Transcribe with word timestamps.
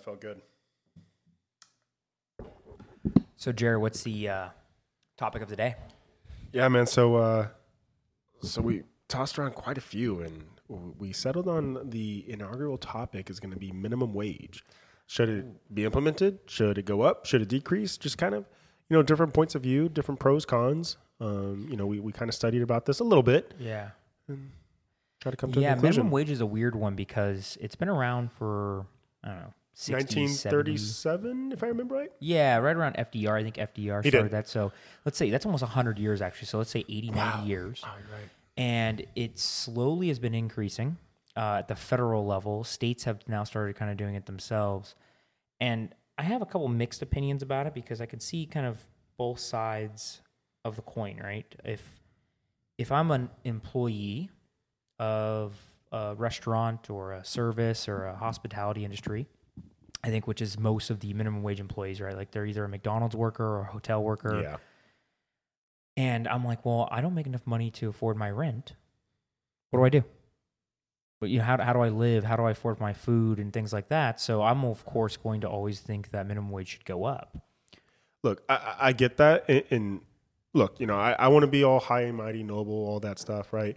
that 0.00 0.04
felt 0.04 0.20
good. 0.20 0.40
So, 3.36 3.52
Jared, 3.52 3.80
what's 3.80 4.02
the 4.02 4.28
uh, 4.28 4.48
topic 5.16 5.42
of 5.42 5.48
the 5.48 5.56
day? 5.56 5.76
Yeah, 6.52 6.68
man. 6.68 6.86
So, 6.86 7.16
uh, 7.16 7.48
so 8.42 8.60
we 8.60 8.82
tossed 9.08 9.38
around 9.38 9.54
quite 9.54 9.78
a 9.78 9.80
few, 9.80 10.20
and 10.20 10.44
we 10.98 11.12
settled 11.12 11.48
on 11.48 11.90
the 11.90 12.24
inaugural 12.28 12.76
topic 12.78 13.30
is 13.30 13.40
going 13.40 13.52
to 13.52 13.58
be 13.58 13.72
minimum 13.72 14.12
wage. 14.12 14.64
Should 15.06 15.28
it 15.28 15.74
be 15.74 15.84
implemented? 15.84 16.38
Should 16.46 16.78
it 16.78 16.84
go 16.84 17.00
up? 17.02 17.26
Should 17.26 17.42
it 17.42 17.48
decrease? 17.48 17.96
Just 17.96 18.18
kind 18.18 18.34
of, 18.34 18.44
you 18.88 18.96
know, 18.96 19.02
different 19.02 19.34
points 19.34 19.54
of 19.54 19.62
view, 19.62 19.88
different 19.88 20.20
pros, 20.20 20.44
cons. 20.44 20.98
Um, 21.20 21.66
you 21.70 21.76
know, 21.76 21.86
we, 21.86 21.98
we 21.98 22.12
kind 22.12 22.28
of 22.28 22.34
studied 22.34 22.62
about 22.62 22.86
this 22.86 23.00
a 23.00 23.04
little 23.04 23.22
bit. 23.22 23.54
Yeah. 23.58 23.90
And 24.28 24.50
Try 25.20 25.30
to 25.30 25.36
come 25.36 25.52
to 25.52 25.60
yeah, 25.60 25.72
a 25.72 25.74
conclusion. 25.74 25.96
minimum 25.96 26.12
wage 26.12 26.30
is 26.30 26.40
a 26.40 26.46
weird 26.46 26.74
one 26.74 26.94
because 26.94 27.58
it's 27.60 27.74
been 27.74 27.90
around 27.90 28.32
for, 28.32 28.86
I 29.22 29.28
don't 29.28 29.36
know, 29.38 29.52
60, 29.52 29.59
1937, 29.88 31.52
if 31.52 31.62
I 31.62 31.66
remember 31.68 31.94
right. 31.94 32.12
Yeah, 32.20 32.58
right 32.58 32.76
around 32.76 32.96
FDR. 32.96 33.32
I 33.38 33.42
think 33.42 33.56
FDR 33.56 34.02
He 34.02 34.10
started 34.10 34.28
did. 34.28 34.30
that. 34.32 34.48
So 34.48 34.72
let's 35.04 35.16
say 35.16 35.30
that's 35.30 35.46
almost 35.46 35.62
100 35.62 35.98
years, 35.98 36.20
actually. 36.20 36.46
So 36.46 36.58
let's 36.58 36.70
say 36.70 36.84
80, 36.88 37.10
90 37.10 37.48
years. 37.48 37.82
Right. 37.84 38.28
And 38.56 39.06
it 39.16 39.38
slowly 39.38 40.08
has 40.08 40.18
been 40.18 40.34
increasing 40.34 40.98
uh, 41.36 41.56
at 41.60 41.68
the 41.68 41.76
federal 41.76 42.26
level. 42.26 42.64
States 42.64 43.04
have 43.04 43.26
now 43.26 43.44
started 43.44 43.76
kind 43.76 43.90
of 43.90 43.96
doing 43.96 44.14
it 44.14 44.26
themselves. 44.26 44.94
And 45.60 45.94
I 46.18 46.22
have 46.24 46.42
a 46.42 46.46
couple 46.46 46.68
mixed 46.68 47.00
opinions 47.00 47.42
about 47.42 47.66
it 47.66 47.74
because 47.74 48.00
I 48.00 48.06
can 48.06 48.20
see 48.20 48.44
kind 48.46 48.66
of 48.66 48.78
both 49.16 49.38
sides 49.38 50.20
of 50.64 50.76
the 50.76 50.82
coin, 50.82 51.18
right? 51.22 51.46
If 51.64 51.82
if 52.76 52.90
I'm 52.92 53.10
an 53.10 53.30
employee 53.44 54.30
of 54.98 55.54
a 55.92 56.14
restaurant 56.14 56.88
or 56.90 57.12
a 57.12 57.24
service 57.24 57.88
or 57.88 58.04
a 58.06 58.16
hospitality 58.16 58.84
industry, 58.84 59.26
I 60.02 60.08
think 60.08 60.26
which 60.26 60.40
is 60.40 60.58
most 60.58 60.90
of 60.90 61.00
the 61.00 61.12
minimum 61.12 61.42
wage 61.42 61.60
employees, 61.60 62.00
right? 62.00 62.16
Like 62.16 62.30
they're 62.30 62.46
either 62.46 62.64
a 62.64 62.68
McDonald's 62.68 63.14
worker 63.16 63.44
or 63.44 63.60
a 63.60 63.64
hotel 63.64 64.02
worker. 64.02 64.40
Yeah. 64.42 64.56
And 65.96 66.26
I'm 66.26 66.44
like, 66.44 66.64
well, 66.64 66.88
I 66.90 67.00
don't 67.00 67.14
make 67.14 67.26
enough 67.26 67.46
money 67.46 67.70
to 67.72 67.88
afford 67.88 68.16
my 68.16 68.30
rent. 68.30 68.74
What 69.70 69.80
do 69.80 69.84
I 69.84 69.88
do? 69.90 70.04
But 71.20 71.28
you 71.28 71.38
know, 71.38 71.44
how, 71.44 71.62
how 71.62 71.72
do 71.74 71.80
I 71.80 71.90
live? 71.90 72.24
How 72.24 72.36
do 72.36 72.44
I 72.44 72.52
afford 72.52 72.80
my 72.80 72.94
food 72.94 73.38
and 73.38 73.52
things 73.52 73.72
like 73.72 73.88
that? 73.88 74.20
So 74.20 74.42
I'm 74.42 74.64
of 74.64 74.84
course 74.86 75.16
going 75.18 75.42
to 75.42 75.48
always 75.48 75.80
think 75.80 76.12
that 76.12 76.26
minimum 76.26 76.50
wage 76.50 76.68
should 76.68 76.84
go 76.86 77.04
up. 77.04 77.36
Look, 78.22 78.42
I- 78.48 78.76
I, 78.80 78.92
get 78.92 79.18
that, 79.18 79.44
and, 79.48 79.64
and 79.70 80.00
look, 80.54 80.80
you 80.80 80.86
know, 80.86 80.96
I, 80.98 81.12
I 81.12 81.28
want 81.28 81.42
to 81.42 81.46
be 81.46 81.62
all 81.64 81.80
high 81.80 82.02
and 82.02 82.16
mighty, 82.16 82.42
noble, 82.42 82.72
all 82.72 83.00
that 83.00 83.18
stuff, 83.18 83.52
right? 83.52 83.76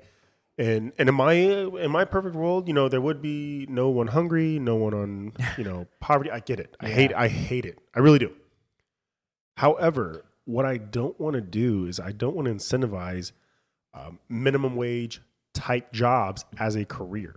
And 0.57 0.91
and 0.99 1.09
in 1.09 1.15
my 1.15 1.31
in 1.33 1.89
my 1.91 2.05
perfect 2.05 2.35
world, 2.35 2.67
you 2.67 2.73
know, 2.73 2.87
there 2.87 3.01
would 3.01 3.21
be 3.21 3.65
no 3.69 3.89
one 3.89 4.07
hungry, 4.07 4.59
no 4.59 4.75
one 4.75 4.93
on, 4.93 5.33
you 5.57 5.63
know, 5.63 5.87
poverty. 5.99 6.29
I 6.29 6.39
get 6.41 6.59
it. 6.59 6.75
I 6.79 6.89
hate 6.89 7.13
I 7.13 7.27
hate 7.27 7.65
it. 7.65 7.79
I 7.95 7.99
really 7.99 8.19
do. 8.19 8.31
However, 9.57 10.25
what 10.45 10.65
I 10.65 10.77
don't 10.77 11.19
want 11.19 11.35
to 11.35 11.41
do 11.41 11.85
is 11.85 11.99
I 11.99 12.11
don't 12.11 12.35
want 12.35 12.47
to 12.47 12.53
incentivize 12.53 13.31
um, 13.93 14.19
minimum 14.29 14.75
wage 14.75 15.21
type 15.53 15.91
jobs 15.93 16.45
as 16.59 16.75
a 16.75 16.85
career. 16.85 17.35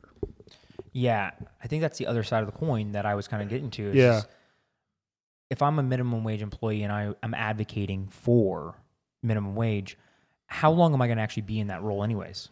Yeah, 0.93 1.33
I 1.63 1.67
think 1.69 1.83
that's 1.83 1.99
the 1.99 2.07
other 2.07 2.23
side 2.23 2.41
of 2.43 2.47
the 2.47 2.59
coin 2.59 2.93
that 2.93 3.05
I 3.05 3.15
was 3.15 3.29
kind 3.29 3.43
of 3.43 3.49
getting 3.49 3.71
to. 3.73 3.91
Is 3.91 3.95
Yeah. 3.97 4.13
just 4.13 4.29
If 5.51 5.63
I'm 5.63 5.79
a 5.79 5.83
minimum 5.83 6.25
wage 6.25 6.41
employee 6.43 6.83
and 6.83 6.93
I, 6.93 7.15
I'm 7.23 7.35
advocating 7.35 8.09
for 8.09 8.75
minimum 9.23 9.55
wage, 9.55 9.99
how 10.47 10.71
long 10.71 10.95
am 10.95 11.03
I 11.03 11.07
going 11.07 11.19
to 11.19 11.23
actually 11.23 11.43
be 11.43 11.61
in 11.61 11.67
that 11.67 11.83
role, 11.83 12.03
anyways? 12.03 12.49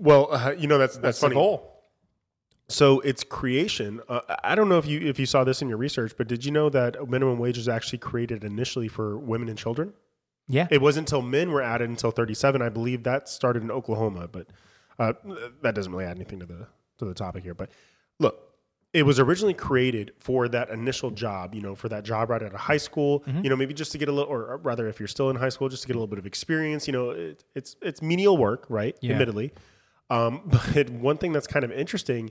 Well, 0.00 0.28
uh, 0.32 0.54
you 0.56 0.66
know 0.66 0.78
that's 0.78 0.96
that's, 0.96 1.18
the 1.18 1.26
funny. 1.26 1.34
goal. 1.34 1.66
So 2.68 3.00
its 3.00 3.24
creation. 3.24 4.00
Uh, 4.08 4.20
I 4.42 4.54
don't 4.54 4.68
know 4.68 4.78
if 4.78 4.86
you 4.86 5.00
if 5.00 5.18
you 5.18 5.26
saw 5.26 5.44
this 5.44 5.60
in 5.60 5.68
your 5.68 5.78
research, 5.78 6.12
but 6.16 6.28
did 6.28 6.44
you 6.44 6.52
know 6.52 6.70
that 6.70 7.08
minimum 7.08 7.38
wage 7.38 7.56
was 7.56 7.68
actually 7.68 7.98
created 7.98 8.44
initially 8.44 8.88
for 8.88 9.18
women 9.18 9.48
and 9.48 9.58
children? 9.58 9.92
Yeah. 10.48 10.66
It 10.70 10.80
wasn't 10.80 11.08
until 11.08 11.22
men 11.22 11.52
were 11.52 11.62
added 11.62 11.88
until 11.90 12.10
37. 12.10 12.60
I 12.60 12.70
believe 12.70 13.04
that 13.04 13.28
started 13.28 13.62
in 13.62 13.70
Oklahoma, 13.70 14.26
but 14.26 14.48
uh, 14.98 15.12
that 15.62 15.76
doesn't 15.76 15.92
really 15.92 16.04
add 16.04 16.16
anything 16.16 16.40
to 16.40 16.46
the 16.46 16.66
to 16.98 17.04
the 17.04 17.14
topic 17.14 17.42
here. 17.42 17.54
But 17.54 17.70
look, 18.18 18.50
it 18.92 19.04
was 19.04 19.20
originally 19.20 19.54
created 19.54 20.12
for 20.18 20.48
that 20.48 20.70
initial 20.70 21.10
job. 21.10 21.54
You 21.54 21.62
know, 21.62 21.74
for 21.74 21.88
that 21.88 22.04
job 22.04 22.30
right 22.30 22.42
out 22.42 22.52
of 22.52 22.60
high 22.60 22.76
school. 22.76 23.22
You 23.26 23.50
know, 23.50 23.56
maybe 23.56 23.74
just 23.74 23.92
to 23.92 23.98
get 23.98 24.08
a 24.08 24.12
little, 24.12 24.32
or 24.32 24.56
rather, 24.58 24.88
if 24.88 24.98
you're 24.98 25.08
still 25.08 25.30
in 25.30 25.36
high 25.36 25.48
school, 25.48 25.68
just 25.68 25.82
to 25.82 25.88
get 25.88 25.94
a 25.94 25.98
little 25.98 26.08
bit 26.08 26.18
of 26.18 26.26
experience. 26.26 26.86
You 26.86 26.92
know, 26.92 27.10
it, 27.10 27.44
it's 27.54 27.76
it's 27.82 28.02
menial 28.02 28.36
work, 28.36 28.66
right? 28.68 28.96
Yeah. 29.00 29.12
Admittedly, 29.12 29.52
um, 30.10 30.42
but 30.74 30.90
one 30.90 31.16
thing 31.16 31.32
that's 31.32 31.46
kind 31.46 31.64
of 31.64 31.72
interesting 31.72 32.30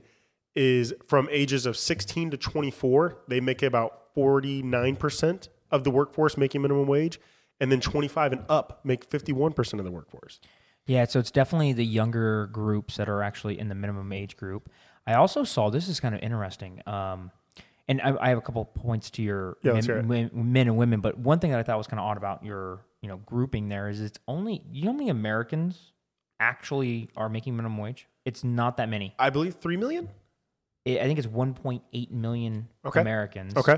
is 0.54 0.92
from 1.06 1.28
ages 1.30 1.66
of 1.66 1.76
16 1.76 2.32
to 2.32 2.36
24, 2.36 3.18
they 3.28 3.40
make 3.40 3.62
about 3.62 4.14
49% 4.16 5.48
of 5.70 5.84
the 5.84 5.90
workforce 5.90 6.36
making 6.36 6.62
minimum 6.62 6.86
wage, 6.86 7.20
and 7.60 7.70
then 7.70 7.80
25 7.80 8.32
and 8.32 8.44
up 8.48 8.80
make 8.84 9.08
51% 9.08 9.78
of 9.78 9.84
the 9.84 9.90
workforce. 9.90 10.40
Yeah, 10.86 11.04
so 11.06 11.20
it's 11.20 11.30
definitely 11.30 11.72
the 11.72 11.84
younger 11.84 12.48
groups 12.48 12.96
that 12.96 13.08
are 13.08 13.22
actually 13.22 13.58
in 13.58 13.68
the 13.68 13.74
minimum 13.74 14.12
age 14.12 14.36
group. 14.36 14.68
I 15.06 15.14
also 15.14 15.44
saw 15.44 15.70
this 15.70 15.88
is 15.88 16.00
kind 16.00 16.14
of 16.14 16.20
interesting. 16.20 16.82
Um, 16.86 17.30
and 17.86 18.00
I, 18.00 18.16
I 18.20 18.28
have 18.30 18.38
a 18.38 18.40
couple 18.40 18.64
points 18.64 19.10
to 19.12 19.22
your 19.22 19.56
Yeah, 19.62 19.72
men, 19.72 20.08
men, 20.08 20.30
men 20.32 20.66
and 20.68 20.76
women, 20.76 21.00
but 21.00 21.18
one 21.18 21.38
thing 21.38 21.50
that 21.50 21.60
I 21.60 21.62
thought 21.62 21.78
was 21.78 21.86
kind 21.86 22.00
of 22.00 22.06
odd 22.06 22.16
about 22.16 22.44
your 22.44 22.80
you 23.02 23.08
know 23.08 23.16
grouping 23.18 23.68
there 23.68 23.88
is 23.88 24.00
it's 24.00 24.18
only 24.28 24.62
you 24.70 24.84
know 24.84 24.92
how 24.92 24.96
many 24.96 25.10
Americans 25.10 25.92
actually 26.40 27.08
are 27.16 27.28
making 27.28 27.54
minimum 27.56 27.78
wage? 27.78 28.08
It's 28.24 28.42
not 28.42 28.76
that 28.78 28.88
many. 28.88 29.14
I 29.18 29.30
believe 29.30 29.54
3 29.54 29.76
million? 29.76 30.08
I 30.86 30.98
I 30.98 31.02
think 31.04 31.18
it's 31.18 31.28
1.8 31.28 32.10
million 32.10 32.68
Okay. 32.84 33.00
Americans. 33.00 33.54
Okay. 33.56 33.76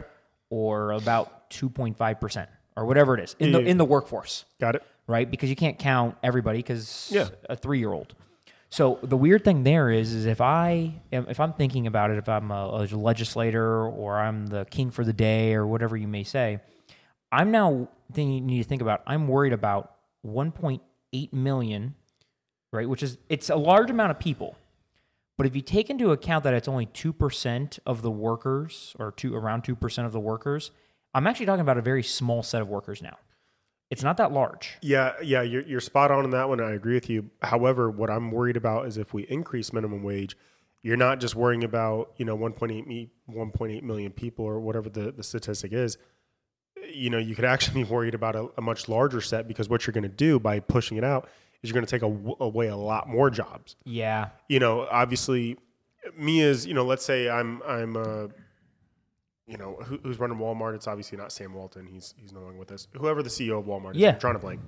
Or 0.51 0.93
about 0.93 1.51
2.5 1.51 2.21
percent, 2.21 2.49
or 2.77 2.87
whatever 2.87 3.15
it 3.19 3.21
is 3.25 3.37
in 3.39 3.53
the 3.53 3.61
in 3.61 3.77
the 3.79 3.85
workforce 3.85 4.45
Got 4.61 4.77
it. 4.77 4.83
right? 5.07 5.31
Because 5.31 5.51
you 5.51 5.57
can't 5.57 5.79
count 5.79 6.17
everybody 6.23 6.59
because 6.61 7.11
Yeah. 7.13 7.29
a 7.51 7.57
three 7.57 7.79
year 7.79 7.93
old. 7.93 8.15
So 8.71 8.99
the 9.03 9.17
weird 9.19 9.45
thing 9.45 9.65
there 9.65 9.91
is, 9.91 10.15
is 10.15 10.25
if 10.25 10.41
I 10.41 10.95
am, 11.13 11.27
if 11.29 11.39
I'm 11.41 11.53
thinking 11.53 11.87
about 11.87 12.11
it, 12.11 12.17
if 12.17 12.27
I'm 12.29 12.51
a, 12.51 12.87
a 12.91 12.97
legislator 12.97 13.87
or 13.87 14.19
I'm 14.19 14.47
the 14.47 14.65
king 14.65 14.91
for 14.91 15.05
the 15.05 15.13
day 15.13 15.53
or 15.55 15.67
whatever 15.67 15.95
you 15.95 16.09
may 16.09 16.23
say, 16.25 16.59
I'm 17.31 17.51
now 17.51 17.89
thinking 18.15 18.35
you 18.35 18.41
need 18.57 18.63
to 18.63 18.69
think 18.69 18.81
about. 18.81 19.03
I'm 19.07 19.29
worried 19.29 19.53
about 19.53 19.97
1.8 20.27 21.33
million, 21.35 21.95
right? 22.73 22.89
Which 22.89 23.03
is 23.03 23.19
it's 23.29 23.51
a 23.51 23.57
large 23.57 23.91
amount 23.91 24.11
of 24.11 24.19
people. 24.19 24.57
But 25.39 25.47
if 25.47 25.57
you 25.57 25.63
take 25.63 25.91
into 25.91 26.11
account 26.11 26.45
that 26.45 26.55
it's 26.55 26.69
only 26.69 26.87
two 26.87 27.13
percent 27.13 27.79
of 27.87 28.03
the 28.03 28.11
workers, 28.11 28.95
or 28.99 29.13
two 29.13 29.35
around 29.35 29.63
two 29.63 29.77
percent 29.77 30.07
of 30.07 30.13
the 30.13 30.21
workers, 30.21 30.71
I'm 31.15 31.27
actually 31.27 31.47
talking 31.47 31.61
about 31.61 31.79
a 31.79 31.83
very 31.83 32.03
small 32.03 32.43
set 32.43 32.63
of 32.63 32.69
workers 32.69 33.03
now. 33.03 33.17
It's 33.91 34.03
not 34.03 34.17
that 34.17 34.33
large. 34.33 34.79
Yeah, 34.81 35.13
yeah, 35.23 35.43
you're, 35.43 35.63
you're 35.63 35.81
spot 35.81 36.11
on 36.11 36.25
in 36.25 36.31
that 36.31 36.49
one. 36.49 36.63
I 36.63 36.73
agree 36.73 36.95
with 36.95 37.11
you. 37.11 37.29
However, 37.43 37.91
what 37.91 38.09
I'm 38.09 38.31
worried 38.31 38.57
about 38.57 38.87
is 38.87 38.97
if 38.97 39.13
we 39.13 39.25
increase 39.25 39.71
minimum 39.71 40.03
wage, 40.03 40.35
you're 40.83 40.97
not 40.97 41.21
just 41.21 41.37
worrying 41.37 41.63
about 41.63 42.13
you 42.17 42.25
know 42.25 42.37
1.8 42.37 42.87
me 42.87 43.11
1.8 43.31 43.83
million 43.83 44.13
people 44.13 44.45
or 44.45 44.61
whatever 44.61 44.89
the, 44.89 45.13
the 45.13 45.23
statistic 45.23 45.73
is. 45.73 45.99
You 46.93 47.11
know, 47.11 47.19
you 47.19 47.35
could 47.35 47.45
actually 47.45 47.85
be 47.85 47.89
worried 47.89 48.15
about 48.15 48.35
a, 48.35 48.49
a 48.57 48.63
much 48.63 48.89
larger 48.89 49.21
set 49.21 49.47
because 49.47 49.69
what 49.69 49.87
you're 49.87 49.93
going 49.93 50.03
to 50.03 50.09
do 50.09 50.41
by 50.41 50.61
pushing 50.61 50.97
it 50.97 51.05
out 51.05 51.29
is 51.63 51.71
you're 51.71 51.75
going 51.75 51.87
to 51.87 51.91
take 51.91 52.03
a, 52.03 52.43
away 52.45 52.69
a 52.69 52.77
lot 52.77 53.09
more 53.09 53.31
jobs. 53.31 53.77
Yeah. 53.85 54.31
You 54.49 54.59
know, 54.59 54.87
obviously, 54.91 55.57
me 56.17 56.43
as 56.43 56.67
you 56.67 56.75
know, 56.75 56.85
let's 56.85 57.05
say 57.05 57.31
I'm 57.31 57.63
I'm 57.67 57.97
uh, 57.97 58.27
you 59.47 59.57
know 59.57 59.77
who, 59.85 59.99
who's 60.03 60.19
running 60.19 60.39
Walmart. 60.39 60.75
It's 60.75 60.87
obviously 60.89 61.19
not 61.19 61.33
Sam 61.33 61.55
Walton. 61.55 61.87
He's 61.87 62.15
he's 62.17 62.33
no 62.33 62.41
longer 62.41 62.59
with 62.59 62.73
us. 62.73 62.89
Whoever 62.97 63.23
the 63.23 63.31
CEO 63.31 63.59
of 63.59 63.67
Walmart 63.67 63.93
is, 63.95 64.01
Yeah. 64.01 64.13
I'm 64.13 64.19
drawing 64.19 64.37
a 64.37 64.41
blank. 64.41 64.61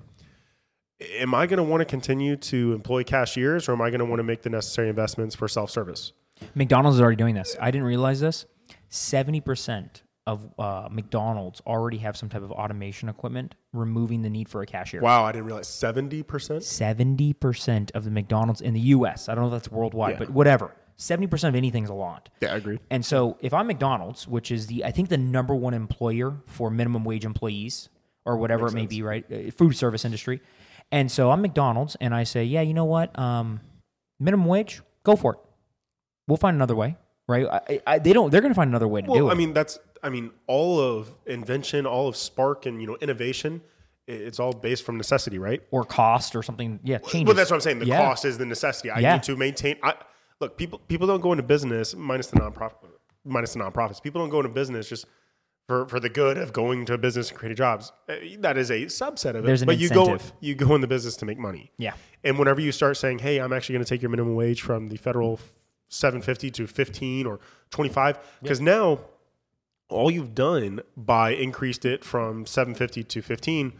Am 1.19 1.34
I 1.34 1.47
going 1.47 1.56
to 1.59 1.65
want 1.65 1.81
to 1.81 1.84
continue 1.84 2.37
to 2.37 2.72
employ 2.72 3.03
cashiers, 3.03 3.69
or 3.69 3.72
am 3.72 3.81
I 3.82 3.91
going 3.91 3.99
to 3.99 4.05
want 4.05 4.21
to 4.21 4.25
make 4.25 4.43
the 4.43 4.50
necessary 4.50 4.88
investments 4.88 5.35
for 5.35 5.49
self 5.49 5.70
service? 5.70 6.12
McDonald's 6.55 6.97
is 6.97 7.00
already 7.02 7.17
doing 7.17 7.35
this. 7.35 7.56
I 7.61 7.70
didn't 7.70 7.87
realize 7.87 8.20
this. 8.20 8.47
70% 8.90 10.02
of 10.26 10.49
uh, 10.59 10.88
McDonald's 10.91 11.61
already 11.67 11.99
have 11.99 12.17
some 12.17 12.29
type 12.29 12.43
of 12.43 12.50
automation 12.50 13.09
equipment 13.09 13.55
removing 13.73 14.23
the 14.23 14.31
need 14.31 14.49
for 14.49 14.62
a 14.62 14.67
cashier. 14.67 15.00
Wow, 15.00 15.25
I 15.25 15.32
didn't 15.32 15.44
realize 15.47 15.69
seventy 15.69 16.23
percent. 16.23 16.62
70% 16.62 17.91
of 17.93 18.05
the 18.05 18.11
McDonald's 18.11 18.61
in 18.61 18.75
the 18.75 18.81
US, 18.81 19.29
I 19.29 19.35
don't 19.35 19.44
know 19.44 19.55
if 19.55 19.62
that's 19.62 19.71
worldwide, 19.73 20.12
Yeah. 20.15 20.19
but 20.21 20.31
whatever. 20.31 20.75
70% 20.97 21.49
of 21.49 21.56
anything 21.56 21.82
is 21.82 21.91
a 21.91 21.94
lot. 21.94 22.29
Yeah, 22.41 22.55
I 22.55 22.56
agree. 22.56 22.79
And 22.88 23.05
so 23.05 23.37
if 23.41 23.53
I'm 23.53 23.67
McDonald's, 23.67 24.29
which 24.29 24.50
is 24.53 24.69
the 24.69 24.85
I 24.85 24.93
think 24.93 25.09
the 25.09 25.19
number 25.19 25.55
one 25.55 25.75
employer 25.75 26.37
for 26.47 26.71
minimum 26.71 27.05
wage 27.05 27.25
employees 27.25 27.88
or 28.25 28.37
whatever 28.37 28.69
it 28.69 28.75
may 28.75 28.87
be, 28.87 29.03
right? 29.03 29.25
Uh, 29.31 29.50
Food 29.50 29.76
service 29.76 30.05
industry. 30.05 30.41
And 30.93 31.11
so 31.11 31.31
I'm 31.32 31.43
McDonald's 31.43 31.97
and 32.00 32.15
I 32.15 32.23
say, 32.25 32.44
"Yeah, 32.44 32.61
you 32.61 32.75
know 32.75 32.85
what? 32.85 33.19
Um 33.19 33.61
minimum 34.21 34.47
wage, 34.47 34.82
go 35.03 35.17
for 35.17 35.35
it. 35.35 35.38
We'll 36.29 36.37
find 36.37 36.55
another 36.55 36.76
way." 36.76 36.97
Right? 37.26 37.47
I, 37.47 37.81
I, 37.87 37.99
they 37.99 38.12
don't 38.12 38.31
they're 38.31 38.43
going 38.43 38.53
to 38.53 38.55
find 38.55 38.69
another 38.69 38.87
way 38.87 39.00
to 39.00 39.06
do 39.06 39.12
Well, 39.15 39.29
it. 39.31 39.32
I 39.32 39.35
mean, 39.35 39.55
that's 39.55 39.79
I 40.05 40.11
mean, 40.11 40.31
all 40.47 40.79
of 40.79 41.12
invention, 41.27 41.87
all 41.87 42.06
of 42.06 42.15
spark, 42.17 42.67
and 42.67 42.81
you 42.81 42.87
know, 42.87 42.97
innovation. 43.01 43.62
It's 44.06 44.39
all 44.39 44.53
based 44.53 44.83
from 44.85 44.99
necessity, 44.99 45.39
right? 45.39 45.62
or 45.71 45.83
cost 45.83 46.37
or 46.37 46.43
something. 46.43 46.79
Yeah, 46.85 46.99
changes. 46.99 47.27
Well, 47.27 47.35
that's 47.35 47.51
what 47.51 47.56
I'm 47.56 47.61
saying. 47.62 47.79
The 47.79 47.87
Yeah. 47.87 48.05
cost 48.05 48.27
is 48.27 48.37
the 48.37 48.45
necessity. 48.45 48.91
I 48.91 48.99
Yeah. 49.01 49.15
need 49.15 49.23
to 49.25 49.35
maintain. 49.35 49.77
I, 49.83 49.95
look, 50.41 50.59
people 50.59 50.79
people 50.89 51.06
don't 51.06 51.23
go 51.23 51.33
into 51.33 51.43
business 51.43 51.95
minus 51.97 52.27
the 52.29 52.37
nonprofit. 52.39 52.75
minus 53.25 53.55
the 53.55 53.61
nonprofits. 53.61 54.03
People 54.03 54.21
don't 54.21 54.29
go 54.29 54.41
into 54.41 54.51
business 54.51 54.87
just 54.91 55.06
for, 55.67 55.89
for 55.89 55.99
the 55.99 56.11
good 56.11 56.37
of 56.37 56.53
going 56.53 56.85
to 56.85 56.93
a 56.93 56.99
business 56.99 57.31
and 57.31 57.39
creating 57.39 57.57
jobs. 57.57 57.91
Uh, 58.07 58.17
That 58.41 58.59
is 58.59 58.71
a 58.71 58.81
subset 58.85 59.31
of 59.31 59.37
it. 59.37 59.43
There's 59.47 59.62
an 59.62 59.67
but 59.67 59.79
you 59.79 59.89
go 59.89 60.19
you 60.41 60.55
go 60.55 60.75
in 60.75 60.83
the 60.83 60.87
business 60.87 61.17
to 61.17 61.25
make 61.25 61.39
money. 61.39 61.73
Yeah. 61.79 61.95
And 62.23 62.39
whenever 62.39 62.61
you 62.61 62.71
start 62.73 62.99
saying, 62.99 63.21
"Hey, 63.21 63.39
I'm 63.39 63.55
actually 63.55 63.73
going 63.77 63.85
to 63.87 63.89
take 63.89 64.03
your 64.03 64.11
minimum 64.11 64.35
wage 64.35 64.61
from 64.61 64.91
the 64.91 64.99
federal 64.99 65.41
750 65.89 66.50
to 66.50 66.67
15 66.67 67.25
or 67.25 67.41
25," 67.71 68.19
because 68.43 68.61
now 68.61 69.00
all 69.89 70.11
you've 70.11 70.35
done 70.35 70.81
by 70.97 71.31
increased 71.31 71.85
it 71.85 72.05
from 72.05 72.47
750 72.47 73.05
to 73.05 73.23
15, 73.23 73.73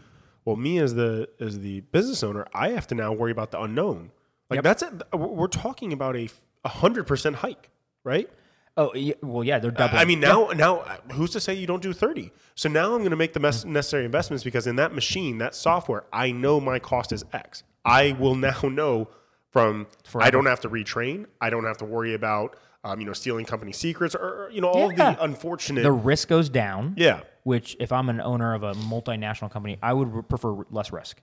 well, 0.43 0.55
me 0.55 0.77
as 0.77 0.93
the 0.95 1.27
as 1.39 1.59
the 1.59 1.81
business 1.81 2.23
owner, 2.23 2.45
I 2.53 2.69
have 2.69 2.87
to 2.87 2.95
now 2.95 3.11
worry 3.13 3.31
about 3.31 3.51
the 3.51 3.61
unknown. 3.61 4.11
Like 4.49 4.57
Yep. 4.57 4.63
that's 4.63 4.83
it. 4.83 4.93
We're 5.13 5.47
talking 5.47 5.91
about 5.91 6.15
a 6.15 6.29
hundred 6.65 7.07
percent 7.07 7.37
hike, 7.37 7.69
right? 8.03 8.29
Oh, 8.77 8.93
well, 9.21 9.43
yeah, 9.43 9.57
they're 9.59 9.71
doubling. 9.71 10.01
I 10.01 10.03
mean, 10.05 10.19
now, 10.19 10.49
now, 10.49 10.81
who's 11.13 11.31
to 11.31 11.39
say 11.39 11.53
you 11.53 11.65
don't 11.65 11.81
do 11.81 11.93
30? 11.93 12.33
So 12.55 12.67
now 12.67 12.91
I'm 12.91 12.97
going 12.99 13.11
to 13.11 13.15
make 13.15 13.31
the 13.31 13.39
mes- 13.39 13.63
necessary 13.63 14.03
investments 14.03 14.43
because 14.43 14.67
in 14.67 14.75
that 14.75 14.93
machine, 14.93 15.37
that 15.37 15.55
software, 15.55 16.03
I 16.11 16.31
know 16.33 16.59
my 16.59 16.79
cost 16.79 17.13
is 17.13 17.23
X. 17.31 17.63
I 17.85 18.17
will 18.19 18.35
now 18.49 18.59
know 18.63 19.07
from 19.49 19.87
I 20.13 20.29
don't 20.29 20.45
have 20.45 20.59
to 20.61 20.69
retrain. 20.69 21.25
I 21.39 21.49
don't 21.49 21.63
have 21.63 21.77
to 21.77 21.85
worry 21.85 22.13
about 22.13 22.57
um, 22.85 22.99
you 23.01 23.05
know 23.05 23.13
stealing 23.13 23.45
company 23.45 23.73
secrets 23.73 24.15
or, 24.15 24.49
you 24.53 24.61
know 24.61 24.67
all 24.69 24.91
Yeah. 24.93 25.13
the 25.15 25.23
unfortunate. 25.23 25.83
the 25.83 25.91
risk 25.91 26.27
goes 26.29 26.47
down. 26.49 26.93
yeah, 26.97 27.21
Which, 27.43 27.75
if 27.79 27.91
I'm 27.91 28.07
an 28.09 28.21
owner 28.21 28.53
of 28.53 28.63
a 28.63 28.73
multinational 28.73 29.51
company, 29.51 29.77
I 29.81 29.91
would 29.93 30.29
prefer 30.29 30.63
less 30.71 30.91
risk. 30.93 31.21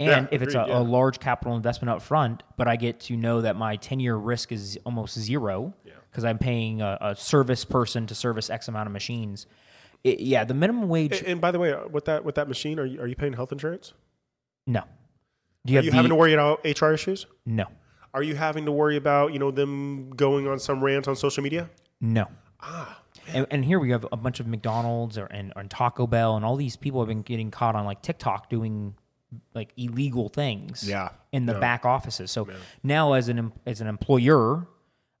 And 0.00 0.28
Yeah, 0.30 0.36
if 0.36 0.42
it's 0.42 0.54
a, 0.54 0.64
yeah. 0.68 0.78
a 0.78 0.82
large 0.82 1.18
capital 1.18 1.56
investment 1.56 1.90
up 1.90 2.02
front, 2.02 2.42
but 2.56 2.68
I 2.68 2.76
get 2.76 3.00
to 3.00 3.16
know 3.16 3.40
that 3.40 3.56
my 3.56 3.76
10 3.76 3.98
year 4.00 4.16
risk 4.16 4.52
is 4.52 4.78
almost 4.84 5.18
zero 5.18 5.74
because 6.10 6.24
I'm 6.24 6.38
paying 6.38 6.80
a, 6.82 6.98
a 7.00 7.16
service 7.16 7.64
person 7.64 8.06
to 8.06 8.14
service 8.14 8.48
X 8.50 8.68
amount 8.68 8.86
of 8.86 8.92
machines. 8.92 9.46
It, 10.04 10.20
yeah, 10.20 10.44
the 10.44 10.54
minimum 10.54 10.88
wage, 10.88 11.18
And, 11.18 11.26
and 11.26 11.40
by 11.40 11.50
the 11.50 11.58
way, 11.58 11.72
uh, 11.72 11.88
with 11.88 12.04
that 12.04 12.24
with 12.24 12.36
that 12.36 12.46
machine, 12.46 12.78
are 12.78 12.86
you, 12.86 13.00
are 13.00 13.06
you 13.08 13.16
paying 13.16 13.32
health 13.32 13.50
insurance? 13.52 13.92
no. 14.66 14.82
Do 15.66 15.72
you 15.72 15.78
Are 15.78 15.80
have 15.80 15.84
you 15.86 15.90
the, 15.90 15.96
having 15.96 16.08
to 16.10 16.14
worry 16.14 16.32
about 16.34 16.60
HR 16.64 16.92
issues? 16.92 17.26
no, 17.44 17.66
Are 18.18 18.22
you 18.24 18.34
having 18.34 18.64
to 18.64 18.72
worry 18.72 18.96
about 18.96 19.32
you 19.32 19.38
know 19.38 19.52
them 19.52 20.10
going 20.10 20.48
on 20.48 20.58
some 20.58 20.82
rant 20.82 21.06
on 21.06 21.14
social 21.14 21.40
media? 21.40 21.70
no. 22.00 22.26
Ah. 22.60 23.00
And, 23.32 23.46
and 23.52 23.64
here 23.64 23.78
we 23.78 23.90
have 23.92 24.04
a 24.10 24.16
bunch 24.16 24.40
of 24.40 24.48
McDonald's 24.48 25.16
or, 25.18 25.26
and, 25.26 25.52
Taco 25.70 26.06
Bell, 26.08 26.34
and 26.34 26.44
all 26.44 26.56
these 26.56 26.74
people 26.76 27.00
have 27.00 27.06
been 27.08 27.22
getting 27.22 27.52
caught 27.52 27.76
on 27.76 27.84
like 27.84 28.02
TikTok 28.02 28.50
doing 28.50 28.94
like 29.54 29.72
illegal 29.76 30.28
things 30.28 30.82
Yeah. 30.88 31.10
in 31.30 31.46
the 31.46 31.52
Yeah. 31.52 31.60
back 31.60 31.84
offices. 31.84 32.32
So 32.32 32.48
now, 32.82 33.12
as 33.12 33.28
an 33.28 33.52
as 33.66 33.80
an 33.80 33.86
employer, 33.86 34.66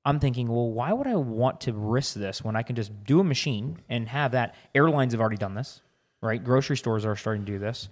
I'm 0.04 0.18
thinking, 0.18 0.48
well, 0.48 0.72
why 0.72 0.92
would 0.92 1.06
I 1.06 1.14
want 1.14 1.60
to 1.62 1.72
risk 1.72 2.14
this 2.14 2.42
when 2.42 2.56
I 2.56 2.62
can 2.62 2.74
just 2.74 3.04
do 3.04 3.20
a 3.20 3.24
machine 3.24 3.78
and 3.88 4.08
have 4.08 4.32
that? 4.32 4.56
Airlines 4.74 5.12
have 5.12 5.20
already 5.20 5.36
done 5.36 5.54
this, 5.54 5.82
right? 6.20 6.42
Grocery 6.42 6.76
stores 6.76 7.04
are 7.04 7.14
starting 7.14 7.44
to 7.44 7.52
do 7.52 7.58
this. 7.60 7.88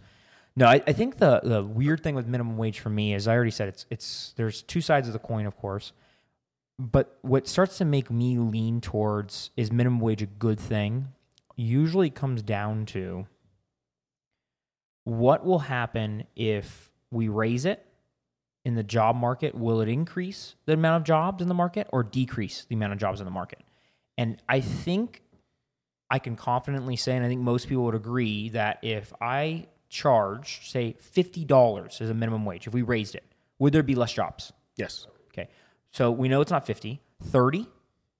No, 0.56 0.66
I, 0.66 0.82
I 0.86 0.92
think 0.92 1.18
the 1.18 1.40
the 1.42 1.62
weird 1.62 2.02
thing 2.02 2.14
with 2.14 2.26
minimum 2.26 2.56
wage 2.56 2.80
for 2.80 2.88
me 2.88 3.14
is 3.14 3.28
I 3.28 3.34
already 3.34 3.50
said 3.50 3.68
it's 3.68 3.86
it's 3.90 4.32
there's 4.36 4.62
two 4.62 4.80
sides 4.80 5.06
of 5.06 5.12
the 5.12 5.18
coin, 5.18 5.46
of 5.46 5.56
course. 5.56 5.92
But 6.78 7.18
what 7.22 7.46
starts 7.46 7.78
to 7.78 7.84
make 7.84 8.10
me 8.10 8.38
lean 8.38 8.80
towards 8.80 9.50
is 9.56 9.72
minimum 9.72 10.00
wage 10.00 10.22
a 10.22 10.26
good 10.26 10.60
thing? 10.60 11.08
Usually 11.56 12.10
comes 12.10 12.42
down 12.42 12.86
to 12.86 13.26
what 15.04 15.44
will 15.44 15.60
happen 15.60 16.24
if 16.34 16.90
we 17.10 17.28
raise 17.28 17.64
it 17.64 17.86
in 18.64 18.74
the 18.74 18.82
job 18.82 19.16
market? 19.16 19.54
Will 19.54 19.80
it 19.80 19.88
increase 19.88 20.56
the 20.66 20.72
amount 20.72 21.02
of 21.02 21.04
jobs 21.04 21.40
in 21.40 21.48
the 21.48 21.54
market 21.54 21.86
or 21.92 22.02
decrease 22.02 22.66
the 22.68 22.74
amount 22.74 22.92
of 22.92 22.98
jobs 22.98 23.20
in 23.20 23.24
the 23.24 23.30
market? 23.30 23.60
And 24.18 24.42
I 24.48 24.60
think 24.60 25.22
I 26.10 26.18
can 26.18 26.36
confidently 26.36 26.96
say, 26.96 27.14
and 27.16 27.24
I 27.24 27.28
think 27.28 27.40
most 27.40 27.68
people 27.68 27.84
would 27.84 27.94
agree, 27.94 28.48
that 28.50 28.80
if 28.82 29.12
I 29.20 29.68
charge, 29.88 30.70
say, 30.70 30.96
$50 31.14 32.00
as 32.00 32.10
a 32.10 32.14
minimum 32.14 32.44
wage, 32.44 32.66
if 32.66 32.74
we 32.74 32.82
raised 32.82 33.14
it, 33.14 33.24
would 33.58 33.72
there 33.72 33.82
be 33.82 33.94
less 33.94 34.12
jobs? 34.12 34.52
Yes. 34.76 35.06
Okay. 35.28 35.48
So 35.90 36.10
we 36.10 36.28
know 36.28 36.40
it's 36.40 36.50
not 36.50 36.66
50, 36.66 37.00
30. 37.24 37.66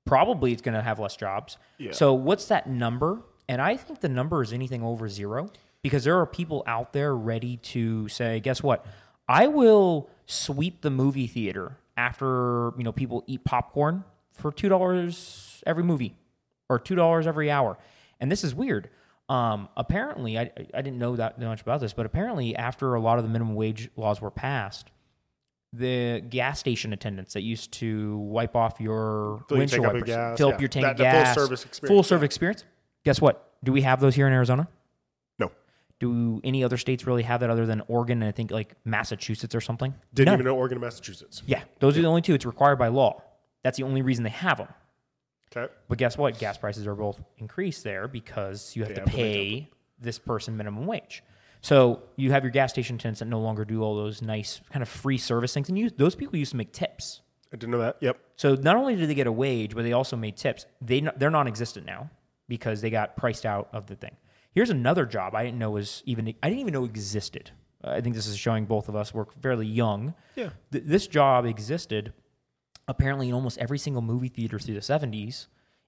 Probably 0.04 0.52
it's 0.52 0.62
going 0.62 0.74
to 0.74 0.82
have 0.82 0.98
less 0.98 1.16
jobs. 1.16 1.58
Yeah. 1.78 1.92
So 1.92 2.14
what's 2.14 2.46
that 2.46 2.68
number? 2.68 3.22
And 3.48 3.60
I 3.60 3.76
think 3.76 4.00
the 4.00 4.08
number 4.08 4.42
is 4.42 4.52
anything 4.52 4.82
over 4.82 5.08
zero 5.08 5.50
because 5.82 6.04
there 6.04 6.18
are 6.18 6.26
people 6.26 6.62
out 6.66 6.92
there 6.92 7.14
ready 7.14 7.58
to 7.58 8.08
say, 8.08 8.40
guess 8.40 8.62
what? 8.62 8.86
I 9.28 9.48
will 9.48 10.08
sweep 10.26 10.82
the 10.82 10.90
movie 10.90 11.26
theater 11.26 11.78
after, 11.96 12.72
you 12.76 12.84
know, 12.84 12.92
people 12.92 13.24
eat 13.26 13.44
popcorn 13.44 14.04
for 14.32 14.52
$2 14.52 15.62
every 15.66 15.82
movie 15.82 16.14
or 16.68 16.78
$2 16.78 17.26
every 17.26 17.50
hour. 17.50 17.78
And 18.20 18.30
this 18.30 18.44
is 18.44 18.54
weird. 18.54 18.88
Um, 19.28 19.69
apparently, 19.76 20.38
I, 20.38 20.50
I 20.73 20.82
didn't 20.82 20.99
know 20.99 21.17
that 21.17 21.40
much 21.40 21.61
about 21.62 21.81
this, 21.81 21.93
but 21.93 22.06
apparently, 22.06 22.55
after 22.55 22.94
a 22.94 23.00
lot 23.00 23.19
of 23.19 23.25
the 23.25 23.31
minimum 23.31 23.55
wage 23.56 23.90
laws 23.96 24.20
were 24.20 24.31
passed, 24.31 24.90
the 25.73 26.20
gas 26.28 26.61
station 26.61 26.93
attendants 26.93 27.34
that 27.34 27.43
used 27.43 27.73
to 27.73 28.19
wipe 28.19 28.55
off 28.55 28.81
your 28.81 29.44
Fill 29.49 29.58
windshield 29.58 29.84
wipers, 29.87 30.02
gas, 30.05 30.38
fill 30.38 30.49
yeah. 30.49 30.55
up 30.55 30.61
your 30.61 30.69
tank 30.69 30.84
That- 30.84 30.90
of 30.93 30.99
the 30.99 31.05
full 31.05 31.12
gas, 31.12 31.34
service 31.34 31.64
experience, 31.64 31.88
full 31.90 31.96
yeah. 31.96 32.02
service 32.02 32.26
experience. 32.26 32.64
Guess 33.05 33.20
what? 33.20 33.52
Do 33.64 33.73
we 33.73 33.82
have 33.82 34.00
those 34.00 34.14
here 34.14 34.26
in 34.28 34.32
Arizona? 34.32 34.69
No. 35.38 35.50
Do 35.99 36.40
any 36.44 36.62
other 36.62 36.76
states 36.76 37.06
really 37.06 37.25
have 37.25 37.40
that 37.40 37.50
other 37.50 37.67
than 37.67 37.82
Oregon 37.88 38.23
and 38.23 38.28
I 38.28 38.32
think 38.32 38.50
like 38.52 38.75
Massachusetts 38.84 39.55
or 39.55 39.61
something? 39.61 39.93
Didn't 40.14 40.26
No. 40.28 40.32
even 40.34 40.44
know 40.46 40.56
Oregon 40.56 40.76
and 40.76 40.82
Massachusetts. 40.84 41.43
Yeah, 41.46 41.62
those 41.81 41.99
are 41.99 42.02
the 42.02 42.08
only 42.08 42.23
two. 42.23 42.34
It's 42.34 42.46
required 42.46 42.76
by 42.76 42.88
law. 42.88 43.23
That's 43.64 43.76
the 43.76 43.84
only 43.84 44.02
reason 44.02 44.23
they 44.23 44.31
have 44.31 44.58
them. 44.58 44.69
Okay. 45.56 45.73
But 45.88 45.99
guess 45.99 46.19
what? 46.19 46.38
Gas 46.38 46.58
prices 46.58 46.87
are 46.87 46.94
both 46.94 47.20
increased 47.38 47.85
there 47.85 48.08
because 48.08 48.75
you 48.76 48.82
have 48.82 48.91
They 48.91 48.94
to 48.97 49.00
have 49.00 49.11
to 49.11 49.17
make 49.17 49.25
pay 49.25 49.70
this 49.99 50.19
person 50.19 50.56
minimum 50.56 50.87
wage. 50.87 51.23
So 51.62 52.03
you 52.17 52.31
have 52.32 52.44
your 52.44 52.50
gas 52.50 52.70
station 52.70 52.97
attendants 52.97 53.20
that 53.20 53.26
no 53.26 53.41
longer 53.41 53.64
do 53.64 53.82
all 53.82 53.97
those 53.97 54.23
nice 54.23 54.61
kind 54.70 54.82
of 54.82 54.88
free 54.88 55.19
service 55.19 55.55
things, 55.55 55.69
and 55.69 55.79
you, 55.79 55.91
those 55.91 56.14
people 56.14 56.37
used 56.37 56.53
to 56.53 56.56
make 56.56 56.73
tips. 56.73 57.23
I 57.53 57.56
didn't 57.56 57.73
know 57.73 57.79
that. 57.79 57.97
Yep. 58.00 58.19
So 58.37 58.55
not 58.55 58.76
only 58.76 58.97
did 58.97 59.08
they 59.08 59.14
get 59.14 59.26
a 59.26 59.32
wage, 59.32 59.75
but 59.75 59.82
they 59.82 59.93
also 59.93 60.17
made 60.17 60.37
tips. 60.37 60.67
They 60.81 61.00
they're 61.17 61.31
non-existent 61.31 61.87
now 61.87 62.11
because 62.49 62.81
they 62.81 62.91
got 62.91 63.17
priced 63.17 63.47
out 63.47 63.69
of 63.73 63.87
the 63.87 63.97
thing. 63.97 64.17
Here's 64.52 64.70
another 64.70 65.06
job 65.06 65.35
I 65.35 65.44
didn't 65.44 65.59
know 65.59 65.70
was 65.70 66.02
even 66.06 66.29
I 66.43 66.49
didn't 66.49 66.61
even 66.61 66.73
know 66.73 66.85
existed. 66.85 67.50
Uh, 67.82 67.91
I 67.91 68.00
think 68.00 68.14
this 68.14 68.26
is 68.26 68.38
showing 68.38 68.67
both 68.67 68.88
of 68.88 68.97
us 68.97 69.14
we're 69.14 69.26
fairly 69.41 69.67
young. 69.67 70.14
Yeah. 70.35 70.50
Th- 70.73 70.85
this 70.85 71.06
job 71.06 71.47
existed 71.47 72.12
apparently 72.88 73.28
in 73.28 73.35
almost 73.35 73.59
every 73.59 73.78
single 73.78 74.02
movie 74.02 74.28
theater 74.28 74.59
through 74.59 74.75
the 74.75 74.80
70s. 74.80 75.47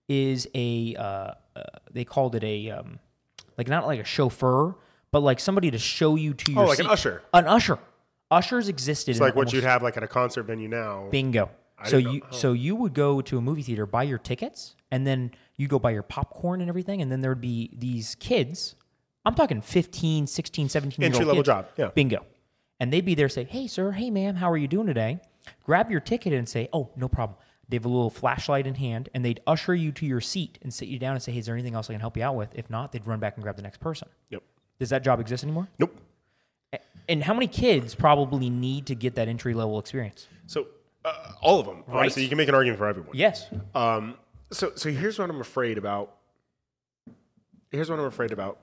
Is 0.08 0.48
a 0.54 0.94
uh, 0.98 1.02
uh, 1.02 1.62
they 1.92 2.04
called 2.04 2.34
it 2.34 2.42
a 2.42 2.70
um, 2.70 2.98
like 3.58 3.68
not 3.68 3.86
like 3.86 4.00
a 4.00 4.04
chauffeur, 4.04 4.74
but 5.10 5.20
like 5.20 5.38
somebody 5.38 5.70
to 5.70 5.78
show 5.78 6.16
you 6.16 6.32
to 6.32 6.52
your 6.52 6.62
Oh, 6.62 6.66
like 6.66 6.78
an 6.78 6.86
usher. 6.86 7.22
An 7.34 7.46
usher. 7.46 7.78
Ushers 8.30 8.68
existed. 8.68 9.10
It's 9.12 9.18
in 9.20 9.24
like 9.26 9.34
what 9.36 9.42
almost- 9.42 9.54
you'd 9.54 9.64
have 9.64 9.82
like 9.82 9.96
at 9.98 10.02
a 10.02 10.08
concert 10.08 10.44
venue 10.44 10.68
now. 10.68 11.08
Bingo. 11.10 11.50
So 11.84 11.98
didn't 11.98 12.04
know- 12.06 12.12
you 12.12 12.22
so 12.30 12.52
you 12.54 12.74
would 12.76 12.94
go 12.94 13.20
to 13.20 13.36
a 13.36 13.40
movie 13.42 13.62
theater, 13.62 13.84
buy 13.84 14.02
your 14.04 14.18
tickets, 14.18 14.76
and 14.90 15.06
then 15.06 15.30
you 15.56 15.68
go 15.68 15.78
buy 15.78 15.90
your 15.90 16.02
popcorn 16.02 16.60
and 16.62 16.68
everything, 16.70 17.02
and 17.02 17.12
then 17.12 17.20
there 17.20 17.30
would 17.30 17.40
be 17.42 17.70
these 17.76 18.14
kids. 18.14 18.76
I'm 19.26 19.34
talking 19.34 19.60
15, 19.60 20.26
16, 20.26 20.68
17 20.70 21.02
year 21.02 21.06
old 21.08 21.14
Entry 21.14 21.26
level 21.26 21.42
kids. 21.42 21.46
job. 21.46 21.66
Yeah. 21.76 21.88
Bingo. 21.94 22.24
And 22.80 22.90
they'd 22.92 23.04
be 23.04 23.14
there 23.14 23.28
say, 23.28 23.44
"Hey 23.44 23.66
sir, 23.66 23.92
hey 23.92 24.08
ma'am, 24.10 24.36
how 24.36 24.50
are 24.50 24.56
you 24.56 24.68
doing 24.68 24.86
today?" 24.86 25.20
Grab 25.64 25.90
your 25.90 26.00
ticket 26.00 26.32
and 26.32 26.48
say, 26.48 26.68
"Oh, 26.72 26.90
no 26.96 27.08
problem." 27.08 27.38
They 27.68 27.76
have 27.76 27.84
a 27.84 27.88
little 27.88 28.10
flashlight 28.10 28.66
in 28.66 28.76
hand, 28.76 29.10
and 29.12 29.24
they'd 29.24 29.40
usher 29.46 29.74
you 29.74 29.92
to 29.92 30.06
your 30.06 30.20
seat 30.20 30.58
and 30.62 30.72
sit 30.72 30.88
you 30.88 30.98
down 30.98 31.12
and 31.12 31.22
say, 31.22 31.32
"Hey, 31.32 31.40
is 31.40 31.46
there 31.46 31.54
anything 31.54 31.74
else 31.74 31.90
I 31.90 31.92
can 31.92 32.00
help 32.00 32.16
you 32.16 32.22
out 32.22 32.34
with?" 32.34 32.54
If 32.54 32.70
not, 32.70 32.92
they'd 32.92 33.06
run 33.06 33.20
back 33.20 33.36
and 33.36 33.42
grab 33.42 33.56
the 33.56 33.62
next 33.62 33.78
person. 33.80 34.08
Yep. 34.30 34.42
Does 34.78 34.88
that 34.90 35.04
job 35.04 35.20
exist 35.20 35.44
anymore? 35.44 35.68
Nope. 35.78 35.94
And 37.08 37.22
how 37.22 37.32
many 37.32 37.46
kids 37.46 37.94
probably 37.94 38.50
need 38.50 38.86
to 38.86 38.94
get 38.94 39.14
that 39.14 39.28
entry 39.28 39.54
level 39.54 39.78
experience? 39.78 40.28
So 40.46 40.66
uh, 41.04 41.32
all 41.40 41.58
of 41.58 41.66
them. 41.66 41.84
Right. 41.86 42.00
Honestly, 42.00 42.22
you 42.22 42.28
can 42.28 42.36
make 42.38 42.48
an 42.48 42.54
argument 42.54 42.78
for 42.78 42.86
everyone. 42.86 43.12
Yes. 43.14 43.48
Um, 43.74 44.16
so 44.50 44.72
so 44.74 44.90
here's 44.90 45.18
what 45.18 45.28
I'm 45.30 45.40
afraid 45.40 45.78
about. 45.78 46.16
Here's 47.70 47.90
what 47.90 47.98
I'm 47.98 48.06
afraid 48.06 48.32
about 48.32 48.60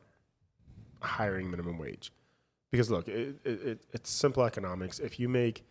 hiring 0.99 1.49
minimum 1.51 1.77
wage, 1.77 2.11
because 2.71 2.89
look, 2.89 3.07
it, 3.07 3.35
it, 3.43 3.61
it, 3.61 3.81
it's 3.93 4.09
simple 4.09 4.43
economics. 4.43 4.97
If 4.99 5.19
you 5.19 5.29
make 5.29 5.63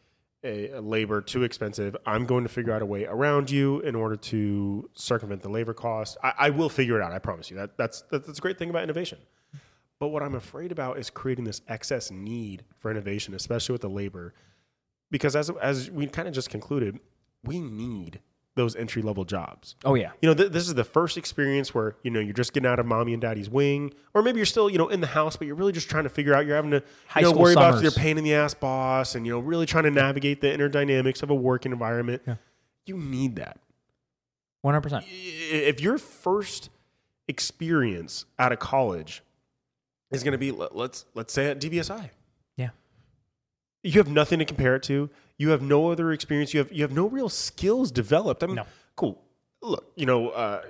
a, 0.45 0.79
labor 0.81 1.21
too 1.21 1.43
expensive, 1.43 1.97
I'm 2.07 2.27
going 2.27 2.45
to 2.45 2.49
figure 2.49 2.73
out 2.73 2.83
a 2.83 2.87
way 2.87 3.05
around 3.07 3.51
you 3.51 3.81
in 3.81 3.95
order 3.95 4.17
to 4.17 4.89
circumvent 4.95 5.43
the 5.43 5.49
labor 5.49 5.75
cost. 5.75 6.17
I, 6.23 6.33
I 6.39 6.51
will 6.51 6.69
figure 6.69 7.01
it 7.01 7.03
out. 7.03 7.13
I 7.13 7.19
promise 7.19 7.51
you. 7.51 7.57
That 7.57 7.77
that's 7.77 8.03
that, 8.11 8.27
that's 8.27 8.39
a 8.39 8.43
great 8.43 8.59
thing 8.59 8.71
about 8.71 8.83
innovation. 8.83 9.19
But 9.99 10.09
what 10.09 10.23
I'm 10.23 10.35
afraid 10.35 10.73
about 10.73 10.99
is 10.99 11.09
creating 11.09 11.45
this 11.45 11.63
excess 11.69 12.11
need 12.11 12.65
for 12.79 12.91
innovation, 12.91 13.33
especially 13.35 13.73
with 13.73 13.83
the 13.83 13.89
labor, 13.89 14.35
because 15.11 15.35
as 15.35 15.51
as 15.63 15.91
we 15.91 16.07
kind 16.07 16.29
of 16.29 16.35
just 16.35 16.51
concluded, 16.51 16.99
we 17.43 17.61
need 17.61 18.21
those 18.57 18.77
entry 18.77 19.03
level 19.03 19.25
jobs. 19.25 19.75
Oh 19.85 19.95
yeah. 19.95 20.13
You 20.23 20.29
know, 20.29 20.35
th- 20.35 20.53
this 20.53 20.69
is 20.69 20.75
the 20.75 20.85
first 20.85 21.17
experience 21.17 21.75
where 21.75 21.97
you 22.03 22.11
know 22.11 22.21
you're 22.21 22.33
just 22.33 22.53
getting 22.53 22.69
out 22.69 22.79
of 22.79 22.87
mommy 22.87 23.13
and 23.13 23.21
daddy's 23.21 23.51
wing, 23.51 23.93
or 24.15 24.23
maybe 24.23 24.39
you're 24.39 24.47
still 24.47 24.71
you 24.71 24.79
know 24.79 24.89
in 24.89 25.01
the 25.01 25.09
house, 25.09 25.37
but 25.37 25.47
you're 25.47 25.57
really 25.57 25.73
just 25.73 25.91
trying 25.91 26.05
to 26.05 26.11
figure 26.11 26.35
out. 26.35 26.47
You're 26.47 26.57
having 26.57 26.71
to 26.71 26.83
High 27.09 27.21
you 27.21 27.33
know, 27.33 27.39
worry 27.39 27.53
about 27.53 27.83
your 27.83 27.91
pain 27.93 28.17
in 28.19 28.25
the 28.25 28.35
ass 28.35 28.55
boss, 28.55 29.15
and 29.17 29.27
you 29.27 29.33
know 29.33 29.39
really 29.41 29.67
trying 29.67 29.85
to 29.85 29.91
navigate 29.91 30.41
the 30.41 30.53
inner 30.53 30.69
dynamics 30.69 31.23
of 31.23 31.31
a 31.31 31.35
working 31.35 31.73
environment. 31.73 32.23
Yeah. 32.27 32.37
You 32.87 32.97
need 32.99 33.37
that. 33.37 33.59
One 34.61 34.75
hundred 34.75 34.83
percent. 34.83 35.05
if 35.09 35.81
your 35.81 35.99
first 35.99 36.71
experience 37.29 38.25
out 38.39 38.53
of 38.53 38.59
college 38.59 39.23
is 40.11 40.23
going 40.23 40.33
to 40.33 40.39
be 40.39 40.51
let's 40.53 41.07
let's 41.15 41.33
say 41.33 41.51
at 41.51 41.61
DBSI, 41.61 42.11
Yeah. 42.57 42.71
you 43.83 43.93
have 43.93 44.09
nothing 44.09 44.39
to 44.39 44.45
compare 44.45 44.77
it 44.77 44.83
to. 44.85 45.11
You 45.39 45.51
have 45.51 45.63
no 45.63 45.91
other 45.91 46.13
experience. 46.13 46.55
You 46.55 46.59
have 46.59 46.73
you 46.73 46.83
have 46.83 46.93
no 46.93 47.09
real 47.09 47.29
skills 47.29 47.91
developed. 47.91 48.43
I 48.43 48.47
mean, 48.47 48.57
No. 48.57 48.67
cool. 48.97 49.21
Look, 49.63 49.93
you 49.97 50.07
know, 50.07 50.29
uh, 50.31 50.63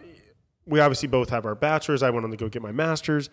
we 0.67 0.81
obviously 0.81 1.09
both 1.09 1.31
have 1.31 1.45
our 1.45 1.55
bachelors. 1.55 2.03
I 2.03 2.11
went 2.11 2.25
on 2.25 2.31
to 2.31 2.37
go 2.37 2.49
get 2.49 2.63
my 2.63 2.73
master's. 2.73 3.29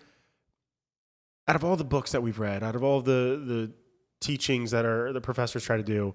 Out 1.48 1.56
of 1.56 1.64
all 1.64 1.76
the 1.76 1.84
books 1.84 2.12
that 2.12 2.22
we've 2.22 2.38
read, 2.38 2.62
out 2.62 2.76
of 2.76 2.84
all 2.84 3.00
the 3.00 3.42
the 3.44 3.72
teachings 4.20 4.70
that 4.70 4.84
are 4.84 5.12
the 5.12 5.20
professors 5.20 5.64
try 5.64 5.76
to 5.76 5.82
do, 5.82 6.14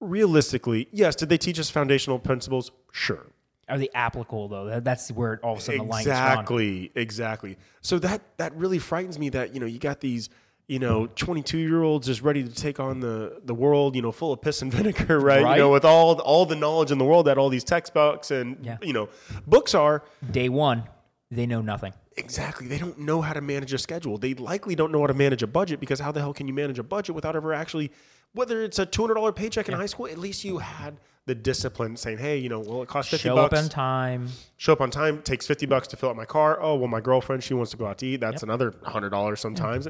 realistically, 0.00 0.88
yes, 0.92 1.14
did 1.16 1.28
they 1.28 1.38
teach 1.38 1.58
us 1.58 1.70
foundational 1.70 2.18
principles? 2.18 2.70
Sure. 2.90 3.26
Are 3.68 3.78
they 3.78 3.88
applicable 3.94 4.48
though? 4.48 4.80
That's 4.80 5.10
where 5.12 5.34
it 5.34 5.40
all 5.42 5.52
of 5.54 5.58
a 5.60 5.62
sudden 5.62 5.78
the 5.82 5.84
drawn. 5.86 6.00
exactly 6.00 6.92
exactly 6.94 7.56
so 7.80 7.98
that 8.00 8.20
that 8.36 8.54
really 8.56 8.78
frightens 8.78 9.18
me 9.18 9.28
that 9.30 9.54
you 9.54 9.60
know 9.60 9.66
you 9.66 9.78
got 9.78 10.00
these 10.00 10.28
you 10.68 10.78
know 10.78 11.06
22 11.16 11.58
year 11.58 11.82
olds 11.82 12.06
just 12.06 12.22
ready 12.22 12.42
to 12.42 12.54
take 12.54 12.78
on 12.80 13.00
the 13.00 13.40
the 13.44 13.54
world 13.54 13.94
you 13.96 14.02
know 14.02 14.12
full 14.12 14.32
of 14.32 14.40
piss 14.40 14.62
and 14.62 14.72
vinegar 14.74 15.18
right, 15.18 15.42
Right. 15.42 15.56
you 15.56 15.62
know 15.62 15.70
with 15.70 15.84
all 15.84 16.20
all 16.20 16.46
the 16.46 16.54
knowledge 16.56 16.90
in 16.90 16.98
the 16.98 17.04
world 17.04 17.26
that 17.26 17.36
all 17.38 17.48
these 17.48 17.64
textbooks 17.64 18.30
and 18.30 18.58
Yeah. 18.64 18.78
you 18.82 18.92
know 18.92 19.08
books 19.46 19.74
are. 19.74 20.02
Day 20.30 20.48
one, 20.48 20.84
they 21.30 21.46
know 21.46 21.60
nothing. 21.62 21.92
exactly. 22.16 22.66
They 22.68 22.78
don't 22.78 22.98
know 22.98 23.22
how 23.22 23.32
to 23.32 23.40
manage 23.40 23.72
a 23.72 23.78
schedule. 23.78 24.18
They 24.18 24.34
likely 24.34 24.74
don't 24.74 24.92
know 24.92 25.00
how 25.00 25.06
to 25.08 25.14
manage 25.14 25.42
a 25.42 25.46
budget 25.46 25.80
because 25.80 25.98
how 25.98 26.12
the 26.12 26.20
hell 26.20 26.32
can 26.34 26.46
you 26.46 26.54
manage 26.54 26.78
a 26.78 26.82
budget 26.84 27.14
without 27.14 27.34
ever 27.36 27.52
actually 27.52 27.90
whether 28.34 28.62
it's 28.62 28.78
a 28.78 28.86
$200 28.86 29.34
paycheck 29.36 29.68
in 29.68 29.74
high 29.74 29.84
school 29.86 30.06
at 30.06 30.16
least 30.16 30.42
you 30.42 30.56
had 30.58 30.96
the 31.26 31.34
discipline 31.34 31.96
saying 31.96 32.18
hey 32.18 32.36
you 32.38 32.48
know 32.48 32.60
well 32.60 32.82
it 32.82 32.88
costs 32.88 33.10
50 33.10 33.28
Show 33.28 33.34
bucks? 33.34 33.52
Show 33.54 33.58
up 33.58 33.64
on 33.64 33.68
time. 33.70 34.28
show 34.56 34.72
up 34.72 34.80
on 34.80 34.90
time. 34.90 35.22
Takes 35.22 35.46
50 35.46 35.66
bucks 35.66 35.88
to 35.88 35.96
fill 35.96 36.10
up 36.10 36.16
my 36.16 36.24
car. 36.24 36.58
Oh 36.60 36.76
well 36.76 36.88
my 36.88 37.00
girlfriend 37.00 37.42
she 37.44 37.52
wants 37.54 37.70
to 37.72 37.76
go 37.76 37.86
out 37.86 37.98
to 37.98 38.06
eat. 38.06 38.20
That's 38.20 38.42
another 38.42 38.70
$100 38.70 39.38
sometimes 39.38 39.88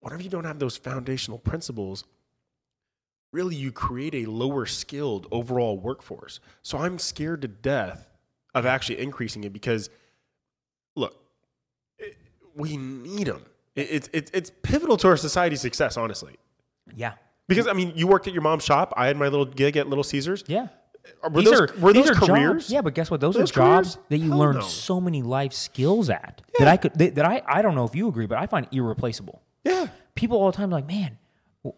whenever 0.00 0.22
you 0.22 0.30
don't 0.30 0.44
have 0.44 0.58
those 0.58 0.76
foundational 0.76 1.38
principles 1.38 2.04
really 3.32 3.56
you 3.56 3.72
create 3.72 4.14
a 4.14 4.26
lower 4.30 4.66
skilled 4.66 5.26
overall 5.30 5.78
workforce 5.78 6.40
so 6.62 6.78
i'm 6.78 6.98
scared 6.98 7.42
to 7.42 7.48
death 7.48 8.08
of 8.54 8.64
actually 8.66 8.98
increasing 8.98 9.44
it 9.44 9.52
because 9.52 9.90
look 10.94 11.14
it, 11.98 12.16
we 12.54 12.76
need 12.76 13.26
them 13.26 13.42
it, 13.74 13.88
it's 13.90 14.10
it's 14.12 14.30
it's 14.32 14.50
pivotal 14.62 14.96
to 14.96 15.08
our 15.08 15.16
society's 15.16 15.60
success 15.60 15.96
honestly 15.96 16.36
Yeah. 16.94 17.14
because 17.48 17.66
i 17.66 17.72
mean 17.72 17.92
you 17.96 18.06
worked 18.06 18.26
at 18.28 18.32
your 18.32 18.42
mom's 18.42 18.64
shop 18.64 18.94
i 18.96 19.06
had 19.06 19.16
my 19.16 19.28
little 19.28 19.44
gig 19.46 19.76
at 19.76 19.88
little 19.88 20.04
caesars 20.04 20.44
Yeah. 20.46 20.68
were 21.24 21.30
these 21.42 21.50
those, 21.50 21.60
are 21.60 21.68
were 21.80 21.92
these 21.92 22.06
those 22.06 22.16
are 22.22 22.26
careers 22.26 22.62
Jobs. 22.64 22.72
Yeah, 22.72 22.80
but 22.82 22.94
guess 22.94 23.10
what? 23.10 23.20
Those, 23.20 23.34
Those 23.34 23.50
are 23.50 23.54
jobs 23.54 23.94
careers? 23.96 24.06
that 24.08 24.18
you 24.18 24.30
Hell 24.30 24.38
learn 24.38 24.54
no. 24.56 24.60
so 24.62 25.00
many 25.00 25.22
life 25.22 25.52
skills 25.52 26.08
at 26.10 26.40
that 26.58 26.68
I 26.68 26.76
could 26.76 26.94
that 26.94 27.14
that 27.16 27.24
I 27.26 27.42
I 27.46 27.60
don't 27.62 27.74
know 27.74 27.84
if 27.84 27.94
you 27.94 28.08
agree, 28.08 28.26
but 28.26 28.38
I 28.38 28.46
find 28.46 28.66
irreplaceable. 28.72 29.42
Yeah 29.66 29.88
People 30.14 30.38
all 30.38 30.50
the 30.50 30.56
time 30.56 30.70
are 30.70 30.76
like, 30.76 30.88
man, 30.88 31.18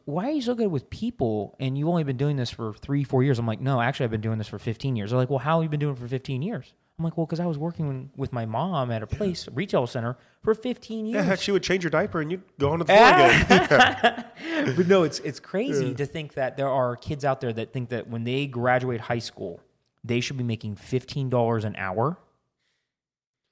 why 0.05 0.27
are 0.29 0.31
you 0.31 0.43
so 0.43 0.55
good 0.55 0.69
with 0.71 0.89
people? 0.91 1.57
And 1.59 1.77
you've 1.77 1.89
only 1.89 2.05
been 2.05 2.17
doing 2.17 2.37
this 2.37 2.51
for 2.51 2.73
three, 2.75 3.03
four 3.03 3.25
years. 3.25 3.39
I'm 3.39 3.47
like, 3.47 3.61
no, 3.61 3.81
actually, 3.81 4.05
I've 4.05 4.13
been 4.13 4.21
doing 4.21 4.39
this 4.39 4.47
for 4.47 4.61
15 4.61 4.95
years. 4.95 5.11
They're 5.11 5.19
like, 5.19 5.29
well, 5.29 5.41
how 5.41 5.59
have 5.59 5.65
you 5.65 5.69
been 5.69 5.81
doing 5.81 5.95
it 5.95 5.99
for 5.99 6.07
15 6.07 6.41
years? 6.43 6.73
I'm 6.99 7.05
like, 7.05 7.17
well, 7.17 7.27
because 7.27 7.41
I 7.41 7.47
was 7.47 7.59
working 7.59 8.11
with 8.17 8.33
my 8.33 8.45
mom 8.47 8.91
at 8.91 9.03
a 9.03 9.07
place, 9.07 9.47
a 9.47 9.53
retail 9.53 9.87
center, 9.87 10.17
for 10.43 10.55
15 10.55 11.07
years. 11.07 11.15
Yeah, 11.15 11.23
heck, 11.23 11.41
she 11.41 11.53
would 11.53 11.63
change 11.63 11.85
your 11.85 11.91
diaper 11.91 12.21
and 12.21 12.31
you'd 12.31 12.43
go 12.59 12.71
on 12.71 12.79
to 12.81 12.85
the 12.85 12.93
floor 14.47 14.69
again. 14.69 14.75
but 14.77 14.89
no, 14.89 15.05
it's 15.05 15.19
it's 15.21 15.41
crazy 15.41 15.95
to 15.95 16.07
think 16.07 16.35
that 16.35 16.57
there 16.57 16.69
are 16.69 16.97
kids 16.97 17.25
out 17.25 17.41
there 17.41 17.53
that 17.53 17.73
think 17.73 17.89
that 17.91 18.09
when 18.09 18.25
they 18.25 18.47
graduate 18.47 19.01
high 19.01 19.21
school, 19.21 19.61
they 20.05 20.21
should 20.21 20.37
be 20.37 20.45
making 20.45 20.75
fifteen 20.77 21.29
dollars 21.31 21.65
an 21.65 21.77
hour. 21.77 22.19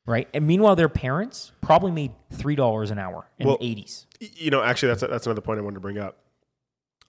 Right, 0.07 0.29
and 0.33 0.47
meanwhile, 0.47 0.77
their 0.77 0.89
parents 0.89 1.51
probably 1.61 1.91
made 1.91 2.13
three 2.33 2.55
dollars 2.55 2.91
an 2.93 2.99
hour 2.99 3.29
in 3.39 3.47
Well- 3.49 3.59
the 3.59 3.65
eighties. 3.67 4.07
you 4.21 4.51
know, 4.51 4.63
actually, 4.63 4.89
that's 4.89 5.01
that's 5.03 5.27
another 5.27 5.41
point 5.41 5.59
I 5.59 5.63
wanted 5.63 5.75
to 5.75 5.81
bring 5.81 5.99
up. 5.99 6.19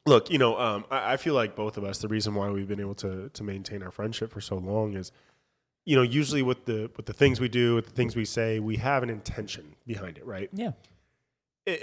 Look, 0.07 0.31
you 0.31 0.37
know, 0.37 0.57
um, 0.59 0.85
I, 0.89 1.13
I 1.13 1.17
feel 1.17 1.33
like 1.33 1.55
both 1.55 1.77
of 1.77 1.83
us, 1.83 1.99
the 1.99 2.07
reason 2.07 2.33
why 2.33 2.49
we've 2.49 2.67
been 2.67 2.79
able 2.79 2.95
to 2.95 3.29
to 3.29 3.43
maintain 3.43 3.83
our 3.83 3.91
friendship 3.91 4.31
for 4.31 4.41
so 4.41 4.57
long 4.57 4.93
is, 4.95 5.11
you 5.85 5.95
know, 5.95 6.01
usually 6.01 6.41
with 6.41 6.65
the 6.65 6.89
with 6.97 7.05
the 7.05 7.13
things 7.13 7.39
we 7.39 7.49
do, 7.49 7.75
with 7.75 7.85
the 7.85 7.91
things 7.91 8.15
we 8.15 8.25
say, 8.25 8.59
we 8.59 8.77
have 8.77 9.03
an 9.03 9.09
intention 9.09 9.75
behind 9.85 10.17
it, 10.17 10.25
right? 10.25 10.49
Yeah, 10.53 10.71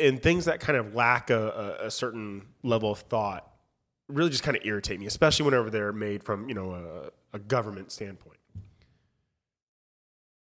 And 0.01 0.23
things 0.23 0.47
that 0.47 0.59
kind 0.61 0.77
of 0.79 0.95
lack 0.95 1.31
a, 1.31 1.79
a, 1.83 1.87
a 1.87 1.91
certain 1.91 2.47
level 2.63 2.91
of 2.91 2.99
thought 3.01 3.51
really 4.09 4.31
just 4.31 4.43
kind 4.43 4.57
of 4.57 4.65
irritate 4.67 4.99
me, 5.01 5.07
especially 5.07 5.45
whenever 5.45 5.71
they're 5.71 5.93
made 5.93 6.25
from 6.25 6.49
you 6.49 6.55
know 6.55 6.73
a, 7.33 7.37
a 7.37 7.39
government 7.39 7.93
standpoint. 7.93 8.34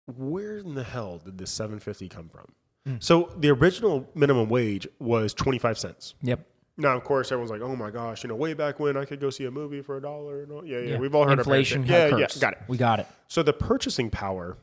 Where 0.08 0.58
in 0.58 0.76
the 0.76 0.84
hell 0.84 1.20
did 1.24 1.38
this 1.38 1.52
750 1.52 2.10
come 2.10 2.30
from? 2.30 2.46
Hmm. 2.86 2.96
So 3.00 3.32
the 3.38 3.50
original 3.50 4.08
minimum 4.14 4.50
wage 4.50 4.88
was 5.00 5.34
25 5.34 5.78
cents. 5.80 6.14
yep. 6.22 6.46
Now, 6.78 6.98
of 6.98 7.06
course, 7.06 7.32
everyone's 7.32 7.52
like, 7.52 7.62
"Oh 7.62 7.74
my 7.74 7.90
gosh, 7.90 8.24
you 8.26 8.28
know, 8.28 8.36
way 8.36 8.54
back 8.54 8.82
when 8.82 8.98
I 8.98 9.06
could 9.06 9.22
go 9.22 9.30
see 9.30 9.46
a 9.46 9.52
movie 9.52 9.82
for 9.82 9.96
a 9.96 10.02
dollar." 10.02 10.46
Yeah, 10.66 10.80
yeah, 10.80 10.80
Yeah. 10.92 10.98
we've 11.00 11.16
all 11.16 11.26
heard 11.26 11.40
inflation. 11.40 11.86
Yeah, 11.86 12.18
yeah, 12.18 12.28
got 12.38 12.52
it. 12.52 12.60
We 12.68 12.76
got 12.76 13.00
it. 13.00 13.08
So 13.30 13.44
the 13.44 13.54
purchasing 13.54 14.10
power, 14.10 14.58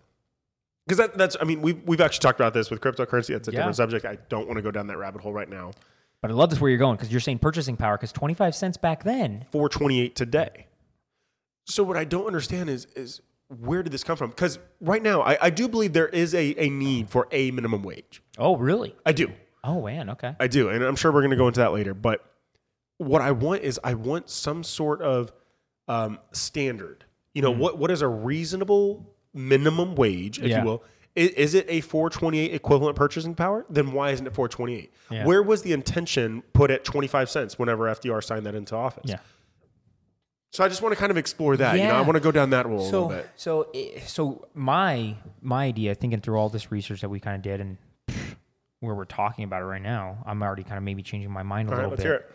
because 0.87 0.99
that, 0.99 1.17
that's, 1.17 1.39
I 1.41 1.45
mean, 1.45 1.63
we've 1.63 1.83
we've 1.85 2.03
actually 2.03 2.21
talked 2.21 2.39
about 2.39 2.53
this 2.53 2.71
with 2.71 2.83
cryptocurrency. 2.83 3.29
That's 3.29 3.49
a 3.49 3.53
Yeah. 3.53 3.61
different 3.61 3.77
subject. 3.77 4.05
I 4.05 4.19
don't 4.29 4.47
want 4.47 4.59
to 4.59 4.63
go 4.63 4.71
down 4.71 4.89
that 4.89 4.99
rabbit 4.99 5.23
hole 5.23 5.33
right 5.33 5.49
now. 5.49 5.71
But 6.21 6.31
I 6.31 6.35
love 6.35 6.51
this 6.51 6.61
where 6.61 6.69
you're 6.71 6.79
going 6.79 6.97
because 6.99 7.11
you're 7.11 7.19
saying 7.23 7.39
purchasing 7.39 7.79
power 7.79 7.97
because 7.97 8.13
twenty 8.13 8.35
five 8.35 8.55
cents 8.55 8.77
back 8.77 9.05
then. 9.05 9.47
428 9.51 10.15
today. 10.15 10.67
So 11.67 11.83
what 11.83 11.97
I 11.97 12.05
don't 12.05 12.27
understand 12.27 12.69
is 12.69 12.85
is 12.95 13.23
where 13.61 13.83
did 13.83 13.93
this 13.93 14.05
come 14.05 14.17
from? 14.17 14.31
Because 14.31 14.59
right 14.81 15.03
now, 15.03 15.23
I, 15.23 15.37
I 15.43 15.51
do 15.51 15.69
believe 15.69 15.93
there 15.93 16.09
is 16.09 16.35
a, 16.35 16.55
a 16.63 16.71
need 16.71 17.11
for 17.11 17.29
a 17.31 17.51
minimum 17.51 17.83
wage. 17.83 18.23
Oh, 18.39 18.57
really? 18.57 18.95
I 19.05 19.13
do. 19.13 19.31
Oh, 19.65 19.83
man. 19.85 20.11
Okay. 20.11 20.35
I 20.41 20.47
do, 20.49 20.69
and 20.71 20.83
I'm 20.83 20.97
sure 20.97 21.13
we're 21.13 21.21
going 21.21 21.31
to 21.33 21.37
go 21.37 21.49
into 21.49 21.61
that 21.61 21.73
later. 21.73 21.95
But 21.95 22.25
what 22.99 23.21
I 23.23 23.31
want 23.33 23.63
is 23.63 23.79
I 23.85 23.95
want 23.95 24.31
some 24.31 24.65
sort 24.65 25.03
of 25.03 25.33
um, 25.89 26.19
standard. 26.33 27.05
You 27.35 27.43
know, 27.43 27.51
what 27.51 27.79
what 27.79 27.91
is 27.91 28.03
a 28.03 28.09
reasonable 28.09 29.15
minimum 29.35 29.95
wage, 29.95 30.39
if 30.39 30.47
Yeah. 30.47 30.61
you 30.61 30.67
will? 30.69 30.85
Is, 31.15 31.31
is 31.31 31.55
it 31.55 31.67
a 31.69 31.81
428 31.83 32.55
equivalent 32.55 32.97
purchasing 32.97 33.35
power? 33.35 33.67
Then 33.69 33.93
why 33.93 34.11
isn't 34.11 34.27
it 34.27 34.35
428? 34.35 34.93
Yeah. 35.11 35.25
Where 35.27 35.43
was 35.43 35.63
the 35.63 35.73
intention 35.73 36.43
put 36.55 36.71
at 36.71 36.85
25 36.85 37.29
cents 37.31 37.59
whenever 37.59 37.85
FDR 37.85 38.23
signed 38.25 38.47
that 38.47 38.55
into 38.55 38.75
office? 38.75 39.05
Yeah. 39.11 39.19
So 40.53 40.63
I 40.63 40.69
just 40.69 40.83
want 40.83 40.93
to 40.95 40.99
kind 41.01 41.11
of 41.11 41.17
explore 41.17 41.57
that. 41.57 41.79
You 41.79 41.85
know, 41.85 41.95
I 41.95 42.03
want 42.03 42.15
to 42.15 42.21
go 42.21 42.31
down 42.31 42.51
that 42.51 42.67
road 42.67 42.81
a 42.81 42.83
little 42.83 43.09
bit. 43.09 43.29
so, 43.37 43.69
eh, 43.75 44.01
so 44.07 44.47
my 44.55 45.17
my 45.41 45.65
idea, 45.65 45.95
thinking 45.95 46.21
through 46.21 46.37
all 46.37 46.51
this 46.51 46.71
research 46.71 47.01
that 47.01 47.09
we 47.09 47.21
kind 47.21 47.37
of 47.37 47.43
did, 47.43 47.61
and 47.61 47.79
where 48.81 48.95
we're 48.95 49.05
talking 49.07 49.45
about 49.45 49.63
it 49.63 49.65
right 49.65 49.81
now, 49.83 50.19
I'm 50.27 50.43
already 50.43 50.63
kind 50.63 50.77
of 50.77 50.83
maybe 50.83 51.03
changing 51.03 51.31
my 51.31 51.43
mind 51.43 51.69
a 51.69 51.73
All 51.73 51.79
right, 51.79 51.85
little 51.85 51.91
let's 51.93 52.03
bit. 52.03 52.09
hear 52.09 52.15
it. 52.17 52.31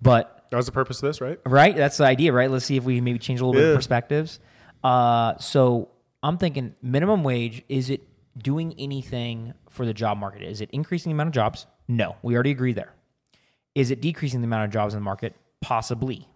But 0.00 0.44
That 0.50 0.56
was 0.56 0.66
the 0.66 0.72
purpose 0.72 0.96
of 1.02 1.06
this, 1.08 1.20
right? 1.20 1.38
right, 1.46 1.76
that's 1.76 1.98
the 1.98 2.04
idea, 2.04 2.32
right? 2.32 2.50
Let's 2.50 2.64
see 2.64 2.76
if 2.76 2.82
we 2.84 3.00
maybe 3.00 3.18
change 3.20 3.40
a 3.40 3.46
little 3.46 3.60
bit 3.60 3.68
of 3.70 3.76
perspectives. 3.76 4.40
Uh, 4.82 5.36
so 5.38 5.90
I'm 6.22 6.38
thinking 6.38 6.74
minimum 6.82 7.22
wage. 7.22 7.62
Is 7.68 7.90
it 7.90 8.00
doing 8.36 8.74
anything 8.78 9.54
for 9.70 9.86
the 9.86 9.94
job 9.94 10.18
market? 10.18 10.42
Is 10.42 10.60
it 10.60 10.70
increasing 10.72 11.10
the 11.10 11.14
amount 11.14 11.28
of 11.28 11.34
jobs? 11.34 11.66
No, 11.86 12.16
we 12.22 12.34
already 12.34 12.50
agree 12.50 12.72
there. 12.72 12.92
Is 13.76 13.90
it 13.92 14.00
decreasing 14.00 14.40
the 14.40 14.46
amount 14.46 14.64
of 14.64 14.70
jobs 14.72 14.94
in 14.94 14.98
the 15.00 15.04
market? 15.04 15.36
Possibly. 15.60 16.26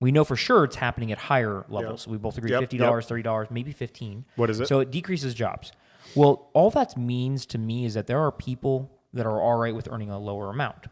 We 0.00 0.12
know 0.12 0.24
for 0.24 0.36
sure 0.36 0.64
it's 0.64 0.76
happening 0.76 1.12
at 1.12 1.18
higher 1.18 1.64
levels. 1.68 2.08
We 2.08 2.16
both 2.16 2.38
agree 2.38 2.50
Yep, 2.50 2.60
fifty 2.60 2.78
dollars, 2.78 3.06
thirty 3.06 3.22
dollars, 3.22 3.48
maybe 3.50 3.72
fifteen. 3.72 4.24
What 4.36 4.48
is 4.50 4.60
it? 4.60 4.66
So 4.66 4.80
it 4.80 4.90
decreases 4.90 5.34
jobs. 5.34 5.72
Well, 6.14 6.48
all 6.54 6.70
that 6.70 6.96
means 6.96 7.44
to 7.46 7.58
me 7.58 7.84
is 7.84 7.94
that 7.94 8.06
there 8.06 8.18
are 8.20 8.32
people 8.32 8.90
that 9.12 9.26
are 9.26 9.40
all 9.40 9.56
right 9.58 9.74
with 9.74 9.88
earning 9.90 10.10
a 10.10 10.18
lower 10.18 10.48
amount. 10.50 10.86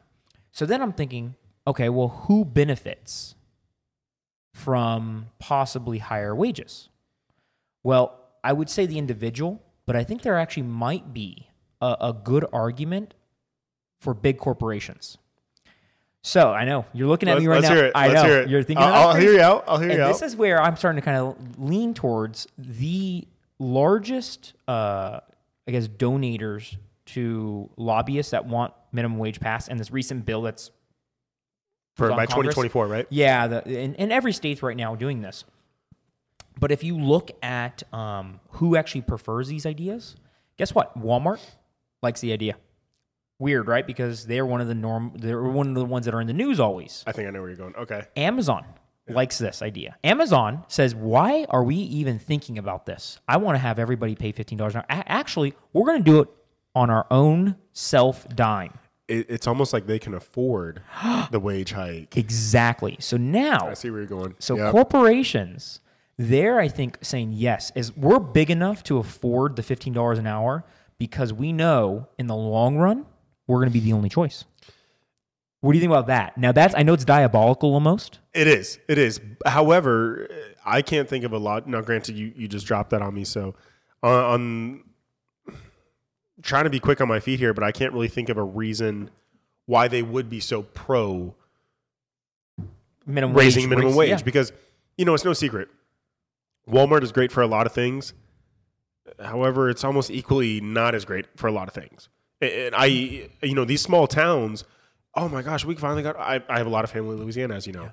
So 0.53 0.67
then 0.67 0.83
I'm 0.83 0.93
thinking, 0.93 1.35
okay, 1.67 1.89
well, 1.89 2.09
who 2.09 2.45
benefits 2.45 3.35
from 4.53 5.27
possibly 5.39 5.99
higher 5.99 6.35
wages? 6.35 6.89
Well, 7.83 8.19
I 8.45 8.53
would 8.53 8.69
say 8.69 8.87
the 8.87 8.99
individual, 8.99 9.63
but 9.87 9.97
I 9.97 10.05
think 10.05 10.23
there 10.23 10.37
actually 10.37 10.65
might 10.65 11.15
be 11.15 11.49
a, 11.81 11.97
a 12.01 12.13
good 12.13 12.45
argument 12.53 13.15
for 14.01 14.15
big 14.15 14.39
corporations. 14.39 15.19
So 16.23 16.51
I 16.53 16.65
know 16.65 16.85
you're 16.93 17.09
looking 17.09 17.29
at 17.29 17.35
Let's, 17.35 17.43
me 17.43 17.47
right 17.49 17.55
let's 17.63 17.69
now. 17.69 17.75
hear 17.75 17.85
it. 17.87 17.93
I 17.95 18.09
let's 18.09 18.23
know 18.23 18.29
hear 18.29 18.39
it. 18.43 18.49
you're 18.49 18.63
thinking. 18.63 18.85
I'll, 18.85 19.09
I'll 19.09 19.15
hear 19.17 19.33
you 19.33 19.41
out. 19.41 19.65
I'll 19.69 19.79
hear 19.79 19.91
And 19.91 19.99
you 20.01 20.05
this 20.07 20.23
out. 20.23 20.27
is 20.27 20.37
where 20.37 20.61
I'm 20.61 20.77
starting 20.77 21.01
to 21.01 21.05
kind 21.05 21.17
of 21.17 21.59
lean 21.59 21.95
towards 21.95 22.47
the 22.59 23.27
largest, 23.59 24.55
uh, 24.67 25.21
I 25.67 25.71
guess, 25.71 25.89
donators 25.89 26.77
to 27.07 27.71
lobbyists 27.77 28.33
that 28.33 28.47
want 28.47 28.73
minimum 28.93 29.19
wage 29.19 29.41
passed, 29.41 29.69
and 29.69 29.79
this 29.79 29.91
recent 29.91 30.27
bill 30.27 30.43
that's 30.43 30.71
For, 31.95 32.09
by 32.11 32.27
Congress. 32.27 32.55
2024, 32.55 32.87
right? 32.87 33.07
yeah, 33.11 33.47
the, 33.47 33.67
in, 33.69 33.95
in 33.95 34.13
every 34.13 34.33
state's 34.33 34.63
right 34.63 34.77
now 34.77 34.95
doing 34.95 35.23
this. 35.23 35.45
But 36.61 36.73
if 36.73 36.83
you 36.83 36.99
look 36.99 37.31
at 37.43 37.83
um, 37.95 38.41
who 38.53 38.77
actually 38.77 39.03
prefers 39.03 39.47
these 39.49 39.65
ideas, 39.65 40.17
guess 40.59 40.75
what? 40.75 40.99
Walmart 41.01 41.41
likes 42.03 42.21
the 42.21 42.33
idea. 42.33 42.57
Weird, 43.41 43.69
right? 43.69 43.87
Because 43.87 44.27
they're 44.27 44.47
one 44.47 44.61
of 44.61 44.67
the 44.69 44.75
norm. 44.75 45.13
They're 45.15 45.43
one 45.43 45.69
of 45.69 45.75
the 45.75 45.85
ones 45.85 46.07
that 46.07 46.15
are 46.15 46.21
in 46.21 46.27
the 46.27 46.33
news 46.33 46.59
always. 46.59 47.05
I 47.07 47.13
think 47.13 47.29
I 47.29 47.31
know 47.31 47.41
where 47.41 47.49
you're 47.51 47.57
going. 47.59 47.77
Okay. 47.77 48.03
Amazon 48.17 48.65
likes 49.09 49.39
this 49.39 49.63
idea. 49.63 49.97
Amazon 50.05 50.65
says, 50.69 50.95
"Why 50.95 51.47
are 51.49 51.63
we 51.63 51.77
even 51.77 52.19
thinking 52.19 52.59
about 52.59 52.85
this? 52.85 53.21
I 53.29 53.37
want 53.37 53.55
to 53.55 53.61
have 53.61 53.79
everybody 53.79 54.15
pay 54.17 54.33
fifteen 54.33 54.59
dollars 54.59 54.75
an 54.75 54.83
hour. 54.91 55.05
Actually, 55.07 55.55
we're 55.73 55.87
going 55.87 56.03
to 56.03 56.11
do 56.11 56.21
it 56.21 56.29
on 56.75 56.91
our 56.91 57.07
own 57.11 57.55
self 57.73 58.29
dime." 58.35 58.73
It's 59.07 59.47
almost 59.47 59.73
like 59.73 59.87
they 59.87 59.99
can 59.99 60.13
afford 60.15 60.83
the 61.31 61.41
wage 61.41 61.73
hike. 61.73 62.17
Exactly. 62.17 62.97
So 63.01 63.17
now 63.17 63.69
I 63.69 63.75
see 63.75 63.89
where 63.89 64.01
you're 64.01 64.09
going. 64.09 64.35
So 64.41 64.57
Yep. 64.57 64.73
corporations, 64.73 65.81
they're 66.19 66.59
I 66.61 66.69
think 66.69 66.99
saying 67.03 67.33
yes, 67.33 67.73
is 67.75 67.97
we're 67.97 68.19
big 68.19 68.51
enough 68.51 68.83
to 68.85 68.99
afford 68.99 69.57
the 69.57 69.63
fifteen 69.63 69.93
dollars 69.95 70.19
an 70.19 70.27
hour 70.27 70.65
because 70.99 71.33
we 71.33 71.53
know 71.53 72.09
in 72.19 72.27
the 72.27 72.37
long 72.37 72.77
run 72.77 73.07
we're 73.49 73.59
going 73.59 73.69
to 73.69 73.73
be 73.73 73.81
the 73.81 73.93
only 73.93 74.09
choice. 74.09 74.45
What 75.61 75.73
do 75.73 75.79
you 75.79 75.83
think 75.83 75.91
about 75.91 76.07
that? 76.07 76.39
Now 76.39 76.53
that's 76.53 76.75
I 76.77 76.85
know 76.85 76.95
it's 76.95 77.05
diabolical 77.05 77.75
almost. 77.75 78.21
It 78.33 78.47
is. 78.47 78.79
It 78.87 78.97
is. 78.99 79.21
However, 79.45 80.29
I 80.65 80.83
can't 80.83 81.09
think 81.09 81.25
of 81.25 81.33
a 81.33 81.39
lot. 81.39 81.67
Now, 81.67 81.81
granted, 81.81 82.17
you, 82.17 82.33
you 82.37 82.47
just 82.47 82.67
dropped 82.67 82.91
that 82.91 83.03
on 83.03 83.13
me, 83.15 83.25
so 83.25 83.57
uh, 84.05 84.07
on, 84.07 84.25
on 85.49 85.55
trying 86.43 86.65
to 86.65 86.71
be 86.71 86.79
quick 86.79 87.01
on 87.01 87.09
my 87.09 87.19
feet 87.19 87.41
here, 87.41 87.53
but 87.53 87.65
I 87.65 87.73
can't 87.73 87.93
really 87.93 88.09
think 88.09 88.29
of 88.29 88.37
a 88.37 88.45
reason 88.45 89.11
why 89.67 89.89
they 89.89 90.03
would 90.03 90.31
be 90.31 90.39
so 90.39 90.63
pro 90.63 91.35
Minimum 93.07 93.37
raising 93.37 93.63
wage, 93.63 93.71
minimum 93.71 93.91
raise- 93.91 93.97
wage 93.97 94.11
yeah. 94.11 94.23
because 94.23 94.53
you 94.97 95.05
know 95.05 95.15
it's 95.15 95.25
no 95.25 95.33
secret. 95.33 95.69
Walmart 96.69 97.03
is 97.03 97.11
great 97.11 97.33
for 97.33 97.43
a 97.43 97.47
lot 97.47 97.67
of 97.67 97.73
things. 97.73 98.13
However, 99.19 99.71
it's 99.71 99.83
almost 99.83 100.11
equally 100.11 100.61
not 100.61 100.95
as 100.95 101.07
great 101.07 101.27
for 101.35 101.47
a 101.47 101.53
lot 101.53 101.67
of 101.67 101.75
things. 101.75 102.11
And 102.41 102.75
I, 102.75 102.87
you 102.87 103.29
know, 103.55 103.65
these 103.65 103.83
small 103.83 104.07
towns. 104.07 104.65
Oh 105.15 105.29
my 105.29 105.43
gosh, 105.43 105.65
we 105.65 105.75
finally 105.75 106.03
got. 106.03 106.17
I, 106.19 106.41
I 106.49 106.59
have 106.59 106.67
a 106.67 106.71
lot 106.71 106.85
of 106.85 106.91
family 106.91 107.15
in 107.17 107.23
Louisiana, 107.23 107.55
as 107.55 107.67
you 107.67 107.73
know. 107.73 107.91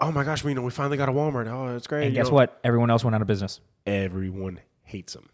Oh 0.00 0.10
my 0.10 0.24
gosh, 0.24 0.42
we 0.42 0.54
know 0.54 0.62
we 0.62 0.70
finally 0.70 0.96
got 0.96 1.08
a 1.08 1.12
Walmart. 1.12 1.46
Oh, 1.46 1.76
it's 1.76 1.86
great. 1.86 2.06
And 2.06 2.14
you 2.14 2.20
guess 2.22 2.28
know. 2.28 2.34
what? 2.34 2.58
Everyone 2.64 2.90
else 2.90 3.04
went 3.04 3.14
out 3.14 3.20
of 3.20 3.28
business. 3.28 3.60
Everyone 3.86 4.60
hates 4.84 5.12
them. 5.12 5.28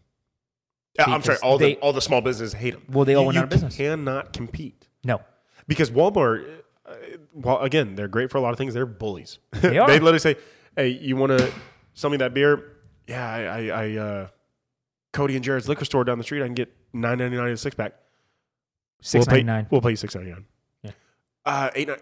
Uh, 0.98 1.04
I'm 1.06 1.22
sorry, 1.22 1.38
all 1.42 1.58
they- 1.58 1.74
the 1.74 1.80
all 1.80 1.92
the 1.92 2.00
small 2.00 2.20
businesses 2.20 2.54
hate 2.54 2.72
them. 2.74 2.82
Well, 2.90 3.04
they 3.04 3.14
all 3.14 3.22
you, 3.22 3.26
went 3.28 3.38
out 3.38 3.44
of 3.44 3.50
business. 3.50 3.76
Cannot 3.76 4.32
compete 4.32 4.88
No. 5.04 5.20
because 5.68 5.90
Walmart. 5.90 6.44
Uh, 6.84 6.94
well, 7.34 7.60
again, 7.60 7.94
they're 7.94 8.08
great 8.08 8.30
for 8.30 8.38
a 8.38 8.40
lot 8.40 8.50
of 8.52 8.58
things. 8.58 8.74
They're 8.74 8.86
bullies. 8.86 9.38
They 9.52 9.78
are. 9.78 9.86
literally 9.88 10.18
say, 10.18 10.36
"Hey, 10.74 10.88
you 10.88 11.16
want 11.16 11.36
to 11.38 11.52
sell 11.94 12.08
me 12.10 12.16
that 12.16 12.34
beer? 12.34 12.72
Yeah, 13.06 13.30
I, 13.30 13.42
I, 13.42 13.84
I 13.84 13.96
uh, 13.96 14.28
Cody 15.12 15.36
and 15.36 15.44
Jared's 15.44 15.68
liquor 15.68 15.84
store 15.84 16.02
down 16.04 16.18
the 16.18 16.24
street. 16.24 16.42
I 16.42 16.46
can 16.46 16.54
get 16.54 16.74
nine 16.92 17.18
ninety 17.18 17.36
nine 17.36 17.50
a 17.50 17.56
six 17.56 17.76
pack. 17.76 17.92
Six 19.00 19.26
we'll 19.26 19.34
ninety 19.36 19.44
nine. 19.44 19.66
We'll 19.70 19.80
pay 19.80 19.90
you 19.90 19.96
six 19.96 20.14
ninety 20.14 20.30
nine. 20.32 20.44
Yeah. 20.82 20.90
Uh, 21.44 21.70
eight 21.74 21.88
nine. 21.88 21.98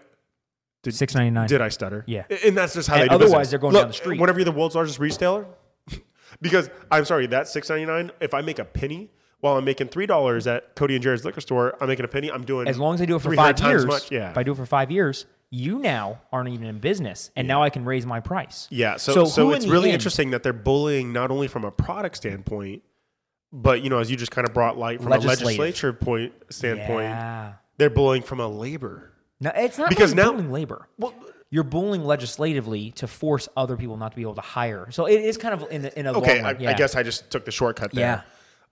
Six 0.89 1.13
ninety 1.15 1.31
nine. 1.31 1.47
Did 1.47 1.61
I 1.61 1.69
stutter? 1.69 2.03
Yeah. 2.07 2.23
And 2.45 2.57
that's 2.57 2.73
just 2.73 2.87
how 2.87 2.95
And 2.95 3.03
they 3.03 3.07
do 3.07 3.13
it. 3.13 3.15
otherwise 3.15 3.31
business. 3.31 3.49
they're 3.49 3.59
going 3.59 3.73
Look, 3.73 3.81
down 3.83 3.87
the 3.89 3.93
street. 3.93 4.19
Whenever 4.19 4.39
you're 4.39 4.45
the 4.45 4.51
world's 4.51 4.75
largest 4.75 4.99
retailer, 4.99 5.45
because 6.41 6.69
I'm 6.91 7.05
sorry, 7.05 7.27
that 7.27 7.47
six 7.47 7.69
ninety 7.69 7.85
nine. 7.85 8.11
If 8.21 8.33
I 8.33 8.41
make 8.41 8.59
a 8.59 8.65
penny 8.65 9.11
while 9.41 9.57
I'm 9.57 9.65
making 9.65 9.89
three 9.89 10.05
dollars 10.05 10.47
at 10.47 10.75
Cody 10.75 10.95
and 10.95 11.03
Jared's 11.03 11.25
liquor 11.25 11.41
store, 11.41 11.75
I'm 11.81 11.87
making 11.87 12.05
a 12.05 12.07
penny. 12.07 12.31
I'm 12.31 12.43
doing 12.45 12.67
As 12.67 12.79
long 12.79 12.95
as 12.95 13.01
I 13.01 13.05
do 13.05 13.15
it 13.15 13.21
for 13.21 13.33
five 13.35 13.59
years, 13.59 13.85
much, 13.85 14.11
yeah. 14.11 14.31
if 14.31 14.37
I 14.37 14.43
do 14.43 14.53
it 14.53 14.55
for 14.55 14.65
five 14.65 14.89
years, 14.91 15.25
you 15.49 15.79
now 15.79 16.21
aren't 16.31 16.49
even 16.49 16.67
in 16.67 16.79
business, 16.79 17.31
and 17.35 17.47
now 17.47 17.61
I 17.63 17.69
can 17.69 17.85
raise 17.85 18.05
my 18.05 18.19
price. 18.19 18.67
Yeah, 18.69 18.97
so 18.97 19.25
so, 19.25 19.51
in 19.51 19.57
it's 19.57 19.67
really 19.67 19.89
end- 19.89 19.95
interesting 19.95 20.31
that 20.31 20.41
they're 20.43 20.53
bullying 20.53 21.11
not 21.13 21.31
only 21.31 21.47
from 21.47 21.63
a 21.65 21.71
product 21.71 22.17
standpoint, 22.17 22.81
but 23.51 23.81
you 23.81 23.89
know, 23.89 23.99
as 23.99 24.09
you 24.11 24.17
just 24.17 24.31
kind 24.31 24.47
of 24.47 24.53
brought 24.53 24.77
light 24.77 25.01
from 25.01 25.11
a 25.11 25.17
legislature 25.17 25.93
point 25.93 26.33
standpoint, 26.49 27.03
Yeah. 27.05 27.53
they're 27.77 27.89
bullying 27.89 28.23
from 28.23 28.39
a 28.39 28.47
labor. 28.47 29.11
No, 29.39 29.51
it's 29.55 29.77
not 29.77 29.89
Because 29.89 30.13
really 30.13 30.23
now- 30.23 30.31
bullying 30.31 30.51
labor. 30.51 30.87
Well, 30.97 31.13
You're 31.49 31.63
bullying 31.63 32.03
legislatively 32.03 32.91
to 32.91 33.07
force 33.07 33.47
other 33.55 33.77
people 33.77 33.95
not 33.95 34.11
to 34.11 34.15
be 34.17 34.21
able 34.23 34.35
to 34.35 34.41
hire. 34.41 34.91
So 34.91 35.05
it 35.05 35.21
is 35.21 35.37
kind 35.37 35.53
of 35.53 35.71
in, 35.71 35.85
a- 35.85 35.91
in 35.95 36.05
a 36.05 36.11
okay, 36.17 36.41
long 36.41 36.55
I, 36.57 36.59
yeah. 36.59 36.71
I 36.71 36.73
guess 36.73 36.93
I 36.93 37.03
just 37.03 37.29
took 37.31 37.45
the 37.45 37.51
shortcut 37.51 37.91
there. 37.93 38.01
Yeah. 38.05 38.21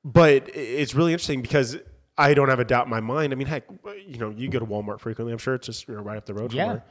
But 0.03 0.49
it's 0.53 0.93
really 0.93 1.13
interesting 1.13 1.41
because 1.41 1.77
I 2.17 2.33
don't 2.33 2.49
have 2.49 2.59
a 2.59 2.65
doubt 2.65 2.85
in 2.88 2.89
my 2.89 2.99
mind. 2.99 3.31
I 3.31 3.38
mean, 3.38 3.47
heck, 3.47 3.63
you 4.05 4.17
know, 4.17 4.29
you 4.29 4.49
go 4.49 4.59
to 4.59 4.65
Walmart 4.65 4.99
frequently. 4.99 5.31
I'm 5.31 5.38
sure 5.39 5.55
it's 5.55 5.67
just 5.67 5.88
you 5.88 5.95
know, 5.95 6.01
right 6.01 6.17
up 6.17 6.25
the 6.25 6.33
road 6.33 6.51
from 6.51 6.57
Yeah. 6.57 6.67
there. 6.67 6.83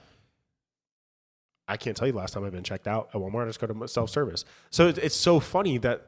I 1.68 1.77
can't 1.77 1.97
tell 1.97 2.07
you 2.07 2.12
the 2.12 2.18
last 2.18 2.33
time 2.35 2.44
I've 2.44 2.53
been 2.53 2.62
checked 2.64 2.87
out 2.88 3.09
at 3.14 3.20
Walmart. 3.20 3.44
I 3.44 3.47
just 3.47 3.61
go 3.61 3.66
to 3.66 3.88
self 3.88 4.11
service. 4.11 4.44
So 4.70 4.88
it's 4.88 5.16
so 5.16 5.40
funny 5.40 5.79
that 5.79 6.07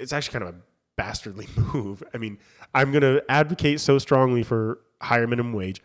it's 0.00 0.12
actually 0.12 0.38
kind 0.38 0.48
of 0.50 0.54
a 0.56 0.58
bastardly 0.96 1.46
move. 1.74 2.02
I 2.14 2.18
mean, 2.18 2.38
I'm 2.74 2.90
going 2.92 3.02
to 3.02 3.22
advocate 3.28 3.80
so 3.80 3.98
strongly 3.98 4.42
for 4.42 4.80
higher 5.00 5.26
minimum 5.26 5.52
wage, 5.52 5.80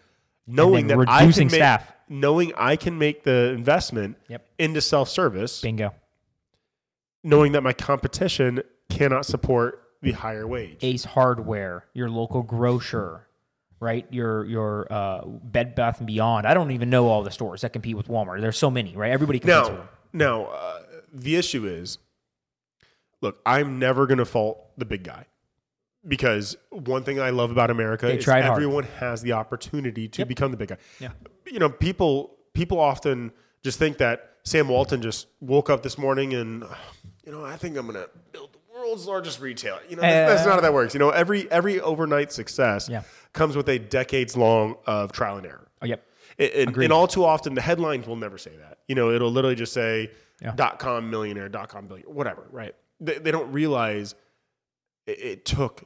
knowing 0.48 0.88
that 0.88 0.98
I 1.08 1.20
can 1.20 1.28
reducing 1.28 1.48
make, 1.48 1.56
staff. 1.56 1.92
knowing 2.10 2.52
I 2.58 2.76
can 2.76 2.98
make 2.98 3.24
the 3.24 3.50
investment 3.52 4.18
Yep. 4.30 4.46
into 4.60 4.82
self 4.82 5.10
service, 5.10 5.62
Bingo. 5.62 5.94
knowing 7.24 7.52
that 7.54 7.62
my 7.64 7.74
competition 7.74 8.62
cannot 8.90 9.26
support 9.26 9.82
the 10.02 10.12
higher 10.12 10.46
wage. 10.46 10.78
Ace 10.82 11.06
Hardware, 11.06 11.86
your 11.94 12.10
local 12.10 12.44
grocer, 12.44 13.28
right? 13.80 14.06
Your 14.12 14.44
your 14.46 14.92
uh, 14.92 15.26
Bed 15.26 15.76
Bath 15.76 16.00
and 16.00 16.08
Beyond. 16.08 16.46
I 16.46 16.54
don't 16.54 16.72
even 16.72 16.90
know 16.90 17.08
all 17.08 17.24
the 17.24 17.32
stores 17.32 17.62
that 17.62 17.72
compete 17.72 17.96
with 17.96 18.08
Walmart. 18.08 18.42
There's 18.42 18.58
so 18.58 18.70
many, 18.70 18.96
right? 18.96 19.12
Everybody 19.12 19.40
competes 19.40 19.70
with 19.70 19.78
Now, 19.78 19.78
them. 19.78 19.88
now 20.14 20.46
uh, 20.48 20.80
the 21.14 21.36
issue 21.38 21.66
is, 21.66 22.00
look, 23.24 23.40
I'm 23.46 23.80
never 23.80 24.06
going 24.06 24.20
to 24.20 24.26
fault 24.26 24.60
the 24.78 24.86
big 24.86 25.04
guy 25.04 25.26
because 26.08 26.56
one 26.70 27.04
thing 27.04 27.20
I 27.20 27.30
love 27.32 27.50
about 27.52 27.72
America 27.72 28.06
They 28.08 28.18
is 28.18 28.24
tried 28.24 28.44
hard. 28.44 28.58
everyone 28.58 28.84
has 29.00 29.22
the 29.22 29.32
opportunity 29.34 30.08
to 30.10 30.20
Yep. 30.22 30.28
become 30.28 30.52
the 30.52 30.58
big 30.58 30.70
guy. 30.70 30.78
Yeah. 31.00 31.10
You 31.48 31.60
know, 31.60 31.70
people 31.70 32.36
people 32.54 32.80
often 32.80 33.32
just 33.64 33.80
think 33.80 33.98
that 33.98 34.30
Sam 34.44 34.68
Walton 34.68 35.02
just 35.02 35.28
woke 35.40 35.70
up 35.70 35.82
this 35.84 35.98
morning 35.98 36.34
and, 36.34 36.64
you 37.26 37.32
know, 37.32 37.44
I 37.46 37.56
think 37.56 37.78
I'm 37.78 37.88
going 37.88 37.96
to 37.96 38.10
build 38.34 38.52
the 38.54 38.60
world's 38.78 39.08
largest 39.08 39.40
retailer. 39.40 39.80
You 39.90 39.96
know, 39.96 40.02
that's, 40.02 40.34
that's 40.34 40.46
not 40.46 40.56
how 40.56 40.62
that 40.62 40.74
works. 40.74 40.94
You 40.94 41.00
know, 41.00 41.10
every 41.12 41.50
every 41.50 41.80
overnight 41.80 42.32
success 42.34 42.90
Yeah. 42.90 43.04
comes 43.32 43.56
with 43.56 43.70
a 43.70 43.80
decades 43.80 44.36
long 44.36 44.76
of 44.86 45.12
trial 45.14 45.38
and 45.38 45.48
error. 45.48 45.68
Oh, 45.82 45.86
yep. 45.86 46.06
And, 46.38 46.76
and 46.76 46.92
all 46.92 47.08
too 47.08 47.24
often, 47.24 47.54
the 47.54 47.62
headlines 47.62 48.08
will 48.08 48.16
never 48.16 48.38
say 48.38 48.56
that. 48.58 48.80
You 48.88 48.96
know, 48.96 49.12
it'll 49.12 49.32
literally 49.32 49.56
just 49.56 49.72
say 49.72 50.12
Yeah. 50.42 50.54
dot 50.56 50.80
com 50.80 51.10
millionaire, 51.10 51.48
dot 51.48 51.70
com 51.70 51.88
billionaire, 51.88 52.12
whatever, 52.14 52.44
right? 52.52 52.76
They, 53.06 53.18
they 53.20 53.32
don't 53.32 53.52
realize 53.52 54.16
it, 55.06 55.20
it 55.20 55.46
took 55.46 55.84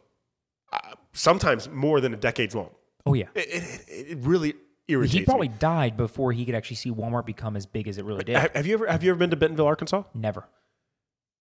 uh, 0.71 0.95
sometimes 1.13 1.67
more 1.69 1.99
than 2.01 2.13
a 2.13 2.17
decade's 2.17 2.55
long. 2.55 2.69
Oh 3.05 3.13
yeah. 3.13 3.25
It, 3.35 3.47
it, 3.87 4.07
it 4.11 4.17
really 4.21 4.53
irritates 4.87 5.13
He 5.13 5.25
probably 5.25 5.49
me. 5.49 5.55
died 5.59 5.97
before 5.97 6.31
he 6.31 6.45
could 6.45 6.55
actually 6.55 6.75
see 6.77 6.91
Walmart 6.91 7.25
become 7.25 7.55
as 7.55 7.65
big 7.65 7.87
as 7.87 7.97
it 7.97 8.05
really 8.05 8.23
did. 8.23 8.35
Have, 8.53 8.65
you 8.67 8.73
ever 8.73 8.87
have 8.87 9.03
you 9.03 9.11
ever 9.11 9.17
been 9.19 9.29
to 9.31 9.35
Bentonville, 9.35 9.65
Arkansas? 9.65 10.03
Never. 10.13 10.45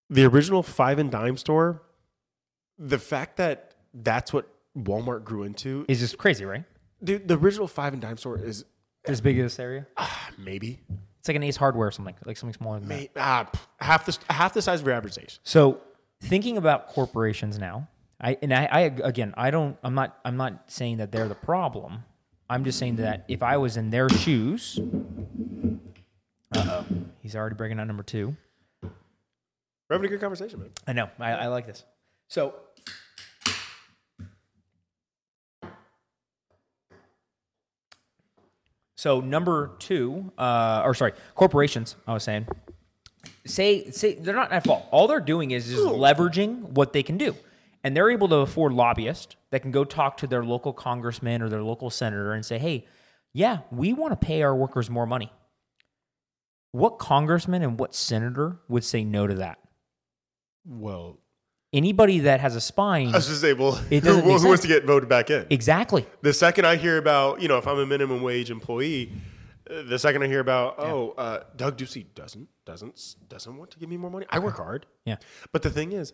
The 0.09 0.25
original 0.25 0.63
five 0.63 0.99
and 0.99 1.11
dime 1.11 1.37
store. 1.37 1.81
The 2.79 2.99
fact 2.99 3.37
that 3.37 3.73
that's 3.93 4.31
what 4.31 4.47
Walmart 4.77 5.23
grew 5.23 5.43
into, 5.43 5.85
is 5.87 5.99
just 5.99 6.17
crazy, 6.17 6.45
right? 6.45 6.63
dude. 7.03 7.27
The 7.27 7.37
original 7.37 7.67
five 7.67 7.93
and 7.93 8.01
dime 8.01 8.17
store 8.17 8.37
is 8.37 8.63
As 9.05 9.19
big 9.21 9.37
as 9.39 9.45
this 9.45 9.59
area. 9.59 9.87
ah, 9.97 10.29
maybe, 10.37 10.79
It's 11.27 11.29
like 11.29 11.35
an 11.35 11.43
Ace 11.43 11.57
Hardware 11.57 11.89
or 11.89 11.91
something, 11.91 12.15
like 12.23 12.37
something 12.37 12.53
smaller 12.53 12.79
than 12.79 12.87
that. 12.87 12.95
may, 12.95 13.09
ah, 13.17 13.51
half 13.81 14.05
the 14.05 14.17
half 14.33 14.53
the 14.53 14.61
size 14.61 14.79
of 14.79 14.87
your 14.87 14.95
average 14.95 15.17
Ace. 15.17 15.39
So 15.43 15.81
thinking 16.21 16.55
about 16.55 16.87
corporations 16.87 17.59
now, 17.59 17.89
I 18.21 18.37
and 18.41 18.53
I, 18.53 18.63
I 18.71 18.79
again, 19.03 19.33
I 19.35 19.51
don't, 19.51 19.75
I'm 19.83 19.93
not, 19.93 20.17
I'm 20.23 20.37
not 20.37 20.71
saying 20.71 20.97
that 20.99 21.11
they're 21.11 21.27
the 21.27 21.35
problem. 21.35 22.05
I'm 22.49 22.63
just 22.63 22.79
saying 22.79 22.95
that 22.95 23.25
if 23.27 23.43
I 23.43 23.57
was 23.57 23.75
in 23.75 23.89
their 23.89 24.07
shoes, 24.07 24.79
uh 26.55 26.63
oh, 26.65 26.85
he's 27.19 27.35
already 27.35 27.55
breaking 27.55 27.77
out 27.81 27.87
number 27.87 28.03
two. 28.03 28.33
We're 28.81 28.89
having 29.97 30.05
a 30.05 30.09
good 30.09 30.21
conversation, 30.21 30.61
man. 30.61 30.69
I 30.87 30.93
know, 30.93 31.09
I, 31.19 31.31
I 31.33 31.47
like 31.47 31.67
this. 31.67 31.83
So. 32.29 32.55
So 38.97 39.21
number 39.21 39.71
two, 39.77 40.31
uh, 40.39 40.81
or 40.83 40.95
sorry, 40.95 41.13
corporations. 41.35 41.95
I 42.07 42.13
was 42.13 42.23
saying, 42.23 42.47
say 43.45 43.91
say 43.91 44.15
they're 44.15 44.35
not 44.35 44.51
at 44.51 44.63
fault. 44.65 44.85
All 44.91 45.07
they're 45.07 45.19
doing 45.19 45.51
is 45.51 45.67
just 45.67 45.83
leveraging 45.83 46.71
what 46.71 46.93
they 46.93 47.03
can 47.03 47.17
do, 47.17 47.35
and 47.83 47.95
they're 47.95 48.09
able 48.09 48.27
to 48.29 48.37
afford 48.37 48.73
lobbyists 48.73 49.35
that 49.51 49.61
can 49.61 49.71
go 49.71 49.83
talk 49.83 50.17
to 50.17 50.27
their 50.27 50.43
local 50.43 50.73
congressman 50.73 51.43
or 51.43 51.49
their 51.49 51.61
local 51.61 51.91
senator 51.91 52.33
and 52.33 52.43
say, 52.43 52.57
"Hey, 52.57 52.87
yeah, 53.33 53.59
we 53.71 53.93
want 53.93 54.19
to 54.19 54.25
pay 54.25 54.41
our 54.41 54.55
workers 54.55 54.89
more 54.89 55.05
money." 55.05 55.31
What 56.71 56.97
congressman 56.97 57.61
and 57.61 57.79
what 57.79 57.93
senator 57.93 58.59
would 58.67 58.83
say 58.83 59.03
no 59.03 59.27
to 59.27 59.35
that? 59.35 59.59
Well, 60.65 61.19
Anybody 61.73 62.19
that 62.19 62.39
has 62.39 62.55
a 62.55 62.61
spine, 62.61 63.09
I 63.09 63.17
was 63.17 63.27
just 63.27 63.43
It 63.43 63.57
who, 63.57 63.71
doesn't 63.99 64.23
who 64.23 64.33
make 64.33 64.43
wants 64.43 64.61
to 64.61 64.67
get 64.69 64.85
voted 64.85 65.09
back 65.09 65.29
in? 65.29 65.45
exactly. 65.49 66.05
The 66.21 66.33
second 66.33 66.65
I 66.65 66.77
hear 66.77 66.97
about, 66.97 67.41
you 67.41 67.47
know, 67.49 67.57
if 67.57 67.67
I'm 67.67 67.77
a 67.79 67.85
minimum 67.85 68.21
wage 68.21 68.49
employee, 68.49 69.11
uh, 69.69 69.81
the 69.83 69.99
second 69.99 70.23
I 70.23 70.27
hear 70.27 70.39
about, 70.39 70.75
oh, 70.79 71.13
uh, 71.17 71.43
Doug 71.57 71.77
Ducey 71.77 72.05
doesn't 72.15 72.47
doesn't 72.65 73.15
doesn't 73.27 73.57
want 73.57 73.71
to 73.71 73.79
give 73.79 73.89
me 73.89 73.97
more 73.97 74.09
money. 74.09 74.25
I 74.29 74.39
work 74.39 74.55
hard. 74.57 74.85
Yeah. 75.05 75.17
But 75.51 75.61
the 75.61 75.69
thing 75.69 75.91
is, 75.91 76.13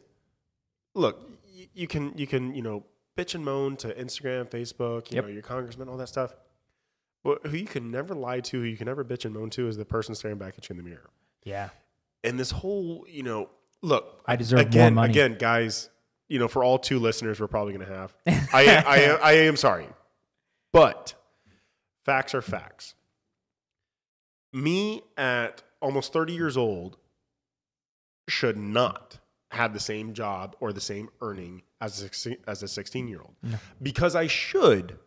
look, 0.96 1.22
y- 1.56 1.68
you 1.74 1.88
can 1.88 2.18
you 2.18 2.26
can 2.26 2.56
you 2.56 2.64
know 2.64 2.84
bitch 3.16 3.36
and 3.36 3.46
moan 3.46 3.76
to 3.78 3.94
Instagram, 3.94 4.50
Facebook, 4.50 5.12
you 5.12 5.18
Yep. 5.18 5.26
know, 5.26 5.30
your 5.32 5.44
congressman, 5.44 5.88
all 5.88 5.98
that 5.98 6.10
stuff. 6.10 6.34
But 7.24 7.46
who 7.46 7.56
you 7.56 7.68
can 7.68 7.92
never 7.92 8.16
lie 8.16 8.40
to, 8.42 8.60
who 8.60 8.66
you 8.66 8.76
can 8.76 8.88
never 8.88 9.06
bitch 9.06 9.24
and 9.24 9.34
moan 9.36 9.52
to, 9.52 9.68
is 9.68 9.78
the 9.78 9.86
person 9.86 10.16
staring 10.16 10.40
back 10.40 10.56
at 10.58 10.68
you 10.68 10.74
in 10.74 10.78
the 10.78 10.84
mirror. 10.84 11.10
Yeah. 11.44 11.70
And 12.24 12.40
this 12.40 12.52
whole, 12.52 13.06
you 13.08 13.22
know, 13.24 13.50
look, 13.84 14.22
I 14.26 14.36
deserve 14.36 14.60
more 14.60 14.68
again, 14.68 14.94
money. 14.96 15.12
again, 15.12 15.38
guys, 15.38 15.90
you 16.28 16.40
know, 16.40 16.48
for 16.48 16.64
all 16.64 16.80
two 16.80 16.98
listeners, 16.98 17.40
we're 17.40 17.48
probably 17.48 17.74
going 17.74 17.88
to 17.88 17.94
have. 17.94 18.16
I, 18.54 18.84
I, 18.88 19.00
I 19.22 19.32
am 19.34 19.56
sorry, 19.56 19.88
but 20.72 21.14
facts 22.06 22.34
are 22.34 22.42
facts. 22.42 22.96
Me 24.52 25.02
at 25.18 25.62
almost 25.82 26.14
30 26.14 26.34
years 26.34 26.58
old 26.58 26.98
should 28.28 28.58
not 28.58 29.20
have 29.52 29.74
the 29.74 29.80
same 29.80 30.14
job 30.14 30.56
or 30.60 30.74
the 30.74 30.82
same 30.82 31.10
earning 31.22 31.62
as 31.82 32.00
a 32.00 32.04
16, 32.04 32.38
as 32.48 32.64
a 32.64 32.68
16 32.68 33.08
year 33.08 33.22
old 33.22 33.36
because 33.82 34.16
I 34.16 34.28
should, 34.28 34.98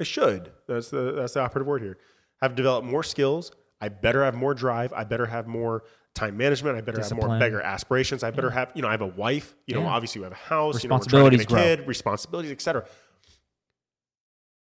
I 0.00 0.04
should. 0.04 0.52
That's 0.66 0.90
the 0.90 1.12
that's 1.12 1.34
the 1.34 1.40
operative 1.40 1.66
word 1.66 1.82
here. 1.82 1.98
Have 2.42 2.54
developed 2.54 2.86
more 2.86 3.02
skills. 3.02 3.52
I 3.80 3.88
better 3.88 4.24
have 4.24 4.34
more 4.34 4.54
drive. 4.54 4.92
I 4.92 5.04
better 5.04 5.26
have 5.26 5.46
more 5.46 5.84
time 6.16 6.36
management. 6.36 6.76
I 6.76 6.80
better 6.80 7.00
have 7.00 7.14
more 7.14 7.38
bigger 7.38 7.60
aspirations. 7.60 8.24
I 8.24 8.30
better 8.32 8.50
have, 8.50 8.72
you 8.74 8.82
know, 8.82 8.88
I 8.88 8.92
have 8.92 9.02
a 9.02 9.06
wife. 9.06 9.54
You 9.66 9.74
know, 9.74 9.82
Yeah. 9.82 9.88
obviously 9.88 10.20
we 10.20 10.24
have 10.24 10.32
a 10.32 10.36
house. 10.36 10.82
You 10.82 10.88
know, 10.88 10.96
we're 10.96 11.04
trying 11.04 11.30
to 11.30 11.30
get 11.30 11.34
a 11.34 11.38
Responsibilities 11.38 11.76
kid, 11.78 11.86
responsibilities, 11.88 12.50
etc. 12.52 12.86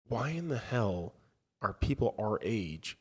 Why 0.08 0.30
in 0.30 0.48
the 0.48 0.58
hell 0.58 1.14
are 1.62 1.72
people 1.74 2.14
our 2.18 2.40
age 2.42 2.96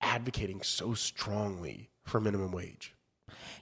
advocating 0.00 0.62
so 0.62 0.94
strongly 0.94 1.90
for 2.04 2.20
minimum 2.20 2.52
wage? 2.52 2.94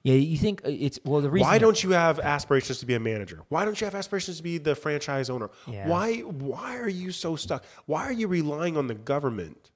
Yeah, 0.02 0.14
you 0.14 0.36
think 0.36 0.60
uh, 0.64 0.68
it's 0.70 0.98
well 1.04 1.20
the 1.20 1.30
reason 1.30 1.48
Why 1.48 1.58
don't 1.58 1.82
you 1.82 1.90
have 1.90 2.20
aspirations 2.20 2.78
to 2.80 2.86
be 2.86 2.94
a 2.94 3.00
manager? 3.00 3.42
Why 3.48 3.64
don't 3.64 3.80
you 3.80 3.86
have 3.86 3.94
aspirations 3.94 4.36
to 4.38 4.42
be 4.42 4.58
the 4.58 4.74
franchise 4.74 5.30
owner? 5.30 5.50
Yeah. 5.66 5.88
Why 5.88 6.18
why 6.18 6.76
are 6.76 6.88
you 6.88 7.10
so 7.12 7.36
stuck? 7.36 7.64
Why 7.86 8.04
are 8.04 8.12
you 8.12 8.28
relying 8.28 8.76
on 8.76 8.86
the 8.86 8.94
government, 8.94 9.70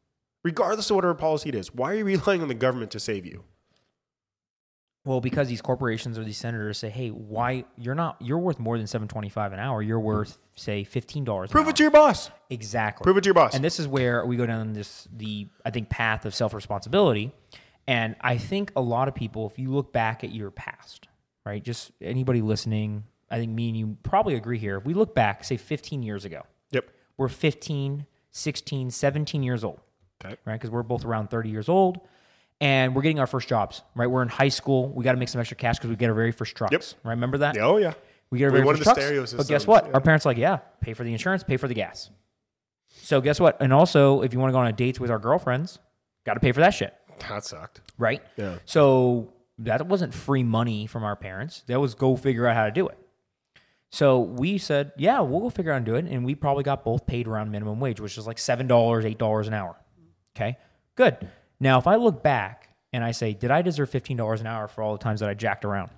regardless 0.44 0.90
of 0.90 0.96
whatever 0.96 1.14
policy 1.14 1.48
it 1.48 1.54
is? 1.54 1.74
Why 1.74 1.92
are 1.92 1.96
you 1.96 2.04
relying 2.04 2.42
on 2.42 2.48
the 2.48 2.54
government 2.54 2.90
to 2.92 3.00
save 3.00 3.24
you? 3.24 3.44
Well, 5.04 5.20
because 5.20 5.48
these 5.48 5.62
corporations 5.62 6.18
or 6.18 6.24
these 6.24 6.36
senators 6.36 6.76
say, 6.78 6.90
"Hey, 6.90 7.08
why 7.08 7.64
you're 7.76 7.94
not 7.94 8.16
you're 8.20 8.38
worth 8.38 8.58
more 8.58 8.76
than 8.76 8.86
7.25 8.86 9.52
an 9.52 9.58
hour. 9.58 9.80
You're 9.80 10.00
worth 10.00 10.38
say 10.54 10.84
$15 10.84 11.50
Prove 11.50 11.68
it 11.68 11.76
to 11.76 11.82
your 11.82 11.90
boss. 11.90 12.30
Exactly. 12.50 13.04
Prove 13.04 13.16
it 13.16 13.22
to 13.22 13.28
your 13.28 13.34
boss. 13.34 13.54
And 13.54 13.64
this 13.64 13.78
is 13.78 13.86
where 13.86 14.26
we 14.26 14.36
go 14.36 14.44
down 14.44 14.72
this 14.72 15.08
the 15.16 15.46
I 15.64 15.70
think 15.70 15.88
path 15.88 16.26
of 16.26 16.34
self 16.34 16.52
responsibility. 16.52 17.32
And 17.86 18.16
I 18.20 18.36
think 18.36 18.72
a 18.76 18.82
lot 18.82 19.08
of 19.08 19.14
people, 19.14 19.46
if 19.46 19.58
you 19.58 19.70
look 19.70 19.92
back 19.94 20.22
at 20.24 20.30
your 20.30 20.50
past, 20.50 21.08
right? 21.46 21.62
Just 21.62 21.90
anybody 22.02 22.42
listening, 22.42 23.04
I 23.30 23.38
think 23.38 23.50
me 23.52 23.68
and 23.68 23.76
you 23.78 23.96
probably 24.02 24.34
agree 24.34 24.58
here. 24.58 24.76
If 24.76 24.84
we 24.84 24.92
look 24.92 25.14
back, 25.14 25.42
say 25.42 25.56
15 25.56 26.02
years 26.02 26.26
ago, 26.26 26.42
yep. 26.70 26.90
we're 27.16 27.28
15, 27.28 28.04
16, 28.30 28.90
17 28.90 29.42
years 29.42 29.64
old, 29.64 29.80
Okay. 30.22 30.36
right? 30.44 30.54
Because 30.54 30.70
we're 30.70 30.82
both 30.82 31.06
around 31.06 31.30
30 31.30 31.48
years 31.48 31.68
old 31.70 32.00
and 32.60 32.94
we're 32.94 33.02
getting 33.02 33.20
our 33.20 33.26
first 33.26 33.48
jobs, 33.48 33.82
right? 33.94 34.06
We're 34.06 34.22
in 34.22 34.28
high 34.28 34.48
school. 34.48 34.88
We 34.88 35.04
got 35.04 35.12
to 35.12 35.18
make 35.18 35.28
some 35.28 35.40
extra 35.40 35.56
cash 35.56 35.76
because 35.76 35.90
we 35.90 35.96
get 35.96 36.08
our 36.08 36.14
very 36.14 36.32
first 36.32 36.56
trucks, 36.56 36.72
Yep. 36.72 36.82
right? 37.04 37.10
Remember 37.12 37.38
that? 37.38 37.56
Oh 37.58 37.76
yeah. 37.76 37.94
We 38.30 38.38
get 38.38 38.46
our 38.46 38.50
We 38.52 38.60
very 38.60 38.76
first 38.76 38.82
trucks. 38.84 39.32
But 39.34 39.46
guess 39.48 39.66
what? 39.66 39.86
yeah. 39.86 39.92
Our 39.94 40.00
parents 40.00 40.26
are 40.26 40.30
like, 40.30 40.38
yeah, 40.38 40.58
pay 40.80 40.92
for 40.94 41.04
the 41.04 41.12
insurance, 41.12 41.42
pay 41.44 41.56
for 41.56 41.68
the 41.68 41.74
gas. 41.74 42.10
So 42.88 43.20
guess 43.20 43.40
what? 43.40 43.60
And 43.60 43.72
also, 43.72 44.22
if 44.22 44.32
you 44.32 44.38
want 44.40 44.50
to 44.50 44.52
go 44.52 44.58
on 44.58 44.66
a 44.66 44.72
dates 44.72 44.98
with 45.00 45.10
our 45.10 45.18
girlfriends, 45.18 45.78
got 46.26 46.34
to 46.34 46.40
pay 46.40 46.52
for 46.52 46.60
that 46.60 46.70
shit, 46.74 46.94
That 47.28 47.44
sucked. 47.44 47.80
right? 47.96 48.22
Yeah. 48.36 48.58
So 48.66 49.32
that 49.58 49.86
wasn't 49.86 50.12
free 50.12 50.42
money 50.42 50.86
from 50.86 51.04
our 51.04 51.16
parents. 51.16 51.62
That 51.68 51.80
was 51.80 51.94
go 51.94 52.16
figure 52.16 52.46
out 52.46 52.54
how 52.56 52.64
to 52.66 52.70
do 52.70 52.86
it. 52.88 52.98
So 53.90 54.20
we 54.20 54.58
said, 54.58 54.92
yeah, 54.98 55.20
we'll 55.20 55.40
go 55.40 55.48
figure 55.50 55.72
out 55.72 55.76
how 55.76 55.84
to 55.84 55.84
do 55.86 55.94
it. 55.94 56.04
And 56.12 56.24
we 56.24 56.34
probably 56.34 56.62
got 56.64 56.84
both 56.84 57.06
paid 57.06 57.26
around 57.26 57.50
minimum 57.50 57.80
wage, 57.80 58.00
which 58.00 58.18
is 58.18 58.26
like 58.26 58.36
$7, 58.36 58.68
$8 58.68 59.46
an 59.46 59.54
hour. 59.54 59.76
Okay, 60.36 60.58
good. 60.94 61.16
Now, 61.60 61.78
if 61.78 61.86
I 61.86 61.96
look 61.96 62.22
back 62.22 62.68
and 62.92 63.02
I 63.04 63.10
say, 63.12 63.34
did 63.34 63.50
I 63.50 63.62
deserve 63.62 63.90
$15 63.90 64.40
an 64.40 64.46
hour 64.46 64.68
for 64.68 64.82
all 64.82 64.92
the 64.92 65.02
times 65.02 65.20
that 65.20 65.28
I 65.28 65.34
jacked 65.34 65.64
around? 65.64 65.90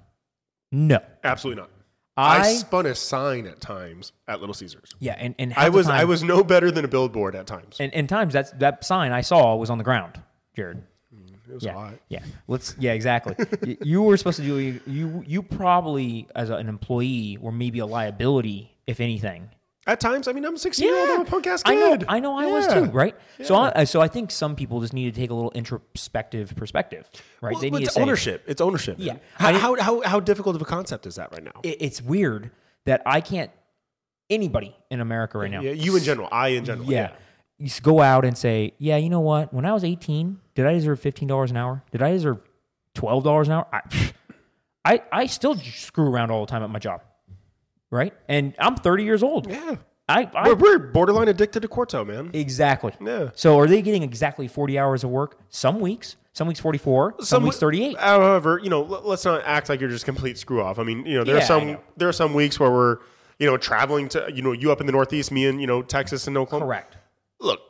No. 0.72 1.00
Absolutely 1.24 1.62
not. 1.62 1.70
I, 2.16 2.38
I, 2.40 2.52
spun 2.54 2.86
a 2.86 2.94
sign 2.94 3.46
at 3.46 3.60
times 3.60 4.12
at 4.28 4.40
Little 4.40 4.52
Caesars. 4.54 4.90
yeah, 4.98 5.16
and, 5.18 5.34
and 5.38 5.54
I 5.56 5.70
was 5.70 5.88
I 5.88 6.04
was 6.04 6.22
no 6.22 6.44
better 6.44 6.70
than 6.70 6.84
a 6.84 6.88
billboard 6.88 7.34
at 7.34 7.46
times. 7.46 7.76
and, 7.80 7.94
and 7.94 8.08
times 8.08 8.34
that's 8.34 8.50
that 8.52 8.84
sign 8.84 9.12
I 9.12 9.22
saw 9.22 9.56
was 9.56 9.70
on 9.70 9.78
the 9.78 9.84
ground, 9.84 10.20
Jared. 10.54 10.82
Mm, 11.14 11.30
it 11.48 11.54
was 11.54 11.64
Yeah, 11.64 11.72
hot. 11.72 11.94
yeah. 12.08 12.22
Let's. 12.46 12.74
Yeah, 12.78 12.92
exactly. 12.92 13.36
You 13.82 14.02
were 14.02 14.16
supposed 14.18 14.38
to 14.38 14.44
do. 14.44 14.80
You 14.86 15.24
you 15.26 15.42
probably 15.42 16.28
as 16.34 16.50
an 16.50 16.68
employee 16.68 17.38
were 17.40 17.52
maybe 17.52 17.78
a 17.78 17.86
liability, 17.86 18.76
if 18.86 19.00
anything. 19.00 19.48
At 19.86 19.98
times, 19.98 20.28
I 20.28 20.32
mean, 20.32 20.44
I'm 20.44 20.56
16 20.58 20.86
year 20.86 20.96
old. 20.98 21.08
I'm 21.10 21.20
a 21.22 21.24
punk 21.24 21.46
ass 21.46 21.62
I 21.64 21.74
know. 21.74 21.98
I 22.06 22.20
know. 22.20 22.38
I 22.38 22.46
was 22.46 22.66
Yeah. 22.66 22.74
too. 22.80 22.84
Right. 22.86 23.16
So 23.42 23.54
I, 23.56 23.84
so 23.84 24.00
I 24.00 24.08
think 24.08 24.30
some 24.30 24.54
people 24.54 24.80
just 24.80 24.92
need 24.92 25.12
to 25.14 25.18
take 25.20 25.30
a 25.30 25.34
little 25.34 25.50
introspective 25.52 26.54
perspective. 26.54 27.08
Right. 27.40 27.52
Well, 27.52 27.60
they 27.62 27.70
need 27.70 27.82
it's 27.84 27.88
to 27.88 27.94
say, 27.94 28.02
ownership. 28.02 28.44
It's 28.46 28.60
ownership. 28.60 28.96
Yeah. 28.98 29.14
man. 29.14 29.20
I- 29.38 29.52
How, 29.58 29.74
how, 29.76 29.82
how, 29.82 30.00
how 30.02 30.20
difficult 30.20 30.54
of 30.54 30.62
a 30.62 30.66
concept 30.66 31.06
is 31.06 31.14
that 31.16 31.32
right 31.32 31.42
now? 31.42 31.52
It, 31.62 31.78
it's 31.80 32.02
weird 32.02 32.50
that 32.84 33.02
I 33.06 33.20
can't. 33.20 33.50
Anybody 34.28 34.76
in 34.92 35.00
America 35.00 35.38
right 35.38 35.50
now. 35.50 35.60
Yeah, 35.60 35.72
you 35.72 35.96
in 35.96 36.04
general. 36.04 36.28
I 36.30 36.48
in 36.48 36.64
general. 36.64 36.88
Yeah. 36.88 37.12
You 37.58 37.66
s- 37.66 37.80
go 37.80 38.00
out 38.00 38.24
and 38.24 38.38
say, 38.38 38.74
yeah, 38.78 38.96
you 38.96 39.08
know 39.10 39.18
what? 39.20 39.52
When 39.52 39.64
I 39.64 39.72
was 39.72 39.82
18, 39.82 40.38
did 40.54 40.66
I 40.66 40.72
deserve 40.74 41.00
$15 41.00 41.50
an 41.50 41.56
hour? 41.56 41.82
Did 41.90 42.00
I 42.00 42.12
deserve 42.12 42.38
$12 42.94 43.46
an 43.46 43.50
hour? 43.52 43.66
I, 43.72 43.80
I, 44.84 45.02
I 45.10 45.26
still 45.26 45.54
j- 45.56 45.68
screw 45.70 46.08
around 46.08 46.30
all 46.30 46.46
the 46.46 46.50
time 46.50 46.62
at 46.62 46.70
my 46.70 46.78
job. 46.78 47.02
Right? 47.90 48.14
And 48.28 48.54
I'm 48.58 48.76
30 48.76 49.04
years 49.04 49.22
old. 49.22 49.48
Yeah. 49.50 49.76
I, 50.08 50.28
I 50.34 50.48
We're, 50.48 50.54
we're 50.56 50.78
borderline 50.78 51.28
addicted 51.28 51.60
to 51.60 51.68
Quarto, 51.68 52.04
man. 52.04 52.30
exactly. 52.32 52.92
Yeah. 53.00 53.30
So 53.34 53.58
are 53.58 53.66
they 53.68 53.80
getting 53.80 54.02
exactly 54.02 54.48
40 54.48 54.78
hours 54.78 55.04
of 55.04 55.10
work? 55.10 55.38
Some 55.50 55.78
weeks, 55.80 56.16
some 56.32 56.48
weeks 56.48 56.58
44, 56.58 57.16
some, 57.20 57.44
weeks 57.44 57.58
38. 57.58 57.96
However, 57.96 58.58
you 58.62 58.70
know, 58.70 58.82
let- 58.82 59.06
let's 59.06 59.24
not 59.24 59.42
act 59.44 59.68
like 59.68 59.78
you're 59.80 59.88
just 59.88 60.04
complete 60.04 60.36
screw 60.36 60.62
off. 60.62 60.78
I 60.80 60.82
mean, 60.82 61.06
you 61.06 61.16
know, 61.18 61.24
there 61.24 61.36
Yeah, 61.36 61.42
are 61.42 61.46
some 61.46 61.66
know. 61.72 61.80
there 61.96 62.08
are 62.08 62.12
some 62.12 62.34
weeks 62.34 62.58
where 62.58 62.70
we're, 62.72 62.98
you 63.38 63.46
know, 63.46 63.56
traveling 63.56 64.08
to, 64.10 64.28
you 64.34 64.42
know, 64.42 64.50
you 64.52 64.72
up 64.72 64.80
in 64.80 64.86
the 64.86 64.92
Northeast, 64.92 65.30
me 65.30 65.46
in, 65.46 65.60
you 65.60 65.66
know, 65.68 65.80
Texas 65.82 66.26
and 66.26 66.36
Oklahoma. 66.36 66.66
Correct. 66.66 66.96
Look, 67.40 67.60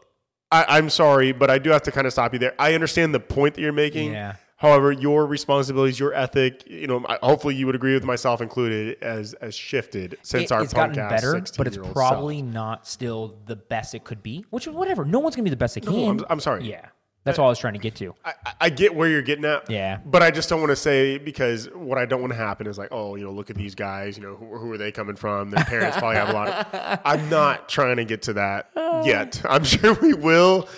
I, 0.51 0.65
I'm 0.79 0.89
sorry, 0.89 1.33
but 1.33 1.51
I 1.51 1.59
do 1.59 1.69
have 1.71 1.83
to 1.83 1.93
kind 1.93 2.07
of 2.07 2.13
stop 2.15 2.33
you 2.33 2.39
there. 2.39 2.55
I 2.59 2.73
understand 2.75 3.15
the 3.15 3.21
point 3.21 3.55
that 3.55 3.61
you're 3.61 3.73
making. 3.73 4.13
Yeah. 4.13 4.37
However, 4.61 4.93
your 4.93 5.25
responsibilities, 5.25 5.99
your 5.99 6.13
ethic, 6.13 6.65
you 6.67 6.87
know, 6.87 7.03
hopefully 7.23 7.55
you 7.55 7.65
would 7.65 7.75
agree 7.75 7.95
with 7.95 8.05
myself 8.05 8.43
included, 8.43 8.99
as 9.03 9.33
as 9.35 9.55
shifted 9.55 10.19
since 10.23 10.51
It- 10.51 10.53
our 10.53 10.63
it's 10.63 10.75
gotten 10.75 10.97
punk 10.97 11.09
better, 11.09 11.33
but 11.33 11.67
it's 11.67 11.79
16-year-old 11.79 11.95
probably 11.95 12.43
not 12.43 12.87
still 12.87 13.39
the 13.47 13.57
best 13.57 13.95
it 13.95 14.05
could 14.05 14.23
be. 14.23 14.45
Which 14.51 14.67
is 14.67 14.75
whatever. 14.75 15.07
No 15.07 15.19
one's 15.19 15.35
gonna 15.35 15.45
be 15.45 15.51
the 15.51 15.57
best 15.57 15.77
they 15.77 15.81
can. 15.81 15.95
I'm- 15.95 16.27
I'm 16.29 16.41
sorry. 16.41 16.69
Yeah, 16.69 16.85
that's 17.25 17.39
all 17.39 17.47
I 17.47 17.49
was 17.49 17.59
trying 17.59 17.73
to 17.73 17.79
get 17.79 17.95
to. 17.97 18.15
I, 18.23 18.35
I- 18.45 18.53
I 18.61 18.69
get 18.69 18.95
where 18.95 19.09
you're 19.09 19.23
getting 19.23 19.47
at. 19.47 19.71
Yeah. 19.71 20.01
But 20.05 20.23
I 20.23 20.31
just 20.31 20.51
don't 20.51 20.61
want 20.61 20.73
to 20.73 20.77
say 20.77 21.17
because 21.17 21.71
what 21.73 21.97
I 21.97 22.05
don't 22.05 22.21
want 22.21 22.35
to 22.35 22.39
happen 22.39 22.67
is 22.67 22.77
like, 22.77 22.91
oh, 22.93 23.17
you 23.17 23.25
know, 23.25 23.33
look 23.33 23.49
at 23.49 23.57
these 23.57 23.75
guys. 23.75 24.19
You 24.19 24.25
know, 24.25 24.37
who, 24.37 24.59
who 24.59 24.73
are 24.73 24.79
they 24.79 24.93
coming 24.93 25.17
from? 25.17 25.53
Their 25.53 25.65
parents 25.65 25.97
probably 25.97 26.17
have 26.17 26.29
a 26.29 26.33
lot 26.35 26.49
of. 26.49 27.01
I'm 27.07 27.31
not 27.31 27.71
trying 27.71 27.97
to 27.97 28.05
get 28.05 28.21
to 28.25 28.35
that 28.35 28.69
oh. 28.77 29.07
yet. 29.07 29.41
I'm 29.49 29.65
sure 29.65 29.95
we 29.95 30.13
will 30.13 30.69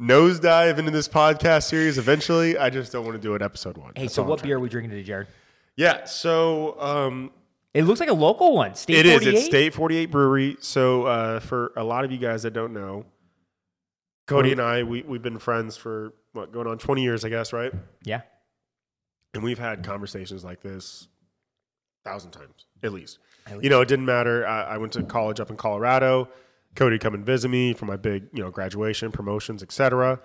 nosedive 0.00 0.78
into 0.78 0.90
this 0.90 1.08
podcast 1.08 1.64
series 1.68 1.98
eventually. 1.98 2.56
I 2.56 2.70
just 2.70 2.90
don't 2.92 3.04
want 3.04 3.16
to 3.16 3.22
do 3.22 3.34
it 3.34 3.42
episode 3.42 3.76
one. 3.76 3.92
Hey, 3.94 4.02
That's 4.02 4.14
so 4.14 4.22
what 4.22 4.42
beer 4.42 4.56
are 4.56 4.60
we 4.60 4.68
drinking 4.68 4.90
today, 4.90 5.02
Jared? 5.02 5.28
Yeah. 5.76 6.04
So 6.04 6.80
um, 6.80 7.30
It 7.74 7.84
looks 7.84 8.00
like 8.00 8.08
a 8.08 8.14
local 8.14 8.54
one. 8.54 8.74
State 8.74 8.96
it 8.98 9.06
is. 9.06 9.22
48? 9.22 9.34
It's 9.34 9.46
State 9.46 9.74
48 9.74 10.06
Brewery. 10.06 10.56
So 10.60 11.04
uh, 11.04 11.40
for 11.40 11.72
a 11.76 11.84
lot 11.84 12.04
of 12.04 12.12
you 12.12 12.18
guys 12.18 12.42
that 12.44 12.52
don't 12.52 12.72
know, 12.72 13.04
Cody 14.26 14.52
and 14.52 14.60
I, 14.60 14.84
we, 14.84 15.02
we've 15.02 15.22
been 15.22 15.38
friends 15.38 15.76
for 15.76 16.14
what 16.32 16.52
going 16.52 16.66
on 16.66 16.78
20 16.78 17.02
years, 17.02 17.24
I 17.24 17.28
guess, 17.28 17.52
right? 17.52 17.72
Yeah. 18.04 18.22
And 19.34 19.42
we've 19.42 19.58
had 19.58 19.84
conversations 19.84 20.44
like 20.44 20.60
this 20.60 21.08
a 22.04 22.08
thousand 22.08 22.30
times, 22.30 22.66
at 22.82 22.92
least. 22.92 23.18
At 23.46 23.54
least. 23.54 23.64
You 23.64 23.70
know, 23.70 23.80
it 23.80 23.88
didn't 23.88 24.04
matter. 24.06 24.46
I, 24.46 24.62
I 24.62 24.78
went 24.78 24.92
to 24.94 25.02
college 25.02 25.40
up 25.40 25.50
in 25.50 25.56
Colorado. 25.56 26.28
Cody 26.76 26.98
come 26.98 27.14
and 27.14 27.24
visit 27.26 27.48
me 27.48 27.74
for 27.74 27.84
my 27.86 27.96
big, 27.96 28.28
you 28.32 28.42
know, 28.42 28.50
graduation, 28.50 29.10
promotions, 29.12 29.62
etc. 29.62 30.20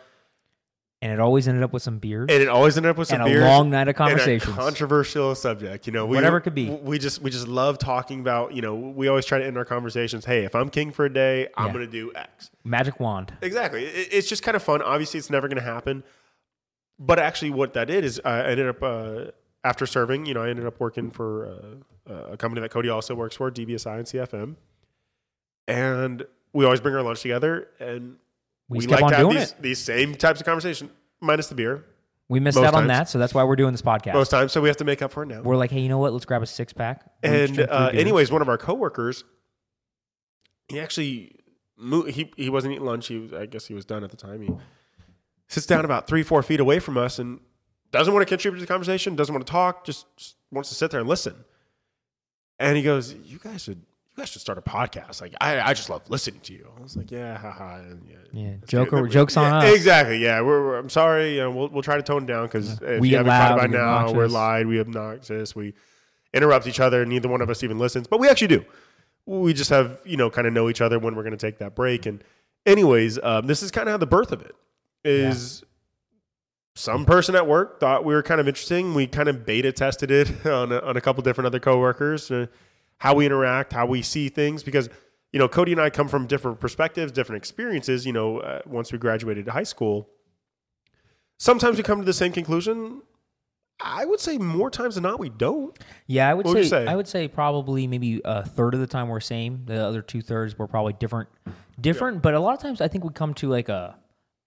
And 1.02 1.12
it 1.12 1.20
always 1.20 1.48
ended 1.48 1.62
up 1.62 1.74
with 1.74 1.84
some 1.84 2.00
beers 2.00 2.28
And 2.32 2.42
it 2.42 2.48
always 2.48 2.78
ended 2.78 2.90
up 2.90 2.98
with 2.98 3.10
some 3.10 3.22
and 3.22 3.36
a 3.36 3.42
long 3.42 3.70
night 3.70 3.88
of 3.88 3.96
and 4.00 4.20
a 4.20 4.40
controversial 4.40 5.36
subject. 5.36 5.86
You 5.86 5.94
know, 5.94 6.06
we, 6.06 6.16
Whatever 6.16 6.38
it 6.38 6.42
could 6.42 6.56
be. 6.56 6.70
We 6.70 6.98
just 6.98 7.22
we 7.22 7.30
just 7.30 7.48
love 7.48 7.78
talking 7.78 8.22
about. 8.22 8.54
You 8.54 8.62
know, 8.62 8.74
we 8.76 9.08
always 9.08 9.26
try 9.26 9.38
to 9.40 9.46
end 9.46 9.58
our 9.58 9.66
conversations. 9.66 10.26
Hey, 10.26 10.46
if 10.46 10.56
I'm 10.56 10.70
king 10.70 10.92
for 10.92 11.06
a 11.06 11.14
day, 11.14 11.48
I'm 11.58 11.68
Yeah. 11.68 11.74
going 11.74 11.86
to 11.86 11.92
do 11.92 12.12
X. 12.16 12.50
Magic 12.64 13.00
wand. 13.00 13.34
Exactly. 13.42 13.86
It, 13.86 14.10
it's 14.12 14.28
just 14.30 14.42
kind 14.42 14.56
of 14.56 14.64
fun. 14.64 14.82
Obviously, 14.82 15.18
it's 15.20 15.30
never 15.30 15.48
going 15.48 15.58
to 15.58 15.64
happen. 15.64 16.04
But 16.98 17.20
actually, 17.20 17.52
what 17.52 17.74
that 17.74 17.86
did 17.88 18.06
is 18.06 18.22
I 18.24 18.44
ended 18.44 18.68
up 18.70 18.82
uh, 18.82 19.26
after 19.64 19.86
serving. 19.86 20.26
You 20.26 20.34
know, 20.34 20.44
I 20.44 20.50
ended 20.50 20.66
up 20.66 20.80
working 20.80 21.12
for 21.12 21.82
uh, 22.10 22.14
a 22.32 22.38
company 22.38 22.62
that 22.62 22.72
Cody 22.72 22.90
also 22.90 23.14
works 23.16 23.36
for, 23.36 23.52
DBSI 23.52 23.98
and 23.98 24.06
CFM, 24.08 24.56
and 25.68 26.26
we 26.54 26.66
always 26.66 26.80
bring 26.80 26.96
our 26.96 27.02
lunch 27.04 27.22
together, 27.22 27.68
and 27.80 28.18
We, 28.70 28.80
we, 28.80 28.88
like 28.88 29.04
on 29.04 29.10
to 29.12 29.16
have 29.18 29.26
doing 29.26 29.38
these 29.40 29.54
these 29.60 29.80
same 29.80 30.16
types 30.16 30.40
of 30.40 30.46
conversation, 30.46 30.90
minus 31.22 31.48
the 31.48 31.56
beer 31.56 31.84
We 32.30 32.40
missed 32.40 32.58
out 32.58 32.74
on 32.74 32.74
times. 32.74 32.88
that, 32.88 33.10
so 33.10 33.20
that's 33.20 33.34
why 33.34 33.44
we're 33.44 33.56
doing 33.56 33.72
this 33.74 33.82
podcast. 33.82 34.14
most 34.14 34.30
times. 34.30 34.52
So 34.52 34.62
we 34.62 34.68
have 34.70 34.78
to 34.78 34.86
make 34.86 35.02
up 35.02 35.12
for 35.12 35.24
it 35.24 35.28
now. 35.28 35.42
we're 35.42 35.58
like, 35.58 35.72
hey, 35.72 35.80
you 35.82 35.90
know 35.90 35.98
what? 36.00 36.14
Let's 36.14 36.26
grab 36.26 36.42
a 36.42 36.46
six 36.48 36.74
pack. 36.74 37.06
And 37.24 37.60
uh, 37.60 37.90
anyways, 37.94 38.32
one 38.32 38.42
of 38.42 38.50
our 38.50 38.58
coworkers, 38.58 39.24
he 40.70 40.80
actually 40.80 41.36
moved, 41.78 42.12
he 42.12 42.32
he 42.38 42.50
wasn't 42.50 42.74
eating 42.74 42.86
lunch. 42.86 43.08
He 43.08 43.18
was, 43.20 43.34
I 43.34 43.46
guess 43.46 43.66
he 43.66 43.74
was 43.74 43.86
done 43.86 44.04
at 44.04 44.12
the 44.12 44.18
time. 44.18 44.42
He 44.42 44.50
sits 45.48 45.66
down 45.66 45.86
about 45.86 46.08
three 46.08 46.24
four 46.24 46.42
feet 46.42 46.60
away 46.60 46.80
from 46.80 46.98
us 46.98 47.20
and 47.20 47.40
doesn't 47.92 48.14
want 48.14 48.26
to 48.28 48.30
contribute 48.30 48.60
to 48.60 48.66
the 48.66 48.68
conversation, 48.68 49.16
doesn't 49.16 49.34
want 49.34 49.46
to 49.46 49.52
talk, 49.52 49.86
just, 49.86 50.06
just 50.18 50.36
wants 50.52 50.70
to 50.70 50.76
sit 50.76 50.92
there 50.92 51.00
and 51.00 51.08
listen. 51.08 51.46
And 52.60 52.76
he 52.78 52.84
goes, 52.84 53.14
"You 53.14 53.38
guys 53.38 53.64
should, 53.64 53.84
you 54.18 54.22
guys 54.22 54.30
should 54.30 54.42
start 54.42 54.58
a 54.58 54.62
podcast. 54.62 55.20
Like, 55.22 55.34
I, 55.42 55.60
I 55.60 55.74
just 55.74 55.90
love 55.90 56.10
listening 56.10 56.40
to 56.42 56.54
you." 56.54 56.68
I 56.78 56.82
was 56.82 56.96
like, 56.96 57.12
"Yeah, 57.12 57.38
haha, 57.38 57.80
and 57.80 58.02
yeah, 58.10 58.16
Yeah, 58.32 58.54
joke 58.68 58.94
or- 58.94 59.08
jokes 59.08 59.36
on 59.38 59.52
Yeah, 59.52 59.70
us. 59.70 59.76
Exactly. 59.76 60.18
Yeah, 60.18 60.42
we're, 60.42 60.66
we're- 60.66 60.80
I'm 60.80 60.90
sorry. 60.90 61.36
You 61.36 61.42
know, 61.42 61.52
we'll 61.52 61.68
we'll 61.70 61.84
try 61.84 61.98
to 61.98 62.04
tone 62.04 62.26
down 62.26 62.46
because 62.46 62.82
if 62.82 63.00
We 63.02 63.10
you 63.10 63.18
haven't 63.18 63.32
caught 63.32 63.58
it 63.58 63.62
by 63.62 63.68
now, 63.68 64.04
we're 64.14 64.26
obnoxious. 64.26 64.32
loud, 64.34 64.66
we 64.68 64.80
obnoxious, 64.80 65.56
we 65.56 65.74
interrupt 66.34 66.68
each 66.68 66.80
other. 66.80 67.06
Neither 67.06 67.28
one 67.28 67.42
of 67.42 67.50
us 67.50 67.64
even 67.64 67.78
listens, 67.78 68.08
but 68.08 68.20
we 68.20 68.30
actually 68.30 68.48
do. 68.48 68.66
We 69.26 69.54
just 69.54 69.70
have 69.72 70.00
you 70.06 70.18
know 70.18 70.30
kind 70.30 70.48
of 70.48 70.54
know 70.54 70.70
each 70.70 70.82
other 70.82 70.98
when 71.00 71.16
we're 71.16 71.24
going 71.24 71.38
to 71.38 71.38
take 71.38 71.58
that 71.60 71.76
break. 71.76 72.06
And 72.06 72.24
anyways, 72.66 73.20
um, 73.22 73.48
this 73.48 73.62
is 73.64 73.72
kind 73.72 73.88
of 73.90 73.94
how 73.94 73.98
the 73.98 74.06
birth 74.08 74.32
of 74.32 74.42
it 74.42 74.56
is. 75.04 75.64
Some 76.78 77.06
person 77.06 77.36
at 77.36 77.48
work 77.48 77.80
thought 77.80 78.04
we 78.04 78.14
were 78.14 78.22
kind 78.22 78.42
of 78.42 78.48
interesting. 78.50 78.94
We 78.94 79.08
kind 79.08 79.30
of 79.30 79.46
beta 79.46 79.72
tested 79.72 80.12
it 80.12 80.46
on 80.46 80.72
a, 80.74 80.80
on 80.80 80.98
a 80.98 81.02
couple 81.02 81.24
different 81.24 81.46
other 81.48 81.60
coworkers, 81.60 82.30
uh, 82.30 82.48
how 82.98 83.16
we 83.16 83.26
interact, 83.26 83.74
how 83.74 83.86
we 83.86 84.02
see 84.02 84.30
things, 84.30 84.64
because 84.64 84.90
you 85.32 85.40
know 85.40 85.48
Cody 85.48 85.72
and 85.72 85.82
I 85.82 85.90
come 85.90 86.08
from 86.08 86.28
different 86.28 86.60
perspectives, 86.60 87.12
different 87.12 87.38
experiences. 87.42 88.06
You 88.06 88.14
know, 88.14 88.40
uh, 88.40 88.62
once 88.66 88.92
we 88.92 88.98
graduated 88.98 89.48
high 89.48 89.64
school, 89.64 90.10
sometimes 91.38 91.78
we 91.78 91.84
come 91.84 92.00
to 92.00 92.06
the 92.06 92.14
same 92.14 92.32
conclusion. 92.32 93.02
I 93.82 94.06
would 94.06 94.22
say 94.22 94.38
more 94.38 94.70
times 94.70 94.96
than 94.96 95.04
not 95.04 95.20
we 95.20 95.30
don't. 95.30 95.78
Yeah, 96.08 96.30
I 96.30 96.34
would 96.34 96.46
What 96.46 96.56
would 96.56 96.68
say. 96.68 96.88
I 96.88 96.96
would 96.96 97.08
say 97.08 97.28
probably 97.28 97.88
maybe 97.88 98.22
a 98.24 98.46
third 98.46 98.74
of 98.74 98.80
the 98.80 98.88
time 98.88 99.10
we're 99.10 99.20
same. 99.20 99.66
The 99.66 99.86
other 99.86 100.02
two 100.02 100.22
thirds 100.22 100.58
were 100.58 100.68
probably 100.68 100.94
different, 100.94 101.28
different. 101.80 102.22
But 102.22 102.36
a 102.36 102.40
lot 102.40 102.54
of 102.54 102.62
times 102.62 102.80
I 102.80 102.88
think 102.88 103.04
we 103.04 103.10
come 103.12 103.34
to 103.36 103.50
like 103.50 103.68
a 103.68 103.98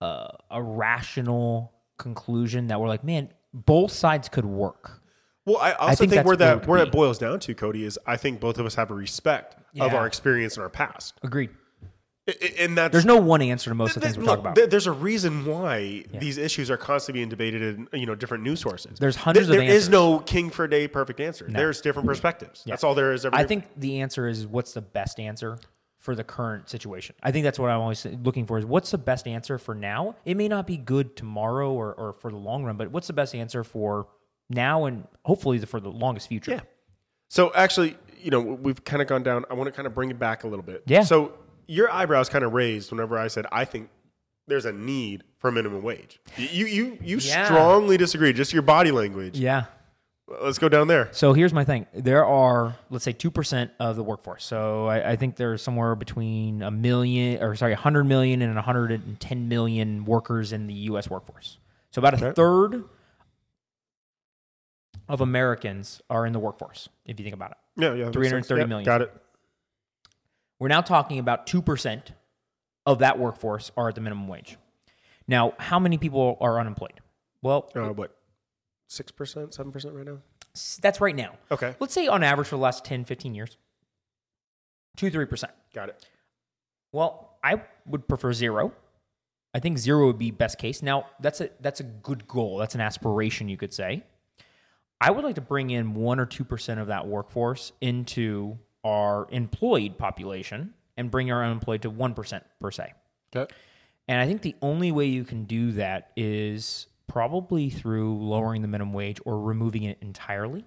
a, 0.00 0.30
a 0.50 0.62
rational 0.62 1.72
conclusion 1.98 2.68
that 2.68 2.80
we're 2.80 2.88
like, 2.88 3.04
man, 3.04 3.30
both 3.52 3.92
sides 3.92 4.28
could 4.28 4.46
work. 4.46 5.02
Well, 5.48 5.58
I 5.58 5.72
also 5.72 5.96
think 5.96 6.12
think, 6.12 6.26
where 6.26 6.36
that 6.36 6.66
where 6.66 6.80
it 6.82 6.92
boils 6.92 7.18
down 7.18 7.40
to, 7.40 7.54
Cody, 7.54 7.84
is 7.84 7.98
I 8.06 8.16
think 8.16 8.38
both 8.40 8.58
of 8.58 8.66
us 8.66 8.74
have 8.76 8.90
a 8.90 8.94
respect 8.94 9.56
of 9.80 9.94
our 9.94 10.06
experience 10.06 10.56
and 10.56 10.62
our 10.62 10.68
past, 10.70 11.14
Agreed. 11.22 11.50
I- 12.28 12.34
I- 12.42 12.52
and 12.64 12.76
that's 12.76 12.92
There's 12.92 13.06
no 13.06 13.16
one 13.16 13.40
answer 13.40 13.70
to 13.70 13.74
most 13.74 13.96
of 13.96 14.02
the 14.02 14.08
things 14.08 14.18
look, 14.18 14.26
talking 14.26 14.40
about. 14.40 14.54
there- 14.54 14.66
There's 14.66 14.86
a 14.86 14.92
reason 14.92 15.46
why 15.46 16.04
these 16.12 16.36
issues 16.36 16.70
are 16.70 16.76
constantly 16.76 17.20
being 17.20 17.30
debated 17.30 17.62
in 17.62 17.88
you 17.98 18.04
know 18.06 18.14
different 18.14 18.44
news 18.44 18.60
sources. 18.60 18.98
There's 18.98 19.16
hundreds 19.16 19.48
of 19.48 19.54
There 19.56 19.62
is 19.62 19.70
answers. 19.84 19.88
no 19.88 20.18
king 20.18 20.50
for 20.50 20.64
a 20.64 20.70
day 20.70 20.86
perfect 20.88 21.20
answer. 21.20 21.46
There's 21.48 21.80
different 21.80 22.06
perspectives. 22.06 22.64
That's 22.66 22.84
all 22.84 22.94
there 22.94 23.12
is. 23.14 23.24
Every 23.24 23.38
I 23.38 23.44
think 23.44 23.64
the 23.76 24.00
answer 24.02 24.28
is 24.28 24.46
what's 24.46 24.74
the 24.74 24.82
best 24.82 25.18
answer 25.18 25.58
for 25.98 26.14
the 26.14 26.22
current 26.24 26.68
situation. 26.68 27.14
I 27.22 27.32
think 27.32 27.44
that's 27.44 27.58
what 27.58 27.70
I'm 27.70 27.80
always 27.80 28.04
looking 28.22 28.46
for 28.46 28.58
is 28.58 28.64
what's 28.66 28.90
the 28.90 28.98
best 28.98 29.26
answer 29.26 29.56
for 29.58 29.74
now. 29.74 30.14
It 30.26 30.36
may 30.36 30.48
not 30.48 30.66
be 30.66 30.76
good 30.76 31.16
tomorrow 31.16 31.72
or, 31.72 31.92
or 31.94 32.12
for 32.12 32.30
the 32.30 32.36
long 32.36 32.62
run, 32.64 32.76
but 32.76 32.90
what's 32.92 33.06
the 33.08 33.12
best 33.14 33.34
answer 33.34 33.64
for 33.64 34.06
now 34.50 34.84
and 34.86 35.06
hopefully 35.24 35.58
for 35.60 35.80
the 35.80 35.90
longest 35.90 36.28
future. 36.28 36.52
Yeah. 36.52 36.60
So 37.28 37.52
actually, 37.54 37.96
you 38.20 38.30
know, 38.30 38.40
we've 38.40 38.82
kind 38.84 39.02
of 39.02 39.08
gone 39.08 39.22
down. 39.22 39.44
I 39.50 39.54
want 39.54 39.68
to 39.68 39.72
kind 39.72 39.86
of 39.86 39.94
bring 39.94 40.10
it 40.10 40.18
back 40.18 40.44
a 40.44 40.48
little 40.48 40.64
bit. 40.64 40.82
Yeah. 40.86 41.02
So 41.02 41.32
your 41.66 41.90
eyebrows 41.90 42.28
kind 42.28 42.44
of 42.44 42.52
raised 42.52 42.90
whenever 42.90 43.18
I 43.18 43.28
said 43.28 43.46
I 43.52 43.64
think 43.64 43.90
there's 44.46 44.64
a 44.64 44.72
need 44.72 45.24
for 45.38 45.52
minimum 45.52 45.82
wage. 45.82 46.18
You 46.36 46.66
you 46.66 46.98
you 47.02 47.18
Yeah. 47.18 47.44
strongly 47.44 47.96
disagree. 47.98 48.32
Just 48.32 48.52
your 48.52 48.62
body 48.62 48.90
language. 48.90 49.38
Yeah. 49.38 49.64
Let's 50.42 50.58
go 50.58 50.68
down 50.68 50.88
there. 50.88 51.08
So 51.12 51.32
here's 51.32 51.54
my 51.54 51.64
thing. 51.64 51.86
There 51.94 52.22
are, 52.22 52.76
let's 52.90 53.02
say, 53.02 53.14
2% 53.14 53.70
of 53.80 53.96
the 53.96 54.02
workforce. 54.02 54.44
So 54.44 54.84
I, 54.86 55.12
I 55.12 55.16
think 55.16 55.36
there's 55.36 55.62
somewhere 55.62 55.94
between 55.94 56.60
a 56.60 56.70
million, 56.70 57.42
or 57.42 57.56
sorry, 57.56 57.72
100 57.72 58.04
million 58.04 58.42
and 58.42 58.54
110 58.54 59.48
million 59.48 60.04
workers 60.04 60.52
in 60.52 60.66
the 60.66 60.74
U.S. 60.74 61.08
workforce. 61.08 61.56
So 61.92 62.00
about 62.00 62.12
a 62.12 62.16
Okay. 62.26 62.34
third 62.34 62.84
of 65.08 65.20
Americans 65.20 66.00
are 66.10 66.26
in 66.26 66.32
the 66.32 66.38
workforce, 66.38 66.88
if 67.06 67.18
you 67.18 67.24
think 67.24 67.34
about 67.34 67.52
it. 67.52 67.56
Yeah, 67.76 67.94
yeah. 67.94 68.04
that 68.10 68.14
makes 68.18 68.28
330. 68.28 68.60
Yep, 68.60 68.68
million. 68.68 68.84
Got 68.86 69.02
it. 69.02 69.14
We're 70.58 70.68
now 70.68 70.80
talking 70.80 71.18
about 71.18 71.46
2% 71.46 72.02
of 72.86 72.98
that 72.98 73.18
workforce 73.18 73.70
are 73.76 73.88
at 73.88 73.94
the 73.94 74.00
minimum 74.00 74.28
wage. 74.28 74.56
Now, 75.26 75.52
how 75.58 75.78
many 75.78 75.98
people 75.98 76.36
are 76.40 76.58
unemployed? 76.58 77.00
Well, 77.42 77.70
Uh, 77.74 77.88
what? 77.90 78.14
Six 78.88 79.12
percent, 79.12 79.52
seven 79.52 79.70
percent 79.70 79.94
right 79.94 80.06
now. 80.06 80.18
that's 80.80 80.98
right 81.00 81.14
now. 81.14 81.34
Okay, 81.50 81.74
Let's 81.78 81.92
say 81.92 82.06
on 82.08 82.22
average 82.24 82.48
for 82.48 82.56
the 82.56 82.62
last 82.62 82.84
10, 82.86 83.04
15 83.04 83.34
years, 83.34 83.58
2 84.96 85.10
3%. 85.10 85.44
got 85.74 85.90
it. 85.90 86.06
Well, 86.90 87.36
I 87.44 87.62
would 87.86 88.08
prefer 88.08 88.32
zero. 88.32 88.72
I 89.52 89.60
think 89.60 89.76
zero 89.78 90.06
would 90.06 90.18
be 90.18 90.30
best 90.30 90.56
case. 90.58 90.82
Now, 90.82 91.06
that's 91.20 91.40
a 91.42 91.50
that's 91.60 91.80
a 91.80 91.84
good 91.84 92.26
goal. 92.26 92.56
That's 92.58 92.74
an 92.74 92.80
aspiration, 92.80 93.48
you 93.48 93.58
could 93.58 93.74
say. 93.74 94.04
I 95.00 95.10
would 95.10 95.24
like 95.24 95.36
to 95.36 95.40
bring 95.40 95.70
in 95.70 95.94
one 95.94 96.18
or 96.18 96.26
two 96.26 96.44
percent 96.44 96.80
of 96.80 96.88
that 96.88 97.06
workforce 97.06 97.72
into 97.80 98.58
our 98.84 99.26
employed 99.30 99.98
population 99.98 100.74
and 100.96 101.10
bring 101.10 101.30
our 101.30 101.44
unemployed 101.44 101.82
to 101.82 101.90
one 101.90 102.14
percent 102.14 102.44
per 102.60 102.70
se. 102.70 102.92
Okay. 103.34 103.52
And 104.08 104.20
I 104.20 104.26
think 104.26 104.42
the 104.42 104.56
only 104.62 104.90
way 104.90 105.06
you 105.06 105.24
can 105.24 105.44
do 105.44 105.72
that 105.72 106.10
is 106.16 106.86
probably 107.06 107.70
through 107.70 108.18
lowering 108.18 108.62
the 108.62 108.68
minimum 108.68 108.94
wage 108.94 109.20
or 109.24 109.40
removing 109.40 109.82
it 109.84 109.98
entirely. 110.00 110.64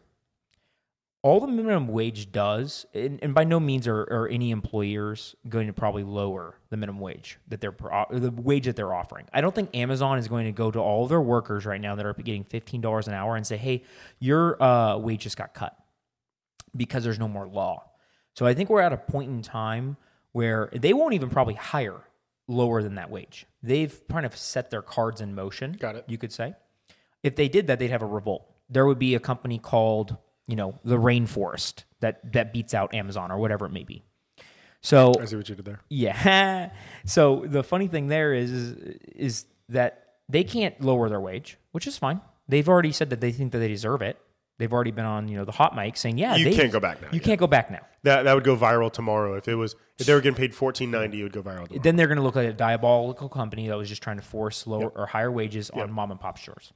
All 1.24 1.40
the 1.40 1.48
minimum 1.48 1.88
wage 1.88 2.32
does, 2.32 2.88
and, 2.96 3.20
and 3.22 3.36
by 3.36 3.44
no 3.44 3.60
means 3.60 3.88
are, 3.88 4.02
are 4.02 4.28
any 4.28 4.50
employers 4.50 5.36
going 5.48 5.68
to 5.68 5.74
probably 5.74 6.04
lower 6.04 6.56
the 6.72 6.78
minimum 6.78 7.00
wage 7.00 7.38
that 7.48 7.62
they're 7.62 7.72
pro- 7.72 8.08
the 8.10 8.32
wage 8.32 8.66
that 8.66 8.76
they're 8.76 8.94
offering. 8.94 9.28
I 9.32 9.42
don't 9.42 9.54
think 9.54 9.76
Amazon 9.76 10.18
is 10.18 10.28
going 10.28 10.46
to 10.46 10.52
go 10.52 10.72
to 10.72 10.80
all 10.80 11.04
of 11.04 11.10
their 11.10 11.22
workers 11.22 11.66
right 11.66 11.80
now 11.80 11.94
that 11.94 12.06
are 12.08 12.14
getting 12.14 12.44
fifteen 12.44 12.82
dollars 12.82 13.08
an 13.08 13.14
hour 13.14 13.36
and 13.36 13.46
say, 13.46 13.58
"Hey, 13.58 13.84
your 14.20 14.62
uh, 14.62 14.98
wage 14.98 15.22
just 15.22 15.38
got 15.38 15.54
cut," 15.54 15.78
because 16.76 17.04
there's 17.04 17.20
no 17.20 17.28
more 17.28 17.48
law. 17.48 17.84
So 18.34 18.48
I 18.48 18.56
think 18.56 18.70
we're 18.70 18.82
at 18.82 18.94
a 18.94 18.98
point 18.98 19.30
in 19.30 19.44
time 19.44 19.98
where 20.32 20.70
they 20.74 20.94
won't 20.94 21.14
even 21.14 21.30
probably 21.30 21.54
hire 21.54 22.02
lower 22.48 22.82
than 22.82 22.96
that 22.96 23.12
wage. 23.12 23.46
They've 23.62 24.02
kind 24.08 24.26
of 24.26 24.36
set 24.36 24.72
their 24.72 24.82
cards 24.82 25.22
in 25.22 25.36
motion. 25.36 25.74
Got 25.74 25.98
it. 25.98 26.06
You 26.08 26.18
could 26.18 26.32
say. 26.32 26.56
If 27.22 27.36
they 27.36 27.48
did 27.48 27.68
that, 27.68 27.78
they'd 27.78 27.92
have 27.92 28.02
a 28.02 28.08
revolt. 28.08 28.52
There 28.70 28.86
would 28.86 28.98
be 28.98 29.14
a 29.14 29.20
company 29.20 29.60
called, 29.60 30.18
you 30.52 30.56
know, 30.58 30.78
the 30.84 30.98
Rainforest 30.98 31.86
that 32.02 32.34
that 32.34 32.52
beats 32.54 32.74
out 32.74 32.94
Amazon 32.94 33.32
or 33.32 33.38
whatever 33.40 33.66
it 33.66 33.72
may 33.72 33.84
be. 33.84 34.04
So 34.82 35.14
I 35.20 35.26
see 35.26 35.36
what 35.36 35.48
you 35.50 35.56
did 35.56 35.66
there. 35.66 35.80
yeah. 35.90 36.70
So 37.06 37.46
the 37.48 37.64
funny 37.64 37.88
thing 37.88 38.08
there 38.08 38.34
is, 38.34 38.52
is 38.52 38.98
is 39.16 39.46
that 39.70 39.92
they 40.30 40.44
can't 40.44 40.80
lower 40.82 41.10
their 41.10 41.20
wage, 41.22 41.58
which 41.72 41.88
is 41.88 41.98
fine. 41.98 42.22
They've 42.48 42.68
already 42.68 42.92
said 42.92 43.10
that 43.12 43.22
they 43.22 43.32
think 43.32 43.52
that 43.54 43.60
they 43.60 43.68
deserve 43.70 44.02
it. 44.02 44.18
They've 44.60 44.72
already 44.72 44.92
been 44.92 45.06
on, 45.06 45.28
you 45.28 45.38
know, 45.38 45.46
the 45.46 45.52
hot 45.54 45.76
mic 45.76 45.98
saying, 45.98 46.18
"Yeah, 46.20 46.36
You 46.36 46.46
they- 46.46 46.56
can't 46.56 46.72
go 46.72 46.80
back 46.80 47.02
now, 47.02 47.08
You 47.12 47.20
yeah. 47.20 47.26
can't 47.26 47.40
go 47.40 47.48
back 47.48 47.72
now." 47.72 47.80
That 48.04 48.24
that 48.24 48.34
would 48.36 48.44
go 48.44 48.56
viral 48.56 48.92
tomorrow 48.92 49.36
if 49.36 49.48
it 49.48 49.56
was 49.56 49.76
if 50.00 50.06
they 50.06 50.14
were 50.14 50.22
getting 50.22 50.36
paid 50.38 50.54
fourteen 50.54 50.92
ninety, 50.92 51.20
it 51.22 51.24
would 51.24 51.32
go 51.34 51.42
viral. 51.42 51.66
Tomorrow. 51.68 51.82
Then 51.84 51.96
they're 51.96 52.08
going 52.08 52.18
to 52.18 52.24
look 52.24 52.36
like 52.36 52.48
a 52.50 52.54
diabolical 52.54 53.30
company 53.30 53.68
that 53.70 53.78
was 53.78 53.88
just 53.90 54.02
trying 54.04 54.18
to 54.18 54.24
force 54.24 54.68
lower 54.68 54.90
or 54.90 55.06
higher 55.08 55.32
wages 55.32 55.70
on 55.72 55.92
mom 55.92 56.12
and 56.12 56.20
pop 56.20 56.38
stores. 56.38 56.74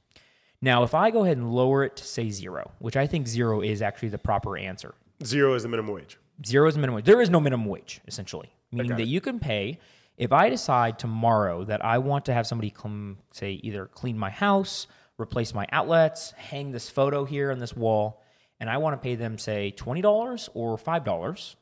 Now, 0.62 0.82
if 0.82 0.94
I 0.94 1.10
go 1.10 1.24
ahead 1.24 1.36
and 1.36 1.52
lower 1.52 1.84
it 1.84 1.96
to 1.96 2.04
say 2.04 2.30
zero, 2.30 2.72
which 2.78 2.96
I 2.96 3.06
think 3.06 3.28
zero 3.28 3.60
is 3.60 3.82
actually 3.82 4.08
the 4.08 4.18
proper 4.18 4.56
answer, 4.56 4.94
Zero 5.24 5.54
is 5.54 5.62
the 5.62 5.68
minimum 5.68 5.94
wage. 5.94 6.18
Zero 6.44 6.68
is 6.68 6.74
the 6.74 6.80
minimum 6.80 6.96
wage. 6.96 7.04
There 7.04 7.20
is 7.20 7.30
no 7.30 7.40
minimum 7.40 7.66
wage, 7.66 8.00
essentially, 8.06 8.50
meaning 8.70 8.92
that 8.92 9.00
it. 9.00 9.08
you 9.08 9.20
can 9.20 9.38
pay. 9.38 9.78
If 10.18 10.32
I 10.32 10.48
decide 10.48 10.98
tomorrow 10.98 11.64
that 11.64 11.84
I 11.84 11.98
want 11.98 12.26
to 12.26 12.34
have 12.34 12.46
somebody 12.46 12.70
come, 12.70 13.18
say, 13.32 13.52
either 13.62 13.86
clean 13.86 14.18
my 14.18 14.30
house, 14.30 14.86
replace 15.18 15.54
my 15.54 15.66
outlets, 15.72 16.32
hang 16.32 16.72
this 16.72 16.90
photo 16.90 17.24
here 17.24 17.50
on 17.50 17.58
this 17.58 17.74
wall, 17.74 18.22
and 18.60 18.68
I 18.68 18.78
want 18.78 18.94
to 18.94 19.04
pay 19.04 19.14
them, 19.14 19.38
say, 19.38 19.74
$20 19.76 20.48
or 20.54 20.76
$5, 20.78 21.54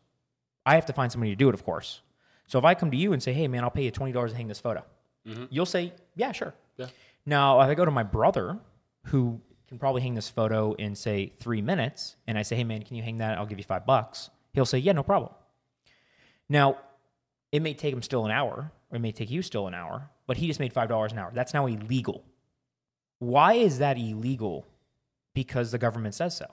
I 0.66 0.74
have 0.74 0.87
to 0.87 0.92
find 0.92 1.11
somebody 1.11 1.33
to 1.33 1.37
do 1.37 1.48
it, 1.48 1.54
of 1.54 1.64
course. 1.64 2.00
So 2.46 2.59
if 2.59 2.64
I 2.64 2.74
come 2.74 2.90
to 2.90 2.96
you 2.96 3.12
and 3.12 3.22
say, 3.22 3.33
hey, 3.33 3.48
man, 3.48 3.64
I'll 3.64 3.70
pay 3.70 3.85
you 3.85 3.92
$20 3.92 4.30
to 4.30 4.37
hang 4.37 4.48
this 4.48 4.61
photo, 4.61 4.85
mm-hmm. 5.26 5.44
you'll 5.50 5.66
say, 5.66 5.92
yeah, 6.14 6.33
sure. 6.33 6.54
Yeah. 6.76 6.87
Now, 7.26 7.61
if 7.61 7.68
I 7.68 7.74
go 7.74 7.85
to 7.85 7.90
my 7.90 8.02
brother, 8.02 8.59
who 9.05 9.40
can 9.69 9.79
probably 9.79 10.03
hang 10.03 10.14
this 10.14 10.29
photo 10.29 10.73
in 10.75 10.95
say 10.95 11.33
three 11.38 11.62
minutes, 11.62 12.17
and 12.27 12.38
I 12.38 12.43
say, 12.43 12.57
"Hey, 12.57 12.64
man, 12.64 12.83
can 12.83 12.97
you 12.97 13.03
hang 13.03 13.19
that? 13.19 13.38
I'll 13.38 13.47
give 13.47 13.59
you 13.59 13.64
five 13.64 13.87
bucks." 13.87 14.31
He'll 14.53 14.67
say, 14.67 14.79
"Yeah, 14.79 14.93
no 14.93 15.03
problem." 15.03 15.33
Now, 16.49 16.79
it 17.53 17.62
may 17.62 17.75
take 17.75 17.93
him 17.93 18.03
still 18.03 18.25
an 18.25 18.31
hour, 18.31 18.73
or 18.90 18.97
it 18.97 19.01
may 19.01 19.12
take 19.12 19.31
you 19.31 19.43
still 19.43 19.67
an 19.67 19.75
hour, 19.75 20.11
but 20.27 20.37
he 20.37 20.47
just 20.47 20.61
made 20.61 20.73
five 20.73 20.88
dollars 20.88 21.12
an 21.12 21.19
hour. 21.19 21.31
That's 21.33 21.55
now 21.55 21.67
illegal. 21.67 22.25
Why 23.19 23.55
is 23.55 23.79
that 23.79 23.97
illegal? 23.97 24.67
Because 25.35 25.71
the 25.71 25.79
government 25.79 26.14
says 26.14 26.37
so. 26.37 26.47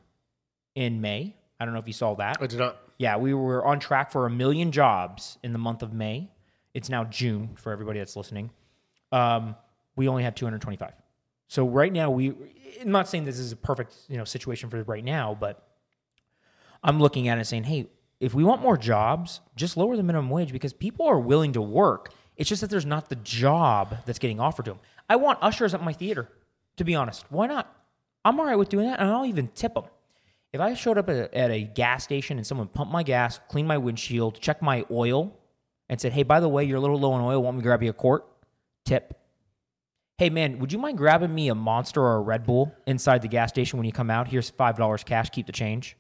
in 0.75 1.01
May. 1.01 1.37
I 1.61 1.65
don't 1.65 1.75
know 1.75 1.81
if 1.81 1.87
you 1.87 1.93
saw 1.93 2.15
that. 2.17 2.39
I 2.41 2.47
did 2.47 2.59
not. 2.59 2.79
Yeah, 2.99 3.17
we 3.17 3.35
were 3.35 3.65
on 3.65 3.81
track 3.81 4.13
for 4.13 4.27
a 4.27 4.31
million 4.31 4.73
jobs 4.73 5.39
in 5.43 5.53
the 5.53 5.59
month 5.59 5.83
of 5.83 5.93
May. 5.93 6.31
It's 6.75 6.89
now 6.89 7.05
June 7.05 7.57
for 7.57 7.73
everybody 7.73 7.99
that's 7.99 8.17
listening. 8.17 8.51
Um, 9.13 9.57
we 9.97 10.09
only 10.09 10.23
had 10.23 10.37
225. 10.37 10.93
So 11.49 11.67
right 11.69 11.93
now, 11.93 12.11
we. 12.11 12.35
I'm 12.81 12.91
not 12.91 13.09
saying 13.09 13.25
this 13.25 13.39
is 13.39 13.53
a 13.53 13.57
perfect 13.57 13.95
you 14.09 14.17
know 14.17 14.25
situation 14.25 14.69
for 14.69 14.83
right 14.85 15.05
now, 15.05 15.37
but 15.39 15.63
I'm 16.83 17.01
looking 17.01 17.29
at 17.29 17.39
it 17.39 17.47
saying, 17.47 17.65
hey, 17.65 17.87
if 18.21 18.35
we 18.35 18.45
want 18.45 18.63
more 18.63 18.77
jobs, 18.77 19.41
just 19.57 19.77
lower 19.77 19.97
the 19.97 20.03
minimum 20.03 20.31
wage 20.31 20.53
because 20.53 20.73
people 20.73 21.07
are 21.07 21.19
willing 21.19 21.53
to 21.53 21.63
work. 21.63 22.13
It's 22.37 22.49
just 22.49 22.61
that 22.63 22.71
there's 22.71 22.87
not 22.87 23.09
the 23.09 23.17
job 23.17 23.99
that's 24.07 24.19
getting 24.19 24.41
offered 24.41 24.65
to 24.65 24.73
them. 24.73 24.81
I 25.09 25.17
want 25.17 25.39
ushers 25.41 25.75
at 25.75 25.83
my 25.83 25.93
theater, 25.93 26.29
to 26.77 26.85
be 26.85 26.95
honest. 26.95 27.25
Why 27.31 27.47
not? 27.47 27.73
I'm 28.25 28.41
all 28.41 28.47
right 28.47 28.57
with 28.57 28.69
doing 28.69 28.87
that, 28.87 29.01
and 29.01 29.11
I'll 29.11 29.27
even 29.27 29.49
tip 29.49 29.75
them. 29.75 29.85
If 30.53 30.61
I 30.61 30.75
showed 30.75 30.99
up 30.99 31.09
at 31.09 31.17
a, 31.17 31.37
at 31.37 31.51
a 31.51 31.63
gas 31.63 32.05
station 32.05 32.39
and 32.39 32.47
someone 32.47 32.69
pumped 32.69 32.93
my 32.93 33.03
gas, 33.03 33.41
cleaned 33.49 33.69
my 33.69 33.79
windshield, 33.79 34.41
checked 34.41 34.63
my 34.63 34.85
oil, 34.91 35.37
and 35.89 36.01
said, 36.01 36.13
hey, 36.13 36.23
by 36.23 36.41
the 36.41 36.49
way, 36.49 36.65
you're 36.65 36.79
a 36.79 36.81
little 36.81 36.99
low 36.99 37.13
on 37.13 37.21
oil, 37.21 37.43
want 37.43 37.57
me 37.57 37.63
to 37.63 37.65
grab 37.65 37.83
you 37.83 37.91
a 37.91 37.93
quart? 37.93 38.25
Tip. 38.85 39.21
Hey, 40.17 40.31
man, 40.31 40.61
would 40.61 40.73
you 40.73 40.79
mind 40.79 40.97
grabbing 40.97 41.35
me 41.35 41.49
a 41.49 41.55
Monster 41.55 42.01
or 42.01 42.17
a 42.17 42.21
Red 42.21 42.45
Bull 42.45 42.73
inside 42.87 43.21
the 43.21 43.29
gas 43.29 43.51
station 43.51 43.79
when 43.79 43.87
you 43.87 43.93
come 43.93 44.11
out? 44.11 44.29
Here's 44.29 44.51
$5 44.51 45.05
cash, 45.05 45.31
keep 45.31 45.47
the 45.47 45.53
change. 45.53 45.97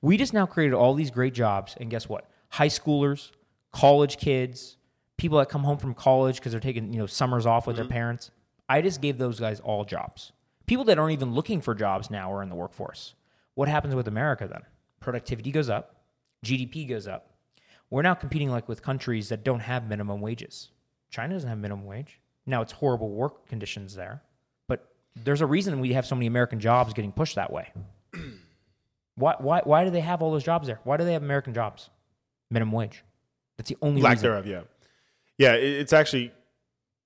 We 0.00 0.16
just 0.16 0.32
now 0.32 0.46
created 0.46 0.74
all 0.74 0.94
these 0.94 1.10
great 1.10 1.34
jobs, 1.34 1.76
and 1.78 1.90
guess 1.90 2.08
what? 2.08 2.30
High 2.50 2.68
schoolers, 2.68 3.32
college 3.72 4.16
kids, 4.18 4.76
people 5.20 5.38
that 5.38 5.48
come 5.48 5.62
home 5.64 5.76
from 5.76 5.94
college 5.94 6.36
because 6.36 6.52
they're 6.52 6.60
taking 6.60 6.92
you 6.92 6.98
know 6.98 7.06
summers 7.06 7.44
off 7.44 7.66
with 7.66 7.76
their 7.76 7.84
mm-hmm. 7.84 7.92
parents. 7.92 8.30
I 8.68 8.80
just 8.80 9.02
gave 9.02 9.18
those 9.18 9.38
guys 9.38 9.60
all 9.60 9.84
jobs. 9.84 10.32
People 10.70 10.84
that 10.84 11.00
aren't 11.00 11.10
even 11.10 11.34
looking 11.34 11.60
for 11.60 11.74
jobs 11.74 12.12
now 12.12 12.32
are 12.32 12.44
in 12.44 12.48
the 12.48 12.54
workforce. 12.54 13.16
What 13.54 13.68
happens 13.68 13.92
with 13.92 14.06
America 14.06 14.46
then? 14.46 14.62
Productivity 15.00 15.50
goes 15.50 15.68
up, 15.68 15.96
GDP 16.46 16.88
goes 16.88 17.08
up. 17.08 17.32
We're 17.90 18.02
now 18.02 18.14
competing 18.14 18.50
like 18.52 18.68
with 18.68 18.80
countries 18.80 19.30
that 19.30 19.42
don't 19.42 19.58
have 19.58 19.88
minimum 19.88 20.20
wages. 20.20 20.70
China 21.10 21.34
doesn't 21.34 21.48
have 21.48 21.58
minimum 21.58 21.86
wage. 21.86 22.20
Now 22.46 22.62
it's 22.62 22.70
horrible 22.70 23.10
work 23.10 23.48
conditions 23.48 23.96
there, 23.96 24.22
but 24.68 24.86
there's 25.16 25.40
a 25.40 25.46
reason 25.46 25.80
we 25.80 25.92
have 25.94 26.06
so 26.06 26.14
many 26.14 26.28
American 26.28 26.60
jobs 26.60 26.94
getting 26.94 27.10
pushed 27.10 27.34
that 27.34 27.52
way. 27.52 27.72
Why, 29.16 29.34
why, 29.40 29.62
why 29.64 29.84
do 29.84 29.90
they 29.90 30.00
have 30.00 30.22
all 30.22 30.30
those 30.30 30.44
jobs 30.44 30.68
there? 30.68 30.78
Why 30.84 30.96
do 30.96 31.04
they 31.04 31.14
have 31.14 31.22
American 31.24 31.52
jobs? 31.52 31.90
Minimum 32.48 32.72
wage. 32.72 33.02
That's 33.58 33.68
the 33.68 33.76
only 33.82 34.00
Lack 34.00 34.12
reason. 34.12 34.30
thereof, 34.30 34.46
yeah. 34.46 34.60
Yeah, 35.36 35.54
it, 35.56 35.80
it's 35.80 35.92
actually 35.92 36.32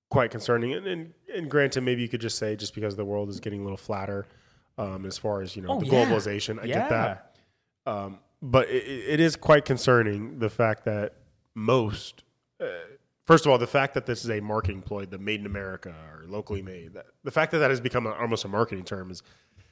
quite 0.09 0.31
concerning. 0.31 0.73
And, 0.73 0.87
and, 0.87 1.13
and 1.33 1.49
granted, 1.51 1.81
maybe 1.81 2.01
you 2.01 2.07
could 2.09 2.21
just 2.21 2.37
say 2.37 2.55
just 2.55 2.73
because 2.75 2.95
the 2.95 3.05
world 3.05 3.29
is 3.29 3.39
getting 3.39 3.61
a 3.61 3.63
little 3.63 3.77
flatter 3.77 4.25
um, 4.77 5.05
as 5.05 5.17
far 5.17 5.41
as, 5.41 5.55
you 5.55 5.61
know, 5.61 5.69
Oh, 5.69 5.79
the 5.79 5.85
yeah. 5.87 6.05
globalization. 6.05 6.59
I 6.61 6.65
Yeah. 6.65 6.73
get 6.79 6.89
that. 6.89 7.35
Um, 7.85 8.19
but 8.41 8.69
it, 8.69 8.83
it 8.85 9.19
is 9.19 9.35
quite 9.35 9.65
concerning 9.65 10.39
the 10.39 10.49
fact 10.49 10.85
that 10.85 11.13
most, 11.55 12.23
uh, 12.61 12.65
first 13.25 13.45
of 13.45 13.51
all, 13.51 13.57
the 13.57 13.67
fact 13.67 13.93
that 13.93 14.05
this 14.05 14.23
is 14.23 14.29
a 14.29 14.39
marketing 14.41 14.81
ploy, 14.81 15.05
the 15.05 15.17
made 15.17 15.39
in 15.39 15.45
America 15.45 15.93
or 16.11 16.25
locally 16.27 16.61
made, 16.61 16.93
that, 16.93 17.05
the 17.23 17.31
fact 17.31 17.51
that 17.53 17.59
that 17.59 17.69
has 17.69 17.79
become 17.81 18.05
a, 18.05 18.11
almost 18.11 18.43
a 18.45 18.47
marketing 18.47 18.83
term 18.83 19.09
is, 19.11 19.23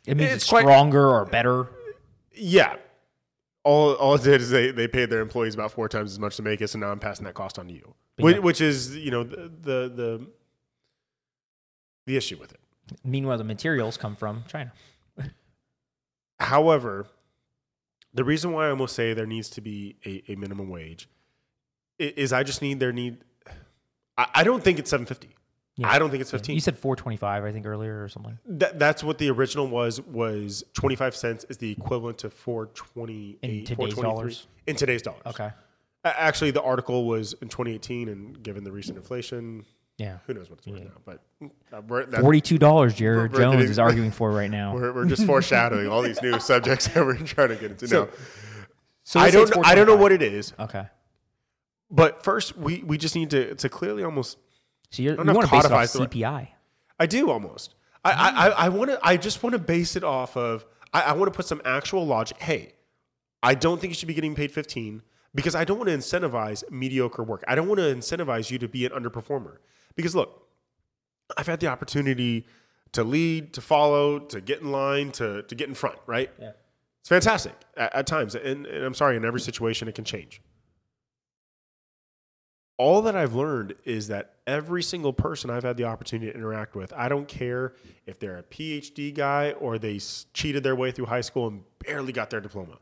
It 0.08 0.16
means 0.18 0.32
It's 0.32 0.44
it's, 0.44 0.50
quite- 0.50 0.62
stronger 0.62 1.08
or 1.10 1.26
better. 1.26 1.68
yeah. 2.34 2.76
All, 3.66 3.94
all 3.94 4.16
it 4.16 4.24
did 4.24 4.42
is 4.42 4.50
they, 4.50 4.72
they 4.72 4.88
paid 4.90 5.10
their 5.10 5.22
employees 5.22 5.54
about 5.54 5.72
four 5.72 5.88
times 5.88 6.12
as 6.12 6.20
much 6.20 6.36
to 6.36 6.42
make 6.42 6.60
it, 6.62 6.68
so 6.70 6.80
now 6.80 6.90
I'm 6.92 7.00
passing 7.00 7.24
that 7.26 7.34
cost 7.34 7.58
on 7.58 7.68
to 7.68 7.74
you, 7.74 7.94
which, 8.18 8.38
which 8.40 8.62
is 8.62 8.96
you 8.96 9.12
know 9.12 9.24
the, 9.24 9.52
the 9.62 9.92
the 9.96 10.28
the 12.06 12.18
issue 12.18 12.38
with 12.38 12.52
it. 12.54 12.60
Meanwhile, 13.04 13.38
the 13.38 13.44
materials 13.44 13.98
come 13.98 14.16
from 14.16 14.44
China. 14.48 14.72
However, 16.40 17.08
the 18.14 18.24
reason 18.24 18.52
why 18.52 18.68
I 18.68 18.70
almost 18.70 18.96
say 18.96 19.14
there 19.14 19.26
needs 19.26 19.50
to 19.52 19.62
be 19.62 19.96
a, 20.06 20.24
a 20.32 20.36
minimum 20.36 20.70
wage 20.70 21.08
is 21.98 22.34
I 22.34 22.44
just 22.44 22.62
need 22.62 22.80
there 22.80 22.92
need. 22.92 23.18
I, 24.18 24.28
I 24.36 24.44
don't 24.44 24.64
think 24.64 24.80
it's 24.80 24.90
seven 24.90 25.06
fifty. 25.06 25.30
Yeah. 25.76 25.90
I 25.90 25.98
don't 25.98 26.12
think 26.12 26.22
it's 26.22 26.30
fifteen. 26.30 26.54
You 26.54 26.62
said 26.62 26.78
425, 26.78 27.44
I 27.44 27.52
think, 27.52 27.66
earlier 27.66 28.04
or 28.04 28.08
something. 28.08 28.38
That, 28.46 28.78
that's 28.78 29.04
what 29.04 29.18
the 29.18 29.32
original 29.32 29.68
was. 29.68 30.00
Was 30.02 30.64
twenty 30.74 30.96
five 30.96 31.16
cents 31.16 31.46
is 31.50 31.58
the 31.58 31.72
equivalent 31.72 32.20
to 32.20 32.30
four 32.30 32.68
twenty 32.68 33.38
In 33.42 33.64
today's 33.64 33.96
dollars? 33.96 34.48
In 34.68 34.76
today's 34.76 35.02
dollars. 35.02 35.24
Okay. 35.26 35.50
Actually, 36.04 36.52
the 36.52 36.62
article 36.62 37.06
was 37.06 37.34
in 37.42 37.48
2018, 37.48 38.10
and 38.10 38.44
given 38.44 38.64
the 38.64 38.72
recent 38.72 38.98
inflation, 38.98 39.66
Yeah. 39.98 40.18
who 40.28 40.34
knows 40.34 40.50
what 40.50 40.60
it's 40.60 40.68
worth 40.68 40.84
now? 40.84 40.92
But 41.06 41.22
uh, 41.72 41.82
we're, 41.88 42.06
that, 42.08 42.22
$42 42.22 42.94
Jared 42.94 43.32
We're 43.32 43.40
Jones 43.40 43.56
getting- 43.56 43.72
is 43.72 43.80
arguing 43.88 44.12
for 44.12 44.30
right 44.32 44.52
now. 44.52 44.74
we're, 44.74 44.92
we're 44.94 45.06
just 45.06 45.26
foreshadowing 45.26 45.88
all 45.88 46.02
these 46.02 46.22
new 46.22 46.40
subjects 46.42 46.88
that 46.90 47.06
we're 47.06 47.16
trying 47.18 47.50
to 47.50 47.56
get 47.56 47.72
into 47.72 47.88
now. 47.88 48.08
So 49.06 49.20
I 49.20 49.32
don't. 49.32 49.66
I 49.66 49.76
don't 49.76 49.88
know 49.88 49.96
what 49.98 50.12
it 50.14 50.22
is, 50.22 50.54
Okay. 50.60 50.86
but 51.92 52.24
first 52.24 52.58
we, 52.58 52.82
we 52.84 52.98
just 52.98 53.16
need 53.16 53.30
to 53.32 53.56
to 53.56 53.70
clearly 53.70 54.04
almost. 54.04 54.38
So 54.92 55.04
you're, 55.04 55.14
you 55.16 55.24
want 55.34 55.46
to 55.48 55.52
base 55.52 55.66
it 55.66 55.72
off 55.72 55.84
is 55.86 55.94
the 55.94 56.00
right- 56.00 56.10
CPI. 56.10 56.48
I 57.00 57.06
do 57.06 57.30
almost. 57.30 57.76
I 58.06 58.12
I, 58.12 58.30
I, 58.30 58.48
I 58.66 58.70
want 58.70 58.92
to. 58.92 59.00
I 59.04 59.18
just 59.18 59.44
want 59.44 59.54
to 59.54 59.60
base 59.60 59.96
it 59.96 60.04
off 60.04 60.38
of. 60.38 60.66
I, 60.94 61.02
I 61.02 61.14
want 61.14 61.32
to 61.34 61.36
put 61.36 61.46
some 61.46 61.62
actual 61.66 62.06
logic. 62.06 62.38
Hey, 62.42 62.74
I 63.42 63.56
don't 63.56 63.80
think 63.82 63.92
you 63.92 63.96
should 63.96 64.08
be 64.08 64.14
getting 64.14 64.36
paid 64.36 64.52
15 64.52 65.02
because 65.36 65.56
I 65.56 65.66
don't 65.66 65.78
want 65.78 65.90
to 65.90 65.98
incentivize 65.98 66.70
mediocre 66.72 67.24
work. 67.24 67.44
I 67.48 67.56
don't 67.56 67.68
want 67.68 67.80
to 67.80 67.94
incentivize 67.94 68.52
you 68.52 68.60
to 68.60 68.68
be 68.68 68.86
an 68.86 68.92
underperformer. 68.92 69.58
Because 69.96 70.16
look, 70.16 70.48
I've 71.38 71.48
had 71.48 71.60
the 71.60 71.68
opportunity 71.68 72.46
to 72.92 73.04
lead, 73.04 73.54
to 73.54 73.62
follow, 73.62 74.20
to 74.20 74.42
get 74.42 74.62
in 74.62 74.72
line, 74.72 75.12
to, 75.14 75.44
to 75.44 75.56
get 75.56 75.68
in 75.68 75.74
front, 75.74 75.98
right? 76.06 76.30
Yeah. 76.40 76.52
It's 77.02 77.10
fantastic 77.10 77.54
at, 77.76 77.94
at 77.96 78.08
times. 78.08 78.36
And, 78.36 78.66
and 78.66 78.86
I'm 78.86 78.94
sorry, 78.94 79.18
in 79.18 79.26
every 79.26 79.42
situation, 79.42 79.88
it 79.88 79.96
can 79.96 80.06
change. 80.06 80.42
All 82.78 83.02
that 83.04 83.16
I've 83.16 83.36
learned 83.36 83.76
is 83.86 84.08
that 84.08 84.34
every 84.48 84.82
single 84.82 85.14
person 85.14 85.50
I've 85.50 85.64
had 85.64 85.78
the 85.78 85.84
opportunity 85.84 86.32
to 86.32 86.38
interact 86.38 86.76
with, 86.76 86.92
I 86.94 87.08
don't 87.08 87.28
care 87.28 87.74
if 88.06 88.20
they're 88.20 88.38
a 88.38 88.44
PhD 88.44 89.14
guy 89.14 89.52
or 89.52 89.78
they 89.78 90.00
cheated 90.34 90.64
their 90.64 90.76
way 90.76 90.92
through 90.92 91.06
high 91.06 91.22
school 91.22 91.48
and 91.48 91.64
barely 91.80 92.14
got 92.14 92.30
their 92.30 92.42
diploma. 92.42 92.80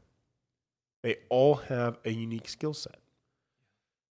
They 1.01 1.17
all 1.29 1.55
have 1.55 1.97
a 2.05 2.11
unique 2.11 2.47
skill 2.47 2.73
set. 2.73 2.97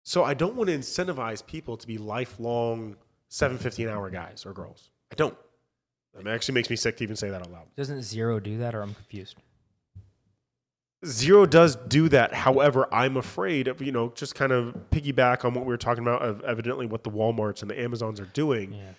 So 0.02 0.24
I 0.24 0.34
don't 0.34 0.56
want 0.56 0.68
to 0.68 0.76
incentivize 0.76 1.46
people 1.46 1.76
to 1.76 1.86
be 1.86 1.96
lifelong 1.96 2.96
750 3.28 3.84
an 3.84 3.90
hour 3.90 4.10
guys 4.10 4.44
or 4.44 4.52
girls. 4.52 4.90
I 5.10 5.14
don't. 5.14 5.36
It 6.18 6.26
actually 6.26 6.54
makes 6.54 6.68
me 6.68 6.76
sick 6.76 6.96
to 6.98 7.04
even 7.04 7.16
say 7.16 7.30
that 7.30 7.40
out 7.40 7.50
loud. 7.52 7.74
Doesn't 7.76 8.02
zero 8.02 8.38
do 8.40 8.58
that, 8.58 8.74
or 8.74 8.82
I'm 8.82 8.94
confused? 8.94 9.36
Zero 11.04 11.46
does 11.46 11.76
do 11.76 12.08
that. 12.10 12.34
However, 12.34 12.92
I'm 12.92 13.16
afraid 13.16 13.66
of, 13.66 13.80
you 13.80 13.90
know, 13.90 14.12
just 14.14 14.34
kind 14.34 14.52
of 14.52 14.74
piggyback 14.90 15.44
on 15.44 15.54
what 15.54 15.64
we 15.64 15.68
were 15.70 15.78
talking 15.78 16.04
about 16.04 16.22
of 16.22 16.42
evidently 16.42 16.86
what 16.86 17.02
the 17.02 17.10
Walmarts 17.10 17.62
and 17.62 17.70
the 17.70 17.80
Amazons 17.80 18.20
are 18.20 18.26
doing 18.26 18.74
Yeah. 18.74 18.92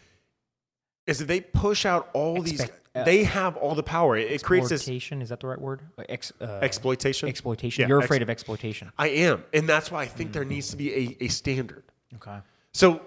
Is 1.08 1.20
that 1.20 1.28
they 1.28 1.42
push 1.42 1.86
out 1.86 2.10
all 2.14 2.42
these, 2.42 2.62
uh, 2.96 3.04
they 3.04 3.24
have 3.24 3.58
all 3.58 3.76
the 3.76 3.84
power. 3.84 4.16
It, 4.18 4.32
it 4.32 4.44
creates 4.44 4.70
this 4.70 4.82
Exploitation, 4.82 5.22
is 5.22 5.30
that 5.30 5.40
the 5.42 5.48
right 5.48 5.60
word? 5.60 5.82
Uh, 5.98 6.04
Ex, 6.10 6.32
uh, 6.42 6.46
exploitation. 6.62 7.28
exploitation. 7.30 7.82
Yeah, 7.84 7.88
You're 7.90 8.00
ex- 8.00 8.06
afraid 8.06 8.22
of 8.22 8.30
exploitation. 8.30 8.92
I 8.98 9.10
am. 9.10 9.44
And 9.54 9.68
that's 9.68 9.92
why 9.92 10.04
I 10.04 10.06
think 10.06 10.32
there 10.34 10.46
needs 10.46 10.70
to 10.70 10.78
be 10.78 10.94
a, 10.94 11.26
a 11.26 11.28
standard. 11.28 11.84
Okay. 12.16 12.38
So, 12.74 13.02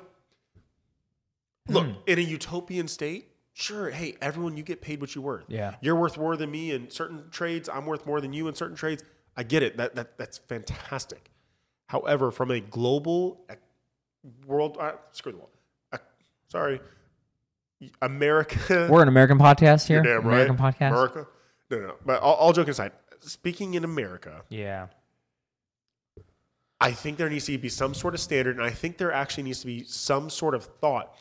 look, 1.68 1.86
Hmm. 1.86 1.92
in 2.06 2.18
a 2.18 2.22
utopian 2.22 2.88
state, 2.88 3.28
sure, 3.54 3.90
hey, 3.90 4.16
everyone, 4.20 4.56
you 4.56 4.62
get 4.62 4.80
paid 4.82 5.00
what 5.00 5.14
you're 5.14 5.24
worth. 5.24 5.44
Yeah. 5.48 5.74
You're 5.80 5.96
worth 5.96 6.18
more 6.18 6.36
than 6.36 6.50
me 6.50 6.72
in 6.72 6.90
certain 6.90 7.30
trades. 7.30 7.68
I'm 7.68 7.86
worth 7.86 8.06
more 8.06 8.20
than 8.20 8.32
you 8.32 8.48
in 8.48 8.54
certain 8.54 8.76
trades. 8.76 9.02
I 9.36 9.42
get 9.42 9.62
it. 9.62 9.76
That, 9.76 9.94
that 9.96 10.18
That's 10.18 10.38
fantastic. 10.38 11.30
However, 11.86 12.30
from 12.30 12.50
a 12.50 12.60
global 12.60 13.44
ec- 13.48 13.60
world, 14.46 14.76
uh, 14.80 14.92
screw 15.12 15.32
the 15.32 15.38
world. 15.38 15.50
Uh, 15.92 15.98
sorry. 16.48 16.80
America. 18.02 18.88
We're 18.90 19.02
an 19.02 19.08
American 19.08 19.38
podcast 19.38 19.86
here. 19.86 20.02
Damn 20.02 20.26
American 20.26 20.56
podcast. 20.56 20.88
America. 20.90 21.26
No, 21.70 21.78
no. 21.80 21.94
But 22.04 22.20
all, 22.22 22.34
all 22.34 22.52
joking 22.52 22.70
aside, 22.70 22.92
speaking 23.20 23.74
in 23.74 23.84
America, 23.84 24.42
Yeah. 24.48 24.86
I 26.78 26.92
think 26.92 27.16
there 27.16 27.30
needs 27.30 27.46
to 27.46 27.56
be 27.56 27.70
some 27.70 27.94
sort 27.94 28.12
of 28.14 28.20
standard, 28.20 28.56
and 28.56 28.64
I 28.64 28.68
think 28.70 28.98
there 28.98 29.10
actually 29.10 29.44
needs 29.44 29.60
to 29.60 29.66
be 29.66 29.82
some 29.84 30.28
sort 30.28 30.54
of 30.54 30.64
thought. 30.64 31.14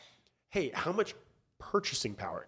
Hey, 0.50 0.70
how 0.74 0.92
much 0.92 1.14
purchasing 1.58 2.14
power? 2.14 2.46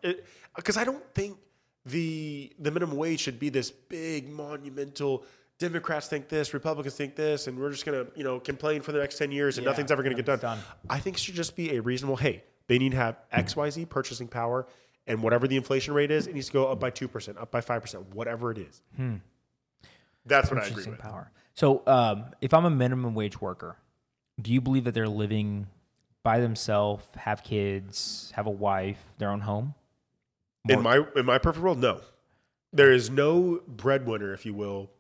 Because 0.55 0.77
I 0.77 0.85
don't 0.85 1.03
think 1.15 1.39
the 1.87 2.53
the 2.59 2.71
minimum 2.71 2.99
wage 2.99 3.21
should 3.21 3.39
be 3.39 3.49
this 3.49 3.71
big 3.71 4.29
monumental. 4.29 5.25
Democrats 5.59 6.07
think 6.07 6.29
this, 6.29 6.53
Republicans 6.53 6.95
think 6.97 7.17
this, 7.17 7.47
and 7.47 7.59
we're 7.59 7.71
just 7.71 7.87
gonna 7.87 8.07
you 8.15 8.25
know 8.25 8.39
complain 8.41 8.83
for 8.83 8.93
the 8.93 8.99
next 8.99 9.17
ten 9.17 9.33
years, 9.33 9.57
and 9.57 9.65
Yeah, 9.65 9.71
nothing's 9.71 9.91
ever 9.91 10.03
gonna 10.03 10.15
get 10.15 10.27
done. 10.27 10.39
done. 10.41 10.59
I 10.91 10.99
think 10.99 11.17
it 11.17 11.21
should 11.21 11.35
just 11.35 11.57
be 11.57 11.77
a 11.77 11.81
reasonable. 11.83 12.17
Hey, 12.17 12.45
they 12.69 12.79
need 12.79 12.93
to 12.93 12.97
have 12.99 13.17
X 13.33 13.57
Y 13.57 13.69
Z 13.71 13.85
purchasing 13.87 14.29
power, 14.29 14.67
and 15.07 15.23
whatever 15.23 15.49
the 15.49 15.57
inflation 15.57 15.95
rate 15.95 16.11
is, 16.11 16.27
it 16.27 16.35
needs 16.35 16.47
to 16.47 16.53
go 16.53 16.67
up 16.69 16.79
by 16.79 16.91
two 16.91 17.09
percent, 17.09 17.39
up 17.39 17.51
by 17.51 17.61
five 17.61 17.83
percent, 17.83 18.15
whatever 18.15 18.51
it 18.53 18.59
is. 18.59 18.81
That's 20.27 20.51
what 20.51 20.59
I 20.59 20.63
agree 20.63 20.75
Purchasing 20.75 20.93
with. 20.93 21.01
power. 21.01 21.31
So, 21.55 21.83
um, 21.87 22.27
if 22.41 22.55
I'm 22.55 22.65
a 22.65 22.71
minimum 22.71 23.15
wage 23.15 23.41
worker, 23.41 23.77
do 24.41 24.53
you 24.53 24.61
believe 24.61 24.85
that 24.85 24.95
they're 24.95 25.09
living 25.09 25.67
by 26.23 26.39
themselves, 26.41 27.05
have 27.17 27.43
kids, 27.43 28.33
have 28.37 28.47
a 28.47 28.51
wife, 28.51 28.99
their 29.19 29.31
own 29.31 29.41
home? 29.41 29.75
In 30.69 30.83
my 30.83 31.03
in 31.17 31.25
my 31.25 31.39
perfect 31.39 31.63
world, 31.63 31.79
no. 31.79 32.01
There 32.73 32.93
is 32.93 33.09
no 33.09 33.63
breadwinner, 33.67 34.35
if 34.35 34.45
you 34.45 34.53
will, 34.53 34.91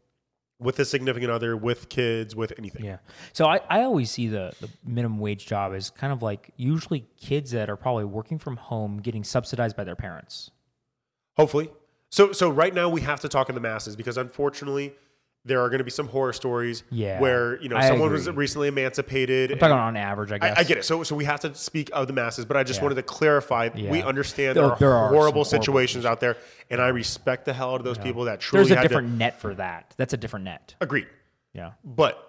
with 0.60 0.78
a 0.78 0.84
significant 0.84 1.30
other, 1.30 1.56
with 1.56 1.88
kids, 1.88 2.34
with 2.34 2.52
anything. 2.58 2.84
Yeah. 2.84 2.98
So 3.32 3.46
I, 3.46 3.60
I 3.68 3.82
always 3.82 4.10
see 4.10 4.26
the, 4.26 4.52
the 4.60 4.68
minimum 4.84 5.18
wage 5.18 5.46
job 5.46 5.72
as 5.72 5.90
kind 5.90 6.12
of 6.12 6.22
like 6.22 6.50
usually 6.56 7.06
kids 7.16 7.52
that 7.52 7.70
are 7.70 7.76
probably 7.76 8.04
working 8.04 8.38
from 8.38 8.56
home 8.56 8.98
getting 8.98 9.22
subsidized 9.22 9.76
by 9.76 9.84
their 9.84 9.96
parents. 9.96 10.50
Hopefully. 11.36 11.70
So 12.10 12.32
so 12.32 12.48
right 12.50 12.74
now 12.74 12.88
we 12.88 13.02
have 13.02 13.20
to 13.20 13.28
talk 13.28 13.48
in 13.48 13.54
the 13.54 13.60
masses 13.60 13.94
because 13.94 14.16
unfortunately 14.16 14.94
there 15.44 15.60
are 15.62 15.68
going 15.68 15.78
to 15.78 15.84
be 15.84 15.90
some 15.90 16.08
horror 16.08 16.32
stories 16.32 16.82
Yeah, 16.90 17.20
where 17.20 17.60
you 17.62 17.68
know 17.68 17.76
I 17.76 17.88
someone 17.88 18.10
was 18.12 18.28
recently 18.30 18.68
emancipated. 18.68 19.52
I'm 19.52 19.58
talking 19.58 19.72
on 19.76 19.96
average, 19.96 20.32
I 20.32 20.38
guess. 20.38 20.56
I, 20.56 20.60
I 20.60 20.64
get 20.64 20.78
it. 20.78 20.84
So 20.84 21.02
so 21.02 21.14
we 21.16 21.24
have 21.24 21.40
to 21.40 21.54
speak 21.54 21.90
of 21.92 22.06
the 22.06 22.12
masses, 22.12 22.44
but 22.44 22.56
I 22.56 22.64
just 22.64 22.80
Yeah. 22.80 22.84
wanted 22.84 22.94
to 22.96 23.02
clarify 23.02 23.70
we 23.74 24.02
understand 24.02 24.56
There- 24.56 24.64
there, 24.64 24.72
are 24.72 24.78
there 24.78 24.92
are 24.92 24.98
horrible 25.08 25.18
horrible 25.18 25.44
situations 25.44 26.04
out 26.04 26.20
there, 26.20 26.36
and 26.70 26.80
I 26.80 26.88
respect 26.88 27.44
the 27.44 27.52
hell 27.52 27.72
out 27.72 27.80
of 27.80 27.84
those 27.84 27.98
people 27.98 28.24
that 28.24 28.40
truly 28.40 28.64
There's 28.64 28.72
a 28.72 28.74
had 28.76 28.82
to- 28.82 28.88
different 28.88 29.10
net 29.16 29.40
for 29.40 29.54
that. 29.54 29.94
That's 29.96 30.12
a 30.12 30.16
different 30.18 30.44
net. 30.44 30.74
agreed. 30.80 31.06
Yeah. 31.54 31.72
But 31.84 32.24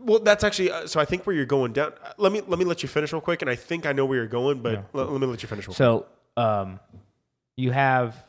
well, 0.00 0.18
that's 0.20 0.42
actually 0.42 0.70
uh, 0.70 0.86
so. 0.86 0.98
I 1.00 1.04
think 1.04 1.26
where 1.26 1.36
you're 1.36 1.44
going 1.46 1.72
down. 1.72 1.92
uh, 2.02 2.12
Let 2.18 2.32
me 2.32 2.40
let 2.46 2.58
me 2.58 2.64
let 2.64 2.82
you 2.82 2.88
finish 2.88 3.12
real 3.12 3.20
quick, 3.20 3.42
and 3.42 3.50
I 3.50 3.54
think 3.54 3.86
I 3.86 3.92
know 3.92 4.04
where 4.06 4.18
you're 4.18 4.26
going, 4.26 4.60
but 4.60 4.84
let, 4.92 5.10
let 5.10 5.20
me 5.20 5.26
let 5.26 5.42
you 5.42 5.48
finish. 5.48 5.68
Real 5.68 5.74
So 5.74 6.06
um, 6.36 6.80
you 7.56 7.70
have 7.70 8.24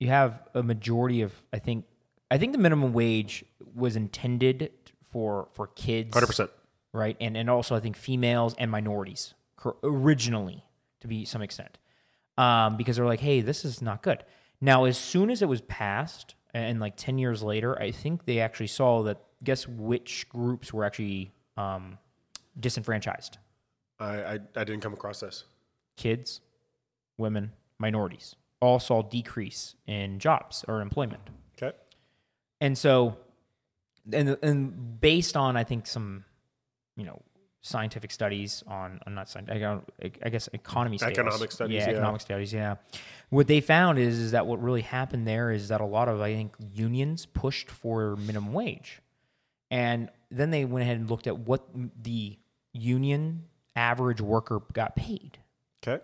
you 0.00 0.08
have 0.08 0.42
a 0.54 0.62
majority 0.62 1.22
of 1.22 1.32
I 1.52 1.58
think 1.58 1.84
I 2.30 2.38
think 2.38 2.52
the 2.52 2.58
minimum 2.58 2.92
wage 2.92 3.44
was 3.74 3.96
intended 3.96 4.70
for 5.10 5.48
for 5.52 5.68
kids, 5.68 6.12
Hundred 6.14 6.26
percent. 6.26 6.50
right? 6.92 7.16
And 7.20 7.36
and 7.36 7.48
also 7.48 7.74
I 7.76 7.80
think 7.80 7.96
females 7.96 8.54
and 8.58 8.70
minorities 8.70 9.34
originally 9.82 10.64
to 11.00 11.08
be 11.08 11.24
some 11.24 11.42
extent, 11.42 11.78
um, 12.38 12.76
because 12.76 12.96
they're 12.96 13.06
like, 13.06 13.20
hey, 13.20 13.40
this 13.40 13.64
is 13.64 13.80
not 13.82 14.02
good. 14.02 14.24
Now, 14.60 14.84
as 14.84 14.96
soon 14.96 15.30
as 15.30 15.42
it 15.42 15.48
was 15.48 15.60
passed, 15.62 16.34
and 16.54 16.80
like 16.80 16.96
ten 16.96 17.18
years 17.18 17.42
later, 17.42 17.80
I 17.80 17.90
think 17.90 18.24
they 18.24 18.40
actually 18.40 18.68
saw 18.68 19.02
that. 19.04 19.22
Guess 19.44 19.68
which 19.68 20.26
groups 20.30 20.72
were 20.72 20.82
actually 20.82 21.30
um, 21.58 21.98
disenfranchised? 22.58 23.36
I, 24.00 24.06
I 24.06 24.32
I 24.56 24.64
didn't 24.64 24.80
come 24.80 24.94
across 24.94 25.20
this. 25.20 25.44
kids, 25.98 26.40
women, 27.18 27.52
minorities 27.78 28.34
all 28.62 28.80
saw 28.80 29.02
decrease 29.02 29.74
in 29.86 30.18
jobs 30.18 30.64
or 30.66 30.80
employment. 30.80 31.20
And 32.60 32.76
so, 32.76 33.16
and 34.12 34.36
and 34.42 35.00
based 35.00 35.36
on 35.36 35.56
I 35.56 35.64
think 35.64 35.86
some, 35.86 36.24
you 36.96 37.04
know, 37.04 37.20
scientific 37.60 38.12
studies 38.12 38.62
on, 38.68 39.00
on 39.06 39.14
not 39.14 39.28
scientific, 39.28 40.20
I 40.24 40.28
guess 40.28 40.48
economy 40.52 40.98
studies, 40.98 41.18
Economic 41.18 41.52
studies, 41.52 41.74
yeah, 41.74 41.84
yeah. 41.86 41.90
economic 41.90 42.20
studies, 42.20 42.52
yeah. 42.52 42.76
What 43.30 43.48
they 43.48 43.60
found 43.60 43.98
is 43.98 44.18
is 44.18 44.30
that 44.30 44.46
what 44.46 44.62
really 44.62 44.82
happened 44.82 45.26
there 45.26 45.50
is 45.50 45.68
that 45.68 45.80
a 45.80 45.84
lot 45.84 46.08
of 46.08 46.20
I 46.20 46.32
think 46.32 46.54
unions 46.72 47.26
pushed 47.26 47.70
for 47.70 48.16
minimum 48.16 48.52
wage, 48.52 49.00
and 49.70 50.10
then 50.30 50.50
they 50.50 50.64
went 50.64 50.82
ahead 50.82 50.96
and 50.96 51.10
looked 51.10 51.26
at 51.26 51.38
what 51.38 51.66
the 52.02 52.38
union 52.72 53.44
average 53.74 54.20
worker 54.20 54.60
got 54.72 54.96
paid 54.96 55.38
Okay. 55.86 56.02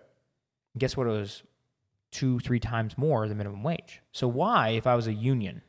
guess 0.77 0.95
what 0.95 1.07
it 1.07 1.11
was 1.11 1.43
two 2.11 2.39
three 2.39 2.59
times 2.59 2.97
more 2.97 3.27
than 3.27 3.37
minimum 3.37 3.63
wage 3.63 4.01
so 4.11 4.27
why 4.27 4.69
if 4.69 4.85
i 4.87 4.95
was 4.95 5.07
a 5.07 5.13
union 5.13 5.61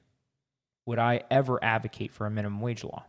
would 0.87 0.99
i 0.99 1.21
ever 1.31 1.63
advocate 1.63 2.13
for 2.13 2.27
a 2.27 2.31
minimum 2.31 2.61
wage 2.61 2.85
law 2.85 3.05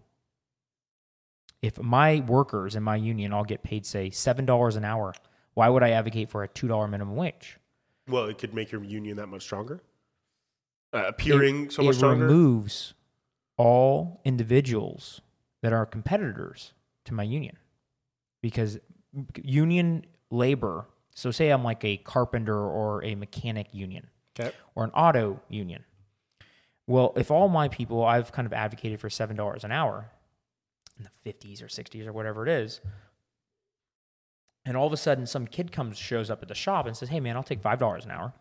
if 1.62 1.80
my 1.80 2.20
workers 2.28 2.76
in 2.76 2.84
my 2.84 2.96
union 2.96 3.34
all 3.34 3.44
get 3.44 3.64
paid 3.64 3.86
say 3.86 4.10
$7 4.10 4.76
an 4.78 4.86
hour 4.86 5.14
why 5.54 5.68
would 5.70 5.84
i 5.84 5.92
advocate 5.92 6.30
for 6.30 6.44
a 6.44 6.48
$2 6.48 6.90
minimum 6.90 7.16
wage 7.16 7.58
Well, 8.08 8.26
it 8.26 8.38
could 8.38 8.54
make 8.54 8.72
your 8.72 8.84
union 8.84 9.18
that 9.18 9.28
much 9.28 9.42
stronger. 9.42 9.82
Uh, 10.94 11.06
appearing 11.08 11.70
so 11.72 11.82
much 11.84 11.96
it 11.96 11.98
stronger. 11.98 12.26
removes 12.26 12.94
all 13.58 14.22
individuals 14.24 15.22
that 15.62 15.74
are 15.74 15.86
competitors 15.86 16.74
to 17.06 17.14
my 17.14 17.24
union 17.24 17.58
because 18.42 18.78
union 19.42 20.06
labor 20.30 20.86
so 21.14 21.32
say 21.32 21.50
i'm 21.50 21.64
like 21.64 21.84
a 21.84 21.98
carpenter 21.98 22.58
or 22.58 23.04
a 23.04 23.16
mechanic 23.16 23.68
union 23.74 24.08
okay. 24.40 24.52
or 24.76 24.84
an 24.84 24.92
auto 24.92 25.40
union 25.50 25.84
well 26.88 27.14
if 27.16 27.32
all 27.32 27.48
my 27.50 27.68
people 27.68 28.04
i've 28.04 28.32
kind 28.32 28.46
of 28.46 28.54
advocated 28.54 29.00
for 29.00 29.10
$7 29.10 29.64
an 29.64 29.72
hour 29.72 30.10
in 30.98 31.04
the 31.06 31.32
50s 31.32 31.62
or 31.62 31.68
60s 31.68 32.06
or 32.08 32.14
whatever 32.14 32.44
it 32.44 32.50
is 32.50 32.82
and 34.66 34.76
all 34.78 34.88
of 34.88 34.94
a 34.94 34.98
sudden 34.98 35.26
some 35.26 35.46
kid 35.48 35.72
comes 35.72 35.98
shows 35.98 36.30
up 36.30 36.42
at 36.42 36.48
the 36.48 36.56
shop 36.56 36.86
and 36.86 36.96
says 36.96 37.10
hey 37.10 37.20
man 37.20 37.36
i'll 37.36 37.44
take 37.44 37.62
$5 37.62 38.06
an 38.06 38.12
hour 38.12 38.34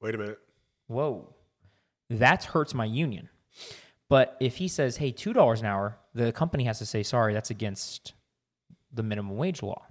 Wait 0.00 0.14
a 0.14 0.18
minute. 0.18 0.38
whoa, 0.86 1.34
that 2.10 2.44
hurts 2.44 2.74
my 2.74 2.84
union. 2.84 3.30
But 4.10 4.36
if 4.38 4.56
he 4.56 4.68
says, 4.68 4.98
hey, 4.98 5.12
$2 5.12 5.60
an 5.60 5.64
hour, 5.64 5.96
the 6.14 6.30
company 6.30 6.64
has 6.64 6.78
to 6.80 6.86
say, 6.86 7.02
sorry, 7.02 7.32
that's 7.32 7.48
against 7.48 8.12
the 8.92 9.02
minimum 9.02 9.38
wage 9.38 9.62
law. 9.62 9.86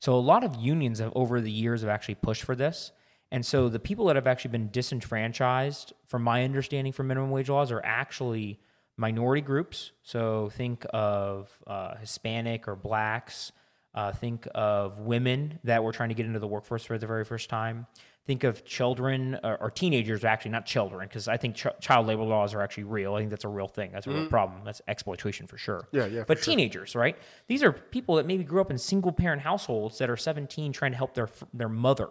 So 0.00 0.14
a 0.14 0.16
lot 0.16 0.42
of 0.42 0.56
unions 0.56 0.98
have, 0.98 1.12
over 1.14 1.40
the 1.40 1.52
years 1.52 1.82
have 1.82 1.90
actually 1.90 2.16
pushed 2.16 2.42
for 2.42 2.56
this. 2.56 2.90
And 3.32 3.46
so 3.46 3.70
the 3.70 3.78
people 3.80 4.04
that 4.06 4.16
have 4.16 4.26
actually 4.26 4.50
been 4.50 4.68
disenfranchised, 4.70 5.94
from 6.06 6.22
my 6.22 6.44
understanding 6.44 6.92
for 6.92 7.02
minimum 7.02 7.30
wage 7.30 7.48
laws, 7.48 7.72
are 7.72 7.80
actually 7.82 8.60
minority 8.98 9.40
groups. 9.40 9.92
So 10.02 10.50
think 10.52 10.84
of 10.92 11.50
uh, 11.66 11.96
Hispanic 11.96 12.68
or 12.68 12.76
blacks. 12.76 13.50
Uh, 13.94 14.12
think 14.12 14.46
of 14.54 14.98
women 15.00 15.58
that 15.64 15.82
were 15.82 15.92
trying 15.92 16.10
to 16.10 16.14
get 16.14 16.26
into 16.26 16.38
the 16.40 16.46
workforce 16.46 16.84
for 16.84 16.98
the 16.98 17.06
very 17.06 17.24
first 17.24 17.48
time. 17.48 17.86
Think 18.26 18.44
of 18.44 18.64
children 18.66 19.38
or, 19.42 19.56
or 19.56 19.70
teenagers, 19.70 20.24
actually 20.24 20.50
not 20.52 20.66
children, 20.66 21.08
because 21.08 21.26
I 21.26 21.38
think 21.38 21.56
ch- 21.56 21.66
child 21.80 22.06
labor 22.06 22.22
laws 22.22 22.54
are 22.54 22.60
actually 22.60 22.84
real. 22.84 23.14
I 23.14 23.18
think 23.20 23.30
that's 23.30 23.44
a 23.44 23.48
real 23.48 23.66
thing. 23.66 23.92
That's 23.92 24.06
a 24.06 24.10
real 24.10 24.26
problem. 24.28 24.62
That's 24.64 24.80
exploitation 24.88 25.46
for 25.46 25.56
sure. 25.58 25.88
Yeah, 25.90 26.06
yeah, 26.06 26.24
But 26.26 26.38
sure. 26.38 26.52
teenagers, 26.52 26.94
right? 26.94 27.16
These 27.48 27.62
are 27.62 27.72
people 27.72 28.16
that 28.16 28.26
maybe 28.26 28.44
grew 28.44 28.60
up 28.60 28.70
in 28.70 28.78
single 28.78 29.10
parent 29.12 29.42
households 29.42 29.98
that 29.98 30.08
are 30.08 30.16
17 30.16 30.72
trying 30.72 30.92
to 30.92 30.96
help 30.98 31.14
their 31.14 31.28
their 31.52 31.68
mother, 31.70 32.10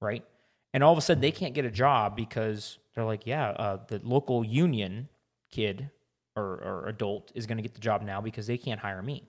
right? 0.00 0.24
And 0.74 0.82
all 0.82 0.92
of 0.92 0.98
a 0.98 1.02
sudden 1.02 1.20
they 1.20 1.32
can't 1.32 1.54
get 1.54 1.64
a 1.64 1.70
job 1.70 2.16
because 2.16 2.78
they're 2.94 3.04
like, 3.04 3.26
yeah, 3.26 3.50
uh, 3.50 3.78
the 3.88 4.00
local 4.02 4.44
union 4.44 5.08
kid 5.50 5.90
or, 6.36 6.44
or 6.44 6.88
adult 6.88 7.30
is 7.34 7.46
going 7.46 7.58
to 7.58 7.62
get 7.62 7.74
the 7.74 7.80
job 7.80 8.02
now 8.02 8.20
because 8.20 8.46
they 8.46 8.56
can't 8.58 8.80
hire 8.80 9.02
me. 9.02 9.28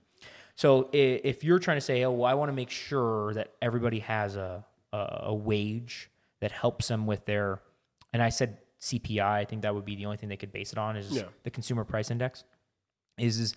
So 0.56 0.90
if 0.94 1.44
you're 1.44 1.60
trying 1.60 1.78
to 1.78 1.82
say, 1.82 2.04
oh, 2.04 2.12
well, 2.12 2.26
I 2.30 2.36
want 2.36 2.50
to 2.50 2.54
make 2.54 2.70
sure 2.70 3.34
that 3.34 3.54
everybody 3.62 4.00
has 4.00 4.36
a, 4.36 4.64
a, 4.92 5.20
a 5.24 5.34
wage 5.34 6.10
that 6.42 6.52
helps 6.52 6.88
them 6.88 7.06
with 7.08 7.26
their, 7.26 7.60
and 8.14 8.22
I 8.22 8.30
said 8.30 8.60
CPI, 8.80 9.22
I 9.24 9.46
think 9.46 9.64
that 9.64 9.74
would 9.74 9.86
be 9.86 9.96
the 9.96 10.06
only 10.06 10.18
thing 10.18 10.30
they 10.30 10.38
could 10.38 10.52
base 10.52 10.72
it 10.72 10.78
on 10.78 10.96
is 10.96 11.12
Yeah. 11.12 11.24
the 11.44 11.50
consumer 11.50 11.84
price 11.84 12.12
index. 12.12 12.44
Is 13.18 13.40
is 13.40 13.56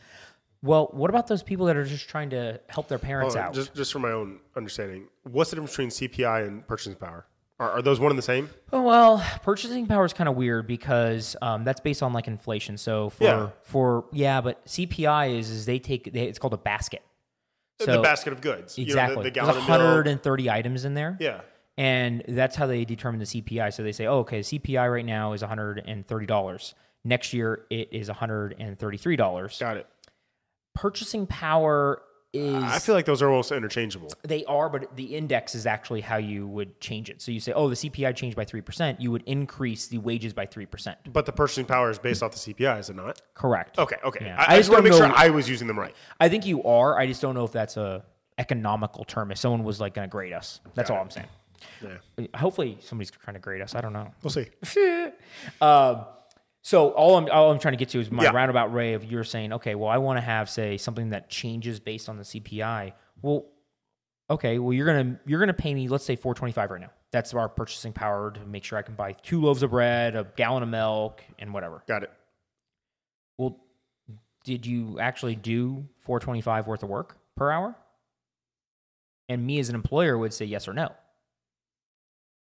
well, 0.62 0.88
what 0.92 1.10
about 1.10 1.26
those 1.26 1.42
people 1.42 1.66
that 1.66 1.76
are 1.76 1.84
just 1.84 2.08
trying 2.08 2.30
to 2.30 2.60
help 2.68 2.88
their 2.88 2.98
parents 2.98 3.34
on, 3.36 3.42
out? 3.42 3.54
Just 3.54 3.74
just 3.74 3.92
for 3.92 3.98
my 3.98 4.10
own 4.12 4.38
understanding, 4.54 5.08
what's 5.24 5.50
the 5.50 5.56
difference 5.56 5.72
between 5.72 6.10
CPI 6.10 6.46
and 6.46 6.66
purchasing 6.66 6.94
power? 6.94 7.26
Are, 7.58 7.70
are 7.72 7.82
those 7.82 7.98
one 7.98 8.10
and 8.10 8.18
the 8.18 8.22
same? 8.22 8.50
Oh, 8.72 8.82
well, 8.82 9.24
purchasing 9.42 9.86
power 9.86 10.04
is 10.04 10.12
kind 10.12 10.28
of 10.28 10.36
weird 10.36 10.66
because 10.66 11.36
um, 11.40 11.64
that's 11.64 11.80
based 11.80 12.02
on 12.02 12.12
like 12.12 12.26
inflation. 12.26 12.76
So 12.76 13.10
for 13.10 13.24
Yeah. 13.24 13.48
for 13.62 14.04
yeah, 14.12 14.40
but 14.42 14.64
CPI 14.66 15.38
is 15.38 15.50
is 15.50 15.66
they 15.66 15.78
take 15.78 16.12
they, 16.12 16.24
it's 16.24 16.38
called 16.38 16.52
a 16.54 16.58
basket. 16.58 17.02
the 17.78 18.00
basket 18.02 18.32
of 18.32 18.40
goods. 18.40 18.76
Exactly. 18.78 19.12
You 19.12 19.16
know, 19.16 19.22
the, 19.22 19.30
the 19.30 19.34
There's 19.34 19.34
gallon 19.34 19.50
of 19.62 19.68
milk. 19.68 19.68
130 19.68 20.50
items 20.50 20.84
in 20.84 20.94
there. 20.94 21.16
Yeah. 21.20 21.40
And 21.78 22.22
that's 22.28 22.56
how 22.56 22.66
they 22.66 22.84
determine 22.86 23.18
the 23.20 23.26
CPI. 23.26 23.72
So 23.72 23.82
they 23.82 23.92
say, 23.92 24.06
oh, 24.06 24.20
okay, 24.20 24.40
CPI 24.40 24.90
right 24.90 25.04
now 25.04 25.34
is 25.34 25.42
$130. 25.42 26.74
Next 27.04 27.32
year 27.34 27.66
it 27.70 27.88
is 27.92 28.08
$133. 28.08 29.60
Got 29.60 29.76
it. 29.76 29.86
Purchasing 30.74 31.26
power 31.26 32.02
is 32.38 32.62
I 32.62 32.78
feel 32.78 32.94
like 32.94 33.04
those 33.06 33.22
are 33.22 33.28
almost 33.30 33.52
interchangeable. 33.52 34.12
they 34.22 34.44
are, 34.44 34.68
but 34.68 34.94
the 34.96 35.16
index 35.16 35.54
is 35.54 35.66
actually 35.66 36.00
how 36.00 36.16
you 36.16 36.46
would 36.46 36.78
change 36.80 37.10
it. 37.10 37.20
So 37.22 37.30
you 37.32 37.40
say, 37.40 37.52
oh, 37.52 37.68
the 37.68 37.74
CPI 37.74 38.14
changed 38.14 38.36
by 38.36 38.44
3%, 38.44 38.96
you 39.00 39.10
would 39.10 39.22
increase 39.26 39.86
the 39.88 39.98
wages 39.98 40.32
by 40.32 40.46
3%. 40.46 40.94
But 41.12 41.26
the 41.26 41.32
purchasing 41.32 41.64
power 41.66 41.90
is 41.90 41.98
based 41.98 42.22
off 42.22 42.32
the 42.32 42.38
CPI, 42.54 42.78
is 42.80 42.90
it 42.90 42.96
not? 42.96 43.20
Correct. 43.34 43.78
Okay, 43.78 43.96
okay. 44.04 44.26
Yeah. 44.26 44.36
I, 44.38 44.52
I 44.52 44.54
I 44.54 44.58
just 44.58 44.70
want 44.70 44.78
to 44.84 44.90
make 44.90 44.98
know- 44.98 45.06
sure 45.06 45.16
I 45.16 45.30
was 45.30 45.48
using 45.48 45.66
them 45.68 45.78
right. 45.78 45.94
I 46.20 46.28
think 46.28 46.46
you 46.46 46.62
are. 46.64 46.98
I 46.98 47.06
just 47.06 47.20
don't 47.22 47.34
know 47.34 47.44
if 47.44 47.52
that's 47.52 47.76
a 47.76 48.04
economical 48.38 49.04
term. 49.04 49.30
If 49.30 49.38
someone 49.38 49.64
was 49.64 49.80
like 49.80 49.94
going 49.94 50.08
to 50.08 50.12
grade 50.12 50.32
us, 50.32 50.60
that's 50.74 50.90
all 50.90 50.98
I'm 51.00 51.10
saying. 51.10 51.26
Yeah. 51.82 52.26
Hopefully 52.34 52.76
somebody's 52.80 53.10
trying 53.10 53.34
to 53.34 53.40
grade 53.40 53.62
us. 53.62 53.74
I 53.74 53.80
don't 53.80 53.92
know. 53.94 54.12
We'll 54.22 54.30
see. 54.30 54.46
Um, 55.60 56.04
so 56.66 56.88
all 56.90 57.16
I'm 57.16 57.28
all 57.30 57.52
I'm 57.52 57.60
trying 57.60 57.74
to 57.74 57.78
get 57.78 57.90
to 57.90 58.00
is 58.00 58.10
my 58.10 58.24
Yeah. 58.24 58.30
roundabout 58.30 58.72
way 58.72 58.94
of 58.94 59.04
you're 59.04 59.22
saying, 59.22 59.52
okay, 59.52 59.76
well, 59.76 59.88
I 59.88 59.98
want 59.98 60.16
to 60.16 60.20
have 60.20 60.50
say 60.50 60.76
something 60.78 61.10
that 61.10 61.30
changes 61.30 61.78
based 61.78 62.08
on 62.08 62.16
the 62.16 62.24
CPI. 62.24 62.92
Well, 63.22 63.46
okay, 64.28 64.58
well 64.58 64.72
you're 64.72 64.84
gonna 64.86 65.20
you're 65.26 65.38
gonna 65.38 65.54
pay 65.54 65.72
me 65.72 65.86
let's 65.86 66.04
say 66.04 66.16
four 66.16 66.34
twenty 66.34 66.50
five 66.50 66.72
right 66.72 66.80
now. 66.80 66.90
That's 67.12 67.32
our 67.34 67.48
purchasing 67.48 67.92
power 67.92 68.32
to 68.32 68.44
make 68.46 68.64
sure 68.64 68.76
I 68.78 68.82
can 68.82 68.96
buy 68.96 69.12
two 69.12 69.40
loaves 69.42 69.62
of 69.62 69.70
bread, 69.70 70.16
a 70.16 70.24
gallon 70.34 70.64
of 70.64 70.68
milk, 70.68 71.22
and 71.38 71.54
whatever. 71.54 71.84
Got 71.86 72.02
it. 72.02 72.10
Well, 73.38 73.60
did 74.42 74.66
you 74.66 74.98
actually 74.98 75.36
do 75.36 75.86
four 76.00 76.18
twenty 76.18 76.40
five 76.40 76.66
worth 76.66 76.82
of 76.82 76.88
work 76.88 77.16
per 77.36 77.52
hour? 77.52 77.76
And 79.28 79.46
me 79.46 79.60
as 79.60 79.68
an 79.68 79.76
employer 79.76 80.18
would 80.18 80.34
say 80.34 80.46
yes 80.46 80.66
or 80.66 80.72
no. 80.72 80.92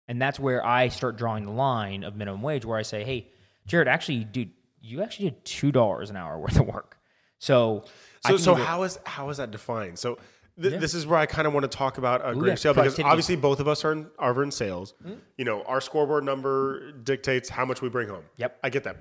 And 0.09 0.21
that's 0.21 0.41
where 0.41 0.67
I 0.67 0.89
start 0.89 1.17
drawing 1.17 1.45
the 1.45 1.53
line 1.53 2.03
of 2.03 2.17
minimum 2.17 2.43
wage, 2.43 2.65
where 2.65 2.77
I 2.77 2.83
say, 2.83 3.05
hey, 3.05 3.29
Jared, 3.67 3.89
actually, 3.89 4.25
dude, 4.25 4.51
you 4.81 5.03
actually 5.03 5.31
did 5.31 5.45
two 5.45 5.73
dollars 5.73 6.11
an 6.11 6.17
hour 6.17 6.39
worth 6.39 6.59
of 6.59 6.67
work. 6.67 6.99
So, 7.39 7.85
So, 8.27 8.37
so 8.37 8.55
how 8.55 8.83
is 8.83 8.99
how 9.07 9.31
is 9.31 9.39
that 9.39 9.51
defined? 9.51 9.99
So, 9.99 10.19
th- 10.61 10.73
Yeah. 10.75 10.79
this 10.79 10.93
is 10.95 11.07
where 11.07 11.19
I 11.19 11.27
kind 11.27 11.47
of 11.47 11.55
want 11.55 11.65
to 11.71 11.75
talk 11.77 11.97
about 11.99 12.21
a 12.25 12.31
Ooh, 12.31 12.35
greater 12.35 12.49
yeah, 12.49 12.55
scale 12.57 12.75
because 12.75 12.99
obviously 13.01 13.37
both 13.37 13.61
of 13.61 13.69
us 13.69 13.85
are 13.85 13.93
in, 13.93 14.09
are 14.19 14.43
in 14.43 14.51
sales. 14.51 14.95
Hmm? 15.03 15.15
You 15.39 15.45
know, 15.47 15.63
our 15.63 15.81
scoreboard 15.81 16.25
number 16.25 16.93
dictates 16.93 17.49
how 17.49 17.65
much 17.65 17.81
we 17.81 17.89
bring 17.89 18.09
home. 18.09 18.25
Yep. 18.37 18.59
I 18.63 18.69
get 18.71 18.85
that. 18.85 18.97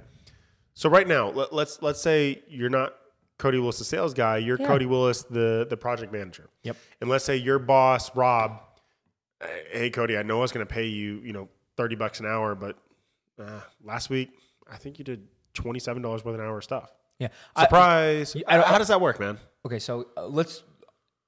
So 0.73 0.89
right 0.89 1.07
now, 1.07 1.29
let, 1.31 1.51
let's 1.53 1.81
let's 1.81 2.01
say 2.01 2.41
you're 2.47 2.69
not 2.69 2.93
Cody 3.37 3.57
Willis, 3.57 3.79
the 3.79 3.85
sales 3.85 4.13
guy. 4.13 4.37
You're 4.37 4.59
Yeah. 4.59 4.67
Cody 4.67 4.85
Willis, 4.85 5.23
the 5.23 5.65
the 5.69 5.75
project 5.77 6.13
manager. 6.13 6.49
Yep. 6.63 6.77
And 7.01 7.09
let's 7.09 7.25
say 7.25 7.35
your 7.35 7.59
boss 7.59 8.15
Rob, 8.15 8.61
hey 9.71 9.89
Cody, 9.89 10.17
I 10.17 10.23
know 10.23 10.37
I 10.37 10.41
was 10.41 10.51
going 10.51 10.65
to 10.65 10.73
pay 10.73 10.85
you, 10.85 11.19
you 11.23 11.33
know, 11.33 11.49
thirty 11.75 11.95
bucks 11.95 12.19
an 12.21 12.25
hour, 12.25 12.55
but 12.55 12.77
uh, 13.37 13.59
last 13.83 14.09
week 14.09 14.29
I 14.71 14.77
think 14.77 14.99
you 14.99 15.05
did 15.05 15.27
twenty 15.53 15.79
seven 15.79 16.01
dollars 16.01 16.23
worth 16.23 16.35
an 16.35 16.41
hour 16.41 16.57
of 16.57 16.63
stuff. 16.63 16.91
yeah, 17.19 17.29
Surprise! 17.57 18.35
I 18.47 18.57
don't- 18.57 18.67
how 18.67 18.77
does 18.77 18.87
that 18.89 19.01
work, 19.01 19.19
man? 19.19 19.37
okay, 19.65 19.79
so 19.79 20.07
uh, 20.17 20.25
let's 20.27 20.63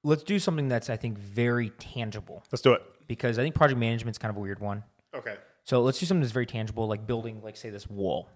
let's 0.04 0.22
do 0.22 0.38
something 0.38 0.68
that's 0.68 0.88
I 0.90 0.96
think 0.96 1.18
very 1.18 1.70
tangible 1.78 2.42
Let's 2.50 2.62
do 2.62 2.72
it. 2.72 2.82
because 3.06 3.38
I 3.38 3.42
think 3.42 3.54
project 3.54 3.78
management's 3.78 4.18
kind 4.18 4.30
of 4.30 4.36
a 4.36 4.40
weird 4.40 4.58
one. 4.60 4.82
Okay. 5.14 5.36
So 5.64 5.82
let's 5.82 5.98
do 6.00 6.06
something 6.06 6.22
that's 6.22 6.32
very 6.32 6.46
tangible, 6.46 6.86
like 6.88 7.06
building, 7.06 7.40
like 7.42 7.56
say 7.56 7.70
this 7.70 7.88
wall. 7.88 8.28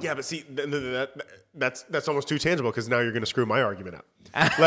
Yeah, 0.00 0.14
but 0.14 0.24
see, 0.24 0.40
th- 0.42 0.56
th- 0.70 0.82
that, 0.92 1.10
that's 1.54 1.82
that's 1.84 2.08
almost 2.08 2.28
too 2.28 2.38
tangible 2.38 2.70
because 2.70 2.88
now 2.88 2.98
you're 3.00 3.12
going 3.12 3.22
to 3.22 3.26
screw 3.26 3.46
my 3.46 3.62
argument 3.62 3.96
up. 3.96 4.06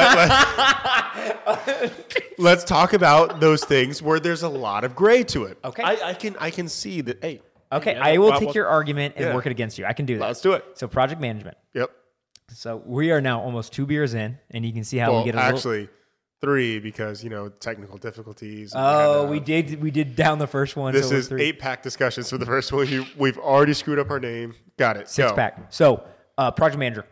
Let, 2.38 2.57
us 2.59 2.63
talk 2.63 2.93
about 2.93 3.39
those 3.39 3.63
things 3.63 4.01
where 4.01 4.19
there's 4.19 4.43
a 4.43 4.49
lot 4.49 4.83
of 4.83 4.95
gray 4.95 5.23
to 5.25 5.45
it. 5.45 5.57
Okay. 5.65 5.83
I, 5.83 6.09
I 6.09 6.13
can 6.13 6.35
I 6.39 6.49
can 6.51 6.67
see 6.69 7.01
that. 7.01 7.21
Hey, 7.21 7.41
Okay, 7.72 7.93
yeah, 7.93 8.03
I 8.05 8.18
will 8.18 8.30
well, 8.30 8.39
take 8.39 8.47
well, 8.47 8.55
your 8.55 8.68
argument 8.68 9.15
and 9.18 9.26
yeah. 9.26 9.36
work 9.36 9.45
it 9.45 9.51
against 9.51 9.78
you. 9.78 9.86
I 9.86 9.93
can 9.93 10.05
do 10.05 10.18
that. 10.18 10.26
Let's 10.26 10.41
do 10.41 10.53
it. 10.53 10.63
So 10.76 10.88
project 10.88 11.20
management. 11.20 11.57
Yep. 11.74 11.91
So 12.49 12.82
we 12.86 13.11
are 13.11 13.20
now 13.20 13.41
almost 13.41 13.74
two 13.74 13.86
beers 13.86 14.13
in, 14.13 14.38
and 14.51 14.65
you 14.65 14.72
can 14.72 14.84
see 14.84 14.97
how 14.97 15.11
Well, 15.11 15.20
we 15.24 15.26
get 15.26 15.36
a 15.36 15.38
little. 15.38 15.57
actually, 15.57 15.89
three 16.39 16.80
because 16.80 17.24
you 17.24 17.30
know 17.30 17.49
technical 17.49 17.97
difficulties. 17.97 18.74
Oh, 18.76 18.80
had, 18.80 19.28
uh, 19.28 19.32
we 19.32 19.39
did. 19.39 19.82
We 19.82 19.91
did 19.91 20.15
down 20.15 20.39
the 20.39 20.47
first 20.47 20.76
one. 20.76 20.93
This 20.93 21.09
so 21.09 21.15
is 21.15 21.32
eight 21.34 21.59
pack 21.59 21.84
discussions 21.84 22.30
for 22.30 22.38
the 22.38 22.45
first 22.45 22.72
one. 22.72 22.88
You, 22.88 23.05
we've 23.18 23.38
already 23.38 23.74
screwed 23.74 23.99
up 23.99 24.09
our 24.09 24.20
name. 24.20 24.55
Got 24.78 24.97
it. 24.97 25.09
six 25.09 25.30
Go. 25.30 25.36
pack. 25.36 25.74
So 25.74 26.05
uh, 26.38 26.51
project 26.51 26.80
manager. 26.80 27.05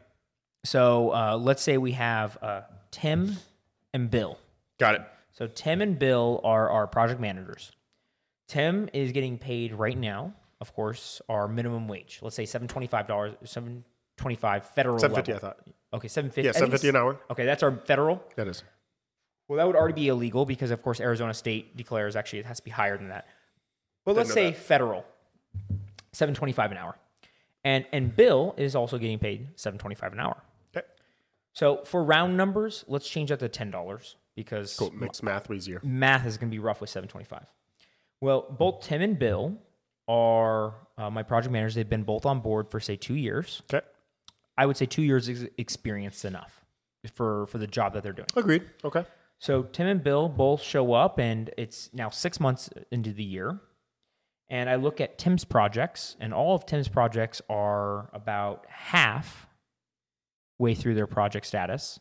So 0.63 1.13
uh, 1.13 1.37
let's 1.37 1.61
say 1.61 1.77
we 1.77 1.91
have 1.91 2.37
uh, 2.41 2.61
Tim 2.91 3.35
and 3.93 4.09
Bill. 4.09 4.37
Got 4.79 4.95
it. 4.95 5.01
So 5.31 5.47
Tim 5.47 5.81
and 5.81 5.99
Bill 5.99 6.39
are 6.43 6.69
our 6.69 6.87
project 6.87 7.19
managers. 7.19 7.71
Tim 8.47 8.89
is 8.93 9.11
getting 9.11 9.37
paid 9.37 9.73
right 9.73 9.97
now, 9.97 10.33
of 10.65 10.73
course, 10.73 11.21
our 11.29 11.47
minimum 11.47 11.87
wage. 11.87 12.19
Let's 12.23 12.35
say 12.35 12.45
seven 12.45 12.67
twenty 12.67 12.87
five 12.87 13.05
dollars, 13.05 13.35
seven 13.43 13.83
twenty 14.17 14.35
five 14.35 14.65
federal. 14.69 14.97
Seven 14.97 15.15
fifty. 15.15 15.33
I 15.33 15.37
thought. 15.37 15.59
Okay, 15.93 16.07
seven 16.07 16.31
fifty. 16.31 16.47
Yeah, 16.47 16.53
seven 16.53 16.71
fifty 16.71 16.89
an 16.89 16.95
hour. 16.95 17.19
Okay, 17.29 17.45
that's 17.45 17.61
our 17.61 17.71
federal. 17.85 18.23
That 18.35 18.47
is. 18.47 18.63
Well, 19.47 19.57
that 19.57 19.67
would 19.67 19.75
already 19.75 19.93
be 19.93 20.07
illegal 20.07 20.43
because, 20.45 20.71
of 20.71 20.81
course, 20.81 20.99
Arizona 20.99 21.33
State 21.35 21.77
declares 21.77 22.15
actually 22.15 22.39
it 22.39 22.45
has 22.45 22.57
to 22.57 22.63
be 22.63 22.71
higher 22.71 22.97
than 22.97 23.09
that. 23.09 23.27
But 24.03 24.15
let's 24.15 24.33
say 24.33 24.51
that. 24.51 24.57
federal, 24.57 25.05
seven 26.13 26.33
twenty 26.33 26.53
five 26.53 26.71
an 26.71 26.77
hour, 26.77 26.97
and 27.63 27.85
and 27.91 28.15
Bill 28.15 28.55
is 28.57 28.75
also 28.75 28.97
getting 28.97 29.19
paid 29.19 29.49
seven 29.55 29.77
twenty 29.77 29.95
five 29.95 30.13
an 30.13 30.19
hour. 30.19 30.41
Okay. 30.75 30.85
So 31.53 31.83
for 31.85 32.03
round 32.03 32.35
numbers, 32.37 32.83
let's 32.87 33.07
change 33.07 33.29
that 33.29 33.39
to 33.39 33.49
ten 33.49 33.69
dollars 33.69 34.15
because 34.35 34.75
Cool. 34.75 34.91
Makes 34.91 35.21
math 35.23 35.49
easier. 35.51 35.79
math 35.83 36.25
is 36.25 36.37
going 36.37 36.49
to 36.49 36.55
be 36.55 36.59
roughly 36.59 36.87
725 36.87 37.45
well 38.19 38.41
both 38.59 38.81
tim 38.83 39.01
and 39.01 39.17
bill 39.17 39.57
are 40.07 40.75
uh, 40.97 41.09
my 41.09 41.23
project 41.23 41.51
managers 41.51 41.75
they've 41.75 41.89
been 41.89 42.03
both 42.03 42.25
on 42.25 42.39
board 42.39 42.69
for 42.69 42.79
say 42.79 42.95
two 42.95 43.15
years 43.15 43.61
Okay. 43.73 43.85
i 44.57 44.65
would 44.65 44.77
say 44.77 44.85
two 44.85 45.01
years 45.01 45.27
is 45.29 45.47
experience 45.57 46.23
enough 46.25 46.63
for 47.13 47.47
for 47.47 47.57
the 47.57 47.67
job 47.67 47.93
that 47.93 48.03
they're 48.03 48.13
doing 48.13 48.27
Agreed. 48.35 48.63
Okay. 48.83 49.03
so 49.39 49.63
tim 49.63 49.87
and 49.87 50.03
bill 50.03 50.29
both 50.29 50.61
show 50.61 50.93
up 50.93 51.19
and 51.19 51.49
it's 51.57 51.89
now 51.93 52.09
six 52.09 52.39
months 52.39 52.69
into 52.91 53.11
the 53.13 53.23
year 53.23 53.59
and 54.49 54.69
i 54.69 54.75
look 54.75 55.01
at 55.01 55.17
tim's 55.17 55.43
projects 55.43 56.15
and 56.19 56.33
all 56.33 56.55
of 56.55 56.65
tim's 56.65 56.87
projects 56.87 57.41
are 57.49 58.09
about 58.13 58.65
half 58.69 59.47
way 60.59 60.73
through 60.75 60.93
their 60.95 61.07
project 61.07 61.45
status 61.45 61.99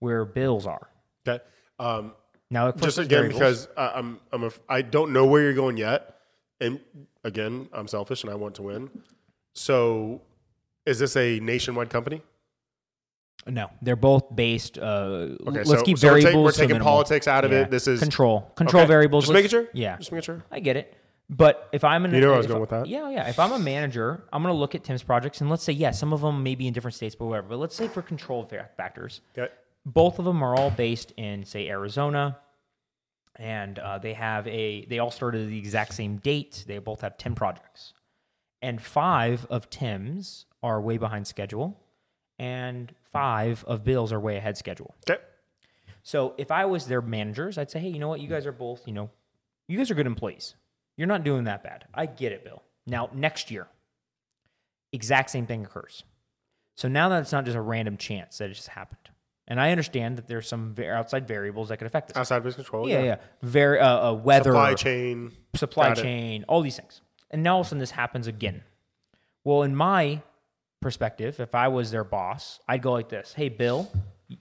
where 0.00 0.24
bill's 0.24 0.66
are 0.66 0.88
Okay. 1.26 1.42
Um, 1.78 2.12
now 2.50 2.70
just 2.72 2.98
again 2.98 3.30
variables. 3.30 3.38
because 3.38 3.68
I'm 3.76 4.20
I'm 4.32 4.44
a, 4.44 4.50
I 4.68 4.82
don't 4.82 5.12
know 5.12 5.24
where 5.26 5.42
you're 5.42 5.54
going 5.54 5.76
yet, 5.78 6.14
and 6.60 6.80
again 7.24 7.68
I'm 7.72 7.88
selfish 7.88 8.22
and 8.22 8.30
I 8.32 8.34
want 8.34 8.54
to 8.56 8.62
win. 8.62 8.90
So, 9.54 10.20
is 10.86 10.98
this 10.98 11.16
a 11.16 11.38
nationwide 11.40 11.90
company? 11.90 12.22
No, 13.46 13.70
they're 13.82 13.94
both 13.96 14.34
based. 14.34 14.78
Uh, 14.78 14.82
Okay, 15.46 15.58
let's 15.64 15.70
so, 15.70 15.82
keep 15.82 15.98
so 15.98 16.08
we're, 16.08 16.20
variables. 16.20 16.24
take- 16.24 16.34
we're 16.36 16.50
taking 16.52 16.68
minimal. 16.76 16.92
politics 16.92 17.28
out 17.28 17.44
of 17.44 17.52
Yeah. 17.52 17.62
it. 17.62 17.70
This 17.70 17.86
is 17.86 18.00
control. 18.00 18.50
Control 18.56 18.82
Okay. 18.82 18.88
variables. 18.88 19.24
Just 19.24 19.34
making 19.34 19.50
sure. 19.50 19.68
Yeah, 19.74 19.96
Just 19.98 20.12
making 20.12 20.22
sure. 20.22 20.44
I 20.50 20.60
get 20.60 20.76
it. 20.76 20.96
But 21.30 21.68
if 21.72 21.84
I'm 21.84 22.04
an, 22.04 22.14
You 22.14 22.20
know 22.20 22.26
where 22.28 22.34
I 22.34 22.38
was 22.38 22.46
going 22.46 22.60
with 22.60 22.70
that. 22.70 22.86
Yeah, 22.86 23.08
yeah. 23.10 23.28
If 23.28 23.38
I'm 23.38 23.52
a 23.52 23.58
manager, 23.58 24.24
I'm 24.32 24.42
going 24.42 24.52
to 24.54 24.58
look 24.58 24.74
at 24.74 24.84
Tim's 24.84 25.02
projects 25.02 25.40
and 25.40 25.48
let's 25.50 25.62
say, 25.62 25.72
yeah, 25.72 25.90
some 25.90 26.12
of 26.12 26.20
them 26.20 26.42
may 26.42 26.54
be 26.54 26.66
in 26.66 26.72
different 26.74 26.94
states, 26.94 27.14
but 27.14 27.26
whatever. 27.26 27.48
But 27.48 27.58
let's 27.58 27.74
say 27.74 27.86
for 27.88 28.02
control 28.02 28.48
factors, 28.76 29.20
Okay. 29.36 29.52
both 29.86 30.18
of 30.18 30.24
them 30.26 30.42
are 30.42 30.54
all 30.56 30.70
based 30.70 31.12
in, 31.16 31.44
say, 31.44 31.68
Arizona, 31.68 32.38
and 33.36 33.78
uh, 33.78 33.98
they 33.98 34.14
have 34.14 34.46
a. 34.46 34.84
They 34.86 34.98
all 34.98 35.10
started 35.10 35.42
at 35.42 35.48
the 35.48 35.58
exact 35.58 35.94
same 35.94 36.18
date. 36.18 36.64
They 36.66 36.78
both 36.78 37.00
have 37.00 37.18
ten 37.18 37.34
projects, 37.34 37.92
and 38.62 38.80
five 38.80 39.46
of 39.50 39.70
Tim's 39.70 40.46
are 40.62 40.80
way 40.80 40.98
behind 40.98 41.26
schedule, 41.26 41.80
and 42.38 42.94
five 43.12 43.64
of 43.66 43.84
Bill's 43.84 44.12
are 44.12 44.20
way 44.20 44.36
ahead 44.36 44.56
schedule. 44.56 44.94
Okay. 45.08 45.20
So 46.02 46.34
if 46.36 46.50
I 46.50 46.66
was 46.66 46.86
their 46.86 47.00
managers, 47.00 47.56
I'd 47.56 47.70
say, 47.70 47.80
hey, 47.80 47.88
you 47.88 47.98
know 47.98 48.08
what? 48.08 48.20
You 48.20 48.28
guys 48.28 48.44
are 48.46 48.52
both, 48.52 48.86
you 48.86 48.92
know, 48.92 49.10
you 49.68 49.78
guys 49.78 49.90
are 49.90 49.94
good 49.94 50.06
employees. 50.06 50.54
You're 50.96 51.08
not 51.08 51.24
doing 51.24 51.44
that 51.44 51.64
bad. 51.64 51.86
I 51.94 52.06
get 52.06 52.32
it, 52.32 52.44
Bill. 52.44 52.62
Now, 52.86 53.08
next 53.14 53.50
year, 53.50 53.66
exact 54.92 55.30
same 55.30 55.46
thing 55.46 55.64
occurs. 55.64 56.04
So 56.76 56.88
now 56.88 57.08
that 57.08 57.22
it's 57.22 57.32
not 57.32 57.46
just 57.46 57.56
a 57.56 57.60
random 57.60 57.96
chance 57.96 58.38
that 58.38 58.50
it 58.50 58.54
just 58.54 58.68
happened. 58.68 59.08
And 59.46 59.60
I 59.60 59.70
understand 59.72 60.16
that 60.16 60.26
there's 60.26 60.48
some 60.48 60.74
outside 60.82 61.28
variables 61.28 61.68
that 61.68 61.76
could 61.76 61.86
affect 61.86 62.08
this. 62.08 62.16
Outside 62.16 62.38
of 62.38 62.44
his 62.44 62.54
control. 62.54 62.88
yeah, 62.88 63.02
yeah. 63.02 63.16
Very, 63.42 63.78
uh, 63.78 64.10
uh, 64.10 64.12
weather, 64.14 64.50
Supply 64.52 64.74
chain. 64.74 65.32
supply 65.54 65.88
Got 65.88 65.98
it. 65.98 66.02
chain, 66.02 66.44
all 66.48 66.62
these 66.62 66.76
things. 66.76 67.02
And 67.30 67.42
now 67.42 67.56
all 67.56 67.60
of 67.60 67.66
a 67.66 67.68
sudden 67.68 67.80
this 67.80 67.90
happens 67.90 68.26
again. 68.26 68.62
Well, 69.44 69.62
in 69.62 69.76
my 69.76 70.22
perspective, 70.80 71.40
if 71.40 71.54
I 71.54 71.68
was 71.68 71.90
their 71.90 72.04
boss, 72.04 72.58
I'd 72.66 72.80
go 72.80 72.92
like 72.92 73.10
this 73.10 73.34
Hey, 73.34 73.50
Bill, 73.50 73.90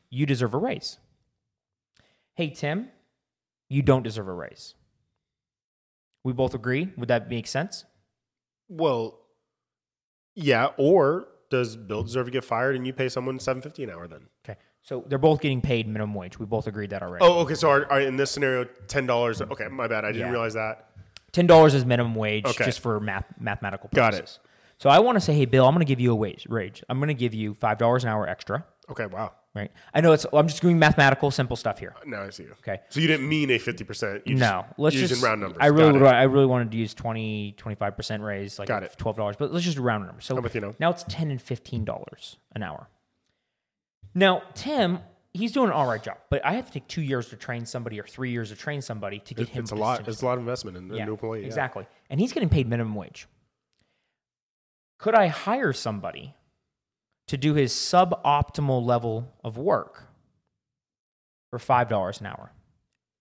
you 0.09 0.25
deserve 0.25 0.53
a 0.53 0.57
raise. 0.57 0.97
Hey, 2.35 2.49
Tim, 2.49 2.87
you 3.69 3.81
don't 3.81 4.03
deserve 4.03 4.27
a 4.29 4.33
raise. 4.33 4.75
We 6.23 6.31
both 6.31 6.53
agree? 6.53 6.89
Would 6.95 7.09
that 7.09 7.29
make 7.29 7.47
sense? 7.47 7.83
Well, 8.69 9.19
yeah. 10.35 10.69
Or 10.77 11.27
does 11.49 11.75
Bill 11.75 12.03
deserve 12.03 12.27
to 12.27 12.31
get 12.31 12.45
fired 12.45 12.75
and 12.77 12.87
you 12.87 12.93
pay 12.93 13.09
someone 13.09 13.37
seven 13.39 13.61
fifty 13.61 13.83
an 13.83 13.89
hour 13.89 14.07
then? 14.07 14.27
Okay. 14.47 14.57
So 14.83 15.03
they're 15.07 15.17
both 15.17 15.39
getting 15.41 15.61
paid 15.61 15.87
minimum 15.87 16.13
wage. 16.13 16.37
We 16.37 16.45
both 16.45 16.67
agreed 16.67 16.89
that 16.91 17.01
already. 17.01 17.23
Oh, 17.25 17.39
okay. 17.39 17.55
So 17.55 17.69
are, 17.69 17.89
are 17.91 18.01
in 18.01 18.17
this 18.17 18.31
scenario 18.31 18.65
ten 18.87 19.05
dollars? 19.07 19.41
Okay, 19.41 19.67
my 19.69 19.87
bad. 19.87 20.03
I 20.05 20.11
didn't 20.11 20.27
Yeah. 20.27 20.31
realize 20.31 20.53
that. 20.55 20.89
ten 21.31 21.47
dollars 21.47 21.73
is 21.73 21.85
minimum 21.85 22.15
wage 22.15 22.45
Okay. 22.45 22.65
just 22.65 22.79
for 22.81 22.99
math 22.99 23.25
mathematical 23.39 23.89
Got 23.93 24.13
it. 24.13 24.37
So 24.77 24.89
I 24.89 24.99
want 24.99 25.15
to 25.15 25.21
say, 25.21 25.33
hey, 25.33 25.45
Bill, 25.45 25.65
I'm 25.65 25.73
going 25.73 25.85
to 25.85 25.89
give 25.89 26.01
you 26.01 26.11
a 26.11 26.15
wage 26.15 26.45
rage. 26.49 26.83
I'm 26.89 26.99
going 26.99 27.07
to 27.07 27.13
give 27.13 27.33
you 27.33 27.53
five 27.53 27.77
dollars 27.77 28.03
an 28.03 28.09
hour 28.09 28.27
extra. 28.27 28.65
Okay. 28.89 29.05
Wow. 29.05 29.31
Right. 29.55 29.71
I 29.93 30.01
know 30.01 30.11
it's. 30.13 30.25
I'm 30.33 30.47
just 30.47 30.61
doing 30.63 30.77
mathematical, 30.79 31.29
simple 31.31 31.55
stuff 31.55 31.77
here. 31.79 31.93
Now 32.05 32.23
I 32.23 32.31
see 32.31 32.43
you. 32.43 32.51
Okay. 32.59 32.81
So 32.89 32.99
you 32.99 33.07
didn't 33.07 33.29
mean 33.29 33.51
a 33.51 33.59
fifty 33.59 33.83
percent. 33.85 34.25
no, 34.25 34.65
let's 34.77 34.95
using 34.95 35.09
just 35.09 35.23
round 35.23 35.41
numbers. 35.41 35.59
I 35.61 35.67
really, 35.67 35.93
would. 35.93 36.03
I 36.03 36.23
really 36.23 36.47
wanted 36.47 36.71
to 36.71 36.77
use 36.77 36.93
20, 36.95 37.53
25 37.55 37.95
percent 37.95 38.23
raise, 38.23 38.57
like 38.59 38.67
Got 38.67 38.81
it. 38.83 38.95
twelve 38.97 39.15
dollars. 39.15 39.35
But 39.37 39.53
let's 39.53 39.63
just 39.63 39.77
round 39.77 40.07
numbers. 40.07 40.25
So 40.25 40.35
I'm 40.35 40.43
with 40.43 40.55
you 40.55 40.61
now. 40.61 40.75
now 40.79 40.89
it's 40.89 41.05
ten 41.07 41.29
and 41.31 41.39
fifteen 41.41 41.85
dollars 41.85 42.37
an 42.53 42.63
hour. 42.63 42.89
Now 44.15 44.43
Tim, 44.53 44.99
he's 45.33 45.51
doing 45.51 45.67
an 45.67 45.73
all 45.73 45.87
right 45.87 46.01
job, 46.01 46.17
but 46.29 46.45
I 46.45 46.53
have 46.53 46.67
to 46.67 46.71
take 46.73 46.87
two 46.87 47.01
years 47.01 47.29
to 47.29 47.35
train 47.35 47.65
somebody 47.65 47.99
or 47.99 48.03
three 48.03 48.31
years 48.31 48.49
to 48.49 48.55
train 48.55 48.81
somebody 48.81 49.19
to 49.19 49.33
get 49.33 49.49
him. 49.49 49.63
It's 49.63 49.71
a 49.71 49.75
lot. 49.75 50.07
It's 50.07 50.21
a 50.21 50.25
lot 50.25 50.33
of 50.33 50.39
investment 50.39 50.77
in 50.77 50.91
a 50.91 50.95
yeah, 50.95 51.05
new 51.05 51.11
employee. 51.11 51.41
yeah. 51.41 51.47
Exactly. 51.47 51.85
And 52.09 52.19
he's 52.19 52.33
getting 52.33 52.49
paid 52.49 52.67
minimum 52.67 52.95
wage. 52.95 53.27
Could 54.99 55.15
I 55.15 55.27
hire 55.27 55.73
somebody 55.73 56.35
to 57.27 57.37
do 57.37 57.53
his 57.53 57.73
suboptimal 57.73 58.85
level 58.85 59.33
of 59.43 59.57
work 59.57 60.03
for 61.49 61.59
$5 61.59 62.19
an 62.21 62.25
hour? 62.27 62.51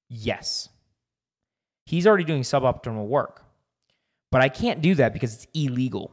Yes. 0.09 0.69
He's 1.87 2.07
already 2.07 2.25
doing 2.25 2.43
suboptimal 2.43 3.07
work. 3.07 3.45
But 4.31 4.43
I 4.43 4.49
can't 4.49 4.81
do 4.81 4.95
that 4.95 5.13
because 5.13 5.35
it's 5.35 5.47
illegal. 5.55 6.13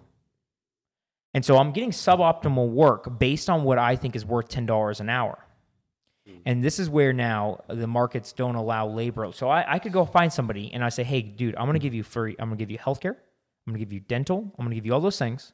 And 1.33 1.45
so 1.45 1.57
I'm 1.57 1.71
getting 1.71 1.91
suboptimal 1.91 2.69
work 2.69 3.19
based 3.19 3.49
on 3.49 3.63
what 3.63 3.77
I 3.77 3.95
think 3.95 4.15
is 4.15 4.25
worth 4.25 4.49
$10 4.49 4.99
an 4.99 5.09
hour. 5.09 5.37
Hmm. 6.27 6.37
And 6.45 6.63
this 6.63 6.79
is 6.79 6.89
where 6.89 7.13
now 7.13 7.63
the 7.67 7.87
markets 7.87 8.33
don't 8.33 8.55
allow 8.55 8.87
labor. 8.87 9.29
So 9.33 9.49
I, 9.49 9.75
I 9.75 9.79
could 9.79 9.93
go 9.93 10.05
find 10.05 10.33
somebody 10.33 10.71
and 10.73 10.83
I 10.83 10.89
say, 10.89 11.03
hey, 11.03 11.21
dude, 11.21 11.55
I'm 11.55 11.65
going 11.65 11.73
to 11.73 11.79
give 11.79 11.93
you 11.93 12.03
free, 12.03 12.35
I'm 12.39 12.49
going 12.49 12.57
to 12.57 12.61
give 12.61 12.71
you 12.71 12.79
healthcare. 12.79 13.15
I'm 13.67 13.73
going 13.73 13.79
to 13.79 13.85
give 13.85 13.93
you 13.93 13.99
dental. 13.99 14.39
I'm 14.57 14.65
going 14.65 14.71
to 14.71 14.75
give 14.75 14.85
you 14.85 14.93
all 14.93 14.99
those 14.99 15.19
things. 15.19 15.53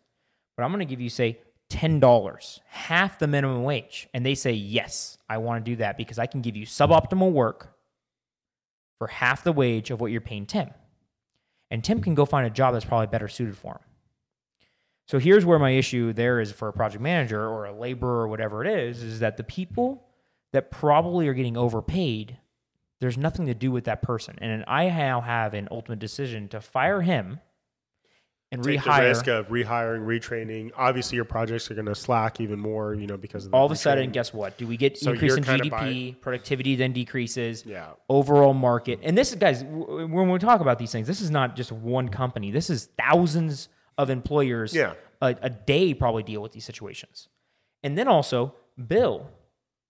But 0.55 0.63
I'm 0.63 0.71
going 0.71 0.80
to 0.80 0.86
give 0.86 1.01
you, 1.01 1.09
say, 1.09 1.39
$10, 1.69 2.59
half 2.67 3.19
the 3.19 3.28
minimum 3.28 3.63
wage. 3.63 4.07
And 4.13 4.26
they 4.26 4.36
say, 4.36 4.53
yes, 4.53 5.17
I 5.30 5.39
want 5.39 5.65
to 5.65 5.71
do 5.71 5.76
that 5.78 5.97
because 5.97 6.19
I 6.19 6.26
can 6.26 6.41
give 6.41 6.55
you 6.55 6.65
suboptimal 6.65 7.32
work 7.32 7.76
for 8.97 9.07
half 9.07 9.43
the 9.43 9.51
wage 9.51 9.91
of 9.91 9.99
what 9.99 10.11
you're 10.11 10.21
paying 10.21 10.45
Tim. 10.45 10.69
And 11.69 11.84
Tim 11.84 12.01
can 12.01 12.15
go 12.15 12.26
find 12.26 12.47
a 12.47 12.49
job 12.49 12.73
that's 12.73 12.86
probably 12.86 13.07
better 13.07 13.28
suited 13.28 13.57
for 13.57 13.73
him. 13.73 13.80
So 15.07 15.19
here's 15.19 15.45
where 15.45 15.59
my 15.59 15.71
issue 15.71 16.13
there 16.13 16.39
is 16.39 16.51
for 16.51 16.67
a 16.67 16.73
project 16.73 17.01
manager 17.01 17.47
or 17.47 17.65
a 17.65 17.73
laborer 17.73 18.21
or 18.21 18.27
whatever 18.27 18.65
it 18.65 18.79
is, 18.79 19.03
is 19.03 19.19
that 19.19 19.37
the 19.37 19.43
people 19.43 20.07
that 20.51 20.71
probably 20.71 21.27
are 21.27 21.33
getting 21.33 21.57
overpaid, 21.57 22.37
there's 22.99 23.17
nothing 23.17 23.45
to 23.45 23.53
do 23.53 23.71
with 23.71 23.83
that 23.85 24.01
person. 24.01 24.35
And 24.39 24.63
I 24.67 24.87
now 24.87 25.21
have 25.21 25.53
an 25.53 25.67
ultimate 25.69 25.99
decision 25.99 26.47
to 26.49 26.61
fire 26.61 27.01
him 27.01 27.39
and 28.51 28.63
Take 28.63 28.79
rehire. 28.79 29.01
the 29.01 29.07
risk 29.07 29.27
of 29.27 29.47
rehiring, 29.49 30.05
retraining. 30.05 30.71
Obviously, 30.75 31.17
your 31.17 31.25
projects 31.25 31.69
are 31.69 31.73
going 31.75 31.87
to 31.87 31.95
slack 31.95 32.39
even 32.39 32.59
more, 32.59 32.93
you 32.93 33.05
know, 33.05 33.17
because 33.17 33.45
of 33.45 33.53
all 33.53 33.65
of 33.65 33.71
a 33.71 33.75
sudden, 33.75 34.11
guess 34.11 34.33
what? 34.33 34.57
Do 34.57 34.65
we 34.65 34.77
get 34.77 34.97
So 34.97 35.11
increase 35.11 35.35
in 35.35 35.43
GDP? 35.43 36.19
productivity 36.21 36.75
then 36.75 36.93
decreases. 36.93 37.65
Yeah. 37.65 37.89
Overall 38.07 38.53
market, 38.53 38.99
and 39.03 39.17
this 39.17 39.29
is 39.29 39.35
guys. 39.35 39.63
When 39.63 40.29
we 40.29 40.39
talk 40.39 40.61
about 40.61 40.79
these 40.79 40.91
things, 40.91 41.07
this 41.07 41.21
is 41.21 41.31
not 41.31 41.55
just 41.55 41.71
one 41.71 42.09
company. 42.09 42.51
This 42.51 42.69
is 42.69 42.89
thousands 42.97 43.69
of 43.97 44.09
employers. 44.09 44.73
Yeah. 44.75 44.93
A, 45.21 45.35
a 45.41 45.49
day 45.49 45.93
probably 45.93 46.23
deal 46.23 46.41
with 46.41 46.51
these 46.51 46.65
situations, 46.65 47.29
and 47.83 47.97
then 47.97 48.07
also 48.07 48.53
Bill, 48.87 49.29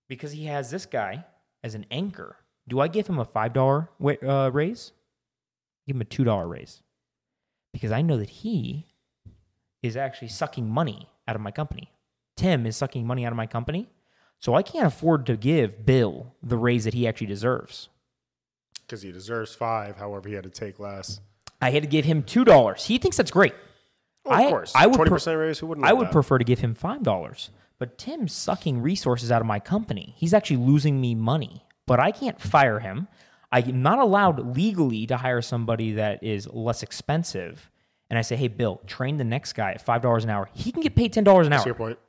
because 0.08 0.32
he 0.32 0.46
has 0.46 0.70
this 0.70 0.86
guy 0.86 1.26
as 1.64 1.74
an 1.76 1.86
anchor. 1.90 2.38
Do 2.68 2.80
I 2.80 2.88
give 2.88 3.08
him 3.08 3.18
a 3.20 3.26
five 3.26 3.52
dollar 3.54 3.90
uh, 4.26 4.52
raise? 4.54 4.92
Give 5.88 5.96
him 5.96 6.02
a 6.02 6.06
two 6.06 6.24
dollar 6.24 6.48
raise, 6.48 6.84
because 7.74 7.92
I 7.92 8.02
know 8.04 8.18
that 8.18 8.30
he 8.30 8.86
is 9.82 9.98
actually 9.98 10.28
sucking 10.30 10.70
money 10.70 11.10
out 11.28 11.36
of 11.36 11.42
my 11.42 11.52
company. 11.52 11.92
Tim 12.38 12.66
is 12.66 12.78
sucking 12.78 13.06
money 13.08 13.26
out 13.26 13.32
of 13.32 13.38
my 13.38 13.48
company. 13.48 13.90
So 14.40 14.54
I 14.54 14.62
can't 14.62 14.86
afford 14.86 15.26
to 15.28 15.38
give 15.38 15.86
Bill 15.86 16.34
the 16.44 16.58
raise 16.58 16.84
that 16.84 16.94
he 16.94 17.08
actually 17.08 17.28
deserves. 17.28 17.90
because 18.86 19.02
he 19.02 19.12
deserves 19.12 19.56
five. 19.56 19.98
However, 19.98 20.28
he 20.30 20.36
had 20.36 20.44
to 20.44 20.50
take 20.50 20.80
less. 20.80 21.20
I 21.62 21.72
had 21.72 21.82
to 21.84 21.90
give 21.90 22.06
him 22.06 22.22
two 22.22 22.44
dollars. 22.46 22.86
He 22.86 22.98
thinks 23.00 23.18
that's 23.18 23.32
great. 23.32 23.56
Well, 24.26 24.40
of 24.40 24.46
I- 24.46 24.50
course, 24.50 24.72
I 24.76 24.86
would 24.88 24.96
twenty 24.96 25.10
pre- 25.10 25.16
percent 25.16 25.38
raise. 25.38 25.60
Who 25.60 25.68
wouldn't? 25.68 25.86
I 25.88 25.94
would 25.94 26.08
that? 26.08 26.12
prefer 26.14 26.38
to 26.38 26.44
give 26.44 26.60
him 26.60 26.74
five 26.74 27.04
dollars. 27.04 27.50
But 27.78 27.98
Tim's 27.98 28.32
sucking 28.34 28.82
resources 28.82 29.32
out 29.32 29.42
of 29.42 29.48
my 29.48 29.60
company. 29.60 30.14
He's 30.18 30.34
actually 30.34 30.58
losing 30.58 31.02
me 31.02 31.14
money. 31.14 31.66
But 31.86 32.00
I 32.00 32.12
can't 32.12 32.40
fire 32.42 32.80
him. 32.80 33.08
I'm 33.52 33.82
not 33.82 34.00
allowed 34.00 34.56
legally 34.56 35.06
to 35.08 35.18
hire 35.18 35.42
somebody 35.42 35.92
that 35.94 36.24
is 36.24 36.48
less 36.52 36.82
expensive. 36.84 37.70
And 38.10 38.18
I 38.18 38.22
say, 38.22 38.36
hey, 38.36 38.48
Bill, 38.48 38.82
train 38.88 39.18
the 39.18 39.24
next 39.24 39.54
guy 39.54 39.72
at 39.72 39.82
five 39.82 40.02
dollars 40.02 40.24
an 40.24 40.30
hour. 40.30 40.50
He 40.54 40.72
can 40.72 40.82
get 40.82 40.96
paid 40.96 41.14
ten 41.14 41.24
dollars 41.24 41.48
an 41.48 41.52
To 41.52 41.60
hour. 41.60 41.66
your 41.66 41.76
point. 41.76 42.00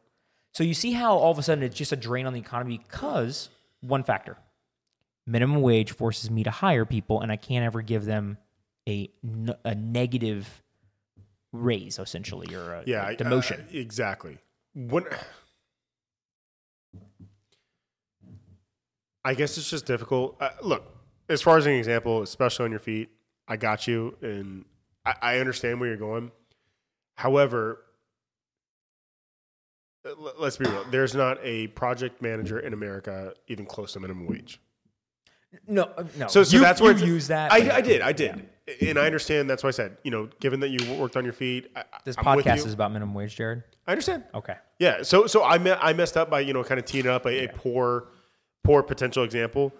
So 0.55 0.65
you 0.65 0.73
see 0.73 0.93
how 0.93 1.17
all 1.17 1.31
of 1.33 1.39
a 1.39 1.43
sudden 1.43 1.63
it's 1.65 1.77
just 1.77 1.93
a 1.93 1.97
drain 1.97 2.27
on 2.27 2.33
the 2.33 2.41
economy 2.41 2.79
because 2.79 3.51
one 3.83 4.03
factor 4.05 4.39
minimum 5.27 5.61
wage 5.61 5.93
forces 5.93 6.31
me 6.31 6.45
to 6.45 6.51
hire 6.51 6.85
people 6.87 7.21
and 7.21 7.31
I 7.33 7.37
can't 7.37 7.65
ever 7.65 7.83
give 7.83 8.05
them 8.05 8.39
a, 8.89 9.11
a 9.65 9.75
negative 9.75 10.63
raise 11.53 11.99
essentially 11.99 12.55
or 12.55 12.75
a, 12.75 12.83
Yeah, 12.87 13.03
a 13.05 13.09
I- 13.11 13.17
demotion. 13.17 13.61
uh, 13.61 13.79
exactly. 13.79 14.39
When 14.75 15.05
I 19.25 19.35
guess 19.35 19.59
it's 19.59 19.69
just 19.69 19.87
difficult. 19.87 20.37
Uh, 20.41 20.51
look, 20.63 20.85
as 21.29 21.43
far 21.43 21.59
as 21.59 21.67
an 21.67 21.73
example, 21.73 22.23
especially 22.23 22.67
on 22.67 22.71
your 22.71 22.81
feet, 22.81 23.11
I 23.49 23.57
got 23.57 23.87
you, 23.89 24.17
and 24.23 24.65
I, 25.05 25.15
I 25.21 25.39
understand 25.39 25.81
where 25.81 25.89
you're 25.89 25.99
going. 25.99 26.31
However, 27.17 27.83
uh, 30.05 30.11
let's 30.39 30.57
be 30.59 30.67
real. 30.67 30.85
There's 30.91 31.15
not 31.15 31.39
a 31.43 31.67
project 31.69 32.23
manager 32.23 32.59
in 32.61 32.73
America 32.73 33.35
even 33.49 33.67
close 33.67 33.95
to 33.95 34.01
minimum 34.01 34.27
wage. 34.27 34.61
no, 35.67 35.85
uh, 35.97 36.05
no. 36.17 36.29
So, 36.29 36.45
so 36.45 36.57
You- 36.59 36.63
that's 36.63 36.81
where 36.81 36.93
you 36.97 37.07
use 37.07 37.29
that. 37.29 37.51
I, 37.53 37.77
I 37.77 37.81
did, 37.81 38.03
I 38.03 38.13
did, 38.13 38.49
and 38.81 38.99
I 38.99 39.07
understand. 39.07 39.49
That's 39.49 39.63
why 39.63 39.69
I 39.69 39.73
said, 39.73 39.97
you 40.03 40.11
know, 40.11 40.29
given 40.41 40.61
that 40.61 40.71
you 40.71 40.95
worked 40.95 41.17
on 41.17 41.25
your 41.25 41.33
feet, 41.33 41.71
I, 41.77 41.85
This 42.05 42.17
I'm 42.19 42.25
podcast 42.25 42.67
is 42.67 42.73
about 42.73 42.93
minimum 42.93 43.15
wage, 43.15 43.37
Jared. 43.37 43.63
I 43.87 43.93
understand. 43.93 44.25
Okay. 44.35 44.57
Yeah. 44.79 45.03
So 45.03 45.27
so 45.27 45.45
I 45.45 45.59
me- 45.59 45.71
I 45.71 45.93
messed 45.93 46.17
up 46.17 46.31
by 46.31 46.41
you 46.41 46.53
know 46.53 46.65
kind 46.65 46.79
of 46.79 46.85
teeing 46.85 47.07
up 47.07 47.27
a, 47.27 47.45
a 47.45 47.49
poor 47.49 48.09
poor 48.65 48.83
potential 48.83 49.23
example, 49.23 49.73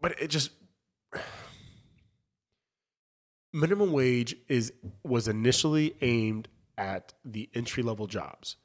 but 0.00 0.18
it 0.20 0.28
just 0.28 0.50
minimum 3.52 3.92
wage 3.92 4.36
is 4.48 4.72
was 5.02 5.28
initially 5.28 5.94
aimed 6.00 6.48
at 6.78 7.12
the 7.24 7.48
entry 7.54 7.82
level 7.82 8.06
jobs, 8.06 8.56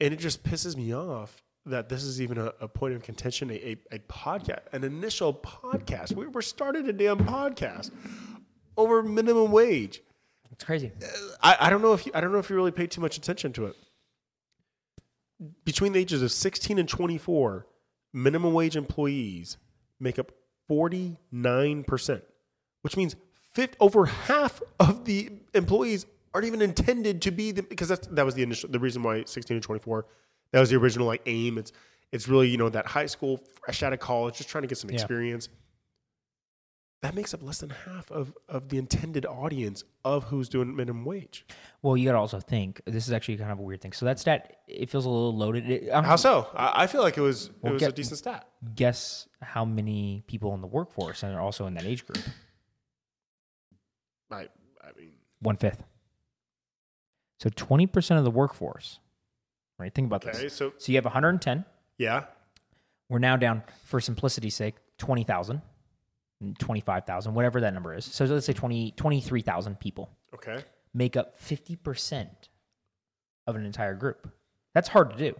and 0.00 0.12
it 0.12 0.18
just 0.18 0.44
pisses 0.44 0.76
me 0.76 0.94
off 0.94 1.42
that 1.66 1.88
this 1.88 2.02
is 2.02 2.20
even 2.22 2.38
a, 2.38 2.52
a 2.60 2.68
point 2.68 2.94
of 2.94 3.02
contention. 3.02 3.50
A, 3.50 3.54
a, 3.54 3.76
a 3.92 3.98
podcast, 4.00 4.60
an 4.72 4.84
initial 4.84 5.32
podcast. 5.34 6.14
We 6.14 6.26
were 6.26 6.42
started 6.42 6.88
a 6.88 6.92
damn 6.92 7.18
podcast 7.18 7.90
over 8.80 9.02
minimum 9.02 9.50
wage. 9.52 10.02
It's 10.52 10.64
crazy. 10.64 10.92
Uh, 11.02 11.06
I, 11.42 11.56
I 11.66 11.70
don't 11.70 11.80
know 11.82 11.92
if 11.92 12.06
you, 12.06 12.12
I 12.14 12.20
don't 12.20 12.32
know 12.32 12.38
if 12.38 12.50
you 12.50 12.56
really 12.56 12.70
paid 12.72 12.90
too 12.90 13.00
much 13.00 13.16
attention 13.16 13.52
to 13.54 13.66
it. 13.66 13.76
Between 15.64 15.92
the 15.92 16.00
ages 16.00 16.22
of 16.22 16.30
16 16.32 16.78
and 16.78 16.88
24, 16.88 17.66
minimum 18.12 18.52
wage 18.52 18.76
employees 18.76 19.56
make 19.98 20.18
up 20.18 20.32
49%, 20.68 22.22
which 22.82 22.96
means 22.96 23.16
50, 23.52 23.76
over 23.80 24.06
half 24.06 24.60
of 24.78 25.04
the 25.04 25.30
employees 25.54 26.04
aren't 26.34 26.46
even 26.46 26.60
intended 26.62 27.22
to 27.22 27.30
be 27.30 27.52
the, 27.52 27.62
because 27.62 27.88
that's, 27.88 28.06
that 28.08 28.24
was 28.24 28.34
the 28.34 28.42
initial 28.42 28.70
the 28.70 28.78
reason 28.78 29.02
why 29.02 29.24
16 29.24 29.56
and 29.56 29.64
24 29.64 30.06
that 30.52 30.60
was 30.60 30.70
the 30.70 30.76
original 30.76 31.06
like 31.06 31.22
aim. 31.26 31.58
It's 31.58 31.72
it's 32.12 32.28
really 32.28 32.48
you 32.48 32.56
know 32.56 32.68
that 32.68 32.86
high 32.86 33.06
school 33.06 33.38
fresh 33.64 33.82
out 33.82 33.92
of 33.92 33.98
college 34.00 34.36
just 34.36 34.48
trying 34.48 34.62
to 34.62 34.68
get 34.68 34.78
some 34.78 34.90
Yeah. 34.90 34.94
experience. 34.96 35.48
That 37.02 37.14
makes 37.14 37.32
up 37.32 37.42
less 37.42 37.58
than 37.60 37.70
half 37.70 38.10
of, 38.10 38.34
of 38.46 38.68
the 38.68 38.76
intended 38.76 39.24
audience 39.24 39.84
of 40.04 40.24
who's 40.24 40.50
doing 40.50 40.76
minimum 40.76 41.06
wage. 41.06 41.46
Well, 41.80 41.96
you 41.96 42.04
got 42.06 42.12
to 42.12 42.18
also 42.18 42.40
think 42.40 42.82
this 42.84 43.06
is 43.06 43.12
actually 43.14 43.38
kind 43.38 43.50
of 43.50 43.58
a 43.58 43.62
weird 43.62 43.80
thing. 43.80 43.92
So 43.92 44.04
that 44.04 44.18
stat 44.18 44.58
it 44.68 44.90
feels 44.90 45.06
a 45.06 45.08
little 45.08 45.34
loaded. 45.34 45.70
It- 45.70 45.90
How 45.92 46.16
so? 46.16 46.48
I, 46.54 46.82
I 46.82 46.86
feel 46.86 47.00
like 47.02 47.16
it 47.16 47.22
was 47.22 47.46
it 47.46 47.52
Well, 47.62 47.72
was 47.72 47.82
a 47.82 47.90
decent 47.92 48.18
stat. 48.18 48.46
guess 48.74 49.26
how 49.40 49.64
many 49.64 50.24
people 50.26 50.52
in 50.52 50.60
the 50.60 50.66
workforce 50.66 51.22
and 51.22 51.34
are 51.34 51.40
also 51.40 51.66
in 51.66 51.72
that 51.74 51.86
age 51.86 52.06
group? 52.06 52.22
I 54.30 54.36
I 54.82 54.92
mean, 54.98 55.12
One 55.40 55.56
fifth. 55.56 55.82
So 57.38 57.48
twenty 57.56 57.86
percent 57.86 58.18
of 58.18 58.24
the 58.24 58.30
workforce. 58.30 58.98
Right. 59.78 59.94
Think 59.94 60.06
about 60.08 60.26
okay, 60.26 60.36
this. 60.38 60.52
so 60.54 60.74
So 60.76 60.92
you 60.92 60.98
have 60.98 61.06
110. 61.06 61.64
yeah, 61.96 62.24
We're 63.08 63.18
now 63.18 63.36
down, 63.36 63.62
for 63.86 63.98
simplicity's 63.98 64.54
sake, 64.54 64.74
20,000, 64.98 65.62
25,000, 66.58 67.34
whatever 67.34 67.60
that 67.60 67.74
number 67.74 67.94
is. 67.94 68.04
So 68.04 68.24
let's 68.24 68.46
say 68.46 68.52
20, 68.52 68.92
23,000 68.92 69.78
people 69.78 70.10
okay, 70.34 70.64
make 70.94 71.16
up 71.16 71.40
50% 71.40 72.28
of 73.46 73.56
an 73.56 73.64
entire 73.64 73.94
group. 73.94 74.30
That's 74.74 74.88
hard 74.88 75.10
to 75.10 75.16
do. 75.16 75.34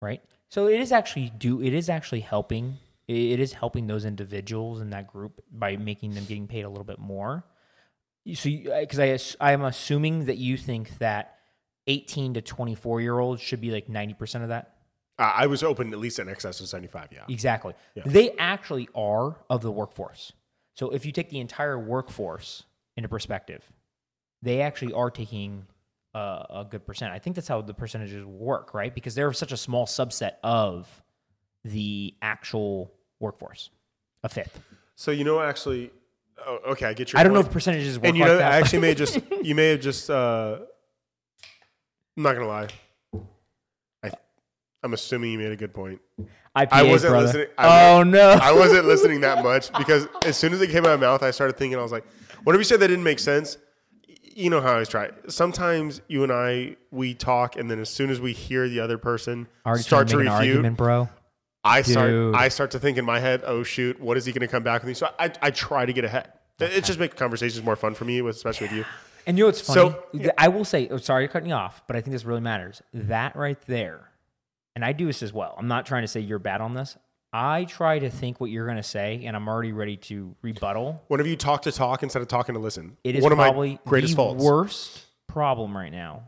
Right? 0.00 0.22
So 0.48 0.68
it 0.68 0.80
is 0.80 0.92
actually 0.92 1.30
do 1.36 1.62
it 1.62 1.74
is 1.74 1.90
actually 1.90 2.20
helping 2.20 2.78
it 3.06 3.40
is 3.40 3.52
helping 3.52 3.86
those 3.86 4.04
individuals 4.04 4.80
in 4.80 4.90
that 4.90 5.08
group 5.08 5.42
by 5.50 5.76
making 5.76 6.14
them 6.14 6.24
getting 6.24 6.46
paid 6.46 6.64
a 6.64 6.68
little 6.68 6.84
bit 6.84 6.98
more. 6.98 7.44
So 8.34 8.48
because 8.80 8.98
I 8.98 9.18
I 9.40 9.52
am 9.52 9.64
assuming 9.64 10.26
that 10.26 10.38
you 10.38 10.56
think 10.56 10.98
that 10.98 11.36
18 11.86 12.34
to 12.34 12.42
24 12.42 13.00
year 13.00 13.18
olds 13.18 13.42
should 13.42 13.60
be 13.60 13.70
like 13.70 13.88
90% 13.88 14.42
of 14.42 14.48
that. 14.48 14.76
Uh, 15.20 15.32
I 15.36 15.46
was 15.46 15.62
open 15.62 15.92
at 15.92 15.98
least 15.98 16.18
in 16.18 16.28
excess 16.28 16.60
of 16.60 16.66
seventy 16.66 16.88
five. 16.88 17.08
Yeah, 17.12 17.24
Exactly. 17.28 17.74
Yeah. 17.94 18.04
They 18.06 18.32
actually 18.38 18.88
are 18.94 19.36
of 19.50 19.60
the 19.60 19.70
workforce. 19.70 20.32
So 20.74 20.90
if 20.90 21.04
you 21.04 21.12
take 21.12 21.28
the 21.28 21.38
entire 21.40 21.78
workforce 21.78 22.64
into 22.96 23.08
perspective, 23.08 23.62
they 24.40 24.62
actually 24.62 24.94
are 24.94 25.10
taking 25.10 25.66
uh, 26.14 26.44
a 26.48 26.66
good 26.68 26.86
percent. 26.86 27.12
I 27.12 27.18
think 27.18 27.36
that's 27.36 27.48
how 27.48 27.60
the 27.60 27.74
percentages 27.74 28.24
work, 28.24 28.72
right? 28.72 28.94
Because 28.94 29.14
they're 29.14 29.32
such 29.34 29.52
a 29.52 29.56
small 29.58 29.86
subset 29.86 30.32
of 30.42 30.88
the 31.64 32.14
actual 32.22 32.90
workforce, 33.20 33.70
a 34.24 34.28
fifth. 34.30 34.58
So 34.96 35.10
you 35.10 35.24
know, 35.24 35.40
actually, 35.40 35.90
oh, 36.46 36.58
okay, 36.68 36.86
I 36.86 36.94
get 36.94 37.12
your. 37.12 37.20
I 37.20 37.24
don't 37.24 37.34
know 37.34 37.40
if 37.40 37.50
percentages 37.50 37.98
work 37.98 38.06
and 38.06 38.16
you 38.16 38.22
like 38.22 38.32
know, 38.32 38.38
that. 38.38 38.52
I 38.52 38.56
actually 38.56 38.80
may 38.80 38.94
just 38.94 39.20
you 39.42 39.54
may 39.54 39.68
have 39.72 39.80
just. 39.80 40.08
uh 40.08 40.60
I'm 42.16 42.22
not 42.22 42.34
gonna 42.34 42.48
lie. 42.48 42.68
I'm 44.82 44.94
assuming 44.94 45.32
you 45.32 45.38
made 45.38 45.52
a 45.52 45.56
good 45.56 45.74
point. 45.74 46.00
IPAs, 46.56 46.68
I 46.72 46.82
wasn't 46.82 47.10
brother. 47.12 47.26
listening. 47.26 47.46
I 47.58 47.90
oh 47.90 48.02
no. 48.02 48.30
I 48.42 48.52
wasn't 48.52 48.86
listening 48.86 49.20
that 49.20 49.44
much 49.44 49.72
because 49.72 50.08
as 50.24 50.36
soon 50.36 50.52
as 50.52 50.60
it 50.60 50.70
came 50.70 50.84
out 50.84 50.92
of 50.92 51.00
my 51.00 51.06
mouth, 51.06 51.22
I 51.22 51.30
started 51.30 51.56
thinking. 51.56 51.78
I 51.78 51.82
was 51.82 51.92
like, 51.92 52.04
whatever 52.44 52.60
you 52.60 52.64
said 52.64 52.80
that 52.80 52.88
didn't 52.88 53.04
make 53.04 53.18
sense. 53.18 53.58
You 54.32 54.48
know 54.48 54.60
how 54.60 54.68
I 54.68 54.72
always 54.74 54.88
try. 54.88 55.10
Sometimes 55.28 56.00
you 56.08 56.22
and 56.22 56.32
I 56.32 56.76
we 56.90 57.14
talk, 57.14 57.56
and 57.56 57.70
then 57.70 57.78
as 57.78 57.90
soon 57.90 58.10
as 58.10 58.20
we 58.20 58.32
hear 58.32 58.68
the 58.68 58.80
other 58.80 58.98
person 58.98 59.48
Already 59.66 59.82
start 59.82 60.08
to 60.08 60.12
to 60.12 60.18
refute, 60.18 60.32
argument, 60.32 60.76
bro. 60.76 61.08
I 61.62 61.82
start 61.82 62.34
I 62.34 62.48
start 62.48 62.70
to 62.72 62.78
think 62.78 62.96
in 62.96 63.04
my 63.04 63.20
head, 63.20 63.42
oh 63.44 63.62
shoot, 63.62 64.00
what 64.00 64.16
is 64.16 64.24
he 64.24 64.32
going 64.32 64.40
to 64.40 64.48
come 64.48 64.62
back 64.62 64.82
with 64.82 64.88
me? 64.88 64.94
So 64.94 65.10
I, 65.18 65.30
I 65.42 65.50
try 65.50 65.84
to 65.84 65.92
get 65.92 66.04
ahead. 66.04 66.32
It 66.58 66.72
it 66.72 66.84
just 66.84 66.98
makes 66.98 67.14
conversations 67.14 67.62
more 67.64 67.76
fun 67.76 67.94
for 67.94 68.04
me, 68.04 68.20
especially 68.26 68.68
with 68.68 68.76
you. 68.76 68.84
And 69.26 69.36
you 69.36 69.44
know 69.44 69.48
what's 69.48 69.60
funny? 69.60 69.94
So- 70.14 70.30
I 70.38 70.48
will 70.48 70.64
say, 70.64 70.88
oh, 70.88 70.96
sorry 70.96 71.26
to 71.26 71.32
cut 71.32 71.46
you 71.46 71.52
off, 71.52 71.82
but 71.86 71.94
I 71.96 72.00
think 72.00 72.12
this 72.12 72.24
really 72.24 72.40
matters. 72.40 72.82
That 72.94 73.36
right 73.36 73.60
there, 73.66 74.09
and 74.74 74.84
I 74.84 74.92
do 74.92 75.06
this 75.06 75.22
as 75.22 75.32
well. 75.32 75.54
I'm 75.58 75.68
not 75.68 75.86
trying 75.86 76.02
to 76.02 76.08
say 76.08 76.20
you're 76.20 76.38
bad 76.38 76.60
on 76.60 76.74
this. 76.74 76.96
I 77.32 77.64
try 77.64 78.00
to 78.00 78.10
think 78.10 78.40
what 78.40 78.50
you're 78.50 78.64
going 78.66 78.76
to 78.76 78.82
say, 78.82 79.22
and 79.24 79.36
I'm 79.36 79.46
already 79.48 79.70
ready 79.72 79.96
to 79.98 80.34
rebuttal. 80.42 81.00
Whenever 81.08 81.28
you 81.28 81.36
talk 81.36 81.62
to 81.62 81.72
talk 81.72 82.02
instead 82.02 82.22
of 82.22 82.28
talking 82.28 82.54
to 82.54 82.60
listen, 82.60 82.96
It 83.04 83.14
is 83.14 83.22
one 83.22 83.30
of 83.32 83.38
my 83.38 83.78
greatest 83.86 84.12
the 84.14 84.16
faults. 84.16 84.42
worst 84.42 85.06
problem 85.28 85.76
right 85.76 85.92
now 85.92 86.24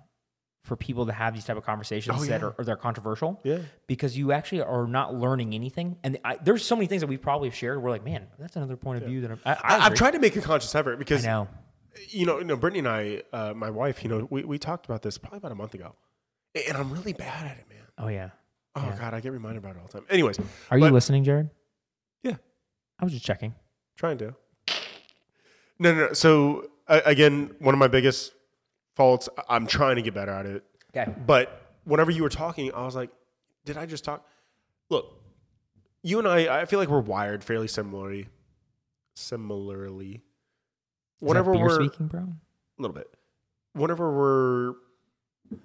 for 0.64 0.76
people 0.76 1.06
to 1.06 1.12
have 1.12 1.34
these 1.34 1.44
type 1.44 1.56
of 1.56 1.64
conversations 1.64 2.16
Oh, 2.20 2.24
that 2.26 2.40
yeah. 2.40 2.50
are 2.56 2.64
they're 2.64 2.76
controversial. 2.76 3.40
Yeah. 3.42 3.58
Because 3.88 4.16
you 4.16 4.30
actually 4.30 4.62
are 4.62 4.86
not 4.86 5.12
learning 5.12 5.54
anything, 5.54 5.96
and 6.04 6.20
I, 6.24 6.36
there's 6.36 6.64
so 6.64 6.76
many 6.76 6.86
things 6.86 7.00
that 7.00 7.08
we 7.08 7.16
probably 7.16 7.48
have 7.48 7.56
shared. 7.56 7.82
We're 7.82 7.90
like, 7.90 8.04
man, 8.04 8.28
that's 8.38 8.54
another 8.54 8.76
point 8.76 9.02
of 9.02 9.08
view 9.08 9.22
that 9.22 9.32
I'm, 9.32 9.40
I, 9.44 9.52
I, 9.54 9.56
I, 9.60 9.86
I've 9.86 9.94
tried 9.94 10.12
to 10.12 10.20
make 10.20 10.36
a 10.36 10.40
conscious 10.40 10.72
effort 10.76 10.92
I 10.92 10.96
because 10.98 11.24
know. 11.24 11.48
you 12.10 12.26
know, 12.26 12.38
you 12.38 12.44
know, 12.44 12.54
Brittany 12.56 12.78
and 12.78 12.88
I, 12.88 13.22
uh, 13.32 13.54
my 13.54 13.70
wife, 13.70 14.04
you 14.04 14.08
know, 14.08 14.28
we, 14.30 14.44
we 14.44 14.56
talked 14.56 14.86
about 14.86 15.02
this 15.02 15.18
probably 15.18 15.38
about 15.38 15.50
a 15.50 15.56
month 15.56 15.74
ago, 15.74 15.96
and 16.68 16.76
I'm 16.76 16.92
really 16.92 17.12
bad 17.12 17.44
at 17.46 17.58
it, 17.58 17.64
man. 17.68 17.71
Oh 17.98 18.08
yeah. 18.08 18.30
Oh 18.74 18.82
Yeah. 18.82 18.96
God, 18.98 19.14
I 19.14 19.20
get 19.20 19.32
reminded 19.32 19.58
about 19.62 19.76
it 19.76 19.80
all 19.80 19.86
the 19.86 19.92
time. 19.92 20.06
Anyways, 20.10 20.38
Are 20.70 20.78
you 20.78 20.84
But- 20.86 20.92
listening, 20.92 21.24
Jared? 21.24 21.50
Yeah. 22.22 22.36
I 22.98 23.04
was 23.04 23.12
just 23.12 23.24
checking. 23.24 23.54
trying 23.96 24.18
to. 24.18 24.34
No, 25.78 25.92
no, 25.94 26.06
no. 26.08 26.12
So 26.12 26.70
uh, 26.88 27.00
again, 27.04 27.54
one 27.58 27.74
of 27.74 27.78
my 27.78 27.88
biggest 27.88 28.32
faults. 28.96 29.28
I'm 29.48 29.66
trying 29.66 29.96
to 29.96 30.02
get 30.02 30.14
better 30.14 30.30
at 30.32 30.46
it. 30.46 30.64
Okay. 30.96 31.12
But 31.26 31.62
whenever 31.84 32.10
you 32.10 32.22
were 32.22 32.28
talking, 32.28 32.72
I 32.74 32.84
was 32.84 32.94
like, 32.96 33.10
did 33.64 33.76
I 33.76 33.86
just 33.86 34.04
talk? 34.04 34.26
Look, 34.90 35.20
you 36.02 36.18
and 36.18 36.26
I, 36.28 36.60
I 36.62 36.64
feel 36.66 36.78
like 36.78 36.88
we're 36.88 37.00
wired 37.00 37.42
fairly 37.44 37.68
similarly. 37.68 38.28
Similarly. 39.14 40.22
Whenever 41.20 41.52
beer 41.52 41.62
we're 41.62 41.74
speaking, 41.86 42.06
bro. 42.08 42.20
a 42.20 42.82
little 42.82 42.94
bit. 42.94 43.08
Whenever 43.74 44.10
we're 44.12 44.74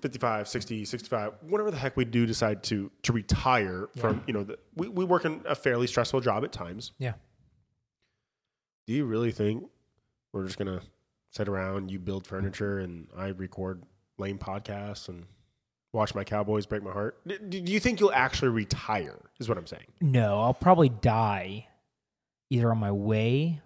55, 0.02 0.48
60, 0.48 0.86
65, 0.86 1.34
whenever 1.42 1.72
the 1.72 1.78
heck 1.78 1.96
we 1.98 2.06
do 2.06 2.26
decide 2.26 2.64
to 2.64 2.92
to 3.04 3.14
retire 3.14 3.90
from, 3.98 4.24
you 4.28 4.34
know, 4.34 4.44
the, 4.44 4.58
we, 4.76 4.88
we 4.88 5.06
work 5.06 5.26
in 5.26 5.42
a 5.46 5.56
fairly 5.56 5.88
stressful 5.88 6.22
job 6.22 6.44
at 6.44 6.52
times. 6.52 6.92
Yeah. 7.00 7.14
Do 8.86 8.94
you 8.94 9.06
really 9.06 9.32
think 9.32 9.66
we're 10.34 10.46
just 10.46 10.58
going 10.58 10.80
to 10.80 10.86
sit 11.32 11.48
around, 11.50 11.92
you 11.92 12.00
build 12.00 12.26
furniture, 12.26 12.80
and 12.80 13.08
I 13.18 13.28
record 13.28 13.84
lame 14.18 14.38
podcasts 14.38 15.10
and 15.10 15.26
watch 15.94 16.16
my 16.16 16.24
Cowboys 16.24 16.66
break 16.66 16.84
my 16.84 16.92
heart? 16.92 17.20
D- 17.28 17.60
Do 17.62 17.72
you 17.74 17.80
think 17.80 18.00
you'll 18.00 18.14
actually 18.14 18.50
retire, 18.50 19.18
is 19.40 19.50
what 19.50 19.58
I'm 19.58 19.68
saying? 19.68 19.88
No, 20.00 20.40
I'll 20.42 20.54
probably 20.54 20.90
die 20.90 21.68
either 22.50 22.72
on 22.72 22.78
my 22.78 22.92
way 22.94 23.62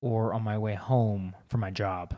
or 0.00 0.34
on 0.34 0.42
my 0.42 0.58
way 0.58 0.74
home 0.74 1.34
from 1.48 1.60
my 1.60 1.70
job. 1.70 2.16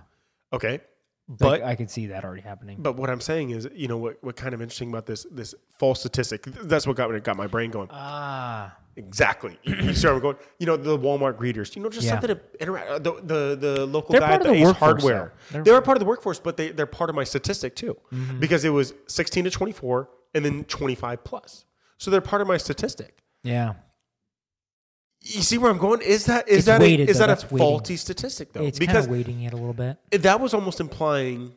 Okay. 0.53 0.81
But 1.29 1.39
But 1.39 1.63
I 1.63 1.75
could 1.75 1.91
see 1.91 2.07
that 2.07 2.25
already 2.25 2.41
happening. 2.43 2.79
But 2.81 2.97
what 2.97 3.11
I'm 3.11 3.21
saying 3.21 3.51
is, 3.51 3.69
you 3.75 3.87
know, 3.87 3.99
what 3.99 4.17
what 4.23 4.35
kind 4.37 4.55
of 4.55 4.63
interesting 4.63 4.89
about 4.89 5.05
this 5.07 5.27
this 5.31 5.55
false 5.79 6.01
statistic? 6.01 6.43
That's 6.45 6.87
what 6.87 6.97
got 6.97 7.23
got 7.23 7.37
my 7.37 7.47
brain 7.47 7.71
going. 7.71 7.89
Ah, 7.91 8.77
Exactly. 8.97 9.57
you 9.63 9.95
see 9.95 10.07
where 10.09 10.17
I'm 10.17 10.21
going? 10.23 10.37
You 10.59 10.67
know, 10.67 10.77
the 10.77 10.99
Walmart 10.99 11.35
greeters. 11.39 11.77
You 11.77 11.83
know, 11.83 11.89
just 11.91 12.07
Yeah. 12.07 12.13
something 12.19 12.31
to 12.35 12.41
interact. 12.61 13.05
The 13.05 13.13
the, 13.23 13.57
the 13.61 13.87
local 13.87 14.13
They're 14.13 14.21
guy 14.23 14.33
at 14.33 14.43
the 14.43 14.49
the 14.49 14.55
Ace 14.55 14.73
Hardware. 14.73 15.35
They're- 15.53 15.63
They're, 15.63 15.81
part 15.83 15.97
of 15.97 16.01
the 16.01 16.07
workforce, 16.07 16.41
but 16.41 16.57
they 16.57 16.71
they're 16.71 16.87
part 16.87 17.11
of 17.11 17.15
my 17.17 17.25
statistic 17.25 17.77
too, 17.77 17.97
Mm-hmm. 18.13 18.41
because 18.41 18.65
it 18.65 18.71
was 18.71 18.95
16 19.07 19.45
to 19.45 19.51
24 19.51 20.09
and 20.35 20.45
then 20.45 20.65
25 20.65 21.23
plus. 21.25 21.65
So 21.99 22.11
they're 22.11 22.21
part 22.21 22.41
of 22.43 22.49
my 22.49 22.57
statistic. 22.57 23.19
yeah. 23.43 23.75
You 25.29 25.43
see 25.43 25.59
where 25.59 25.71
I'm 25.71 25.79
going? 25.79 26.01
Is 26.01 26.25
that 26.27 26.49
is 26.49 26.59
It's 26.59 26.67
that 26.67 26.81
weighted, 26.81 27.09
a, 27.09 27.11
is 27.11 27.19
though. 27.19 27.27
that 27.27 27.43
a 27.43 27.47
weighting. 27.47 27.59
faulty 27.59 27.97
statistic 27.97 28.53
though? 28.53 28.63
it's 28.63 28.79
kind 28.79 28.89
because 28.89 29.05
of 29.07 29.11
weighting 29.11 29.43
it 29.43 29.53
a 29.53 29.57
little 29.57 29.75
bit. 29.75 29.99
that 30.11 30.41
was 30.41 30.55
almost 30.55 30.81
implying 30.81 31.55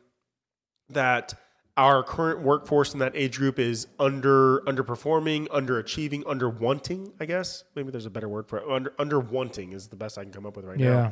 that 0.90 1.34
our 1.78 2.04
current 2.04 2.42
workforce 2.42 2.94
in 2.94 3.00
that 3.00 3.14
age 3.16 3.38
group 3.38 3.58
is 3.58 3.88
under 3.98 4.60
underperforming, 4.62 5.48
underachieving, 5.48 6.24
under 6.28 6.50
wanting. 6.50 7.14
I 7.20 7.26
guess 7.26 7.64
maybe 7.76 7.92
there's 7.92 8.06
a 8.06 8.10
better 8.10 8.28
word 8.28 8.48
for 8.50 8.58
it. 8.60 8.66
Under 8.70 8.94
under 9.00 9.20
wanting 9.20 9.72
is 9.72 9.88
the 9.88 9.96
best 9.96 10.18
I 10.18 10.24
can 10.24 10.34
come 10.34 10.46
up 10.46 10.58
with 10.58 10.66
right 10.66 10.78
now. 10.78 10.86
Yeah. 10.86 11.12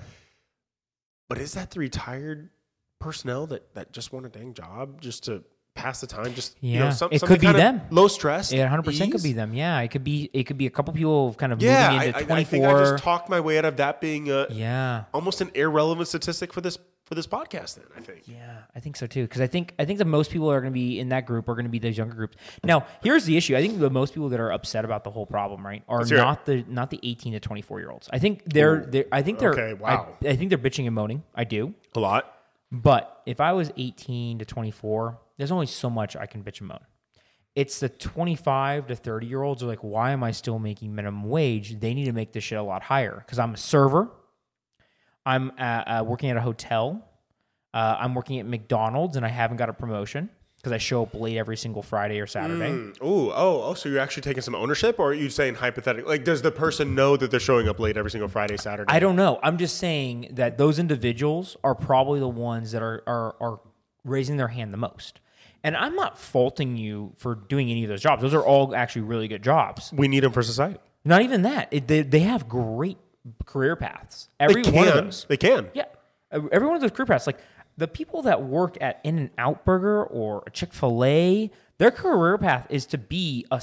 But 1.30 1.38
is 1.38 1.54
that 1.54 1.72
the 1.72 1.80
retired 1.80 2.50
personnel 3.00 3.48
that 3.48 3.74
that 3.76 3.94
just 3.94 4.12
want 4.12 4.26
a 4.26 4.30
dang 4.30 4.54
job 4.54 5.00
just 5.00 5.24
to 5.26 5.44
pass 5.80 6.02
the 6.02 6.08
time? 6.08 6.34
Just 6.34 6.56
you 6.62 6.80
know, 6.80 6.86
Yeah. 6.86 6.92
some, 6.92 7.10
It 7.12 7.22
could 7.22 7.40
be 7.42 7.52
them. 7.52 7.82
Low 7.90 8.08
stress. 8.08 8.52
Yeah, 8.52 8.68
100% 8.70 9.12
could 9.12 9.24
be 9.24 9.34
them. 9.34 9.54
Yeah. 9.54 9.80
It 9.82 9.90
could 9.90 10.04
be 10.04 10.30
it 10.34 10.44
could 10.44 10.58
be 10.58 10.66
a 10.68 10.70
couple 10.70 10.94
people 10.94 11.34
kind 11.36 11.54
of 11.54 11.62
Yeah, 11.62 11.92
moving 11.92 12.00
I, 12.00 12.06
into 12.06 12.26
24. 12.26 12.38
I 12.38 12.44
think 12.44 12.66
I 12.66 12.80
just 12.92 13.04
talked 13.04 13.30
my 13.30 13.40
way 13.40 13.58
out 13.58 13.66
of 13.66 13.78
that 13.78 14.02
being 14.02 14.30
a, 14.30 14.48
yeah. 14.52 15.06
almost 15.14 15.42
an 15.42 15.52
irrelevant 15.56 16.08
statistic 16.08 16.54
for 16.54 16.62
this 16.62 16.78
for 17.06 17.16
this 17.16 17.26
podcast. 17.26 17.76
Then 17.76 17.86
I 17.98 18.02
think. 18.02 18.22
Yeah, 18.28 18.58
I 18.76 18.80
think 18.80 18.96
so 18.96 19.08
too. 19.08 19.24
Because 19.24 19.42
I 19.42 19.48
think 19.48 19.74
I 19.80 19.86
think 19.86 19.98
that 19.98 20.06
most 20.06 20.30
people 20.30 20.52
are 20.52 20.62
going 20.62 20.72
to 20.72 20.80
be 20.80 21.00
in 21.00 21.10
that 21.10 21.26
group 21.26 21.50
are 21.50 21.56
going 21.56 21.66
to 21.66 21.72
be 21.72 21.80
those 21.80 21.98
younger 21.98 22.14
groups. 22.14 22.38
Now, 22.64 22.86
here's 23.02 23.26
the 23.26 23.36
issue. 23.36 23.56
I 23.56 23.62
think 23.62 23.80
the 23.80 23.90
most 23.90 24.14
people 24.14 24.30
that 24.30 24.40
are 24.40 24.52
upset 24.52 24.86
about 24.86 25.04
the 25.04 25.10
whole 25.10 25.26
problem, 25.26 25.66
right, 25.66 25.82
are 25.88 26.00
Let's 26.00 26.12
it. 26.12 26.18
not 26.18 26.46
the 26.46 26.64
not 26.68 26.92
the 26.92 27.00
18 27.02 27.34
to 27.34 27.40
24 27.40 27.80
year 27.80 27.90
olds. 27.90 28.10
I 28.14 28.20
think 28.20 28.44
they're, 28.46 28.86
they're 28.86 29.06
I 29.12 29.24
think 29.24 29.40
they're 29.40 29.54
Okay, 29.54 29.74
wow. 29.74 30.10
I, 30.24 30.30
I 30.30 30.36
think 30.36 30.50
they're 30.50 30.60
bitching 30.60 30.86
and 30.86 30.94
moaning. 30.94 31.24
I 31.34 31.46
do. 31.46 31.74
A 31.96 32.00
lot. 32.00 32.32
But 32.72 33.24
if 33.26 33.42
I 33.42 33.54
was 33.54 33.72
18 33.78 34.38
to 34.40 34.46
24, 34.46 35.18
there's 35.40 35.52
only 35.52 35.66
so 35.68 35.90
much 35.90 36.18
I 36.18 36.26
can 36.26 36.44
bitch 36.44 36.60
and 36.60 36.68
moan. 36.68 36.80
It's 37.56 37.80
the 37.80 37.88
25 37.90 38.88
to 38.88 38.96
30 38.96 39.26
year 39.26 39.42
olds 39.42 39.64
are 39.64 39.68
like, 39.68 39.80
why 39.80 40.12
am 40.12 40.22
I 40.22 40.32
still 40.32 40.60
making 40.60 40.94
minimum 40.94 41.24
wage? 41.30 41.80
They 41.80 41.94
need 41.94 42.06
to 42.06 42.12
make 42.12 42.34
this 42.34 42.44
shit 42.44 42.58
a 42.58 42.64
lot 42.64 42.84
higher 42.84 43.24
because 43.26 43.40
I'm 43.40 43.54
a 43.54 43.58
server. 43.58 44.12
I'm 45.26 45.52
uh, 45.58 45.62
uh, 45.62 46.04
working 46.06 46.30
at 46.30 46.38
a 46.38 46.42
hotel. 46.42 47.08
Uh, 47.74 47.96
I'm 48.00 48.16
working 48.16 48.40
at 48.40 48.46
McDonald's 48.46 49.16
and 49.16 49.26
I 49.26 49.30
haven't 49.30 49.58
got 49.58 49.70
a 49.70 49.74
promotion 49.74 50.30
because 50.58 50.74
I 50.74 50.78
show 50.78 51.04
up 51.04 51.14
late 51.14 51.38
every 51.38 51.56
single 51.56 51.84
Friday 51.84 52.20
or 52.20 52.28
Saturday. 52.28 52.72
Mm, 52.72 53.02
Ooh, 53.02 53.32
oh, 53.32 53.64
oh, 53.64 53.74
so 53.76 53.88
you're 53.88 54.00
actually 54.00 54.24
taking 54.24 54.42
some 54.42 54.56
ownership, 54.56 55.00
or 55.00 55.12
are 55.12 55.14
you 55.14 55.30
saying 55.30 55.56
hypothetically? 55.56 56.10
Like, 56.10 56.26
does 56.26 56.42
the 56.42 56.52
person 56.52 56.96
know 56.96 57.16
that 57.16 57.32
they're 57.32 57.40
showing 57.40 57.70
up 57.70 57.80
late 57.80 57.96
every 57.96 58.12
single 58.12 58.28
Friday, 58.28 58.58
Saturday? 58.58 58.92
I 58.92 59.00
don't 59.00 59.16
know. 59.16 59.40
I'm 59.42 59.58
just 59.58 59.78
saying 59.78 60.32
that 60.34 60.58
those 60.58 60.78
individuals 60.78 61.56
are 61.64 61.76
probably 61.76 62.20
the 62.20 62.28
ones 62.28 62.74
that 62.74 62.82
are 62.82 63.04
are 63.08 63.38
are 63.40 63.62
raising 64.04 64.36
their 64.36 64.50
hand 64.50 64.74
the 64.74 64.78
most. 64.78 65.22
And 65.64 65.76
I'm 65.76 65.96
not 65.96 66.18
faulting 66.18 66.78
you 66.78 67.14
for 67.18 67.36
doing 67.36 67.70
any 67.70 67.84
of 67.84 67.90
those 67.90 68.02
jobs. 68.02 68.22
Those 68.22 68.34
are 68.34 68.44
all 68.44 68.74
actually 68.76 69.02
really 69.04 69.28
good 69.28 69.44
jobs. 69.44 69.92
we 69.94 70.08
need 70.08 70.22
them 70.22 70.32
for 70.32 70.42
society. 70.44 70.80
Not 71.06 71.22
even 71.22 71.42
that. 71.44 71.68
It, 71.72 71.88
they, 71.88 72.02
they 72.02 72.20
have 72.22 72.48
great 72.48 72.98
career 73.46 73.76
paths. 73.76 74.30
Every 74.40 74.62
they 74.64 74.72
one 74.72 74.88
of 74.88 74.94
can. 74.94 75.06
those. 75.06 75.26
They 75.28 75.38
can. 75.38 75.70
Yeah. 75.74 75.86
Every 76.32 76.66
one 76.68 76.76
of 76.76 76.82
those 76.82 76.92
career 76.92 77.06
paths. 77.08 77.28
Like 77.28 77.40
the 77.78 77.88
people 77.88 78.22
that 78.24 78.44
work 78.44 78.78
at 78.82 79.00
In 79.04 79.18
and 79.18 79.30
Out 79.38 79.66
Burger 79.66 80.04
or 80.04 80.44
a 80.48 80.50
Chick 80.52 80.74
fil 80.74 81.04
A, 81.04 81.52
their 81.78 81.92
career 81.92 82.38
path 82.38 82.68
is 82.70 82.86
to 82.88 82.98
be 82.98 83.46
a 83.52 83.62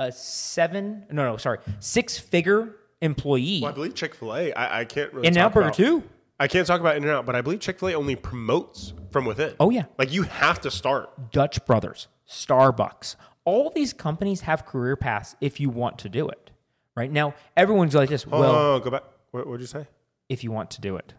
a 0.00 0.12
seven, 0.12 1.04
no, 1.10 1.24
no, 1.24 1.36
sorry, 1.36 1.58
six 1.78 2.18
figure 2.18 2.74
employee. 3.02 3.60
Well, 3.62 3.70
I 3.70 3.74
believe 3.74 3.94
Chick 3.94 4.14
Fil 4.14 4.34
A. 4.34 4.52
I, 4.54 4.80
I 4.80 4.84
can't 4.86 5.12
really. 5.12 5.26
In 5.26 5.34
and 5.34 5.38
Out 5.38 5.52
Burger 5.52 5.66
about- 5.66 5.74
too. 5.76 6.02
I 6.42 6.48
can't 6.48 6.66
talk 6.66 6.80
about 6.80 6.96
In 6.96 7.04
and 7.04 7.12
Out, 7.12 7.24
but 7.24 7.36
I 7.36 7.40
believe 7.40 7.60
Chick 7.60 7.78
Fil 7.78 7.90
A 7.90 7.94
only 7.94 8.16
promotes 8.16 8.94
from 9.12 9.24
within. 9.26 9.54
Oh, 9.60 9.70
yeah. 9.70 9.84
like 9.96 10.12
you 10.12 10.24
have 10.24 10.60
to 10.62 10.72
start. 10.72 11.30
Dutch 11.30 11.64
Brothers, 11.64 12.08
Starbucks. 12.28 13.14
All 13.44 13.70
these 13.70 13.92
companies 13.92 14.40
have 14.40 14.66
career 14.66 14.96
paths 14.96 15.36
if 15.40 15.60
you 15.60 15.70
want 15.70 15.98
to 16.00 16.08
do 16.08 16.28
it. 16.28 16.50
Right 16.96 17.12
now, 17.12 17.34
everyone's 17.56 17.94
like 17.94 18.08
this. 18.08 18.26
Oh, 18.30 18.40
Well, 18.40 18.80
go 18.80 18.90
back. 18.90 19.04
What 19.30 19.44
did 19.52 19.60
you 19.60 19.66
say? 19.66 19.86
if 20.28 20.42
you 20.42 20.50
want 20.50 20.72
to 20.72 20.80
do 20.80 20.96
it, 20.96 21.14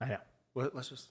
I 0.00 0.06
know. 0.06 0.18
What, 0.54 0.74
let's 0.74 0.88
just. 0.88 1.08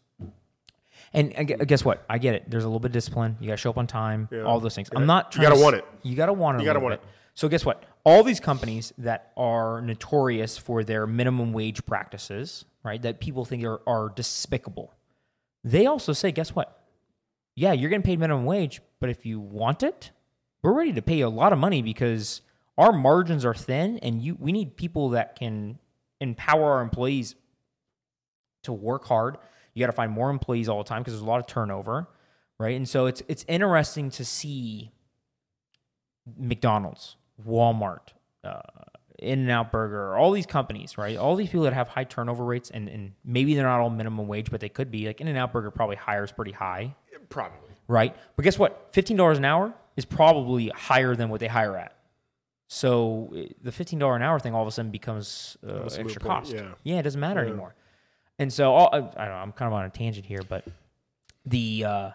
And 1.13 1.47
guess 1.67 1.85
what? 1.85 2.03
I 2.09 2.17
get 2.17 2.33
it. 2.33 2.49
There's 2.49 2.63
a 2.63 2.67
little 2.67 2.79
bit 2.79 2.87
of 2.87 2.93
discipline. 2.93 3.37
You 3.39 3.47
got 3.47 3.53
to 3.53 3.57
show 3.57 3.69
up 3.69 3.77
on 3.77 3.85
time. 3.85 4.27
Yeah. 4.31 4.41
All 4.41 4.59
those 4.59 4.73
things. 4.73 4.89
Yeah. 4.91 4.99
I'm 4.99 5.05
not. 5.05 5.31
Trying 5.31 5.43
you 5.43 5.49
gotta 5.49 5.59
to 5.59 5.63
want 5.63 5.75
it. 5.75 5.85
You 6.01 6.15
got 6.15 6.25
to 6.27 6.33
want 6.33 6.57
it. 6.57 6.61
You 6.61 6.65
gotta 6.65 6.79
want 6.79 6.99
bit. 6.99 7.09
So 7.35 7.47
guess 7.47 7.63
what? 7.63 7.83
All 8.05 8.23
these 8.23 8.39
companies 8.39 8.91
that 8.97 9.31
are 9.37 9.81
notorious 9.81 10.57
for 10.57 10.83
their 10.83 11.05
minimum 11.05 11.53
wage 11.53 11.85
practices, 11.85 12.65
right? 12.85 13.01
That 13.01 13.19
people 13.19 13.43
think 13.43 13.65
are, 13.65 13.81
are 13.87 14.13
despicable. 14.15 14.93
They 15.63 15.87
also 15.87 16.13
say, 16.13 16.31
guess 16.31 16.55
what? 16.55 16.79
Yeah, 17.55 17.73
you're 17.73 17.89
getting 17.89 18.03
paid 18.03 18.19
minimum 18.19 18.45
wage, 18.45 18.79
but 18.99 19.09
if 19.09 19.25
you 19.25 19.39
want 19.39 19.81
it, 19.81 20.11
we're 20.61 20.73
ready 20.73 20.93
to 20.93 21.01
pay 21.01 21.17
you 21.17 21.27
a 21.27 21.29
lot 21.29 21.51
of 21.51 21.59
money 21.59 21.81
because 21.81 22.41
our 22.77 22.91
margins 22.91 23.43
are 23.43 23.53
thin, 23.55 23.97
and 23.99 24.21
you 24.21 24.35
we 24.39 24.51
need 24.51 24.75
people 24.75 25.09
that 25.09 25.37
can 25.37 25.79
empower 26.19 26.73
our 26.73 26.81
employees 26.81 27.35
to 28.63 28.73
work 28.73 29.05
hard. 29.05 29.37
You 29.73 29.79
got 29.79 29.87
to 29.87 29.93
find 29.93 30.11
more 30.11 30.29
employees 30.29 30.69
all 30.69 30.77
the 30.83 30.87
time 30.87 31.01
because 31.01 31.13
there's 31.13 31.21
a 31.21 31.25
lot 31.25 31.39
of 31.39 31.47
turnover, 31.47 32.07
right? 32.59 32.75
And 32.75 32.87
so 32.87 33.05
it's 33.05 33.23
it's 33.27 33.45
interesting 33.47 34.09
to 34.11 34.25
see 34.25 34.91
McDonald's, 36.37 37.15
Walmart, 37.47 38.09
uh, 38.43 38.59
In 39.19 39.39
and 39.39 39.49
Out 39.51 39.71
Burger, 39.71 40.15
all 40.15 40.31
these 40.31 40.45
companies, 40.45 40.97
right? 40.97 41.17
All 41.17 41.35
these 41.35 41.47
people 41.49 41.63
that 41.63 41.73
have 41.73 41.87
high 41.87 42.03
turnover 42.03 42.43
rates, 42.43 42.69
and, 42.69 42.89
and 42.89 43.13
maybe 43.23 43.55
they're 43.55 43.65
not 43.65 43.79
all 43.79 43.89
minimum 43.89 44.27
wage, 44.27 44.51
but 44.51 44.59
they 44.61 44.69
could 44.69 44.91
be. 44.91 45.07
Like 45.07 45.21
In 45.21 45.27
and 45.27 45.37
Out 45.37 45.53
Burger 45.53 45.71
probably 45.71 45.95
hires 45.95 46.31
pretty 46.31 46.51
high, 46.51 46.95
Probably. 47.29 47.69
right? 47.87 48.15
But 48.35 48.43
guess 48.43 48.59
what? 48.59 48.89
Fifteen 48.91 49.17
dollars 49.17 49.37
an 49.37 49.45
hour 49.45 49.73
is 49.95 50.05
probably 50.05 50.67
higher 50.69 51.15
than 51.15 51.29
what 51.29 51.39
they 51.39 51.47
hire 51.47 51.77
at. 51.77 51.95
So 52.67 53.31
eh, 53.35 53.45
the 53.61 53.71
fifteen 53.71 53.99
dollar 53.99 54.15
an 54.15 54.21
hour 54.21 54.39
thing 54.39 54.53
all 54.53 54.61
of 54.61 54.67
a 54.67 54.71
sudden 54.71 54.91
becomes 54.91 55.55
uh, 55.65 55.73
Almost 55.73 55.97
a 55.97 56.01
moot 56.03 56.11
extra 56.11 56.21
cost. 56.21 56.51
yeah. 56.53 56.71
yeah, 56.83 56.99
it 56.99 57.03
doesn't 57.03 57.19
matter 57.21 57.41
anymore. 57.41 57.75
And 58.39 58.51
so 58.51 58.73
all, 58.73 58.89
I, 58.91 58.97
I 58.97 58.99
don't 58.99 59.15
know. 59.15 59.33
I'm 59.35 59.51
kind 59.53 59.67
of 59.67 59.73
on 59.73 59.85
a 59.85 59.89
tangent 59.89 60.25
here, 60.25 60.41
but 60.49 60.65
the 61.45 61.85
uh, 61.85 62.09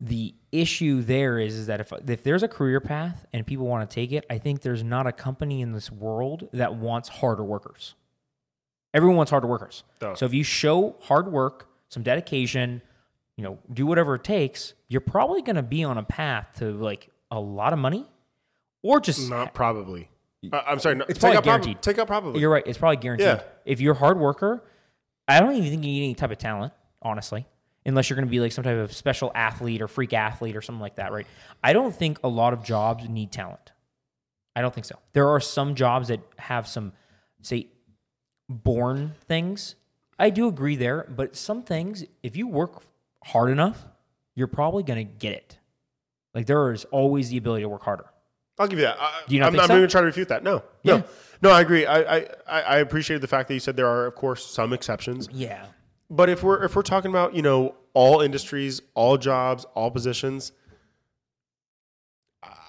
the 0.00 0.34
issue 0.50 1.02
there 1.02 1.38
is, 1.38 1.54
is 1.54 1.66
that 1.66 1.80
if 1.80 1.92
if 2.08 2.22
there's 2.24 2.42
a 2.42 2.48
career 2.48 2.80
path 2.80 3.26
and 3.32 3.46
people 3.46 3.66
want 3.66 3.88
to 3.88 3.94
take 3.94 4.12
it, 4.12 4.24
I 4.30 4.38
think 4.38 4.62
there's 4.62 4.82
not 4.82 5.06
a 5.06 5.12
company 5.12 5.60
in 5.60 5.72
this 5.72 5.90
world 5.92 6.48
that 6.52 6.74
wants 6.74 7.08
harder 7.08 7.44
workers. 7.44 7.94
Everyone 8.94 9.16
wants 9.16 9.30
harder 9.30 9.46
workers. 9.46 9.84
Duh. 10.00 10.14
So 10.14 10.26
if 10.26 10.34
you 10.34 10.42
show 10.42 10.96
hard 11.02 11.30
work, 11.30 11.68
some 11.88 12.02
dedication, 12.02 12.82
you 13.36 13.44
know, 13.44 13.58
do 13.72 13.86
whatever 13.86 14.14
it 14.16 14.24
takes, 14.24 14.74
you're 14.88 15.00
probably 15.00 15.42
going 15.42 15.56
to 15.56 15.62
be 15.62 15.84
on 15.84 15.98
a 15.98 16.02
path 16.02 16.48
to 16.58 16.72
like 16.72 17.10
a 17.30 17.38
lot 17.38 17.72
of 17.72 17.78
money, 17.78 18.06
or 18.82 19.00
just 19.00 19.28
Not 19.30 19.54
probably. 19.54 20.08
Uh, 20.52 20.62
I'm 20.66 20.78
sorry. 20.78 20.94
No, 20.96 21.04
It's 21.08 21.18
take 21.18 21.20
probably 21.20 21.36
out 21.36 21.44
prob- 21.44 21.62
guaranteed. 21.62 21.82
take 21.82 21.98
out 21.98 22.06
probably. 22.06 22.40
you're 22.40 22.50
right. 22.50 22.64
It's 22.66 22.78
probably 22.78 22.96
guaranteed. 22.96 23.26
Yeah. 23.26 23.42
If 23.66 23.80
you're 23.80 23.92
a 23.94 23.98
hard 23.98 24.18
worker, 24.18 24.64
I 25.28 25.38
don't 25.38 25.54
even 25.54 25.70
think 25.70 25.84
you 25.84 25.90
need 25.92 26.04
any 26.04 26.14
type 26.14 26.30
of 26.30 26.38
talent, 26.38 26.72
honestly, 27.02 27.46
unless 27.86 28.08
you're 28.10 28.16
going 28.16 28.26
to 28.26 28.30
be 28.30 28.40
like 28.40 28.52
some 28.52 28.64
type 28.64 28.76
of 28.76 28.92
special 28.92 29.32
athlete 29.34 29.80
or 29.82 29.88
freak 29.88 30.12
athlete 30.12 30.56
or 30.56 30.62
something 30.62 30.80
like 30.80 30.96
that, 30.96 31.12
right? 31.12 31.26
I 31.64 31.72
don't 31.72 31.94
think 31.94 32.18
a 32.22 32.28
lot 32.28 32.52
of 32.52 32.62
jobs 32.62 33.08
need 33.08 33.32
talent. 33.32 33.72
I 34.54 34.60
don't 34.62 34.74
think 34.74 34.84
so. 34.84 34.96
There 35.12 35.28
are 35.28 35.40
some 35.40 35.74
jobs 35.74 36.08
that 36.08 36.20
have 36.38 36.66
some, 36.68 36.92
say, 37.42 37.68
born 38.48 39.14
things. 39.28 39.76
I 40.18 40.30
do 40.30 40.48
agree 40.48 40.76
there, 40.76 41.06
but 41.08 41.36
some 41.36 41.62
things, 41.62 42.04
if 42.22 42.36
you 42.36 42.46
work 42.46 42.82
hard 43.24 43.50
enough, 43.50 43.84
you're 44.34 44.46
probably 44.48 44.82
going 44.82 45.06
to 45.06 45.12
get 45.12 45.32
it. 45.32 45.58
Like 46.34 46.46
there 46.46 46.72
is 46.72 46.84
always 46.86 47.30
the 47.30 47.36
ability 47.38 47.62
to 47.62 47.68
work 47.68 47.82
harder. 47.82 48.06
I'll 48.58 48.66
give 48.68 48.78
you 48.78 48.84
that. 48.84 48.98
I, 49.00 49.22
Do 49.26 49.34
you 49.34 49.40
not 49.40 49.54
I'm, 49.54 49.60
I'm 49.60 49.66
so? 49.66 49.72
not 49.74 49.78
even 49.78 49.90
trying 49.90 50.02
to 50.02 50.06
refute 50.06 50.28
that. 50.28 50.42
No, 50.44 50.62
Yeah. 50.82 50.98
no, 50.98 51.04
no. 51.42 51.50
I 51.50 51.62
agree. 51.62 51.86
I, 51.86 52.00
I, 52.18 52.26
I 52.46 52.60
I 52.60 52.76
appreciated 52.78 53.22
the 53.22 53.26
fact 53.26 53.48
that 53.48 53.54
you 53.54 53.60
said 53.60 53.74
there 53.76 53.86
are, 53.88 54.06
of 54.06 54.14
course, 54.14 54.44
some 54.44 54.72
exceptions. 54.74 55.28
Yeah. 55.32 55.64
But 56.10 56.28
if 56.28 56.42
we're 56.42 56.64
if 56.64 56.74
we're 56.74 56.82
talking 56.82 57.10
about 57.10 57.34
you 57.34 57.42
know 57.42 57.76
all 57.94 58.20
industries, 58.20 58.82
all 58.94 59.16
jobs, 59.16 59.64
all 59.74 59.90
positions, 59.90 60.52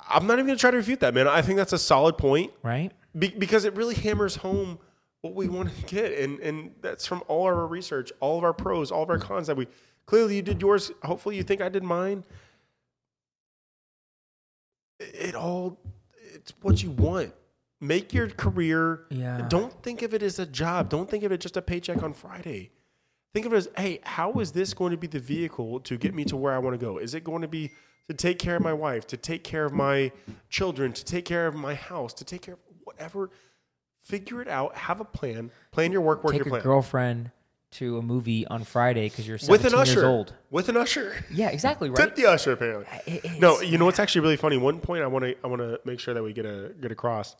I'm 0.10 0.28
not 0.28 0.34
even 0.34 0.46
going 0.46 0.58
to 0.58 0.62
try 0.62 0.72
to 0.72 0.78
refute 0.78 1.00
that, 1.00 1.14
man. 1.14 1.28
I 1.28 1.42
think 1.42 1.58
that's 1.58 1.74
a 1.74 1.78
solid 1.80 2.18
point 2.18 2.52
Right? 2.64 2.92
be, 3.18 3.30
because 3.30 3.66
it 3.66 3.76
really 3.76 3.96
hammers 3.96 4.36
home 4.38 4.80
what 5.22 5.36
we 5.36 5.48
want 5.48 5.70
to 5.76 5.86
get, 5.86 6.18
and 6.20 6.40
and 6.40 6.72
that's 6.82 7.06
from 7.06 7.24
all 7.28 7.46
our 7.46 7.66
research, 7.68 8.12
all 8.20 8.38
of 8.38 8.44
our 8.44 8.54
pros, 8.54 8.92
all 8.92 9.04
of 9.04 9.10
our 9.10 9.20
cons 9.20 9.48
that 9.48 9.58
we 9.58 9.68
clearly 10.06 10.36
you 10.36 10.42
did 10.42 10.62
yours. 10.62 10.92
Hopefully, 11.04 11.36
you 11.36 11.44
think 11.44 11.62
I 11.62 11.70
did 11.70 11.84
mine. 11.84 12.24
It, 15.00 15.30
it 15.30 15.36
all 15.36 15.80
it's 16.34 16.54
what 16.62 16.82
you 16.84 16.92
want. 16.92 17.34
Make 17.80 18.14
your 18.14 18.30
career. 18.30 19.06
Yeah. 19.10 19.48
Don't 19.48 19.74
think 19.82 20.04
of 20.04 20.14
it 20.14 20.22
as 20.22 20.38
a 20.38 20.46
job. 20.46 20.90
Don't 20.90 21.10
think 21.10 21.24
of 21.24 21.32
it 21.32 21.40
just 21.40 21.58
a 21.58 21.62
paycheck 21.64 22.04
on 22.04 22.14
Friday. 22.14 22.72
Think 23.34 23.46
of 23.46 23.54
it 23.54 23.58
as, 23.58 23.70
hey, 23.78 24.00
how 24.04 24.34
is 24.40 24.52
this 24.52 24.74
going 24.74 24.92
to 24.92 24.98
be 24.98 25.08
the 25.08 25.20
vehicle 25.20 25.80
to 25.82 25.98
get 25.98 26.14
me 26.14 26.26
to 26.26 26.36
where 26.36 26.54
I 26.54 26.58
want 26.58 26.74
to 26.80 26.86
go? 26.86 26.98
Is 26.98 27.14
it 27.14 27.24
going 27.24 27.42
to 27.44 27.48
be 27.48 27.72
to 28.08 28.14
take 28.14 28.40
care 28.40 28.58
of 28.58 28.62
my 28.62 28.74
wife, 28.74 29.08
to 29.08 29.18
take 29.18 29.44
care 29.44 29.64
of 29.64 29.72
my 29.74 30.12
children, 30.50 30.92
to 30.94 31.06
take 31.06 31.24
care 31.26 31.48
of 31.48 31.56
my 31.56 31.74
house, 31.76 32.14
to 32.16 32.26
take 32.26 32.42
care 32.42 32.56
of 32.56 32.60
whatever? 32.84 33.30
Figure 34.02 34.42
it 34.42 34.48
out. 34.50 34.76
Have 34.76 35.00
a 35.00 35.06
plan. 35.06 35.52
Plan 35.72 35.92
your 35.94 36.02
work. 36.02 36.24
Work 36.24 36.34
Take 36.34 36.40
your 36.46 36.50
plan. 36.52 36.62
girlfriend 36.64 37.32
to 37.74 38.00
a 38.00 38.02
movie 38.02 38.46
on 38.48 38.66
Friday 38.66 39.08
because 39.08 39.26
you're 39.26 39.36
With 39.36 39.62
17 39.62 39.68
an 39.80 39.86
years 39.86 39.98
usher. 39.98 40.06
old. 40.08 40.34
With 40.50 40.68
an 40.68 40.76
usher. 40.76 41.24
Yeah, 41.32 41.50
exactly 41.52 41.90
right. 41.90 41.96
Tip 41.98 42.16
the 42.16 42.26
usher, 42.26 42.52
apparently. 42.52 42.86
It- 43.06 43.40
No, 43.40 43.62
you 43.62 43.78
know 43.78 43.86
what's 43.86 44.00
actually 44.00 44.22
really 44.22 44.36
funny. 44.36 44.58
One 44.58 44.80
point 44.82 45.04
I 45.04 45.08
want 45.08 45.24
to 45.24 45.36
I 45.42 45.48
want 45.48 45.62
to 45.62 45.80
make 45.86 46.02
sure 46.02 46.14
that 46.14 46.22
we 46.24 46.34
get 46.34 46.46
a 46.46 46.74
get 46.82 46.92
across, 46.92 47.38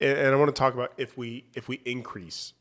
and, 0.00 0.18
and 0.18 0.28
I 0.28 0.36
want 0.36 0.54
to 0.54 0.58
talk 0.58 0.74
about 0.74 0.92
if 0.98 1.16
we 1.16 1.44
if 1.54 1.68
we 1.68 1.76
increase 1.86 2.52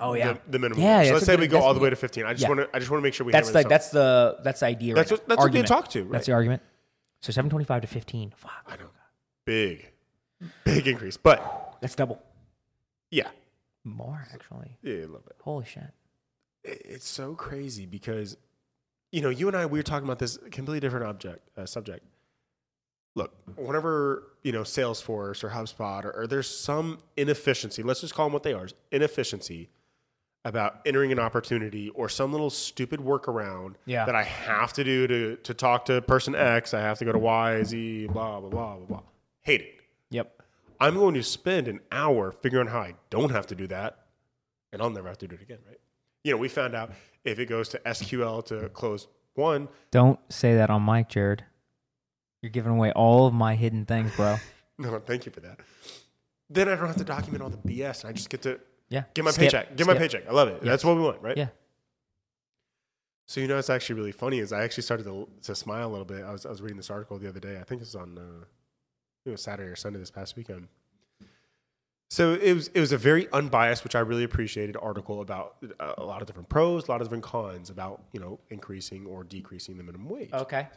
Oh 0.00 0.14
yeah, 0.14 0.32
the, 0.32 0.40
the 0.52 0.58
minimum. 0.58 0.82
Yeah, 0.82 0.98
wage. 0.98 1.08
So 1.08 1.14
let's 1.14 1.26
say 1.26 1.32
good- 1.34 1.40
we 1.40 1.46
go 1.48 1.60
all 1.60 1.74
the 1.74 1.80
way 1.80 1.90
to 1.90 1.96
fifteen. 1.96 2.24
I 2.24 2.32
just 2.32 2.42
yeah. 2.42 2.48
want 2.48 2.60
to 2.60 2.68
I 2.74 2.78
just 2.78 2.90
want 2.90 3.00
to 3.00 3.02
make 3.02 3.14
sure 3.14 3.26
we. 3.26 3.32
that's 3.32 3.52
like 3.52 3.68
that's 3.68 3.90
the 3.90 4.38
that's 4.42 4.60
the 4.60 4.66
idea. 4.66 4.94
That's 4.94 5.10
right 5.10 5.20
what- 5.28 5.28
that's 5.28 5.54
what 5.54 5.66
talked 5.66 5.92
to, 5.92 6.02
right. 6.04 6.12
That's 6.12 6.26
the 6.26 6.32
argument. 6.32 6.62
So 7.22 7.30
725 7.30 7.82
to 7.82 7.86
15. 7.86 8.32
Fuck. 8.36 8.50
I 8.66 8.76
know, 8.76 8.90
big, 9.46 9.92
big 10.64 10.88
increase, 10.88 11.16
but 11.16 11.76
that's 11.80 11.94
double. 11.94 12.20
yeah, 13.12 13.28
More 13.84 14.26
actually. 14.34 14.76
yeah, 14.82 14.94
a 14.94 15.06
little 15.06 15.22
bit. 15.24 15.36
Holy 15.40 15.64
shit. 15.64 15.84
It's 16.64 17.08
so 17.08 17.34
crazy 17.34 17.86
because, 17.86 18.36
you 19.12 19.20
know, 19.20 19.28
you 19.28 19.46
and 19.46 19.56
I 19.56 19.66
we 19.66 19.78
were 19.78 19.84
talking 19.84 20.04
about 20.04 20.18
this 20.18 20.36
completely 20.36 20.80
different 20.80 21.06
object 21.06 21.48
uh, 21.56 21.64
subject. 21.64 22.04
Look, 23.14 23.32
whenever 23.56 24.32
you 24.42 24.50
know 24.50 24.62
Salesforce 24.62 25.44
or 25.44 25.50
HubSpot 25.50 26.04
or, 26.04 26.22
or 26.22 26.26
there's 26.26 26.48
some 26.48 26.98
inefficiency, 27.16 27.84
let's 27.84 28.00
just 28.00 28.14
call 28.14 28.26
them 28.26 28.32
what 28.32 28.42
they 28.42 28.52
are, 28.52 28.68
inefficiency 28.90 29.68
about 30.44 30.80
entering 30.84 31.12
an 31.12 31.18
opportunity 31.18 31.88
or 31.90 32.08
some 32.08 32.32
little 32.32 32.50
stupid 32.50 33.00
workaround 33.00 33.74
Yeah. 33.86 34.04
that 34.06 34.14
I 34.16 34.24
have 34.24 34.72
to 34.74 34.84
do 34.84 35.06
to 35.06 35.36
to 35.36 35.54
talk 35.54 35.84
to 35.86 36.02
person 36.02 36.34
X. 36.34 36.74
I 36.74 36.80
have 36.80 36.98
to 36.98 37.04
go 37.04 37.12
to 37.12 37.18
Y, 37.18 37.62
Z, 37.64 38.06
blah 38.08 38.40
blah 38.40 38.50
blah 38.50 38.76
blah 38.76 38.86
blah. 38.86 39.02
Hate 39.42 39.60
it. 39.60 39.74
Yep. 40.10 40.42
I'm 40.80 40.94
going 40.94 41.14
to 41.14 41.22
spend 41.22 41.68
an 41.68 41.80
hour 41.92 42.32
figuring 42.32 42.66
out 42.66 42.72
how 42.72 42.80
I 42.80 42.94
don't 43.10 43.30
have 43.30 43.46
to 43.48 43.54
do 43.54 43.68
that, 43.68 43.98
and 44.72 44.82
I'll 44.82 44.90
never 44.90 45.06
have 45.08 45.18
to 45.18 45.28
do 45.28 45.36
it 45.36 45.42
again, 45.42 45.58
right? 45.68 45.78
You 46.24 46.32
know, 46.32 46.38
we 46.38 46.48
found 46.48 46.74
out 46.74 46.90
if 47.24 47.38
it 47.38 47.46
goes 47.46 47.68
to 47.70 47.78
SQL 47.80 48.44
to 48.46 48.68
close 48.70 49.06
one, 49.34 49.68
Don't 49.92 50.18
say 50.28 50.56
that 50.56 50.70
on 50.70 50.84
mic, 50.84 51.08
Jared. 51.08 51.44
You're 52.42 52.50
giving 52.50 52.72
away 52.72 52.90
all 52.92 53.26
of 53.28 53.32
my 53.34 53.54
hidden 53.54 53.86
things, 53.86 54.14
bro. 54.16 54.36
no, 54.78 54.98
thank 54.98 55.24
you 55.24 55.30
for 55.32 55.40
that. 55.40 55.60
Then 56.50 56.68
I 56.68 56.74
don't 56.74 56.88
have 56.88 56.96
to 56.96 57.04
document 57.04 57.42
all 57.42 57.48
the 57.48 57.56
BS, 57.56 58.00
and 58.02 58.10
I 58.10 58.12
just 58.12 58.28
get 58.28 58.42
to 58.42 58.58
Yeah. 58.92 59.04
get 59.14 59.24
my 59.24 59.30
Skip. 59.30 59.44
paycheck. 59.44 59.76
Get 59.76 59.86
my 59.86 59.94
paycheck. 59.94 60.28
I 60.28 60.32
love 60.32 60.48
it. 60.48 60.62
That's 60.62 60.84
what 60.84 60.96
we 60.96 61.02
want, 61.02 61.22
right? 61.22 61.36
Yeah. 61.36 61.48
So 63.26 63.40
you 63.40 63.48
know, 63.48 63.56
it's 63.58 63.70
actually 63.70 63.96
really 63.96 64.12
funny. 64.12 64.38
Is 64.38 64.52
I 64.52 64.62
actually 64.62 64.82
started 64.82 65.04
to, 65.04 65.28
to 65.44 65.54
smile 65.54 65.88
a 65.88 65.90
little 65.90 66.04
bit. 66.04 66.22
I 66.22 66.32
was 66.32 66.44
I 66.44 66.50
was 66.50 66.60
reading 66.60 66.76
this 66.76 66.90
article 66.90 67.18
the 67.18 67.28
other 67.28 67.40
day. 67.40 67.58
I 67.58 67.64
think 67.64 67.80
it 67.80 67.84
was 67.84 67.94
on 67.94 68.18
uh, 68.18 68.44
it 69.24 69.30
was 69.30 69.42
Saturday 69.42 69.70
or 69.70 69.76
Sunday 69.76 69.98
this 69.98 70.10
past 70.10 70.36
weekend. 70.36 70.68
So 72.10 72.34
it 72.34 72.52
was 72.52 72.68
it 72.68 72.80
was 72.80 72.92
a 72.92 72.98
very 72.98 73.32
unbiased, 73.32 73.84
which 73.84 73.94
I 73.94 74.00
really 74.00 74.24
appreciated, 74.24 74.76
article 74.76 75.22
about 75.22 75.56
uh, 75.80 75.94
a 75.96 76.04
lot 76.04 76.20
of 76.20 76.26
different 76.26 76.50
pros, 76.50 76.86
a 76.88 76.90
lot 76.90 77.00
of 77.00 77.06
different 77.06 77.24
cons 77.24 77.70
about 77.70 78.02
you 78.12 78.20
know 78.20 78.38
increasing 78.50 79.06
or 79.06 79.24
decreasing 79.24 79.78
the 79.78 79.82
minimum 79.82 80.10
wage. 80.10 80.32
Okay. 80.34 80.68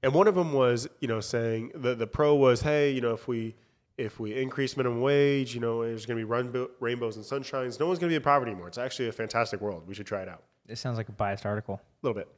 And 0.00 0.14
one 0.14 0.28
of 0.28 0.36
them 0.36 0.52
was, 0.52 0.88
you 1.00 1.08
know, 1.08 1.18
saying 1.18 1.72
the 1.74 1.96
the 1.96 2.06
pro 2.06 2.36
was, 2.36 2.60
hey, 2.60 2.92
you 2.92 3.00
know, 3.00 3.12
if 3.12 3.26
we 3.26 3.56
if 3.98 4.20
we 4.20 4.34
increase 4.40 4.76
minimum 4.76 5.00
wage, 5.00 5.54
you 5.54 5.60
know, 5.60 5.82
there's 5.82 6.06
going 6.06 6.16
to 6.18 6.24
be 6.24 6.24
rainbow, 6.24 6.70
rainbows 6.80 7.16
and 7.16 7.24
sunshines. 7.24 7.78
No 7.80 7.86
one's 7.86 7.98
going 7.98 8.08
to 8.08 8.12
be 8.12 8.14
in 8.14 8.22
poverty 8.22 8.52
anymore. 8.52 8.68
It's 8.68 8.78
actually 8.78 9.08
a 9.08 9.12
fantastic 9.12 9.60
world. 9.60 9.82
We 9.86 9.94
should 9.94 10.06
try 10.06 10.22
it 10.22 10.28
out 10.28 10.44
This 10.66 10.80
sounds 10.80 10.96
like 10.96 11.08
a 11.08 11.12
biased 11.12 11.44
article. 11.44 11.80
a 12.02 12.06
little 12.06 12.14
bit. 12.22 12.28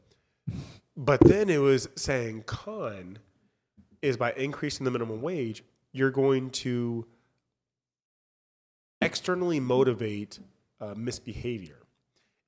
But 0.97 1.21
then 1.21 1.51
it 1.51 1.59
was 1.59 1.89
saying 1.97 2.45
con 2.47 3.19
is 4.03 4.17
by 4.17 4.33
increasing 4.33 4.85
the 4.85 4.91
minimum 4.91 5.21
wage, 5.21 5.63
you're 5.93 6.11
going 6.11 6.49
to 6.51 7.07
externally 9.03 9.61
motivate 9.61 10.39
uh, 10.81 10.95
misbehavior. 10.97 11.77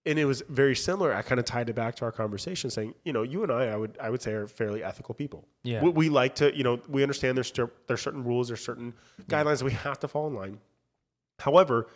And 0.05 0.19
it 0.19 0.25
was 0.25 0.43
very 0.49 0.75
similar. 0.75 1.15
I 1.15 1.23
kind 1.23 1.39
of 1.39 1.45
tied 1.45 1.69
it 1.69 1.75
back 1.75 1.95
to 1.97 2.05
our 2.05 2.11
conversation, 2.11 2.71
saying, 2.71 2.95
you 3.05 3.13
know, 3.13 3.23
you 3.23 3.45
and 3.45 3.53
I, 3.53 3.67
I 3.67 3.77
would, 3.77 3.97
I 4.01 4.11
would 4.11 4.21
say, 4.21 4.33
are 4.33 4.49
fairly 4.49 4.83
ethical 4.83 5.15
people. 5.15 5.47
Yeah. 5.63 5.81
we, 5.81 5.91
we 5.91 6.09
like 6.09 6.35
to, 6.37 6.57
you 6.57 6.65
know, 6.65 6.81
we 6.89 7.03
understand 7.03 7.37
there's 7.37 7.53
there's 7.87 8.01
certain 8.01 8.25
rules, 8.25 8.49
there's 8.49 8.65
certain 8.65 8.95
guidelines 9.29 9.59
that 9.59 9.65
we 9.67 9.73
have 9.73 10.01
to 10.01 10.09
fall 10.09 10.27
in 10.27 10.35
line. 10.35 10.59
However, 11.39 11.87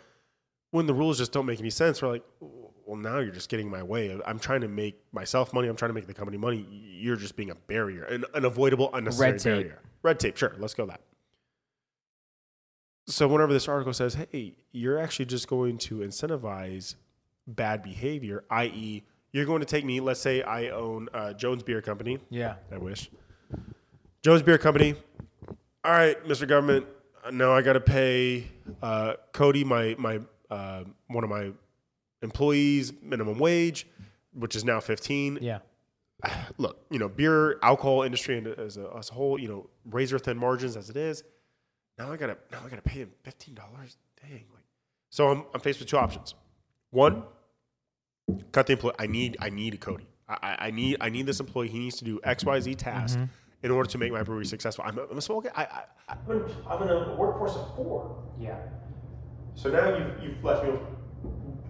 when 0.71 0.85
the 0.85 0.93
rules 0.93 1.17
just 1.17 1.33
don't 1.33 1.45
make 1.45 1.59
any 1.59 1.69
sense, 1.69 2.01
we're 2.01 2.07
like, 2.09 2.23
well, 2.39 2.95
now 2.97 3.19
you're 3.19 3.33
just 3.33 3.49
getting 3.49 3.65
in 3.65 3.71
my 3.71 3.83
way. 3.83 4.17
I'm 4.25 4.39
trying 4.39 4.61
to 4.61 4.69
make 4.69 5.01
myself 5.11 5.53
money. 5.53 5.67
I'm 5.67 5.75
trying 5.75 5.89
to 5.89 5.93
make 5.93 6.07
the 6.07 6.13
company 6.13 6.37
money. 6.37 6.65
You're 6.69 7.17
just 7.17 7.35
being 7.35 7.49
a 7.49 7.55
barrier, 7.55 8.03
an 8.05 8.23
unavoidable, 8.33 8.89
unnecessary 8.93 9.31
Red 9.31 9.39
tape. 9.39 9.53
barrier. 9.53 9.79
Red 10.03 10.19
tape, 10.19 10.37
sure. 10.37 10.55
Let's 10.57 10.73
go 10.73 10.85
that. 10.85 11.01
So 13.07 13.27
whenever 13.27 13.51
this 13.51 13.67
article 13.67 13.93
says, 13.93 14.15
hey, 14.15 14.55
you're 14.71 14.97
actually 14.97 15.25
just 15.25 15.47
going 15.47 15.77
to 15.79 15.99
incentivize 15.99 16.95
bad 17.47 17.81
behavior, 17.81 18.43
i.e., 18.49 19.03
you're 19.31 19.45
going 19.45 19.59
to 19.59 19.65
take 19.65 19.85
me, 19.85 19.99
let's 19.99 20.19
say 20.19 20.41
I 20.41 20.69
own 20.69 21.09
uh, 21.13 21.33
Jones 21.33 21.63
Beer 21.63 21.81
Company. 21.81 22.19
Yeah. 22.29 22.55
I 22.71 22.77
wish. 22.77 23.09
Jones 24.23 24.41
Beer 24.41 24.57
Company. 24.57 24.95
All 25.83 25.91
right, 25.91 26.21
Mr. 26.25 26.47
Government. 26.47 26.85
No, 27.31 27.53
I 27.53 27.61
got 27.61 27.73
to 27.73 27.79
pay 27.79 28.47
uh, 28.81 29.13
Cody, 29.33 29.63
my 29.63 29.95
my 29.97 30.21
uh, 30.49 30.83
one 31.07 31.23
of 31.23 31.29
my 31.29 31.51
employees, 32.21 32.93
minimum 33.01 33.37
wage, 33.37 33.85
which 34.33 34.55
is 34.55 34.63
now 34.63 34.79
fifteen. 34.79 35.37
Yeah. 35.41 35.59
look, 36.57 36.85
you 36.89 36.99
know, 36.99 37.09
beer, 37.09 37.59
alcohol 37.61 38.03
industry 38.03 38.37
and 38.37 38.47
as 38.47 38.77
a, 38.77 38.89
as 38.97 39.09
a 39.09 39.13
whole, 39.13 39.39
you 39.39 39.47
know, 39.47 39.69
razor 39.89 40.19
thin 40.19 40.37
margins 40.37 40.75
as 40.75 40.89
it 40.89 40.97
is. 40.97 41.23
Now 41.97 42.11
I 42.11 42.17
gotta 42.17 42.37
now 42.51 42.59
I 42.65 42.69
gotta 42.69 42.81
pay 42.81 42.99
him 42.99 43.11
fifteen 43.23 43.55
dollars. 43.55 43.97
Dang, 44.21 44.45
like 44.53 44.63
so 45.09 45.29
I'm 45.29 45.43
I'm 45.53 45.59
faced 45.59 45.79
with 45.79 45.89
two 45.89 45.97
options. 45.97 46.35
One, 46.91 47.23
cut 48.51 48.67
the 48.67 48.73
employee. 48.73 48.93
I 48.99 49.07
need 49.07 49.37
I 49.39 49.49
need 49.49 49.73
a 49.73 49.77
Cody. 49.77 50.07
I, 50.27 50.37
I, 50.41 50.57
I 50.67 50.71
need 50.71 50.97
I 51.01 51.09
need 51.09 51.25
this 51.25 51.39
employee. 51.39 51.69
He 51.69 51.79
needs 51.79 51.97
to 51.97 52.05
do 52.05 52.19
X 52.23 52.43
Y 52.43 52.59
Z 52.59 52.75
task 52.75 53.19
in 53.63 53.71
order 53.71 53.89
to 53.89 53.97
make 53.97 54.11
my 54.11 54.23
brewery 54.23 54.45
successful. 54.45 54.83
I'm 54.87 54.97
a, 54.99 55.03
I'm 55.09 55.17
a 55.17 55.21
small 55.21 55.41
guy. 55.41 55.51
I, 55.55 55.63
I, 55.63 55.83
I'm, 56.27 56.31
in, 56.31 56.43
I'm 56.67 56.81
in 56.83 56.89
a 56.89 57.15
workforce 57.15 57.55
of 57.55 57.75
four. 57.75 58.23
Yeah. 58.39 58.57
So 59.55 59.71
now 59.71 59.97
you've, 59.97 60.23
you've 60.23 60.43
left 60.43 60.63
me 60.63 60.71
with 60.71 60.81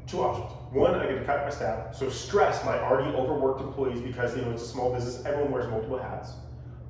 two 0.07 0.19
options. 0.21 0.51
One, 0.73 0.95
I 0.95 1.05
get 1.05 1.19
to 1.19 1.23
cut 1.25 1.45
my 1.45 1.49
staff, 1.49 1.95
so 1.95 2.09
stress 2.09 2.63
my 2.65 2.77
already 2.79 3.15
overworked 3.15 3.61
employees 3.61 4.01
because 4.01 4.35
you 4.35 4.41
know 4.41 4.51
it's 4.51 4.63
a 4.63 4.67
small 4.67 4.93
business. 4.93 5.23
Everyone 5.25 5.51
wears 5.51 5.69
multiple 5.69 5.97
hats. 5.97 6.31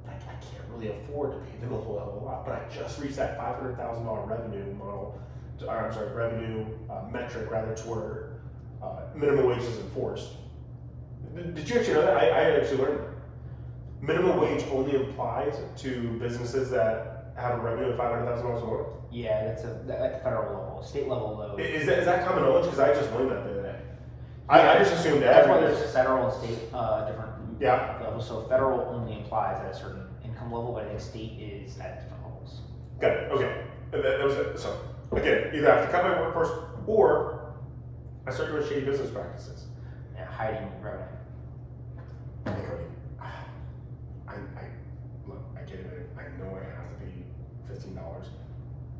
I, 0.07 0.13
I 0.13 0.15
can't 0.41 0.63
really 0.73 0.89
afford 0.89 1.31
to 1.33 1.37
pay 1.51 1.57
them 1.59 1.73
a 1.73 1.77
whole 1.77 1.99
hell 1.99 2.09
of 2.15 2.21
a 2.23 2.25
lot. 2.25 2.45
But 2.45 2.53
I 2.55 2.75
just 2.75 2.99
reached 2.99 3.17
that 3.17 3.37
five 3.37 3.57
hundred 3.57 3.77
thousand 3.77 4.05
dollar 4.05 4.25
revenue 4.25 4.73
model. 4.73 5.19
to- 5.59 5.67
Or 5.67 5.77
I'm 5.85 5.93
sorry, 5.93 6.11
revenue 6.13 6.65
uh, 6.89 7.03
metric 7.11 7.51
rather 7.51 7.75
to 7.75 7.83
where 7.87 8.26
uh, 8.81 9.01
minimum 9.15 9.45
wage 9.47 9.61
is 9.63 9.77
enforced. 9.79 10.33
Did 11.35 11.55
did 11.55 11.69
you 11.69 11.77
actually 11.79 11.93
know 11.95 12.01
that? 12.01 12.17
I, 12.17 12.27
I 12.29 12.41
actually 12.59 12.77
learned 12.77 12.99
that. 12.99 13.07
Minimum 14.01 14.39
wage 14.41 14.63
only 14.71 14.95
applies 14.95 15.55
to 15.77 16.17
businesses 16.19 16.69
that 16.69 17.33
have 17.35 17.59
a 17.59 17.61
revenue 17.61 17.89
of 17.89 17.97
five 17.97 18.11
hundred 18.11 18.25
thousand 18.25 18.45
dollars 18.47 18.63
or 18.63 18.67
more. 18.67 18.93
Yeah, 19.11 19.45
that's 19.45 19.63
a 19.63 19.73
that- 19.87 19.99
at 20.01 20.11
the 20.13 20.19
federal 20.23 20.53
level, 20.53 20.83
state 20.83 21.07
level 21.07 21.35
though. 21.37 21.61
Is 21.61 21.85
that, 21.87 21.99
is 21.99 22.05
that 22.05 22.25
common 22.27 22.43
knowledge? 22.43 22.65
Because 22.65 22.79
I 22.79 22.93
just 22.93 23.11
learned 23.13 23.31
that 23.31 23.43
the 23.45 23.51
other 23.51 23.61
day. 23.63 23.79
I, 24.49 24.75
I 24.75 24.77
just 24.79 24.93
assumed 24.93 25.21
that. 25.23 25.33
That's 25.33 25.47
why 25.47 25.59
there's 25.59 25.91
federal 25.93 26.29
and 26.29 26.33
state 26.43 26.59
uh, 26.73 27.05
different 27.09 27.31
Yeah. 27.59 27.97
levels. 28.01 28.27
So 28.27 28.43
federal 28.47 28.81
only 28.93 29.19
applies 29.21 29.59
at 29.59 29.71
a 29.71 29.75
certain 29.77 30.03
income 30.23 30.51
level, 30.53 30.71
but 30.73 30.85
I 30.85 30.87
think 30.89 30.99
state 31.01 31.39
is 31.39 31.77
at 31.79 32.01
different 32.03 32.23
levels. 32.23 32.61
Got 33.01 33.11
it. 33.11 33.31
Okay. 33.31 33.63
And 33.93 34.03
that, 34.03 34.17
that 34.19 34.25
was 34.25 34.35
it. 34.35 34.59
So 34.59 34.79
again, 35.11 35.51
either 35.53 35.71
I 35.71 35.75
have 35.77 35.85
to 35.85 35.91
cut 35.91 36.03
my 36.03 36.21
workforce 36.21 36.49
or 36.85 37.36
I 38.27 38.31
start 38.31 38.51
doing 38.51 38.67
shady 38.67 38.85
business 38.85 39.09
practices. 39.09 39.67
Yeah, 40.15 40.25
hiding. 40.25 40.69
Hey, 42.45 42.51
Cody, 42.67 42.83
I, 43.21 43.29
I 44.27 44.35
look. 45.25 45.39
I 45.55 45.61
get 45.61 45.79
it. 45.79 46.09
I 46.17 46.23
know 46.37 46.49
I 46.57 46.63
have 46.75 46.89
to 46.89 47.05
pay 47.05 47.11
fifteen 47.69 47.95
dollars, 47.95 48.25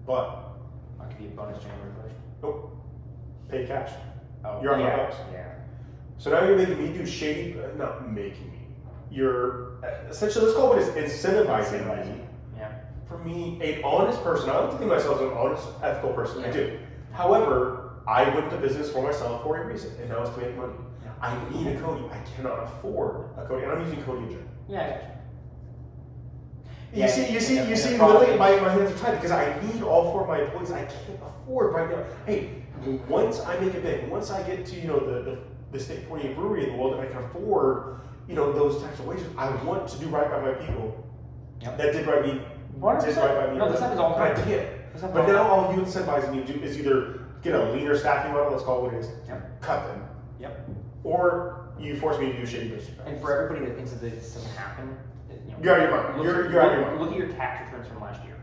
but 0.06 0.56
I'll 1.00 1.10
give 1.10 1.20
you 1.22 1.28
a 1.28 1.32
bonus 1.32 1.62
January 1.62 1.92
first. 2.02 2.16
nope. 2.42 2.74
Pay 3.50 3.66
cash. 3.66 3.92
Oh, 4.46 4.62
You're 4.62 4.76
on 4.76 4.80
my 4.80 4.88
yeah, 4.88 5.06
books. 5.08 5.18
Yeah. 5.34 5.54
So 6.18 6.32
now 6.32 6.46
you're 6.46 6.58
making 6.58 6.82
me 6.82 6.98
do 6.98 7.06
shady. 7.06 7.60
Uh, 7.60 7.76
not 7.78 8.10
making 8.10 8.50
me. 8.52 8.60
You're 9.12 9.80
essentially 10.10 10.46
let's 10.46 10.58
call 10.58 10.74
it 10.74 10.78
what 10.78 10.98
is 10.98 11.12
incentivizing 11.24 11.86
me 12.16 12.22
Yeah. 12.58 12.72
for 13.08 13.18
me, 13.20 13.60
an 13.62 13.84
honest 13.84 14.22
person, 14.24 14.50
I 14.50 14.54
don't 14.54 14.70
think 14.70 14.82
of 14.84 14.88
myself 14.90 15.18
as 15.18 15.24
an 15.24 15.38
honest, 15.38 15.68
ethical 15.82 16.12
person. 16.14 16.44
I 16.44 16.52
do. 16.52 16.78
However, 17.14 17.87
I 18.08 18.34
went 18.34 18.50
to 18.52 18.58
business 18.58 18.90
for 18.90 19.04
myself 19.04 19.44
for 19.44 19.62
a 19.62 19.68
reason, 19.68 19.92
and 20.02 20.10
that 20.10 20.20
was 20.20 20.30
to 20.30 20.38
make 20.38 20.56
money. 20.56 20.74
Yeah. 21.04 21.12
I 21.22 21.50
need 21.52 21.68
a 21.68 21.80
Cody. 21.82 22.06
I 22.10 22.20
cannot 22.36 22.64
afford 22.64 23.32
a 23.38 23.46
Cody, 23.46 23.64
and 23.64 23.72
I'm 23.74 23.82
using 23.82 24.02
Cody 24.04 24.24
in 24.24 24.30
general. 24.30 24.48
Yeah. 24.70 25.02
You. 26.94 27.02
Yeah, 27.02 27.08
see, 27.08 27.34
you 27.34 27.42
see, 27.42 27.68
you 27.68 27.76
see, 27.76 27.98
problem 27.98 28.40
my, 28.40 28.56
my 28.62 28.70
hands 28.72 28.90
are 28.92 28.98
tied 28.98 29.16
because 29.16 29.32
I 29.32 29.60
need 29.62 29.84
all 29.84 30.10
four 30.14 30.22
of 30.22 30.30
my 30.30 30.42
employees. 30.42 30.72
I 30.72 30.86
can't 30.86 31.20
afford 31.22 31.74
right 31.74 31.92
now. 31.92 32.06
Hey, 32.26 32.64
once 33.10 33.42
I 33.42 33.60
make 33.60 33.76
it 33.76 33.84
big, 33.84 34.08
once 34.08 34.32
I 34.32 34.42
get 34.44 34.66
to 34.68 34.80
you 34.80 34.88
know 34.88 35.00
the 35.00 35.32
the, 35.32 35.40
the 35.74 35.80
state 35.80 36.08
48 36.08 36.36
brewery 36.36 36.64
in 36.64 36.72
the 36.72 36.78
world, 36.78 36.94
and 36.94 37.02
I 37.02 37.08
can 37.08 37.22
afford 37.26 38.00
you 38.30 38.36
know 38.36 38.54
those 38.54 38.82
types 38.82 39.00
of 39.00 39.06
wages, 39.06 39.28
I 39.38 39.50
want 39.66 39.90
to 39.90 40.00
do 40.00 40.08
right 40.08 40.32
by 40.32 40.40
my 40.40 40.54
people. 40.54 41.06
Yep. 41.62 41.78
That 41.78 41.92
did 41.92 42.08
right 42.08 42.22
by 42.22 42.28
me. 42.34 42.42
100%. 42.80 43.06
Did 43.06 43.18
right 43.18 43.48
by 43.48 43.52
me. 43.52 43.58
No, 43.58 43.70
this 43.70 43.82
happens 43.82 44.00
all 44.00 44.12
the 44.12 44.16
But 44.16 44.38
I 44.38 44.44
can't. 44.44 45.14
But 45.14 45.28
now 45.28 45.48
all 45.48 45.76
you 45.76 45.82
incentivize 45.82 46.32
me 46.32 46.42
to 46.44 46.54
do 46.54 46.64
is 46.64 46.80
either 46.80 47.17
get 47.44 47.56
a 47.56 47.72
leaner 47.72 47.96
staffing 47.96 48.32
model, 48.34 48.52
let's 48.52 48.64
call 48.64 48.80
it 48.80 48.84
what 48.84 48.94
it 48.94 48.98
is, 49.00 49.10
Yep. 49.28 49.62
cut 49.62 49.88
them, 49.88 50.08
Yep. 50.40 50.70
or 51.04 51.70
you 51.80 51.96
force 51.98 52.18
me 52.20 52.32
to 52.32 52.38
do 52.38 52.46
shady 52.46 52.70
business. 52.70 52.98
And 53.06 53.20
for 53.20 53.32
everybody 53.34 53.66
that 53.70 53.76
thinks 53.76 53.92
that 53.92 54.02
this 54.02 54.34
doesn't 54.34 54.56
happen, 54.56 54.98
you 55.46 55.52
know, 55.52 55.58
You're 55.62 55.74
out 55.76 55.84
of 55.84 55.90
your 55.90 56.02
mind. 56.04 56.18
Look, 56.18 56.26
You're- 56.26 56.46
at- 56.46 56.52
you're 56.52 56.62
out 56.62 56.66
of 56.68 56.72
look- 56.72 56.80
your 56.80 56.88
mind. 56.96 57.02
Look 57.02 57.12
at 57.12 57.18
your 57.18 57.28
tax 57.38 57.66
returns 57.72 57.88
from 57.88 58.02
last 58.02 58.24
year. 58.24 58.36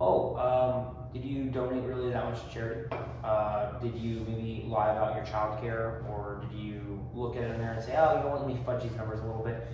Oh, 0.00 0.36
um, 0.36 0.96
did 1.12 1.24
you 1.24 1.44
donate 1.50 1.84
really 1.84 2.10
that 2.10 2.24
much 2.24 2.42
to 2.44 2.50
charity? 2.50 2.88
Uh, 3.24 3.78
did 3.80 3.94
you 3.94 4.20
maybe 4.28 4.66
lie 4.68 4.90
about 4.90 5.14
your 5.16 5.24
child 5.24 5.60
care, 5.60 6.02
or 6.10 6.42
did 6.50 6.58
you 6.58 7.00
look 7.14 7.36
at 7.36 7.42
it 7.42 7.50
in 7.52 7.58
there 7.60 7.72
and 7.72 7.82
say, 7.82 7.94
oh, 7.96 8.16
you 8.16 8.22
know 8.24 8.28
what, 8.30 8.40
let 8.40 8.48
me 8.48 8.60
fudge 8.64 8.82
these 8.82 8.94
numbers 8.96 9.20
a 9.20 9.24
little 9.24 9.42
bit? 9.42 9.66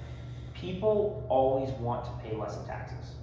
People 0.54 1.24
always 1.28 1.70
want 1.80 2.04
to 2.04 2.10
pay 2.22 2.36
less 2.36 2.56
in 2.58 2.64
taxes. 2.66 3.14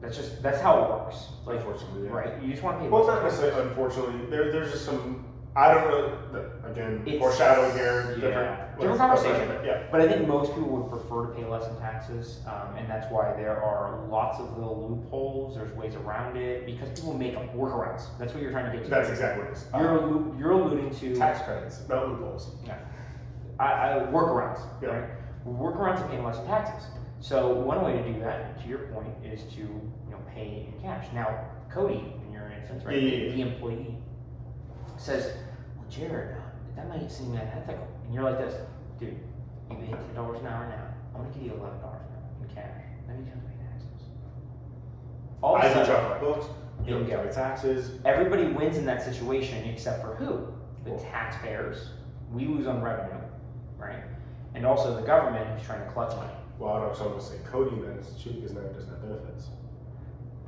That's 0.00 0.16
just 0.16 0.42
that's 0.42 0.60
how 0.60 0.82
it 0.82 0.88
works. 0.90 1.26
Like, 1.44 1.56
Unfortunately, 1.58 2.04
yeah. 2.04 2.10
right? 2.10 2.42
You 2.42 2.50
just 2.50 2.62
want 2.62 2.78
to 2.78 2.84
pay 2.84 2.88
Well, 2.88 3.04
less. 3.04 3.14
not 3.16 3.24
necessarily. 3.24 3.68
Unfortunately, 3.68 4.26
there, 4.30 4.50
there's 4.50 4.72
just 4.72 4.84
some. 4.86 5.26
I 5.56 5.74
don't 5.74 5.90
know. 6.32 6.44
Again, 6.64 7.02
It's- 7.06 7.18
foreshadowing 7.18 7.72
here. 7.72 8.14
yeah. 8.18 8.20
Different. 8.20 8.78
Different 8.78 8.98
conversation. 9.00 9.50
Yeah. 9.64 9.82
But 9.90 10.00
I 10.00 10.06
think 10.08 10.26
most 10.28 10.54
people 10.54 10.68
would 10.70 10.88
prefer 10.90 11.26
to 11.26 11.32
pay 11.34 11.44
less 11.44 11.66
in 11.68 11.76
taxes, 11.76 12.40
um, 12.46 12.76
and 12.76 12.88
that's 12.88 13.10
why 13.10 13.32
there 13.34 13.60
are 13.60 13.98
lots 14.08 14.38
of 14.38 14.56
little 14.56 14.88
loopholes. 14.88 15.56
There's 15.56 15.72
ways 15.76 15.96
around 15.96 16.36
it 16.36 16.66
because 16.66 16.88
people 16.90 17.14
make 17.14 17.36
up 17.36 17.52
workarounds. 17.54 18.04
That's 18.18 18.32
what 18.32 18.42
you're 18.44 18.52
trying 18.52 18.70
to 18.70 18.76
get 18.76 18.84
to. 18.84 18.90
That's 18.90 19.10
exactly 19.10 19.42
what 19.42 19.50
it 19.50 19.56
is. 19.56 19.66
You're 19.74 19.98
Uh, 19.98 20.02
allu- 20.02 20.38
you're 20.38 20.50
alluding 20.52 20.90
to 20.94 21.16
tax 21.16 21.42
credits, 21.42 21.82
not 21.88 22.08
loopholes. 22.08 22.54
Yeah. 22.64 22.76
I, 23.58 23.98
I 23.98 23.98
workarounds, 24.12 24.60
Yeah. 24.80 24.88
right? 24.90 25.04
Workarounds 25.48 26.00
to 26.00 26.08
paying 26.08 26.24
less 26.24 26.38
in 26.38 26.46
taxes. 26.46 26.88
So 27.20 27.52
one 27.52 27.82
way 27.84 27.92
to 27.92 28.12
do 28.12 28.18
that, 28.20 28.60
to 28.62 28.68
your 28.68 28.78
point, 28.78 29.12
is 29.24 29.42
to 29.54 29.60
you 29.60 30.10
know 30.10 30.18
pay 30.34 30.66
in 30.66 30.80
cash. 30.80 31.06
Now, 31.12 31.38
Cody, 31.70 32.14
in 32.26 32.32
your 32.32 32.50
instance, 32.50 32.84
right, 32.84 32.96
Yeah, 33.00 33.10
yeah, 33.10 33.24
yeah. 33.26 33.32
the 33.34 33.40
employee 33.42 33.94
says, 34.96 35.26
"Well, 35.76 35.86
Jared, 35.90 36.32
uh, 36.34 36.40
that 36.76 36.88
might 36.88 37.10
seem 37.10 37.32
unethical," 37.32 37.86
and 38.04 38.14
you're 38.14 38.24
like 38.24 38.38
this, 38.38 38.54
dude. 38.98 39.16
You 39.70 39.76
pay 39.76 39.90
ten 39.92 40.14
dollars 40.14 40.40
an 40.40 40.46
hour 40.46 40.66
now. 40.66 40.86
I'm 41.14 41.22
gonna 41.22 41.34
give 41.34 41.42
you 41.42 41.52
eleven 41.52 41.78
dollars 41.80 42.00
an 42.08 42.14
hour 42.16 42.48
in 42.48 42.48
cash. 42.54 42.82
Let 43.06 43.18
me 43.18 43.24
just 43.24 43.44
pay 43.46 43.54
taxes. 43.64 44.08
All 45.42 45.56
of 45.56 45.62
I 45.62 45.66
a 45.66 45.72
sudden, 45.72 45.86
drop 45.86 46.02
my 46.02 46.18
books. 46.18 46.46
You 46.84 46.94
don't 46.94 47.06
pay 47.06 47.30
taxes. 47.30 47.90
everybody 48.06 48.46
wins 48.46 48.78
in 48.78 48.86
that 48.86 49.02
situation 49.02 49.62
except 49.68 50.00
for 50.00 50.14
who? 50.14 50.46
The 50.84 50.96
taxpayers. 50.96 51.90
We 52.32 52.46
lose 52.46 52.66
on 52.66 52.80
revenue, 52.80 53.20
right? 53.76 54.02
And 54.54 54.64
also 54.64 54.94
the 54.94 55.02
government 55.02 55.46
who's 55.48 55.62
trying 55.62 55.84
to 55.84 55.92
collect 55.92 56.16
money. 56.16 56.32
Well, 56.60 56.74
I 56.74 56.80
don't 56.80 57.00
know. 57.00 57.14
I'm 57.14 57.20
say 57.20 57.36
coding 57.50 57.80
then 57.80 57.92
it's 57.98 58.22
cheap 58.22 58.34
because 58.36 58.52
now 58.52 58.60
it 58.60 58.74
doesn't 58.74 58.90
have 58.90 59.00
benefits. 59.00 59.46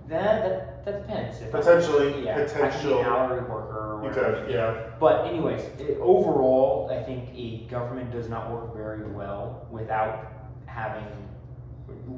That 0.08 0.42
that, 0.44 0.84
that 0.84 1.08
depends. 1.08 1.38
If 1.38 1.54
I'm- 1.54 1.64
Potentially, 1.64 2.24
yeah, 2.26 2.36
I 2.36 2.42
potential- 2.44 2.80
could 2.80 2.88
be 2.96 3.00
an 3.00 3.06
hourly 3.06 3.40
worker. 3.40 3.94
Or 3.98 4.04
You 4.04 4.10
could, 4.10 4.50
yeah. 4.50 4.90
But 5.00 5.26
anyways, 5.26 5.62
it, 5.80 5.98
overall, 6.02 6.90
I 6.92 7.02
think 7.02 7.30
a 7.34 7.66
government 7.70 8.10
does 8.12 8.28
not 8.28 8.50
work 8.50 8.74
very 8.76 9.04
well 9.10 9.66
without 9.70 10.26
having 10.66 11.06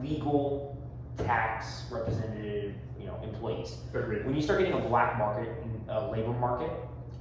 legal 0.02 0.76
tax 1.18 1.84
representative, 1.92 2.74
you 2.98 3.06
know, 3.06 3.16
employees. 3.22 3.78
Agreed. 3.94 4.24
When 4.26 4.34
you 4.34 4.42
start 4.42 4.58
getting 4.58 4.74
a 4.74 4.80
black 4.88 5.18
market, 5.18 5.48
a 5.88 6.08
labor 6.08 6.32
market, 6.32 6.70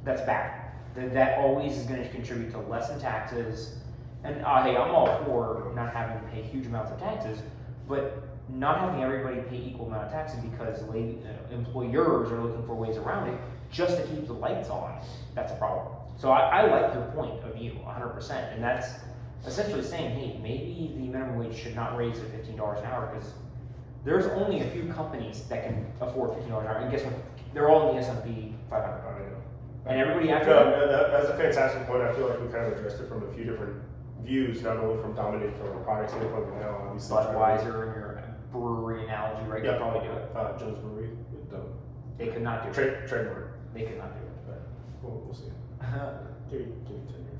that's 0.04 0.22
bad. 0.22 0.72
That, 0.96 1.14
that 1.14 1.38
always 1.40 1.78
is 1.78 1.86
going 1.86 2.02
to 2.02 2.10
contribute 2.10 2.52
to 2.52 2.60
less 2.60 2.90
in 2.90 3.00
taxes. 3.00 3.76
And 4.24 4.42
uh, 4.46 4.64
hey, 4.64 4.78
I'm 4.78 4.92
all 4.92 5.24
for 5.26 5.72
not 5.76 5.94
having 5.94 6.22
to 6.22 6.28
pay 6.30 6.42
huge 6.42 6.66
amounts 6.66 6.92
of 6.92 7.00
taxes, 7.00 7.40
but 7.88 8.24
not 8.50 8.80
having 8.80 9.04
everybody 9.04 9.42
pay 9.42 9.58
equal 9.58 9.88
amount 9.88 10.06
of 10.06 10.12
taxes 10.12 10.40
because 10.40 10.82
uh, 10.82 11.54
employers 11.54 12.32
are 12.32 12.42
looking 12.42 12.66
for 12.66 12.76
ways 12.76 12.98
around 12.98 13.30
it 13.30 13.40
just 13.72 13.98
to 13.98 14.04
keep 14.04 14.28
the 14.28 14.34
lights 14.34 14.70
on. 14.70 15.02
That's 15.36 15.52
a 15.52 15.56
problem. 15.56 15.88
So 16.18 16.30
I, 16.30 16.62
I 16.62 16.82
like 16.82 16.94
your 16.94 17.04
point 17.16 17.44
of 17.44 17.56
view 17.56 17.72
100%. 17.86 18.54
And 18.54 18.64
that's 18.64 18.94
essentially 19.46 19.84
saying, 19.84 20.12
hey, 20.12 20.40
maybe 20.42 20.94
the 20.96 21.08
minimum 21.08 21.38
wage 21.38 21.58
should 21.58 21.76
not 21.76 21.98
raise 21.98 22.20
to 22.20 22.26
$15 22.26 22.80
an 22.80 22.86
hour 22.86 23.12
because 23.14 23.34
there's 24.06 24.26
only 24.28 24.62
a 24.62 24.70
few 24.70 24.92
companies 24.94 25.44
that 25.50 25.66
can 25.66 25.86
afford 26.02 26.32
$15 26.32 26.46
an 26.46 26.68
hour. 26.68 26.78
And 26.78 26.92
guess 26.92 27.04
what? 27.04 27.14
They're 27.54 27.70
all 27.70 27.90
in 27.90 27.96
the 27.96 28.02
S&P 28.02 28.54
500. 28.70 28.86
I 28.86 29.20
know. 29.20 29.38
And 29.86 30.00
everybody 30.00 30.32
after 30.32 30.54
that, 30.54 31.12
that's 31.12 31.30
a 31.30 31.36
fantastic 31.36 31.86
point. 31.88 32.02
I 32.02 32.14
feel 32.14 32.30
like 32.30 32.40
we 32.40 32.48
kind 32.48 32.72
of 32.72 32.78
addressed 32.78 33.02
it 33.02 33.10
from 33.10 33.24
a 33.24 33.34
few 33.34 33.44
different 33.44 33.82
views, 34.24 34.62
not 34.64 34.78
only 34.78 35.02
from 35.02 35.14
dominating 35.14 35.56
from 35.56 35.68
a 35.78 35.84
product 35.84 36.12
standpoint, 36.12 36.46
but 36.50 36.60
now 36.60 36.82
obviously. 36.88 37.18
Budweiser 37.18 37.88
and 37.88 37.96
your 37.96 38.24
brewery 38.52 39.04
analogy, 39.06 39.50
right? 39.50 39.64
Yeah. 39.64 39.78
Probably 39.78 40.08
do 40.08 40.14
it. 40.14 40.32
Uh, 40.36 40.58
Jones 40.58 40.80
Brewery. 40.80 41.10
Don't. 41.52 41.74
They 42.18 42.28
could 42.28 42.42
not 42.42 42.64
do 42.64 42.82
it. 42.82 43.08
Trademark. 43.08 43.58
They 43.74 43.84
could 43.84 43.98
not 43.98 44.14
do 44.14 44.22
it. 44.22 44.48
But 44.48 44.62
we'll, 45.02 45.22
we'll 45.22 45.34
see. 45.34 45.46
it. 45.48 45.54
Give 46.52 46.60
me, 46.62 46.68
give 46.88 46.98
me 46.98 47.02
10 47.08 47.16
years. 47.26 47.40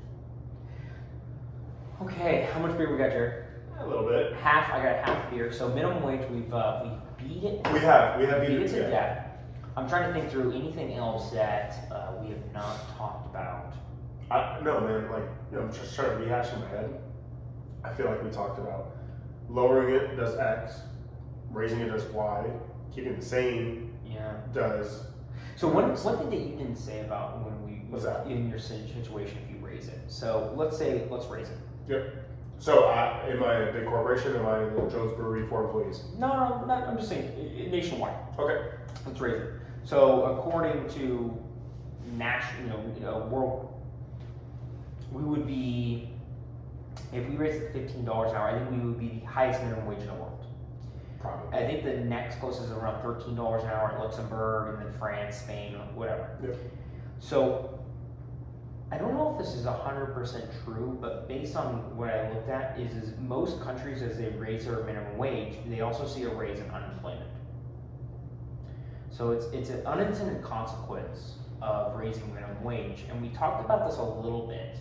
okay, 2.02 2.48
how 2.52 2.58
much 2.58 2.76
beer 2.76 2.90
we 2.90 2.98
got, 2.98 3.10
Jared? 3.10 3.44
A 3.78 3.86
little 3.86 4.08
bit. 4.08 4.34
Half. 4.36 4.72
I 4.72 4.82
got 4.82 5.04
half 5.04 5.30
beer. 5.30 5.52
So 5.52 5.68
minimum 5.68 6.02
wage, 6.02 6.28
we've 6.30 6.52
uh, 6.52 6.82
we 6.82 7.24
beat 7.28 7.44
it. 7.44 7.66
We 7.72 7.78
have, 7.80 8.18
we 8.18 8.26
have 8.26 8.40
beat 8.40 8.50
it 8.50 8.62
either, 8.62 8.68
to 8.68 8.80
yeah. 8.80 8.90
death. 8.90 9.26
I'm 9.76 9.88
trying 9.88 10.12
to 10.12 10.18
think 10.18 10.30
through 10.32 10.52
anything 10.52 10.94
else 10.94 11.30
that 11.30 11.86
uh, 11.92 12.12
we 12.20 12.30
have 12.30 12.52
not 12.52 12.96
talked 12.96 13.26
about. 13.26 13.74
I, 14.30 14.58
no, 14.62 14.80
man, 14.80 15.10
like, 15.10 15.24
you 15.50 15.58
know, 15.58 15.64
I'm 15.64 15.72
just 15.72 15.94
trying 15.94 16.10
to 16.10 16.16
rehash 16.16 16.52
in 16.52 16.60
my 16.60 16.68
head. 16.68 16.98
I 17.84 17.92
feel 17.92 18.06
like 18.06 18.22
we 18.22 18.30
talked 18.30 18.58
about 18.58 18.96
lowering 19.48 19.94
it 19.94 20.16
does 20.16 20.36
X, 20.36 20.80
raising 21.50 21.80
it 21.80 21.88
does 21.90 22.04
Y, 22.04 22.46
keeping 22.94 23.12
it 23.12 23.20
the 23.20 23.26
same 23.26 23.92
Yeah. 24.06 24.32
does 24.52 25.06
So 25.56 25.68
one 25.68 25.90
one 25.90 26.18
thing 26.18 26.30
that 26.30 26.38
you 26.38 26.56
didn't 26.56 26.76
say 26.76 27.00
about 27.00 27.44
when 27.44 27.62
we 27.64 27.82
What's 27.90 28.04
that? 28.04 28.26
in 28.26 28.48
your 28.48 28.58
situation 28.58 29.38
if 29.44 29.50
you 29.50 29.64
raise 29.64 29.88
it. 29.88 30.00
So 30.08 30.52
let's 30.56 30.76
say 30.78 31.06
let's 31.10 31.26
raise 31.26 31.48
it. 31.48 31.58
Yep. 31.88 32.14
So, 32.58 32.84
I, 32.84 33.28
am 33.28 33.42
I 33.42 33.54
a 33.54 33.72
big 33.72 33.84
corporation? 33.86 34.34
Am 34.36 34.46
I 34.46 34.58
a 34.58 34.66
little 34.66 34.88
Jones 34.88 35.14
Brewery 35.16 35.46
for 35.48 35.64
employees? 35.64 36.04
No, 36.18 36.28
no, 36.28 36.64
not, 36.64 36.88
I'm 36.88 36.96
just 36.96 37.08
saying 37.08 37.70
nationwide. 37.70 38.14
Okay. 38.38 38.68
Let's 39.06 39.20
raise 39.20 39.42
it. 39.42 39.50
So 39.84 40.24
according 40.24 40.88
to 40.94 41.36
national, 42.16 42.62
you 42.62 42.68
know, 42.68 42.94
you 42.94 43.00
know, 43.00 43.18
world, 43.30 43.73
we 45.14 45.22
would 45.22 45.46
be 45.46 46.10
if 47.12 47.28
we 47.28 47.36
raised 47.36 47.62
it 47.62 47.72
to 47.72 47.72
fifteen 47.72 48.04
dollars 48.04 48.32
an 48.32 48.36
hour. 48.36 48.48
I 48.48 48.58
think 48.58 48.70
we 48.70 48.78
would 48.78 48.98
be 48.98 49.20
the 49.20 49.26
highest 49.26 49.62
minimum 49.62 49.86
wage 49.86 50.00
in 50.00 50.08
the 50.08 50.14
world. 50.14 50.44
Probably. 51.20 51.56
I 51.58 51.66
think 51.66 51.84
the 51.84 51.94
next 52.04 52.40
closest 52.40 52.64
is 52.64 52.72
around 52.72 53.00
thirteen 53.00 53.36
dollars 53.36 53.62
an 53.62 53.70
hour 53.70 53.92
in 53.92 53.98
Luxembourg, 54.00 54.74
and 54.74 54.86
then 54.86 54.98
France, 54.98 55.38
Spain, 55.38 55.74
whatever. 55.94 56.36
Yep. 56.42 56.58
So 57.20 57.78
I 58.90 58.98
don't 58.98 59.14
know 59.14 59.32
if 59.32 59.44
this 59.44 59.54
is 59.54 59.64
hundred 59.64 60.12
percent 60.14 60.44
true, 60.64 60.98
but 61.00 61.28
based 61.28 61.56
on 61.56 61.96
what 61.96 62.10
I 62.10 62.28
looked 62.30 62.48
at, 62.48 62.78
is 62.78 62.94
is 62.96 63.18
most 63.20 63.60
countries 63.60 64.02
as 64.02 64.18
they 64.18 64.28
raise 64.30 64.66
their 64.66 64.82
minimum 64.84 65.16
wage, 65.16 65.54
they 65.66 65.80
also 65.80 66.06
see 66.06 66.24
a 66.24 66.34
raise 66.34 66.58
in 66.58 66.70
unemployment. 66.70 67.30
So 69.10 69.30
it's 69.30 69.46
it's 69.46 69.70
an 69.70 69.86
unintended 69.86 70.42
consequence 70.42 71.34
of 71.62 71.94
raising 71.96 72.34
minimum 72.34 72.62
wage, 72.62 73.04
and 73.08 73.22
we 73.22 73.28
talked 73.28 73.64
about 73.64 73.88
this 73.88 73.98
a 73.98 74.02
little 74.02 74.46
bit 74.46 74.76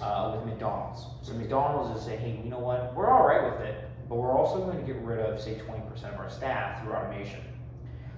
uh, 0.00 0.36
with 0.36 0.46
McDonald's. 0.46 1.06
So 1.22 1.32
McDonald's 1.34 1.98
is 1.98 2.04
saying, 2.06 2.20
hey, 2.20 2.40
you 2.42 2.50
know 2.50 2.58
what, 2.58 2.94
we're 2.94 3.10
all 3.10 3.26
right 3.26 3.52
with 3.52 3.60
it, 3.60 3.88
but 4.08 4.16
we're 4.16 4.36
also 4.36 4.58
going 4.64 4.78
to 4.78 4.84
get 4.84 5.00
rid 5.02 5.18
of 5.18 5.40
say 5.40 5.58
twenty 5.58 5.82
percent 5.88 6.14
of 6.14 6.20
our 6.20 6.30
staff 6.30 6.82
through 6.82 6.94
automation. 6.94 7.40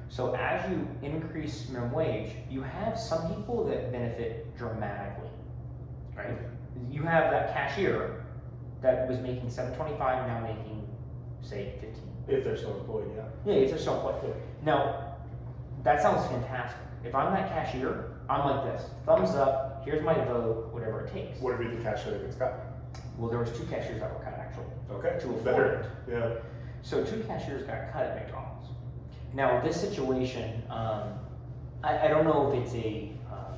So 0.09 0.35
as 0.35 0.71
you 0.71 0.89
increase 1.03 1.69
minimum 1.69 1.93
wage, 1.93 2.33
you 2.51 2.63
have 2.63 2.99
some 2.99 3.35
people 3.35 3.65
that 3.65 3.93
benefit 3.93 4.57
dramatically, 4.57 5.31
right? 6.17 6.39
You 6.91 7.03
have 7.03 7.31
that 7.31 7.53
cashier 7.53 8.25
that 8.81 9.09
was 9.09 9.19
making 9.19 9.51
seven 9.51 9.75
twenty-five, 9.75 10.27
now 10.27 10.41
making, 10.41 10.89
say, 11.43 11.75
fifteen. 11.81 12.05
If 12.29 12.45
they're 12.45 12.57
still 12.57 12.79
employed, 12.79 13.11
yeah. 13.17 13.25
Yeah, 13.45 13.61
if 13.61 13.71
they're 13.71 13.79
still 13.79 13.95
employed. 13.95 14.35
Now, 14.63 15.17
that 15.83 16.03
sounds 16.03 16.27
fantastic. 16.29 16.81
If 17.05 17.15
I'm 17.15 17.33
that 17.33 17.49
cashier, 17.49 18.11
I'm 18.29 18.45
like 18.45 18.65
this, 18.65 18.91
thumbs 19.07 19.31
up, 19.31 19.83
here's 19.85 20.03
my 20.03 20.15
vote, 20.15 20.69
whatever 20.73 21.07
it 21.07 21.13
takes. 21.13 21.41
What 21.41 21.55
if 21.55 21.61
you're 21.61 21.75
the 21.75 21.83
cashier 21.83 22.13
that 22.13 22.23
gets 22.23 22.37
cut? 22.37 22.67
Well, 23.17 23.31
there 23.31 23.39
was 23.39 23.51
two 23.53 23.65
cashiers 23.65 24.01
that 24.01 24.13
were 24.13 24.25
cut 24.25 24.35
actually. 24.35 24.67
Okay. 24.91 25.19
To 25.21 25.31
afford 25.31 25.45
Better. 25.45 25.93
Yeah. 26.09 26.31
So 26.83 27.05
two 27.05 27.23
cashiers 27.25 27.67
got 27.67 27.93
cut 27.93 28.05
at 28.05 28.15
McDonald's. 28.17 28.69
Now, 29.35 29.61
this 29.61 29.81
situation, 29.81 30.63
um, 30.71 31.15
I, 31.83 31.99
I 32.07 32.09
don't 32.09 32.25
know 32.25 32.51
if 32.53 32.63
it's 32.63 32.75
a 32.75 33.13
uh, 33.31 33.55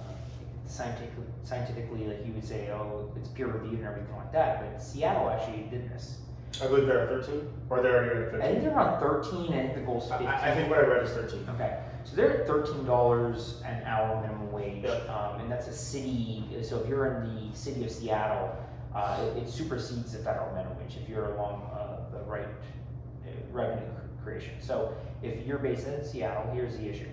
scientific, 0.66 1.10
scientifically, 1.44 2.06
like 2.06 2.24
you 2.26 2.32
would 2.32 2.44
say, 2.46 2.70
oh, 2.70 3.12
it's 3.16 3.28
peer 3.28 3.46
reviewed 3.46 3.80
and 3.80 3.86
everything 3.86 4.14
like 4.16 4.32
that, 4.32 4.60
but 4.62 4.82
Seattle 4.82 5.30
actually 5.30 5.62
did 5.70 5.90
this. 5.90 6.18
I 6.62 6.66
believe 6.66 6.86
they're 6.86 7.00
at 7.00 7.24
13, 7.24 7.48
or 7.70 7.82
they're 7.82 8.04
already 8.04 8.20
at 8.20 8.28
I 8.28 8.30
15. 8.30 8.40
think 8.50 8.62
they're 8.64 8.74
around 8.74 9.00
13, 9.00 9.52
I 9.52 9.62
think 9.62 9.74
the 9.74 9.80
goal's 9.80 10.08
15. 10.08 10.26
I, 10.26 10.50
I 10.50 10.54
think 10.54 10.68
what 10.70 10.78
I 10.78 10.82
read 10.82 11.02
is 11.04 11.10
13. 11.10 11.46
Okay, 11.54 11.78
so 12.04 12.16
they're 12.16 12.40
at 12.40 12.46
thirteen 12.46 12.84
dollars 12.84 13.62
an 13.66 13.82
hour 13.84 14.20
minimum 14.20 14.52
wage, 14.52 14.84
Yep. 14.84 15.08
um, 15.10 15.40
and 15.40 15.50
that's 15.50 15.68
a 15.68 15.72
city, 15.72 16.44
so 16.62 16.78
if 16.80 16.88
you're 16.88 17.06
in 17.22 17.50
the 17.50 17.56
city 17.56 17.84
of 17.84 17.90
Seattle, 17.90 18.54
uh, 18.94 19.18
it, 19.36 19.42
it 19.44 19.48
supersedes 19.48 20.12
the 20.12 20.18
federal 20.18 20.52
minimum 20.54 20.78
wage 20.78 20.96
if 21.00 21.08
you're 21.08 21.34
along, 21.34 21.62
uh, 21.72 22.10
the 22.12 22.22
right 22.24 22.46
uh, 22.46 23.30
revenue 23.52 23.86
cr- 23.94 24.24
creation. 24.24 24.54
So 24.60 24.94
if 25.22 25.46
you're 25.46 25.58
based 25.58 25.86
in 25.86 26.04
Seattle, 26.04 26.50
here's 26.52 26.76
the 26.76 26.88
issue, 26.88 27.08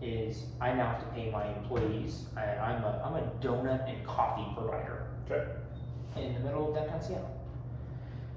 is 0.00 0.44
I 0.60 0.72
now 0.72 0.92
have 0.92 1.00
to 1.00 1.06
pay 1.14 1.30
my 1.30 1.46
employees, 1.56 2.24
and 2.36 2.60
I'm 2.60 2.82
a, 2.84 3.02
I'm 3.04 3.14
a 3.14 3.30
donut 3.40 3.88
and 3.88 4.06
coffee 4.06 4.46
provider 4.54 5.06
Okay. 5.30 5.44
in 6.16 6.34
the 6.34 6.40
middle 6.40 6.68
of 6.68 6.74
downtown 6.74 7.02
Seattle. 7.02 7.40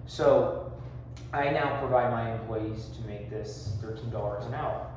So 0.07 0.71
I 1.33 1.49
now 1.49 1.79
provide 1.79 2.11
my 2.11 2.31
employees 2.33 2.89
to 2.97 3.07
make 3.07 3.29
this 3.29 3.75
thirteen 3.81 4.09
dollars 4.11 4.45
an 4.45 4.53
hour. 4.53 4.87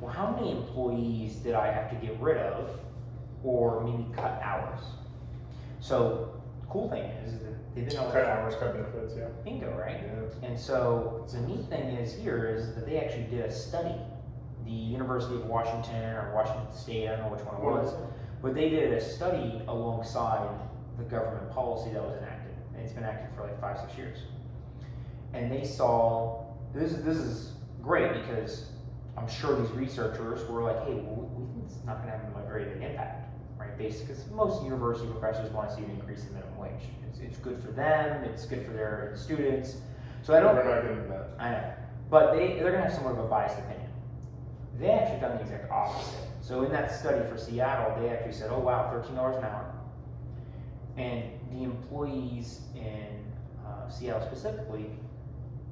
Well, 0.00 0.12
how 0.12 0.30
many 0.30 0.52
employees 0.52 1.36
did 1.36 1.54
I 1.54 1.72
have 1.72 1.90
to 1.90 1.96
get 1.96 2.18
rid 2.20 2.36
of 2.36 2.70
or 3.42 3.82
maybe 3.84 4.06
cut 4.14 4.40
hours? 4.42 4.80
So 5.80 6.40
cool 6.68 6.88
thing 6.90 7.04
is 7.24 7.38
that 7.40 7.74
they've 7.74 7.86
been 7.88 7.96
able 7.96 8.10
Cut 8.12 8.24
hours, 8.24 8.54
cut 8.56 8.74
benefits, 8.74 9.14
yeah. 9.16 9.28
bingo, 9.44 9.74
right? 9.76 10.00
Yeah. 10.02 10.46
And 10.48 10.58
so 10.58 11.26
the 11.32 11.40
neat 11.40 11.68
thing 11.68 11.82
is 11.96 12.14
here 12.14 12.46
is 12.46 12.74
that 12.74 12.86
they 12.86 12.98
actually 12.98 13.24
did 13.24 13.44
a 13.44 13.52
study. 13.52 13.94
The 14.64 14.70
University 14.72 15.34
of 15.36 15.46
Washington 15.46 16.02
or 16.02 16.32
Washington 16.34 16.70
State, 16.72 17.08
I 17.08 17.16
don't 17.16 17.26
know 17.26 17.36
which 17.36 17.44
one 17.44 17.56
it 17.56 17.62
was, 17.62 17.94
but 18.42 18.54
they 18.54 18.68
did 18.68 18.92
a 18.92 19.00
study 19.00 19.62
alongside 19.66 20.48
the 20.98 21.04
government 21.04 21.50
policy 21.50 21.90
that 21.92 22.02
was 22.02 22.16
enacted. 22.18 22.54
And 22.74 22.82
it's 22.82 22.92
been 22.92 23.04
active 23.04 23.34
for 23.34 23.42
like 23.44 23.58
five, 23.60 23.78
six 23.78 23.96
years. 23.96 24.18
And 25.32 25.50
they 25.50 25.64
saw 25.64 26.44
this 26.74 26.92
this 26.92 27.16
is 27.16 27.52
great 27.82 28.12
because 28.12 28.66
I'm 29.18 29.28
sure 29.28 29.60
these 29.60 29.70
researchers 29.72 30.48
were 30.48 30.62
like, 30.62 30.84
hey, 30.84 30.94
well, 30.94 31.28
we 31.34 31.44
think 31.52 31.64
it's 31.66 31.84
not 31.84 32.02
going 32.02 32.12
to 32.12 32.18
have 32.18 32.36
a 32.36 32.46
very 32.46 32.66
big 32.66 32.82
impact, 32.82 33.28
right? 33.58 33.76
Basically, 33.76 34.14
because 34.14 34.30
most 34.30 34.62
university 34.62 35.10
professors 35.10 35.50
want 35.52 35.70
to 35.70 35.76
see 35.76 35.82
an 35.82 35.90
increase 35.90 36.24
in 36.24 36.34
minimum 36.34 36.56
wage. 36.56 36.84
It's, 37.08 37.18
it's 37.18 37.38
good 37.38 37.58
for 37.58 37.72
them. 37.72 38.22
It's 38.24 38.46
good 38.46 38.64
for 38.64 38.72
their 38.72 39.12
students. 39.16 39.78
So 40.22 40.34
I 40.34 40.40
don't. 40.40 40.54
We're 40.54 40.72
not 40.72 40.82
getting 40.82 41.08
that. 41.08 41.30
I 41.38 41.50
know. 41.50 41.72
But 42.10 42.32
they, 42.32 42.54
they're 42.54 42.70
going 42.70 42.82
to 42.84 42.88
have 42.88 42.92
somewhat 42.92 43.14
of 43.14 43.24
a 43.24 43.28
biased 43.28 43.58
opinion. 43.58 43.90
They 44.78 44.90
actually 44.90 45.20
found 45.20 45.40
the 45.40 45.42
exact 45.42 45.70
opposite. 45.70 46.20
So 46.40 46.62
in 46.62 46.70
that 46.70 46.94
study 46.94 47.28
for 47.28 47.36
Seattle, 47.36 48.00
they 48.00 48.10
actually 48.10 48.32
said, 48.32 48.50
oh 48.52 48.60
wow, 48.60 48.90
$13 48.94 49.38
an 49.38 49.44
hour. 49.44 49.74
And 50.96 51.24
the 51.52 51.64
employees 51.64 52.60
in 52.74 53.24
uh, 53.66 53.88
Seattle 53.90 54.26
specifically 54.26 54.90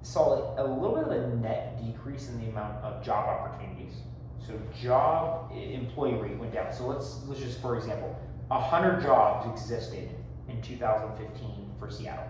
saw 0.07 0.55
a 0.57 0.65
little 0.65 0.95
bit 0.95 1.05
of 1.05 1.11
a 1.11 1.37
net 1.37 1.83
decrease 1.85 2.29
in 2.29 2.39
the 2.41 2.49
amount 2.49 2.77
of 2.85 3.03
job 3.05 3.29
opportunities. 3.29 3.95
So 4.39 4.55
job 4.81 5.51
employee 5.53 6.15
rate 6.15 6.39
went 6.39 6.53
down. 6.53 6.73
So 6.73 6.87
let's 6.87 7.25
let's 7.27 7.41
just 7.41 7.61
for 7.61 7.77
example, 7.77 8.17
100 8.49 9.03
jobs 9.03 9.51
existed 9.51 10.11
in 10.49 10.63
2015 10.63 11.73
for 11.79 11.91
Seattle. 11.91 12.25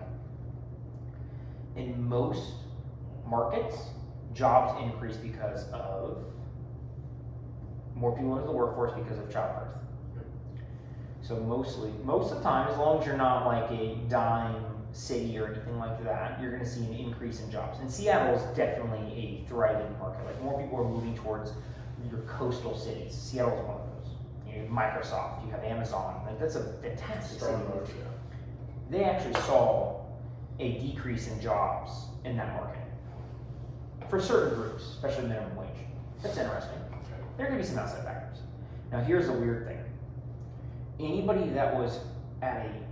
In 1.75 2.01
most 2.09 2.53
markets, 3.27 3.75
jobs 4.33 4.81
increase 4.83 5.17
because 5.17 5.69
of 5.69 6.23
more 7.93 8.15
people 8.15 8.33
into 8.35 8.47
the 8.47 8.53
workforce 8.53 8.91
because 8.93 9.19
of 9.19 9.31
childbirth. 9.31 9.75
So 11.21 11.35
mostly, 11.41 11.91
most 12.03 12.31
of 12.31 12.37
the 12.37 12.43
time, 12.43 12.69
as 12.69 12.77
long 12.77 12.99
as 12.99 13.05
you're 13.05 13.17
not 13.17 13.45
like 13.45 13.69
a 13.69 13.95
dime 14.07 14.63
city 14.97 15.37
or 15.37 15.47
anything 15.47 15.77
like 15.77 16.03
that, 16.03 16.41
you're 16.41 16.51
going 16.51 16.63
to 16.63 16.69
see 16.69 16.83
an 16.85 16.93
increase 16.93 17.39
in 17.41 17.51
jobs. 17.51 17.79
And 17.79 17.89
Seattle 17.89 18.35
is 18.35 18.57
definitely 18.57 19.13
a 19.13 19.47
thriving 19.47 19.97
market. 19.99 20.25
Like 20.25 20.41
more 20.41 20.59
people 20.61 20.79
are 20.79 20.89
moving 20.89 21.15
towards 21.15 21.51
your 22.09 22.21
coastal 22.21 22.77
cities. 22.77 23.13
Seattle 23.13 23.53
is 23.53 23.65
one 23.65 23.77
of 23.77 23.87
those. 23.95 24.13
You 24.47 24.61
have 24.61 24.69
Microsoft, 24.69 25.45
you 25.45 25.51
have 25.51 25.63
Amazon. 25.63 26.23
Like 26.25 26.39
that's 26.39 26.55
a 26.55 26.73
fantastic 26.81 27.39
city. 27.39 27.53
yeah. 27.99 28.03
They 28.89 29.03
actually 29.03 29.35
saw 29.41 30.01
a 30.59 30.71
decrease 30.79 31.27
in 31.27 31.39
jobs 31.39 31.91
in 32.25 32.35
that 32.37 32.53
market 32.55 32.81
for 34.09 34.19
certain 34.19 34.55
groups, 34.55 34.83
especially 34.83 35.27
minimum 35.27 35.55
wage. 35.55 35.67
That's 36.23 36.37
interesting. 36.37 36.79
There 37.37 37.47
could 37.47 37.57
be 37.57 37.63
some 37.63 37.77
outside 37.77 38.03
factors. 38.03 38.39
Now, 38.91 39.01
here's 39.01 39.27
the 39.27 39.33
weird 39.33 39.67
thing. 39.67 39.77
Anybody 40.99 41.49
that 41.49 41.75
was 41.75 41.99
at 42.41 42.65
a 42.65 42.86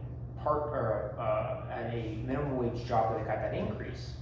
part 0.46 0.70
or 0.70 1.16
uh, 1.20 1.74
at 1.74 1.92
a 1.92 2.18
minimum 2.24 2.56
wage 2.58 2.86
job 2.88 3.10
where 3.10 3.20
they 3.20 3.26
got 3.26 3.42
that 3.42 3.56
increase, 3.56 4.14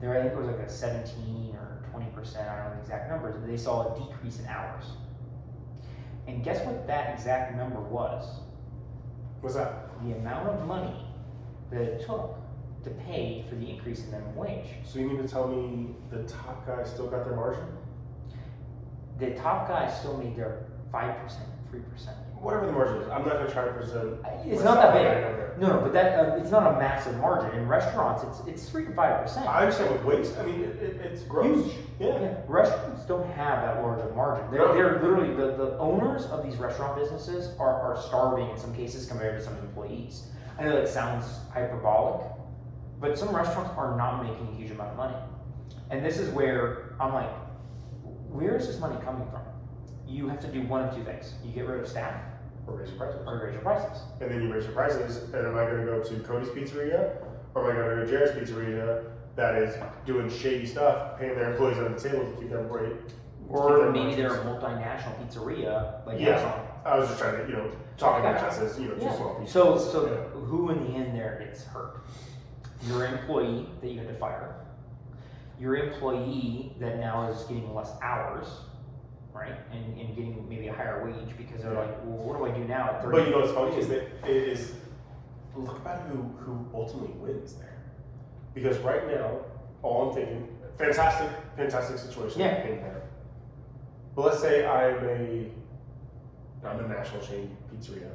there 0.00 0.14
I 0.14 0.20
think 0.20 0.34
it 0.34 0.38
was 0.38 0.46
like 0.46 0.58
a 0.58 0.68
17 0.68 1.54
or 1.54 1.82
20 1.90 2.06
percent. 2.10 2.48
I 2.48 2.56
don't 2.56 2.66
know 2.66 2.74
the 2.74 2.80
exact 2.82 3.10
numbers, 3.10 3.36
but 3.40 3.46
they 3.48 3.56
saw 3.56 3.94
a 3.94 3.98
decrease 3.98 4.38
in 4.38 4.46
hours. 4.46 4.84
And 6.28 6.44
guess 6.44 6.64
what 6.66 6.86
that 6.86 7.14
exact 7.14 7.56
number 7.56 7.80
was? 7.80 8.40
What's 9.40 9.56
that? 9.56 9.84
The 10.04 10.12
amount 10.12 10.48
of 10.50 10.66
money 10.66 11.06
that 11.70 11.80
it 11.80 12.04
took 12.04 12.36
to 12.84 12.90
pay 12.90 13.44
for 13.48 13.54
the 13.54 13.70
increase 13.70 14.04
in 14.04 14.10
minimum 14.10 14.36
wage. 14.36 14.66
So 14.84 14.98
you 14.98 15.08
mean 15.08 15.22
to 15.22 15.26
tell 15.26 15.48
me 15.48 15.94
the 16.10 16.24
top 16.24 16.66
guys 16.66 16.90
still 16.90 17.08
got 17.08 17.24
their 17.24 17.34
margin? 17.34 17.64
The 19.18 19.30
top 19.30 19.66
guys 19.66 19.98
still 19.98 20.18
made 20.18 20.36
their 20.36 20.66
five 20.92 21.16
percent, 21.22 21.48
three 21.70 21.80
percent. 21.80 22.16
Whatever 22.40 22.66
the 22.66 22.72
margin 22.72 22.96
is, 23.02 23.08
I'm 23.08 23.24
not 23.24 23.34
gonna 23.38 23.50
try 23.50 23.64
to 23.64 23.72
present. 23.72 24.18
It's 24.44 24.62
not 24.62 24.76
that 24.76 24.92
big. 24.94 25.60
No, 25.60 25.68
no, 25.68 25.80
but 25.80 25.92
that 25.94 26.18
uh, 26.18 26.36
it's 26.36 26.50
not 26.50 26.74
a 26.74 26.78
massive 26.78 27.16
margin. 27.18 27.58
In 27.58 27.66
restaurants, 27.66 28.22
it's 28.24 28.46
it's 28.46 28.68
three 28.70 28.84
to 28.84 28.92
five 28.92 29.22
percent. 29.22 29.48
I 29.48 29.60
understand 29.60 29.90
with 29.90 30.04
waste, 30.04 30.36
I 30.38 30.44
mean, 30.44 30.60
it, 30.60 30.76
it, 30.76 30.96
it's 31.00 31.22
gross. 31.22 31.64
Huge. 31.64 31.76
Yeah. 31.98 32.20
Yeah, 32.20 32.34
restaurants 32.46 33.06
don't 33.06 33.26
have 33.32 33.62
that 33.62 33.82
large 33.82 34.00
of 34.00 34.10
a 34.10 34.14
margin. 34.14 34.50
They're, 34.50 34.60
No. 34.60 34.74
they're 34.74 35.00
literally 35.00 35.34
the, 35.34 35.56
the 35.56 35.78
owners 35.78 36.26
of 36.26 36.44
these 36.44 36.56
restaurant 36.56 37.00
businesses 37.00 37.56
are, 37.58 37.80
are 37.80 37.96
starving 38.02 38.50
in 38.50 38.58
some 38.58 38.74
cases 38.74 39.06
compared 39.06 39.38
to 39.38 39.42
some 39.42 39.56
employees. 39.58 40.28
I 40.58 40.64
know 40.64 40.76
that 40.76 40.88
sounds 40.88 41.24
hyperbolic, 41.54 42.26
But 43.00 43.18
some 43.18 43.34
restaurants 43.34 43.70
are 43.78 43.96
not 43.96 44.22
making 44.22 44.46
a 44.48 44.56
huge 44.56 44.70
amount 44.72 44.90
of 44.90 44.96
money. 44.98 45.16
And 45.90 46.04
this 46.04 46.18
is 46.18 46.28
where 46.34 46.94
I'm 47.00 47.14
like, 47.14 47.30
where 48.28 48.56
is 48.56 48.66
this 48.66 48.78
money 48.78 48.96
coming 49.04 49.26
from? 49.30 49.40
You 50.06 50.28
have 50.28 50.40
to 50.40 50.48
do 50.48 50.62
one 50.62 50.82
of 50.82 50.94
two 50.94 51.02
things. 51.02 51.34
You 51.44 51.52
get 51.52 51.66
rid 51.66 51.80
of 51.80 51.88
staff 51.88 52.14
Or 52.66 52.74
raise 52.76 52.88
your 52.90 52.98
prices. 52.98 53.20
or 53.26 53.40
raise 53.44 53.52
your 53.54 53.62
prices. 53.62 54.02
And 54.20 54.30
then 54.30 54.42
you 54.42 54.52
raise 54.52 54.64
your 54.64 54.72
prices, 54.72 55.16
and 55.34 55.46
am 55.46 55.56
I 55.56 55.64
gonna 55.66 55.84
go 55.84 56.02
to 56.02 56.20
Cody's 56.20 56.48
Pizzeria, 56.50 57.10
or 57.54 57.64
am 57.64 57.70
I 57.70 57.80
gonna 57.80 57.94
go 57.96 58.00
to 58.04 58.06
Jared's 58.06 58.32
Pizzeria 58.32 59.04
that 59.34 59.56
is 59.56 59.74
doing 60.04 60.28
shady 60.30 60.66
stuff, 60.66 61.18
paying 61.18 61.34
their 61.34 61.50
employees 61.50 61.78
under 61.78 61.90
the 61.98 62.00
table 62.08 62.24
to 62.30 62.36
keep 62.40 62.50
them 62.50 62.68
rate? 62.70 62.94
Or 63.48 63.90
maybe 63.90 64.14
they're 64.14 64.34
a 64.34 64.44
multinational 64.44 65.16
pizzeria 65.20 66.04
like 66.06 66.18
Yeah. 66.20 66.30
Amazon. 66.30 66.66
I 66.84 66.98
was 66.98 67.08
just 67.08 67.20
trying 67.20 67.36
to, 67.44 67.46
you 67.48 67.56
know, 67.56 67.70
talk 67.96 68.20
about 68.20 68.40
Gotcha. 68.40 68.60
this 68.60 68.78
you 68.78 68.88
know, 68.88 68.94
Yeah. 68.98 69.12
small 69.14 69.34
pieces. 69.34 69.52
So, 69.52 69.76
so 69.78 70.06
Yeah. 70.06 70.16
who 70.40 70.70
in 70.70 70.84
the 70.84 70.96
end 70.96 71.14
there 71.16 71.36
gets 71.40 71.64
hurt? 71.64 71.96
Your 72.82 73.04
employee 73.04 73.68
that 73.80 73.88
you 73.88 73.98
had 73.98 74.08
to 74.08 74.14
fire, 74.14 74.54
your 75.58 75.76
employee 75.76 76.74
that 76.80 76.98
now 76.98 77.28
is 77.28 77.42
getting 77.44 77.72
less 77.74 77.92
hours, 78.02 78.62
right, 79.36 79.54
and, 79.72 79.98
and 79.98 80.16
getting 80.16 80.48
maybe 80.48 80.68
a 80.68 80.72
higher 80.72 81.04
wage 81.04 81.36
because 81.36 81.62
they're 81.62 81.74
like, 81.74 81.90
well, 82.04 82.18
what 82.18 82.38
do 82.38 82.44
I 82.46 82.50
do 82.50 82.64
now 82.64 82.90
at 82.90 83.02
30? 83.02 83.16
But 83.16 83.26
you 83.26 83.32
know 83.32 83.40
what's 83.40 83.52
funny 83.52 83.76
is 83.76 83.88
that 83.88 84.02
it 84.28 84.48
is 84.48 84.72
look 85.54 85.78
about 85.78 86.02
who 86.08 86.22
who 86.38 86.66
ultimately 86.74 87.14
wins 87.14 87.54
there. 87.54 87.78
Because 88.54 88.78
right 88.78 89.06
now, 89.06 89.40
all 89.82 90.08
I'm 90.08 90.14
thinking, 90.14 90.48
fantastic, 90.78 91.30
fantastic 91.56 91.98
situation. 91.98 92.40
Yeah. 92.40 92.62
Paying 92.62 92.80
better. 92.80 93.02
But 94.14 94.26
let's 94.26 94.40
say 94.40 94.66
I'm 94.66 95.04
a 95.04 95.50
I'm 96.66 96.84
a 96.84 96.88
national 96.88 97.20
chain 97.22 97.56
pizzeria. 97.72 98.10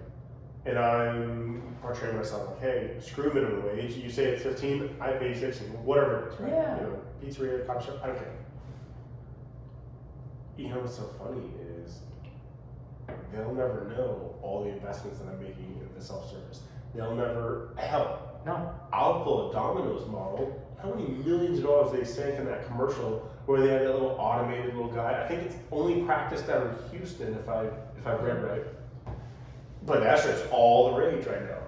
And 0.65 0.77
I'm 0.77 1.75
portraying 1.81 2.15
myself 2.15 2.49
like, 2.49 2.59
hey, 2.61 2.95
screw 2.99 3.33
minimum 3.33 3.65
wage. 3.65 3.95
You 3.95 4.11
say 4.11 4.25
it's 4.25 4.43
15, 4.43 4.97
I 5.01 5.13
pay 5.13 5.33
16, 5.33 5.69
whatever 5.83 6.27
it 6.27 6.33
is, 6.33 6.39
right? 6.39 6.51
Yeah. 6.51 6.75
You 6.75 6.81
know, 6.83 6.99
pizzeria, 7.23 7.65
coffee 7.65 7.87
shop, 7.87 7.99
I 8.03 8.07
don't 8.07 8.17
care. 8.17 8.33
You 10.57 10.69
know 10.69 10.79
what's 10.79 10.95
so 10.95 11.09
funny 11.17 11.49
is 11.83 11.99
they'll 13.33 13.53
never 13.53 13.93
know 13.95 14.35
all 14.41 14.63
the 14.63 14.69
investments 14.69 15.19
that 15.19 15.27
I'm 15.27 15.39
making 15.39 15.79
in 15.79 15.89
the 15.97 16.03
self-service. 16.03 16.61
They'll 16.93 17.15
never 17.15 17.73
help. 17.77 18.45
no, 18.45 18.73
I'll 18.91 19.23
pull 19.23 19.49
a 19.49 19.53
Domino's 19.53 20.07
model. 20.07 20.57
How 20.81 20.93
many 20.93 21.09
millions 21.09 21.59
of 21.59 21.65
dollars 21.65 21.91
they 21.91 22.03
sank 22.03 22.39
in 22.39 22.45
that 22.45 22.65
commercial 22.67 23.29
where 23.45 23.61
they 23.61 23.69
had 23.69 23.81
that 23.81 23.93
little 23.93 24.17
automated 24.19 24.75
little 24.75 24.91
guy? 24.91 25.23
I 25.23 25.27
think 25.27 25.43
it's 25.43 25.55
only 25.71 26.03
practiced 26.03 26.49
out 26.49 26.67
in 26.67 26.97
Houston, 26.97 27.33
if 27.35 27.47
I 27.47 27.65
if 27.97 28.05
I've 28.05 28.21
read 28.21 28.43
right. 28.43 28.63
But 29.85 30.01
that's 30.01 30.23
just 30.23 30.45
all 30.51 30.91
the 30.91 30.97
rage 30.97 31.25
right 31.25 31.43
now. 31.43 31.59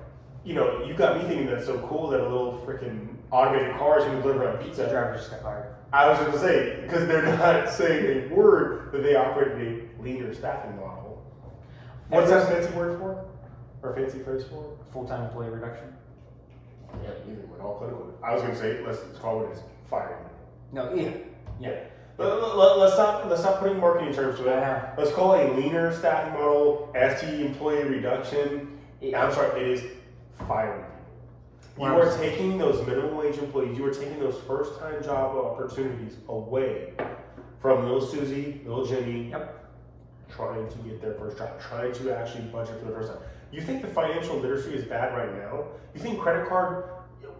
You 0.43 0.55
know, 0.55 0.83
you 0.83 0.93
got 0.93 1.17
me 1.17 1.27
thinking 1.27 1.47
that's 1.47 1.65
so 1.65 1.79
cool 1.87 2.09
that 2.09 2.19
a 2.19 2.23
little 2.23 2.61
freaking 2.65 3.07
automated 3.31 3.75
car 3.77 3.99
is 3.99 4.05
going 4.05 4.17
to 4.17 4.21
deliver 4.21 4.43
a 4.45 4.57
pizza. 4.63 4.83
the 4.83 4.89
driver 4.89 5.15
just 5.15 5.31
got 5.31 5.41
fired. 5.41 5.75
I 5.93 6.09
was 6.09 6.17
going 6.17 6.31
to 6.31 6.39
say 6.39 6.81
because 6.81 7.07
they're 7.07 7.21
not 7.37 7.69
saying 7.69 8.31
a 8.31 8.33
word 8.35 8.91
that 8.91 9.03
they 9.03 9.15
operate 9.15 9.51
a 9.51 10.01
leaner 10.01 10.33
staffing 10.33 10.75
model. 10.75 11.23
What's 12.09 12.31
that 12.31 12.49
fancy 12.49 12.73
word 12.75 12.99
for? 12.99 13.25
Or 13.83 13.95
fancy 13.95 14.19
phrase 14.19 14.43
for? 14.45 14.75
Full-time 14.91 15.25
employee 15.25 15.49
reduction. 15.49 15.93
Yeah, 17.03 17.09
either 17.29 17.41
one, 17.47 17.61
all 17.61 17.75
political. 17.77 18.17
I 18.23 18.33
was 18.33 18.41
going 18.41 18.53
to 18.53 18.59
say 18.59 18.81
let's, 18.85 18.99
let's 19.03 19.19
call 19.19 19.43
it 19.45 19.51
as 19.51 19.61
firing. 19.89 20.25
No, 20.71 20.93
yeah, 20.93 21.11
yeah. 21.59 21.79
Let, 22.17 22.27
let, 22.55 22.77
let's 22.77 22.97
not 22.97 23.27
let's 23.29 23.43
not 23.43 23.59
put 23.59 23.71
in 23.71 23.79
marketing 23.79 24.13
terms 24.13 24.37
to 24.39 24.47
it. 24.47 24.51
Yeah. 24.51 24.71
Uh-huh. 24.75 24.93
Let's 24.97 25.11
call 25.11 25.33
it 25.33 25.49
a 25.49 25.53
leaner 25.53 25.95
staffing 25.95 26.33
model, 26.33 26.91
FTE 26.95 27.45
employee 27.45 27.83
reduction. 27.83 28.77
It- 29.01 29.15
I'm 29.15 29.31
sorry, 29.33 29.61
it 29.61 29.67
is 29.69 29.83
firing. 30.47 30.82
You 31.77 31.85
are 31.85 32.17
taking 32.17 32.57
those 32.57 32.85
minimum 32.85 33.15
wage 33.17 33.37
employees, 33.37 33.77
you 33.77 33.85
are 33.85 33.93
taking 33.93 34.19
those 34.19 34.39
first 34.47 34.79
time 34.79 35.03
job 35.03 35.35
opportunities 35.35 36.17
away 36.29 36.93
from 37.61 37.83
little 37.83 38.01
Susie, 38.01 38.61
little 38.65 38.85
Jimmy, 38.85 39.29
Yep. 39.29 39.59
trying 40.29 40.67
to 40.69 40.77
get 40.79 41.01
their 41.01 41.13
first 41.15 41.37
job, 41.37 41.59
trying 41.59 41.91
to 41.93 42.15
actually 42.15 42.43
budget 42.45 42.79
for 42.79 42.85
the 42.85 42.91
first 42.91 43.11
time. 43.11 43.21
You 43.51 43.61
think 43.61 43.81
the 43.81 43.87
financial 43.87 44.35
literacy 44.37 44.73
is 44.75 44.85
bad 44.85 45.13
right 45.17 45.33
now? 45.35 45.65
You 45.95 45.99
think 45.99 46.19
credit 46.19 46.47
card, 46.47 46.85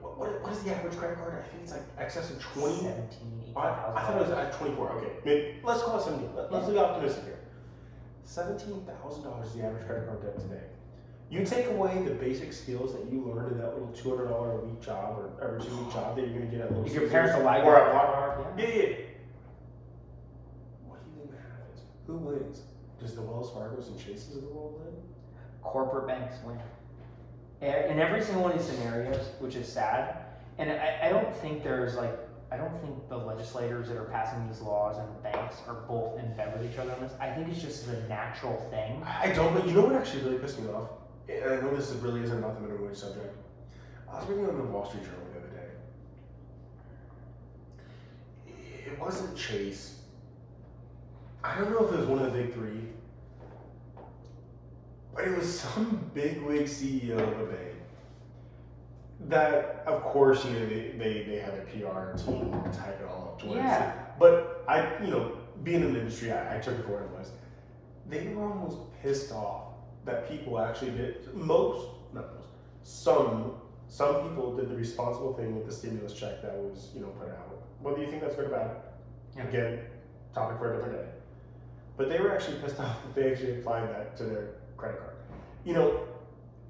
what, 0.01 0.17
what- 0.17 0.41
what 0.41 0.51
is 0.51 0.63
the 0.63 0.75
average 0.75 0.97
credit 0.97 1.17
card? 1.17 1.35
I 1.37 1.47
think 1.49 1.63
it's 1.63 1.71
like 1.71 1.81
excess 1.99 2.31
of 2.31 2.41
20. 2.41 2.75
17, 2.77 3.53
I, 3.55 3.59
I 3.59 4.01
thought 4.01 4.15
it 4.17 4.21
was 4.21 4.31
at 4.31 4.53
24. 4.53 4.89
Okay, 4.93 5.11
maybe, 5.25 5.59
let's 5.63 5.83
call 5.83 5.97
it 5.99 6.03
17. 6.03 6.29
Let, 6.35 6.51
us 6.51 6.69
be 6.69 6.77
optimistic 6.77 7.23
here. 7.25 7.39
$17,000 8.25 9.45
is 9.45 9.53
the 9.53 9.63
average 9.63 9.85
credit 9.85 10.07
card 10.07 10.21
debt 10.23 10.39
today. 10.39 10.61
You 11.33 11.43
take 11.43 11.65
away 11.65 11.99
the 12.03 12.11
basic 12.13 12.53
skills 12.53 12.93
that 12.93 13.11
you 13.11 13.23
learned 13.23 13.53
in 13.53 13.57
that 13.57 13.73
little 13.73 13.87
$200 13.87 14.61
a 14.61 14.65
week 14.67 14.79
job 14.81 15.17
or 15.17 15.31
every 15.43 15.63
two 15.65 15.75
week 15.77 15.91
job 15.91 16.15
that 16.15 16.21
you're 16.21 16.37
going 16.37 16.51
to 16.51 16.55
get 16.55 16.61
at 16.61 16.69
Little 16.69 16.85
If 16.85 16.93
your 16.93 17.01
Caesars 17.05 17.11
parents 17.11 17.35
allow 17.35 17.57
you 17.57 17.63
or 17.63 17.75
at 17.75 17.91
Walmart. 17.91 18.59
yeah. 18.59 18.67
Yeah, 18.67 18.75
yeah. 18.75 18.95
What 20.85 20.99
do 21.03 21.09
you 21.09 21.25
think 21.25 21.31
happens? 21.31 21.81
Who 22.05 22.17
wins? 22.17 22.61
Does 22.99 23.15
the 23.15 23.23
Wells 23.23 23.51
Fargo's 23.51 23.87
and 23.87 23.97
Chases 23.97 24.35
of 24.35 24.43
the 24.43 24.49
world 24.49 24.79
win? 24.79 24.93
corporate 25.63 26.05
banks 26.07 26.35
win. 26.45 26.59
And 27.61 27.93
in 27.93 27.99
every 27.99 28.21
single 28.21 28.43
one 28.43 28.51
of 28.51 28.59
these 28.59 28.67
scenarios, 28.67 29.25
which 29.39 29.55
is 29.55 29.67
sad, 29.67 30.17
and 30.59 30.71
I, 30.71 30.99
I 31.03 31.09
don't 31.09 31.35
think 31.37 31.63
there's 31.63 31.95
like, 31.95 32.15
I 32.51 32.57
don't 32.57 32.79
think 32.81 33.09
the 33.09 33.17
legislators 33.17 33.87
that 33.87 33.97
are 33.97 34.03
passing 34.03 34.47
these 34.47 34.61
laws 34.61 34.97
and 34.99 35.07
the 35.07 35.21
banks 35.21 35.55
are 35.67 35.81
both 35.87 36.19
in 36.19 36.31
bed 36.35 36.55
with 36.55 36.71
each 36.71 36.77
other 36.77 36.91
on 36.91 37.01
this. 37.01 37.13
I 37.19 37.31
think 37.31 37.47
it's 37.47 37.61
just 37.61 37.87
a 37.87 38.07
natural 38.07 38.55
thing. 38.69 39.01
I 39.03 39.31
don't, 39.31 39.51
but 39.55 39.65
you 39.65 39.73
know 39.73 39.85
what 39.85 39.95
actually 39.95 40.21
really 40.23 40.37
pissed 40.37 40.59
me 40.59 40.69
off? 40.69 40.89
And 41.29 41.43
I 41.53 41.55
know 41.61 41.75
this 41.75 41.91
really 41.93 42.21
isn't 42.21 42.37
about 42.37 42.55
the 42.55 42.61
minimum 42.61 42.87
wage 42.87 42.97
subject. 42.97 43.35
I 44.11 44.19
was 44.19 44.27
reading 44.27 44.47
on 44.47 44.57
the 44.57 44.63
Wall 44.63 44.87
Street 44.87 45.03
Journal 45.03 45.19
the 45.33 45.39
other 45.39 45.47
day. 45.47 45.69
It 48.85 48.99
wasn't 48.99 49.35
Chase. 49.37 49.99
I 51.43 51.57
don't 51.57 51.71
know 51.71 51.85
if 51.85 51.93
it 51.93 51.99
was 51.99 52.07
one 52.07 52.19
of 52.19 52.31
the 52.31 52.39
big 52.41 52.53
three, 52.53 52.81
but 55.13 55.25
it 55.25 55.37
was 55.37 55.59
some 55.59 56.09
bigwig 56.13 56.65
CEO 56.65 57.17
of 57.19 57.39
a 57.39 57.45
bank. 57.45 57.69
That, 59.29 59.83
of 59.87 60.03
course, 60.03 60.43
you 60.45 60.51
know, 60.51 60.65
they, 60.67 60.93
they, 60.97 61.23
they 61.23 61.39
have 61.39 61.53
their 61.53 61.65
PR 61.65 62.17
team 62.17 62.51
type 62.73 62.99
it 63.01 63.07
all 63.07 63.29
up 63.33 63.39
to 63.41 63.47
what 63.47 63.57
Yeah. 63.57 63.93
But 64.19 64.63
I, 64.67 65.01
you 65.03 65.11
know, 65.11 65.37
being 65.63 65.81
in 65.81 65.93
the 65.93 65.99
industry, 65.99 66.31
I, 66.31 66.57
I 66.57 66.59
took 66.59 66.77
it 66.77 66.85
for 66.85 66.91
what 66.93 67.03
it 67.03 67.09
was. 67.09 67.31
They 68.09 68.33
were 68.33 68.45
almost 68.49 68.77
pissed 69.01 69.31
off 69.31 69.72
that 70.05 70.29
people 70.29 70.59
actually 70.59 70.91
did 70.91 71.33
most, 71.33 71.87
not 72.13 72.33
most, 72.35 72.47
some 72.83 73.53
some 73.87 74.27
people 74.27 74.55
did 74.55 74.69
the 74.69 74.75
responsible 74.75 75.33
thing 75.33 75.55
with 75.55 75.65
the 75.67 75.71
stimulus 75.71 76.13
check 76.13 76.41
that 76.41 76.53
was, 76.55 76.89
you 76.95 77.01
know, 77.01 77.07
put 77.09 77.29
out. 77.29 77.61
Whether 77.79 78.01
you 78.01 78.09
think 78.09 78.21
that's 78.23 78.35
good 78.35 78.45
or 78.45 78.49
bad, 78.49 78.71
Yeah. 79.37 79.43
again, 79.47 79.79
topic 80.33 80.57
for 80.57 80.73
a 80.73 80.75
different 80.77 80.97
day. 80.97 81.07
But 81.95 82.09
they 82.09 82.19
were 82.19 82.33
actually 82.33 82.57
pissed 82.57 82.79
off 82.79 82.97
that 83.03 83.13
they 83.13 83.31
actually 83.31 83.59
applied 83.59 83.89
that 83.89 84.17
to 84.17 84.23
their 84.23 84.47
credit 84.77 84.99
card. 84.99 85.13
You 85.63 85.73
know, 85.75 85.99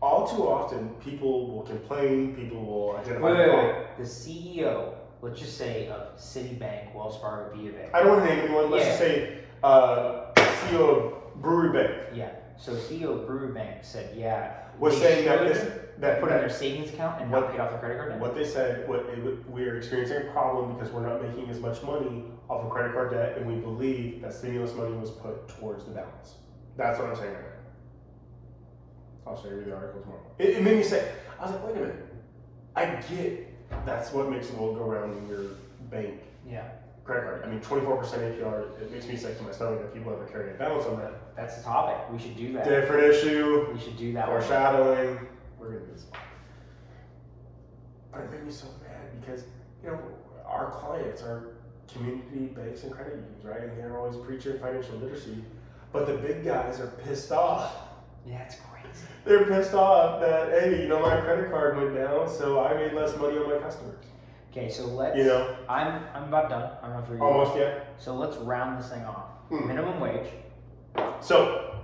all 0.01 0.27
too 0.27 0.45
often 0.49 0.89
people 0.95 1.47
will 1.47 1.61
complain, 1.61 2.35
people 2.35 2.61
will 2.65 2.97
identify. 2.97 3.31
Wait, 3.31 3.37
wait, 3.37 3.45
the 3.45 3.55
wait. 3.57 3.97
The 3.99 4.03
CEO, 4.03 4.93
let's 5.21 5.39
just 5.39 5.57
say 5.57 5.87
of 5.87 6.17
Citibank, 6.17 6.93
Wells 6.93 7.17
Fargo, 7.21 7.55
B 7.55 7.69
of 7.69 7.75
A. 7.75 7.95
I 7.95 7.99
don't 8.03 8.17
want 8.17 8.27
to 8.27 8.35
name 8.35 8.45
anyone. 8.45 8.69
Let's 8.69 8.85
just 8.85 8.97
say 8.97 9.37
uh, 9.63 10.25
CEO 10.35 10.89
of 11.05 11.41
Brewery 11.41 11.71
Bank 11.71 11.97
Yeah. 12.13 12.31
So 12.63 12.71
CEO 12.75 13.19
of 13.19 13.27
Brewer 13.27 13.47
Bank 13.47 13.79
said, 13.81 14.15
yeah, 14.15 14.53
was 14.79 14.97
saying 14.97 15.25
that 15.25 15.41
this 15.41 15.69
that 15.99 16.21
put 16.21 16.29
in 16.29 16.35
that- 16.35 16.39
their 16.39 16.49
savings 16.49 16.93
account 16.93 17.21
and 17.21 17.29
What- 17.29 17.41
not 17.41 17.51
paid 17.51 17.59
off 17.59 17.71
their 17.71 17.79
credit 17.79 17.97
card 17.97 18.11
debt. 18.11 18.21
What 18.21 18.35
they 18.35 18.45
said, 18.45 18.87
what 18.87 19.01
it, 19.07 19.21
would- 19.21 19.45
we're 19.51 19.75
experiencing 19.75 20.29
a 20.29 20.31
problem 20.31 20.73
because 20.73 20.89
we're 20.93 21.05
not 21.05 21.21
making 21.21 21.49
as 21.49 21.59
much 21.59 21.83
money 21.83 22.23
off 22.49 22.63
of 22.63 22.69
credit 22.71 22.93
card 22.93 23.11
debt, 23.11 23.37
and 23.37 23.45
we 23.45 23.55
believe 23.55 24.21
that 24.21 24.31
stimulus 24.33 24.73
money 24.75 24.95
was 24.95 25.11
put 25.11 25.45
towards 25.49 25.83
the 25.83 25.91
balance. 25.91 26.35
That's 26.77 26.97
what 26.99 27.09
I'm 27.09 27.15
saying 27.17 27.33
right 27.33 27.43
now. 27.43 29.31
I'll 29.31 29.41
show 29.43 29.49
you 29.49 29.65
the 29.65 29.75
article 29.75 29.99
tomorrow. 30.01 30.21
It, 30.39 30.51
it 30.51 30.63
made 30.63 30.77
me 30.77 30.83
say, 30.83 31.11
I 31.37 31.43
was 31.43 31.51
like, 31.51 31.65
wait 31.67 31.75
a 31.75 31.79
minute. 31.81 32.05
I 32.77 32.85
get 32.85 33.85
that's 33.85 34.13
what 34.13 34.29
makes 34.29 34.47
the 34.49 34.55
world 34.55 34.77
go 34.77 34.85
round 34.85 35.17
in 35.17 35.27
your 35.27 35.43
bank 35.91 36.21
Yeah. 36.47 36.69
credit 37.03 37.23
card. 37.25 37.43
I 37.45 37.49
mean, 37.49 37.59
24% 37.59 38.23
APR, 38.23 38.81
it 38.81 38.89
makes 38.89 39.05
me 39.05 39.17
sick 39.17 39.37
to 39.37 39.43
my 39.43 39.51
stomach 39.51 39.81
that 39.81 39.93
people 39.93 40.13
ever 40.13 40.25
carry 40.27 40.51
a 40.51 40.53
balance 40.53 40.85
on 40.85 40.97
that. 40.99 41.11
That's 41.35 41.57
the 41.57 41.63
topic. 41.63 41.97
We 42.11 42.19
should 42.19 42.37
do 42.37 42.53
that. 42.53 42.65
Different 42.65 43.03
issue. 43.13 43.67
We 43.73 43.79
should 43.79 43.97
do 43.97 44.13
that 44.13 44.29
one. 44.29 44.39
foreshadowing. 44.39 45.19
We're 45.59 45.67
gonna 45.67 45.79
do 45.79 45.91
this. 45.91 46.05
But 48.11 48.21
it 48.21 48.31
made 48.31 48.45
me 48.45 48.51
so 48.51 48.67
mad 48.83 49.19
because 49.19 49.45
you 49.83 49.89
know 49.89 49.99
our 50.45 50.69
clients 50.71 51.21
are 51.21 51.55
community 51.91 52.47
banks 52.47 52.83
and 52.83 52.91
credit 52.91 53.15
unions, 53.15 53.43
right? 53.43 53.61
And 53.61 53.77
they're 53.77 53.97
always 53.97 54.17
preaching 54.17 54.59
financial 54.59 54.95
literacy, 54.97 55.43
but 55.91 56.05
the 56.05 56.13
big 56.13 56.43
guys 56.43 56.79
are 56.79 56.93
pissed 57.03 57.31
off. 57.31 57.75
Yeah, 58.25 58.43
it's 58.43 58.55
crazy. 58.55 59.05
They're 59.25 59.45
pissed 59.45 59.73
off 59.73 60.21
that 60.21 60.49
hey, 60.51 60.81
you 60.81 60.87
know 60.87 60.99
my 60.99 61.19
credit 61.21 61.49
card 61.49 61.77
went 61.77 61.95
down, 61.95 62.29
so 62.29 62.63
I 62.63 62.73
made 62.75 62.93
less 62.93 63.17
money 63.17 63.37
on 63.37 63.49
my 63.49 63.57
customers. 63.57 63.97
Okay, 64.51 64.69
so 64.69 64.85
let's. 64.85 65.17
You 65.17 65.23
know, 65.23 65.55
I'm 65.67 66.03
I'm 66.13 66.25
about 66.25 66.49
done. 66.49 66.71
I 66.83 66.87
don't 66.87 66.97
know 66.97 67.03
if 67.03 67.09
you're 67.09 67.23
almost 67.23 67.57
yet. 67.57 67.95
So 67.97 68.15
let's 68.15 68.37
round 68.37 68.79
this 68.79 68.89
thing 68.91 69.03
off. 69.03 69.29
Hmm. 69.49 69.67
Minimum 69.67 69.99
wage. 69.99 70.27
So, 71.21 71.75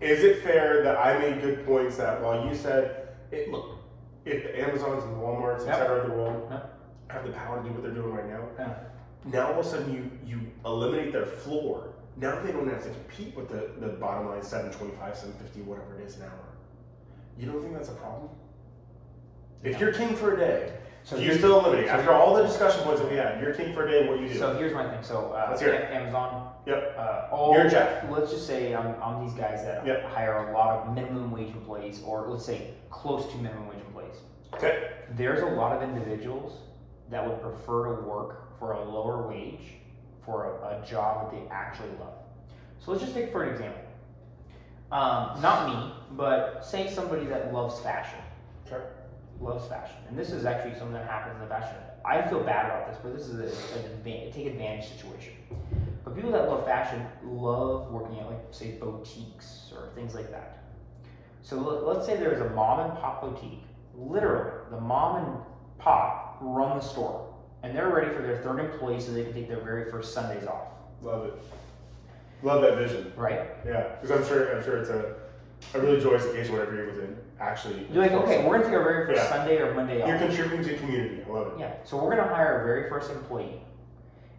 is 0.00 0.24
it 0.24 0.42
fair 0.42 0.82
that 0.82 0.96
I 0.96 1.18
made 1.18 1.40
good 1.40 1.64
points 1.66 1.96
that 1.98 2.20
while 2.22 2.46
you 2.46 2.54
said, 2.54 3.08
it, 3.30 3.50
look, 3.50 3.76
if 4.24 4.42
the 4.42 4.60
Amazons 4.60 5.04
and 5.04 5.16
Walmarts, 5.16 5.60
Yep. 5.66 5.68
et 5.68 5.78
cetera, 5.78 5.96
of 6.00 6.10
the 6.10 6.16
world 6.16 6.48
Yep. 6.50 6.78
have 7.08 7.26
the 7.26 7.32
power 7.32 7.62
to 7.62 7.68
do 7.68 7.74
what 7.74 7.82
they're 7.82 7.92
doing 7.92 8.12
right 8.12 8.28
now, 8.28 8.42
now 9.24 9.52
all 9.52 9.60
of 9.60 9.66
a 9.66 9.68
sudden 9.68 9.92
you 9.92 10.10
you 10.26 10.40
eliminate 10.64 11.12
their 11.12 11.26
floor. 11.26 11.88
Now 12.16 12.40
they 12.42 12.52
don't 12.52 12.68
have 12.68 12.82
to 12.82 12.90
compete 12.90 13.36
with 13.36 13.48
the, 13.48 13.70
the 13.84 13.92
bottom 13.94 14.28
line 14.28 14.42
725, 14.42 15.16
750, 15.16 15.60
whatever 15.62 15.98
it 15.98 16.04
is 16.06 16.16
an 16.16 16.22
hour. 16.24 16.48
You 17.38 17.46
don't 17.46 17.60
think 17.62 17.74
that's 17.74 17.88
a 17.88 17.92
problem? 17.94 18.28
If 19.62 19.78
you're 19.80 19.92
king 19.92 20.14
for 20.16 20.34
a 20.34 20.38
day, 20.38 20.72
So 21.04 21.16
you 21.16 21.34
still 21.38 21.60
eliminate? 21.60 21.86
so 21.88 21.92
After 21.94 22.12
all 22.12 22.34
the 22.34 22.42
discussion 22.42 22.82
points 22.82 23.00
that 23.00 23.10
we 23.10 23.16
had, 23.16 23.40
you're 23.42 23.54
king 23.54 23.72
for 23.74 23.86
a 23.86 23.90
day, 23.90 24.08
what 24.08 24.20
you 24.20 24.28
do? 24.28 24.38
So 24.38 24.56
here's 24.56 24.72
my 24.74 24.88
thing. 24.90 25.02
So 25.02 25.32
uh, 25.32 25.46
Let's 25.50 25.60
hear 25.60 25.72
it. 25.72 25.90
Amazon. 25.92 26.49
Yep. 26.70 26.96
Uh, 26.96 27.34
all, 27.34 27.52
You're 27.52 27.68
Jeff. 27.68 28.08
Let's 28.08 28.30
just 28.30 28.46
say 28.46 28.74
I'm, 28.74 28.94
I'm 29.02 29.24
these 29.24 29.34
guys 29.34 29.64
that 29.64 29.84
Yep. 29.84 30.04
hire 30.04 30.48
a 30.48 30.52
lot 30.52 30.86
of 30.86 30.94
minimum 30.94 31.32
wage 31.32 31.48
employees, 31.48 32.00
or 32.06 32.28
let's 32.28 32.44
say 32.44 32.74
close 32.90 33.26
to 33.32 33.36
minimum 33.38 33.66
wage 33.68 33.80
employees. 33.86 34.16
okay. 34.54 34.92
There's 35.16 35.42
a 35.42 35.46
lot 35.46 35.76
of 35.76 35.82
individuals 35.82 36.58
that 37.10 37.26
would 37.26 37.40
prefer 37.42 37.96
to 37.96 38.02
work 38.02 38.56
for 38.58 38.72
a 38.72 38.84
lower 38.84 39.26
wage 39.26 39.74
for 40.24 40.44
a, 40.62 40.80
a 40.80 40.86
job 40.86 41.32
that 41.32 41.36
they 41.36 41.48
actually 41.50 41.90
love. 41.98 42.14
So 42.78 42.92
let's 42.92 43.02
just 43.02 43.14
take 43.14 43.32
for 43.32 43.42
an 43.42 43.50
example. 43.52 43.82
Um, 44.92 45.40
not 45.42 45.66
me, 45.68 45.92
but 46.16 46.64
say 46.64 46.88
somebody 46.88 47.26
that 47.26 47.52
loves 47.52 47.80
fashion. 47.80 48.18
Okay. 48.66 48.84
loves 49.40 49.66
fashion, 49.66 49.96
and 50.08 50.16
this 50.16 50.30
is 50.30 50.44
actually 50.44 50.74
something 50.74 50.92
that 50.92 51.08
happens 51.08 51.34
in 51.34 51.40
the 51.40 51.46
fashion. 51.48 51.76
I 52.04 52.22
feel 52.22 52.40
bad 52.44 52.66
about 52.66 52.86
this, 52.86 52.98
but 53.02 53.16
this 53.16 53.26
is 53.26 53.40
a, 53.40 53.78
an 53.78 54.32
take 54.32 54.46
advantage 54.46 54.88
situation. 54.88 55.32
But 56.04 56.14
people 56.14 56.30
that 56.32 56.48
love 56.48 56.64
fashion 56.64 57.04
love 57.24 57.90
working 57.90 58.18
at 58.18 58.26
like 58.26 58.40
say 58.50 58.72
boutiques 58.72 59.72
or 59.74 59.90
things 59.94 60.14
like 60.14 60.30
that. 60.30 60.64
So 61.42 61.56
let, 61.56 61.84
let's 61.86 62.06
say 62.06 62.16
there's 62.16 62.40
a 62.40 62.50
mom 62.50 62.90
and 62.90 62.98
pop 62.98 63.22
boutique. 63.22 63.62
Literally, 63.94 64.50
the 64.70 64.80
mom 64.80 65.24
and 65.24 65.36
pop 65.78 66.38
run 66.40 66.78
the 66.78 66.82
store, 66.82 67.34
and 67.62 67.76
they're 67.76 67.90
ready 67.90 68.14
for 68.14 68.22
their 68.22 68.38
third 68.38 68.60
employee 68.60 69.00
so 69.00 69.12
they 69.12 69.24
can 69.24 69.32
take 69.32 69.48
their 69.48 69.60
very 69.60 69.90
first 69.90 70.14
Sundays 70.14 70.46
off. 70.46 70.68
Love 71.02 71.26
it. 71.26 71.34
Love 72.42 72.62
that 72.62 72.76
vision. 72.76 73.12
Right? 73.16 73.48
Yeah, 73.66 73.96
because 74.00 74.10
I'm 74.10 74.26
sure 74.26 74.56
I'm 74.56 74.64
sure 74.64 74.78
it's 74.78 74.88
a, 74.90 75.16
a 75.74 75.80
really 75.80 76.00
joyous 76.00 76.24
occasion 76.24 76.54
whenever 76.54 76.74
you're 76.74 76.86
to 76.92 77.14
actually. 77.40 77.86
You're 77.92 78.02
like, 78.02 78.12
okay, 78.12 78.44
we're 78.44 78.58
gonna 78.58 78.64
take 78.64 78.74
our 78.74 78.84
very 78.84 79.06
first 79.06 79.22
Yeah. 79.22 79.28
Sunday 79.28 79.58
or 79.58 79.74
Monday 79.74 80.00
off. 80.02 80.08
You're 80.08 80.18
contributing 80.18 80.64
to 80.64 80.76
community. 80.78 81.22
I 81.26 81.30
love 81.30 81.48
it. 81.48 81.58
Yeah, 81.58 81.72
so 81.84 82.02
we're 82.02 82.14
gonna 82.16 82.28
hire 82.28 82.54
our 82.58 82.64
very 82.64 82.88
first 82.88 83.10
employee, 83.10 83.60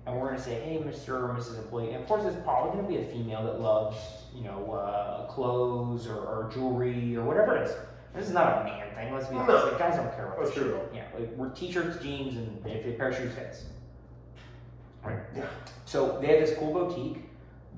and 0.06 0.20
we're 0.20 0.28
gonna 0.30 0.42
say, 0.42 0.56
hey, 0.62 0.78
Mr. 0.78 1.10
or 1.10 1.34
Mrs. 1.34 1.60
Employee, 1.60 1.94
and 1.94 2.02
of 2.02 2.08
course, 2.08 2.24
it's 2.26 2.42
probably 2.44 2.76
gonna 2.76 2.88
be 2.88 2.98
a 2.98 3.12
female 3.12 3.44
that 3.44 3.62
loves, 3.62 3.98
you 4.36 4.44
know, 4.44 4.72
uh, 4.72 5.28
clothes 5.28 6.08
or, 6.08 6.16
or 6.16 6.50
jewelry 6.54 7.16
or 7.16 7.24
whatever 7.24 7.56
it 7.58 7.68
is. 7.70 7.76
This 8.14 8.28
is 8.28 8.34
not 8.34 8.62
a 8.62 8.64
man 8.66 8.94
thing. 8.96 9.14
Let's 9.14 9.28
be 9.28 9.36
honest. 9.36 9.66
No. 9.66 9.72
Like, 9.72 9.80
guys 9.80 9.96
don't 9.96 10.14
care 10.16 10.26
about 10.26 10.40
That's 10.40 10.54
shit. 10.54 10.64
true. 10.64 10.80
Yeah, 10.94 11.06
like 11.18 11.30
we're 11.36 11.50
t-shirts, 11.50 12.02
jeans, 12.04 12.36
and 12.36 12.66
if 12.66 12.86
a 12.86 12.92
pair 12.98 13.10
of 13.10 13.16
shoes 13.16 13.34
fits. 13.34 13.66
Right. 15.04 15.20
Yeah. 15.36 15.46
So 15.86 16.20
they 16.22 16.28
have 16.28 16.46
this 16.46 16.58
cool 16.58 16.74
boutique. 16.74 17.24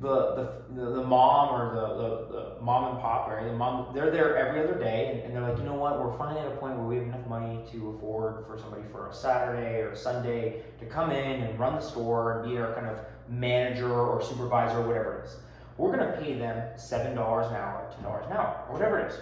The 0.02 0.64
the, 0.76 0.86
the, 0.92 1.04
mom 1.04 1.54
or 1.54 1.76
the, 1.76 1.88
the, 1.96 2.56
the 2.56 2.62
mom 2.62 2.94
and 2.94 3.00
pop, 3.00 3.30
or 3.30 3.44
The 3.44 3.54
mom, 3.54 3.94
they're 3.94 4.10
there 4.12 4.36
every 4.38 4.62
other 4.62 4.78
day, 4.78 5.12
and, 5.14 5.22
and 5.22 5.36
they're 5.36 5.48
like, 5.48 5.58
you 5.60 5.64
know 5.64 5.76
what? 5.76 6.04
We're 6.04 6.18
finally 6.18 6.42
at 6.42 6.48
a 6.48 6.56
point 6.58 6.76
where 6.78 6.86
we 6.86 6.98
have 6.98 7.06
enough 7.06 7.28
money 7.28 7.60
to 7.72 7.90
afford 7.92 8.46
for 8.48 8.58
somebody 8.58 8.84
for 8.92 9.08
a 9.08 9.14
Saturday 9.14 9.82
or 9.82 9.92
a 9.92 9.96
Sunday 9.96 10.64
to 10.80 10.86
come 10.86 11.12
in 11.12 11.42
and 11.42 11.60
run 11.60 11.76
the 11.76 11.82
store 11.82 12.40
and 12.40 12.52
be 12.52 12.58
our 12.58 12.74
kind 12.74 12.88
of 12.88 13.00
manager 13.30 13.94
or 13.94 14.22
supervisor 14.22 14.80
or 14.80 14.88
whatever 14.88 15.20
it 15.20 15.26
is. 15.26 15.38
We're 15.78 15.96
gonna 15.96 16.18
pay 16.20 16.34
them 16.34 16.78
seven 16.78 17.16
dollars 17.16 17.48
an 17.48 17.56
hour, 17.56 17.90
ten 17.94 18.04
dollars 18.04 18.26
an 18.28 18.34
hour, 18.34 18.66
or 18.68 18.74
whatever 18.74 19.00
it 19.00 19.12
is, 19.12 19.20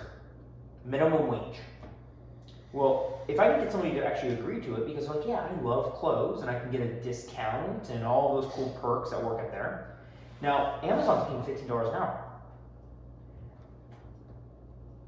minimum 0.86 1.28
wage. 1.28 1.60
Well, 2.74 3.22
if 3.28 3.40
I 3.40 3.50
can 3.50 3.60
get 3.60 3.72
somebody 3.72 3.94
to 3.96 4.06
actually 4.06 4.34
agree 4.34 4.62
to 4.62 4.76
it, 4.76 4.86
because 4.86 5.08
like, 5.08 5.28
yeah, 5.28 5.42
I 5.42 5.62
love 5.62 5.94
clothes 5.96 6.42
and 6.42 6.50
I 6.50 6.58
can 6.58 6.72
get 6.72 6.82
a 6.82 7.02
discount 7.02 7.90
and 7.90 8.06
all 8.06 8.42
those 8.42 8.52
cool 8.54 8.70
perks 8.82 9.12
that 9.12 9.24
work 9.24 9.40
at 9.40 9.52
there. 9.52 9.98
Now, 10.42 10.80
Amazon's 10.82 11.30
paying 11.30 11.44
fifteen 11.44 11.68
dollars 11.68 11.90
an 11.90 11.96
hour. 11.96 12.24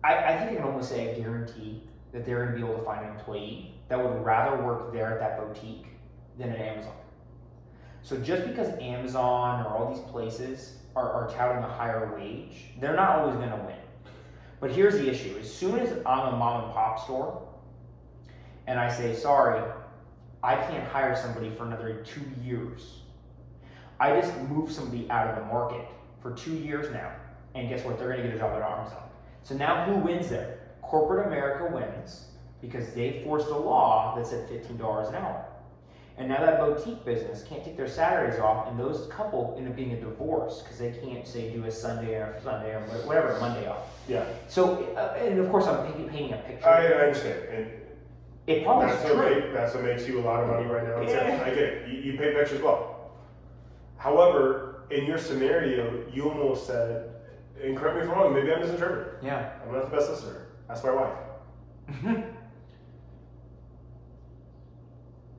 I, 0.04 0.16
I 0.16 0.38
think 0.38 0.52
I 0.52 0.56
can 0.56 0.64
almost 0.64 0.90
say 0.90 1.12
I 1.12 1.20
guarantee 1.20 1.82
that 2.12 2.26
they're 2.26 2.46
going 2.46 2.60
to 2.60 2.66
be 2.66 2.72
able 2.72 2.78
to 2.80 2.86
find 2.86 3.06
an 3.06 3.16
employee 3.16 3.74
that 3.88 3.98
would 3.98 4.24
rather 4.24 4.62
work 4.64 4.94
there 4.94 5.12
at 5.12 5.20
that 5.20 5.40
boutique 5.40 5.88
than 6.38 6.50
at 6.50 6.60
Amazon. 6.60 6.94
So 8.04 8.18
just 8.18 8.46
because 8.46 8.68
Amazon 8.80 9.66
or 9.66 9.70
all 9.70 9.94
these 9.94 10.04
places 10.12 10.78
are, 10.96 11.10
are 11.10 11.30
touting 11.32 11.64
a 11.64 11.68
higher 11.68 12.14
wage, 12.16 12.66
they're 12.80 12.96
not 12.96 13.20
always 13.20 13.36
going 13.36 13.50
to 13.50 13.66
win. 13.66 13.78
But 14.60 14.72
here's 14.72 14.96
the 14.96 15.10
issue: 15.10 15.36
as 15.40 15.52
soon 15.52 15.80
as 15.80 15.92
I'm 16.06 16.34
a 16.34 16.38
mom 16.38 16.66
and 16.66 16.74
pop 16.74 17.04
store, 17.04 17.48
and 18.68 18.80
I 18.80 18.94
say, 18.94 19.16
sorry, 19.16 19.62
I 20.44 20.56
can't 20.56 20.88
hire 20.88 21.16
somebody 21.16 21.50
for 21.56 21.66
another 21.66 22.04
two 22.06 22.22
years. 22.44 23.00
I 24.00 24.20
just 24.20 24.36
move 24.50 24.72
somebody 24.72 25.10
out 25.10 25.28
of 25.28 25.36
the 25.36 25.46
market 25.46 25.86
for 26.22 26.32
two 26.32 26.54
years 26.54 26.92
now, 26.92 27.12
and 27.56 27.70
guess 27.70 27.84
what? 27.86 27.98
They're 27.98 28.10
going 28.10 28.22
to 28.22 28.28
get 28.28 28.36
a 28.36 28.40
job 28.40 28.56
at 28.56 28.62
Amazon. 28.62 29.04
So 29.44 29.56
now 29.56 29.86
who 29.86 29.96
wins 29.96 30.30
there? 30.30 30.60
Corporate 30.82 31.28
America 31.28 31.74
wins 31.74 32.28
because 32.62 32.94
they 32.94 33.22
forced 33.24 33.48
a 33.48 33.58
law 33.58 34.16
that 34.16 34.26
said 34.26 34.48
$15 34.50 35.10
an 35.10 35.16
hour. 35.16 35.46
And 36.18 36.30
now 36.30 36.46
that 36.46 36.60
boutique 36.60 37.04
business 37.04 37.44
can't 37.44 37.64
take 37.64 37.76
their 37.76 37.88
Saturdays 37.88 38.40
off, 38.40 38.68
and 38.68 38.80
those 38.80 39.08
couple 39.08 39.56
end 39.58 39.68
up 39.68 39.76
being 39.76 39.94
a 39.94 40.00
divorce 40.00 40.62
because 40.62 40.78
they 40.78 40.92
can't 40.92 41.28
say 41.28 41.50
do 41.52 41.66
a 41.66 41.72
Sunday 41.72 42.14
or 42.14 42.40
Sunday 42.44 42.76
or 42.76 42.82
whatever 43.06 43.38
Monday 43.40 43.68
off. 43.68 43.80
Yeah. 44.08 44.26
So, 44.48 44.84
uh, 44.96 45.18
and 45.20 45.40
of 45.40 45.50
course, 45.50 45.66
I'm 45.66 45.86
painting, 45.88 46.10
painting 46.10 46.34
a 46.34 46.38
picture. 46.38 46.68
I, 46.68 46.86
I 46.86 47.06
understand, 47.06 47.50
and 47.50 47.72
it 48.46 48.64
probably 48.64 48.88
that's 48.88 49.04
is 49.04 49.16
what, 49.16 49.28
true. 49.28 49.40
make, 49.42 49.54
that's 49.54 49.74
what 49.74 49.84
makes 49.84 50.08
you 50.08 50.20
a 50.20 50.22
lot 50.22 50.44
of 50.44 50.50
money 50.50 50.68
right 50.68 50.84
now. 50.84 51.02
Yeah. 51.02 51.44
I 51.44 51.50
get 51.50 51.58
it. 51.58 51.90
You, 51.90 52.12
you 52.12 52.18
pay 52.18 52.34
pictures 52.34 52.62
well. 52.62 52.93
However, 54.08 54.84
in 54.92 55.06
your 55.06 55.18
scenario, 55.18 56.04
you 56.14 56.30
almost 56.30 56.68
said, 56.68 57.10
and 57.64 57.78
correct 57.78 57.96
me 57.96 58.02
if 58.04 58.10
I'm 58.10 58.16
wrong, 58.16 58.34
maybe 58.34 58.52
I 58.52 58.60
misinterpreted. 58.60 59.14
Yeah. 59.24 59.54
I'm 59.66 59.72
not 59.74 59.90
the 59.90 59.96
best 59.96 60.10
listener. 60.12 60.48
That's 60.68 60.84
my 60.84 60.92
wife. 60.92 61.18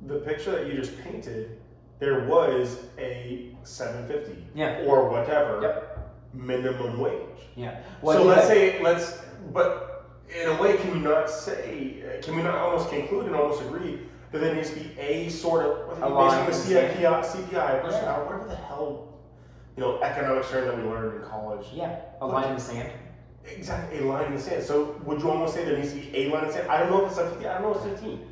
the 0.06 0.14
picture 0.20 0.52
that 0.52 0.66
you 0.66 0.72
just 0.72 0.98
painted, 1.02 1.58
there 1.98 2.24
was 2.24 2.86
a 2.96 3.54
750 3.64 4.42
Yeah. 4.54 4.86
or 4.86 5.10
whatever 5.10 5.60
Yep. 5.60 6.14
minimum 6.32 6.98
wage. 6.98 7.20
Yeah. 7.56 7.80
so 8.02 8.24
let's 8.24 8.46
say 8.46 8.82
let's, 8.82 9.20
but 9.52 10.06
in 10.42 10.48
a 10.48 10.54
way, 10.62 10.78
can 10.78 10.90
we 10.94 11.00
not 11.00 11.28
say? 11.28 12.02
Can 12.22 12.34
we 12.36 12.42
not 12.42 12.54
almost 12.54 12.88
conclude 12.88 13.26
and 13.26 13.36
almost 13.36 13.60
agree 13.60 14.00
that 14.34 14.40
there 14.40 14.52
needs 14.52 14.70
to 14.70 14.80
be 14.80 14.90
a 14.98 15.28
sort 15.28 15.64
of 15.64 16.02
A 16.02 16.08
whether 16.10 16.40
you 16.40 16.46
based 16.48 16.66
on 16.66 16.72
the 16.74 16.80
CPI, 16.80 17.20
CPI, 17.24 17.82
person, 17.82 18.02
Yeah. 18.02 18.18
whatever 18.24 18.48
the 18.48 18.56
hell, 18.56 19.08
you 19.76 19.80
know, 19.80 20.02
economics 20.02 20.50
term 20.50 20.66
that 20.66 20.76
we 20.76 20.82
learned 20.82 21.22
in 21.22 21.28
college. 21.28 21.66
yeah, 21.72 22.00
a 22.20 22.26
line 22.26 22.48
in 22.48 22.54
the 22.56 22.60
sand. 22.60 22.90
Exactly, 23.46 24.00
a 24.00 24.02
line 24.04 24.26
in 24.26 24.34
the 24.34 24.40
sand. 24.40 24.64
So 24.64 25.00
would 25.04 25.20
you 25.22 25.30
almost 25.30 25.54
say 25.54 25.64
there 25.64 25.76
needs 25.78 25.92
to 25.92 26.00
be 26.00 26.16
a 26.16 26.30
line 26.32 26.42
in 26.42 26.48
the 26.48 26.52
sand? 26.54 26.68
I 26.68 26.80
don't 26.80 26.90
know 26.90 27.04
if 27.04 27.10
it's 27.10 27.16
like 27.20 27.28
50, 27.30 27.46
I 27.46 27.58
don't 27.60 27.62
know 27.62 27.78
if 27.78 27.86
it's 27.86 28.00
15. 28.00 28.26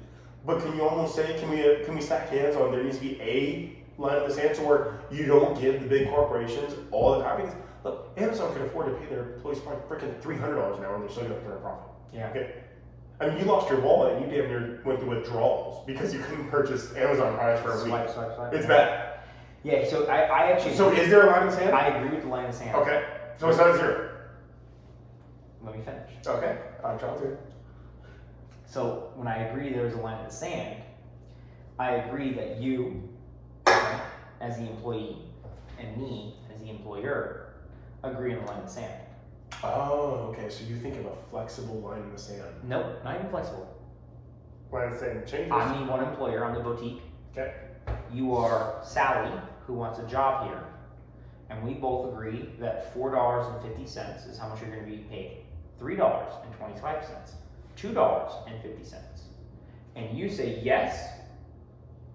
But 0.45 0.61
can 0.61 0.74
you 0.74 0.83
almost 0.83 1.15
say, 1.15 1.39
can 1.39 1.49
we 1.51 1.62
uh, 1.62 1.85
can 1.85 1.95
we 1.95 2.01
stack 2.01 2.31
hands 2.31 2.57
on 2.57 2.73
there 2.73 2.83
needs 2.83 2.99
to 2.99 3.05
be 3.05 3.20
a 3.20 3.79
line 3.97 4.23
in 4.23 4.29
the 4.29 4.35
sand 4.35 4.57
to 4.57 4.62
where 4.62 4.99
you 5.12 5.27
don't 5.27 5.61
give 5.61 5.81
the 5.81 5.87
big 5.87 6.09
corporations 6.09 6.74
all 6.91 7.16
the 7.16 7.23
power? 7.24 7.37
Because 7.37 7.55
look, 7.85 8.09
Amazon 8.16 8.53
can 8.55 8.62
afford 8.62 8.87
to 8.87 8.93
pay 8.95 9.07
their 9.07 9.35
employees 9.35 9.61
probably 9.61 9.83
freaking 9.89 10.20
$300 10.20 10.79
an 10.79 10.85
hour 10.85 10.95
and 10.97 11.05
they're 11.05 11.11
still 11.11 11.29
going 11.29 11.39
to 11.39 11.47
turn 11.47 11.53
a 11.59 11.61
profit. 11.61 11.87
Yeah. 12.12 12.31
Okay. 12.31 12.55
I 13.23 13.28
mean, 13.28 13.39
you 13.39 13.44
lost 13.44 13.70
your 13.70 13.81
wallet 13.81 14.15
and 14.15 14.24
you 14.24 14.36
damn 14.36 14.49
near 14.49 14.81
went 14.85 14.99
through 14.99 15.11
withdrawals 15.11 15.86
because 15.86 16.12
you 16.12 16.20
couldn't 16.20 16.49
purchase 16.49 16.93
Amazon 16.97 17.35
products 17.36 17.62
for 17.62 17.73
a 17.73 17.77
week. 17.77 17.86
Swipe, 17.86 18.11
swipe, 18.11 18.35
swipe. 18.35 18.53
It's 18.53 18.66
bad. 18.66 19.20
Yeah, 19.62 19.89
so 19.89 20.07
I, 20.07 20.23
I 20.23 20.51
actually 20.51 20.74
So 20.74 20.90
is 20.90 21.09
there 21.09 21.28
a 21.28 21.31
line 21.31 21.43
in 21.43 21.49
the 21.51 21.57
sand? 21.57 21.74
I 21.74 21.86
agree 21.86 22.11
with 22.11 22.23
the 22.23 22.28
line 22.28 22.47
in 22.47 22.51
the 22.51 22.57
sand. 22.57 22.74
Okay. 22.74 23.05
So 23.39 23.49
it's 23.49 23.59
not 23.59 23.77
zero. 23.77 24.11
Let 25.62 25.77
me 25.77 25.85
finish. 25.85 26.11
Okay. 26.27 26.59
I'm 26.85 26.99
trying 26.99 27.19
to. 27.20 27.36
So 28.66 29.12
when 29.15 29.28
I 29.28 29.44
agree 29.44 29.73
there's 29.73 29.94
a 29.94 29.99
line 29.99 30.19
in 30.19 30.24
the 30.24 30.32
sand, 30.32 30.82
I 31.78 31.93
agree 31.93 32.32
that 32.32 32.59
you, 32.61 33.09
as 34.40 34.57
the 34.57 34.69
employee, 34.69 35.19
and 35.78 35.97
me 35.97 36.35
as 36.53 36.61
the 36.61 36.70
employer, 36.70 37.55
agree 38.03 38.35
on 38.35 38.44
the 38.44 38.51
line 38.51 38.61
in 38.61 38.66
the 38.66 38.70
sand. 38.70 39.02
Oh, 39.65 40.33
okay. 40.33 40.49
So 40.51 40.65
you 40.65 40.77
think 40.77 40.97
of 40.99 41.07
a 41.07 41.15
flexible 41.31 41.81
line 41.81 42.03
in 42.03 42.12
the 42.12 42.19
sand. 42.19 42.43
Nope, 42.65 43.03
not 43.05 43.16
even 43.16 43.31
flexible. 43.31 43.69
Line 44.73 44.87
in 44.89 44.93
the 44.93 44.99
sand 44.99 45.27
changes. 45.27 45.53
I'm 45.53 45.87
the 45.87 45.91
one 45.93 46.03
employer, 46.05 46.45
I'm 46.45 46.55
the 46.55 46.61
boutique. 46.61 47.03
Okay. 47.33 47.55
You 48.12 48.35
are 48.35 48.81
Sally, 48.85 49.31
who 49.66 49.74
wants 49.74 49.99
a 49.99 50.07
job 50.07 50.47
here, 50.49 50.65
and 51.51 51.62
we 51.62 51.74
both 51.74 52.12
agree 52.12 52.51
that 52.61 52.93
four 52.95 53.11
dollars 53.11 53.47
and 53.53 53.62
fifty 53.62 53.87
cents 53.87 54.24
is 54.27 54.39
how 54.39 54.49
much 54.49 54.61
you're 54.61 54.70
going 54.70 54.85
to 54.85 54.91
be 54.91 54.99
paid. 55.05 55.39
Three 55.79 55.97
dollars 55.97 56.33
and 56.45 56.53
twenty-five 56.55 57.05
cents, 57.05 57.33
two 57.77 57.93
dollars 57.93 58.33
and 58.47 58.61
fifty 58.62 58.85
cents, 58.85 59.23
and 59.97 60.16
you 60.16 60.29
say 60.31 60.61
yes, 60.62 61.09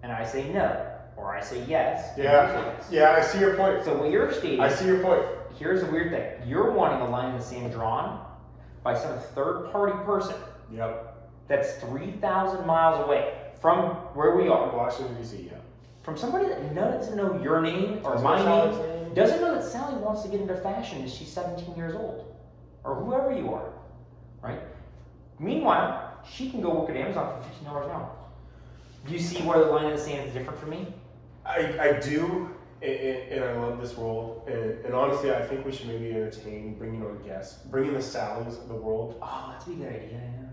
and 0.02 0.10
I 0.12 0.24
say 0.24 0.50
no, 0.52 0.86
or 1.16 1.34
I 1.36 1.40
say 1.40 1.64
yes, 1.68 2.16
you 2.16 2.22
say 2.22 2.28
Yeah. 2.30 2.52
yes. 2.78 2.88
Yeah, 2.90 3.14
I 3.18 3.20
see 3.20 3.40
your 3.40 3.54
point. 3.56 3.84
So 3.84 3.96
what 3.98 4.10
you're 4.10 4.32
stating, 4.32 4.60
I 4.60 4.70
see 4.72 4.86
your 4.86 5.00
point. 5.00 5.22
Here's 5.58 5.80
the 5.82 5.90
weird 5.90 6.10
thing: 6.10 6.48
you're 6.48 6.70
wanting 6.72 7.00
a 7.00 7.10
line 7.10 7.30
in 7.32 7.38
the 7.38 7.44
sand 7.44 7.72
drawn 7.72 8.24
by 8.82 8.96
some 8.96 9.18
third-party 9.34 10.04
person. 10.04 10.36
Yep. 10.70 11.30
that's 11.48 11.72
3,000 11.78 12.66
miles 12.66 13.04
away 13.06 13.32
from 13.60 13.90
where 14.14 14.36
we 14.36 14.48
are, 14.48 14.74
Washington 14.76 15.16
D.C. 15.16 15.48
Yeah. 15.50 15.58
from 16.02 16.16
somebody 16.16 16.46
that 16.48 16.74
doesn't 16.74 17.16
know 17.16 17.40
your 17.42 17.60
name 17.62 18.00
or 18.04 18.12
Doesn't 18.12 18.24
my 18.24 18.36
name, 18.44 18.78
name. 18.78 19.14
doesn't 19.14 19.40
know 19.40 19.54
that 19.54 19.64
Sally 19.64 19.96
wants 19.96 20.22
to 20.22 20.28
get 20.28 20.40
into 20.40 20.54
fashion 20.56 21.00
and 21.00 21.10
she's 21.10 21.28
17 21.28 21.74
years 21.74 21.94
old, 21.94 22.34
or 22.84 22.94
whoever 22.94 23.32
you 23.32 23.52
are, 23.52 23.72
right? 24.42 24.60
Meanwhile, 25.38 26.18
she 26.30 26.50
can 26.50 26.60
go 26.60 26.70
work 26.80 26.90
at 26.90 26.96
Amazon 26.96 27.42
for 27.42 27.48
$15 27.70 27.84
an 27.86 27.90
hour. 27.90 28.10
Do 29.06 29.12
you 29.12 29.18
see 29.18 29.40
where 29.42 29.58
the 29.58 29.66
line 29.70 29.86
in 29.86 29.92
the 29.92 29.98
sand 29.98 30.28
is 30.28 30.34
different 30.34 30.58
for 30.60 30.66
me? 30.66 30.86
I, 31.46 31.78
I 31.80 32.00
do, 32.00 32.50
and, 32.82 32.92
and 32.92 33.32
and 33.32 33.44
I 33.44 33.52
love 33.60 33.80
this 33.80 33.94
role. 33.94 34.44
And, 34.48 34.84
and 34.84 34.94
honestly, 34.94 35.32
I 35.32 35.42
think 35.42 35.64
we 35.64 35.72
should 35.72 35.88
maybe 35.88 36.12
entertain 36.12 36.74
bringing 36.74 37.02
on 37.02 37.22
guests, 37.22 37.64
bringing 37.66 37.92
the 37.94 38.00
Sallys 38.00 38.60
of 38.60 38.68
the 38.68 38.74
world. 38.74 39.18
Oh, 39.22 39.48
that's 39.52 39.66
a 39.66 39.70
good 39.70 39.88
idea. 39.88 40.10
Yeah. 40.12 40.48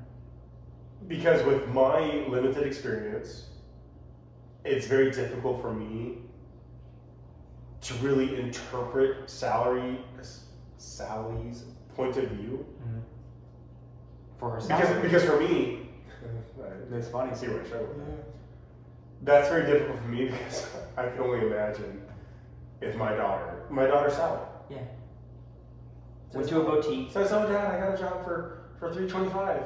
Because 1.08 1.44
with 1.46 1.68
my 1.68 2.00
limited 2.28 2.64
experience, 2.64 3.48
it's 4.64 4.88
very 4.88 5.12
difficult 5.12 5.62
for 5.62 5.74
me 5.74 6.18
to 7.82 7.94
really 7.96 8.40
interpret 8.40 9.30
salary 9.30 10.00
Sally's 10.78 11.64
point 11.96 12.18
of 12.18 12.30
view. 12.32 12.66
Mm-hmm. 12.82 13.00
For 14.40 14.52
her 14.52 14.62
Because 14.62 15.02
because 15.02 15.24
for 15.24 15.40
me, 15.40 15.90
That's 16.90 17.08
funny. 17.08 17.36
see 17.36 17.48
where 17.48 17.62
I 17.62 17.66
struggle 17.66 17.88
with 17.88 18.06
that. 18.06 18.26
That's 19.22 19.50
very 19.50 19.66
difficult 19.66 20.00
for 20.00 20.08
me 20.08 20.26
because 20.30 20.68
I 20.98 21.08
can 21.08 21.20
only 21.20 21.46
imagine 21.48 22.02
if 22.82 22.96
my 22.96 23.14
daughter, 23.16 23.64
my 23.70 23.86
daughter 23.88 24.10
Sally, 24.10 24.40
Yeah. 24.70 24.80
Went 26.34 26.50
to 26.50 26.60
a 26.62 26.64
boutique. 26.64 27.12
So 27.12 27.22
says, 27.24 27.32
"Oh, 27.32 27.48
Dad, 27.48 27.74
I 27.76 27.80
got 27.80 27.96
a 27.96 27.98
job 27.98 28.24
for 28.26 28.66
for 28.80 28.94
three 28.94 29.08
twenty 29.08 29.30
five. 29.30 29.64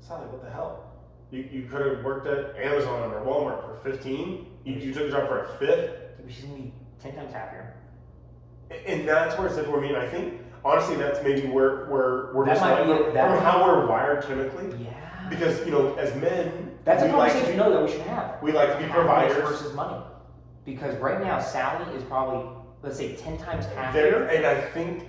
Sally, 0.00 0.26
what 0.26 0.42
the 0.44 0.50
hell? 0.50 0.82
You, 1.30 1.48
you 1.50 1.62
could 1.68 1.84
have 1.86 2.04
worked 2.04 2.26
at 2.26 2.54
Amazon 2.62 3.10
or 3.12 3.20
Walmart 3.24 3.62
for 3.62 3.80
fifteen. 3.82 4.46
You, 4.64 4.74
you 4.74 4.92
took 4.92 5.08
a 5.08 5.10
job 5.10 5.26
for 5.28 5.44
a 5.44 5.48
fifth, 5.58 5.90
She's 6.28 6.44
gonna 6.44 6.56
be 6.58 6.72
ten 7.00 7.14
times 7.14 7.32
happier. 7.32 7.74
and 8.86 9.08
that's 9.08 9.38
where 9.38 9.46
it's 9.46 9.56
difficult 9.56 9.76
for 9.76 9.80
me. 9.82 9.88
And 9.88 9.96
I 9.96 10.06
think 10.08 10.34
honestly, 10.64 10.96
that's 10.96 11.22
maybe 11.22 11.46
where 11.48 11.86
where 11.86 12.30
we're 12.34 12.44
That 12.44 12.58
just 12.58 12.62
like, 12.62 13.12
from, 13.14 13.42
how 13.42 13.64
we're 13.64 13.86
wired 13.86 14.22
chemically. 14.24 14.84
Yeah. 14.84 15.28
Because 15.30 15.64
you 15.64 15.72
know, 15.72 15.94
as 15.96 16.14
men, 16.16 16.72
That's 16.84 17.02
a 17.02 17.06
we 17.06 17.12
like 17.12 17.32
to 17.32 17.38
conversation 17.38 17.46
be, 17.46 17.50
you 17.52 17.56
know 17.56 17.72
that 17.72 17.82
we 17.84 17.90
should 17.90 18.06
have. 18.06 18.42
we 18.42 18.52
like 18.52 18.76
to 18.78 18.84
be 18.84 18.92
providers. 18.92 19.36
versus 19.36 19.72
money. 19.74 20.04
Because 20.66 20.96
right 20.98 21.20
now 21.22 21.38
Sally 21.38 21.94
is 21.96 22.02
probably 22.04 22.44
let's 22.82 22.98
say 22.98 23.14
ten 23.16 23.38
times 23.38 23.64
happier. 23.66 24.10
There, 24.10 24.28
and 24.28 24.44
I 24.44 24.60
think, 24.60 25.04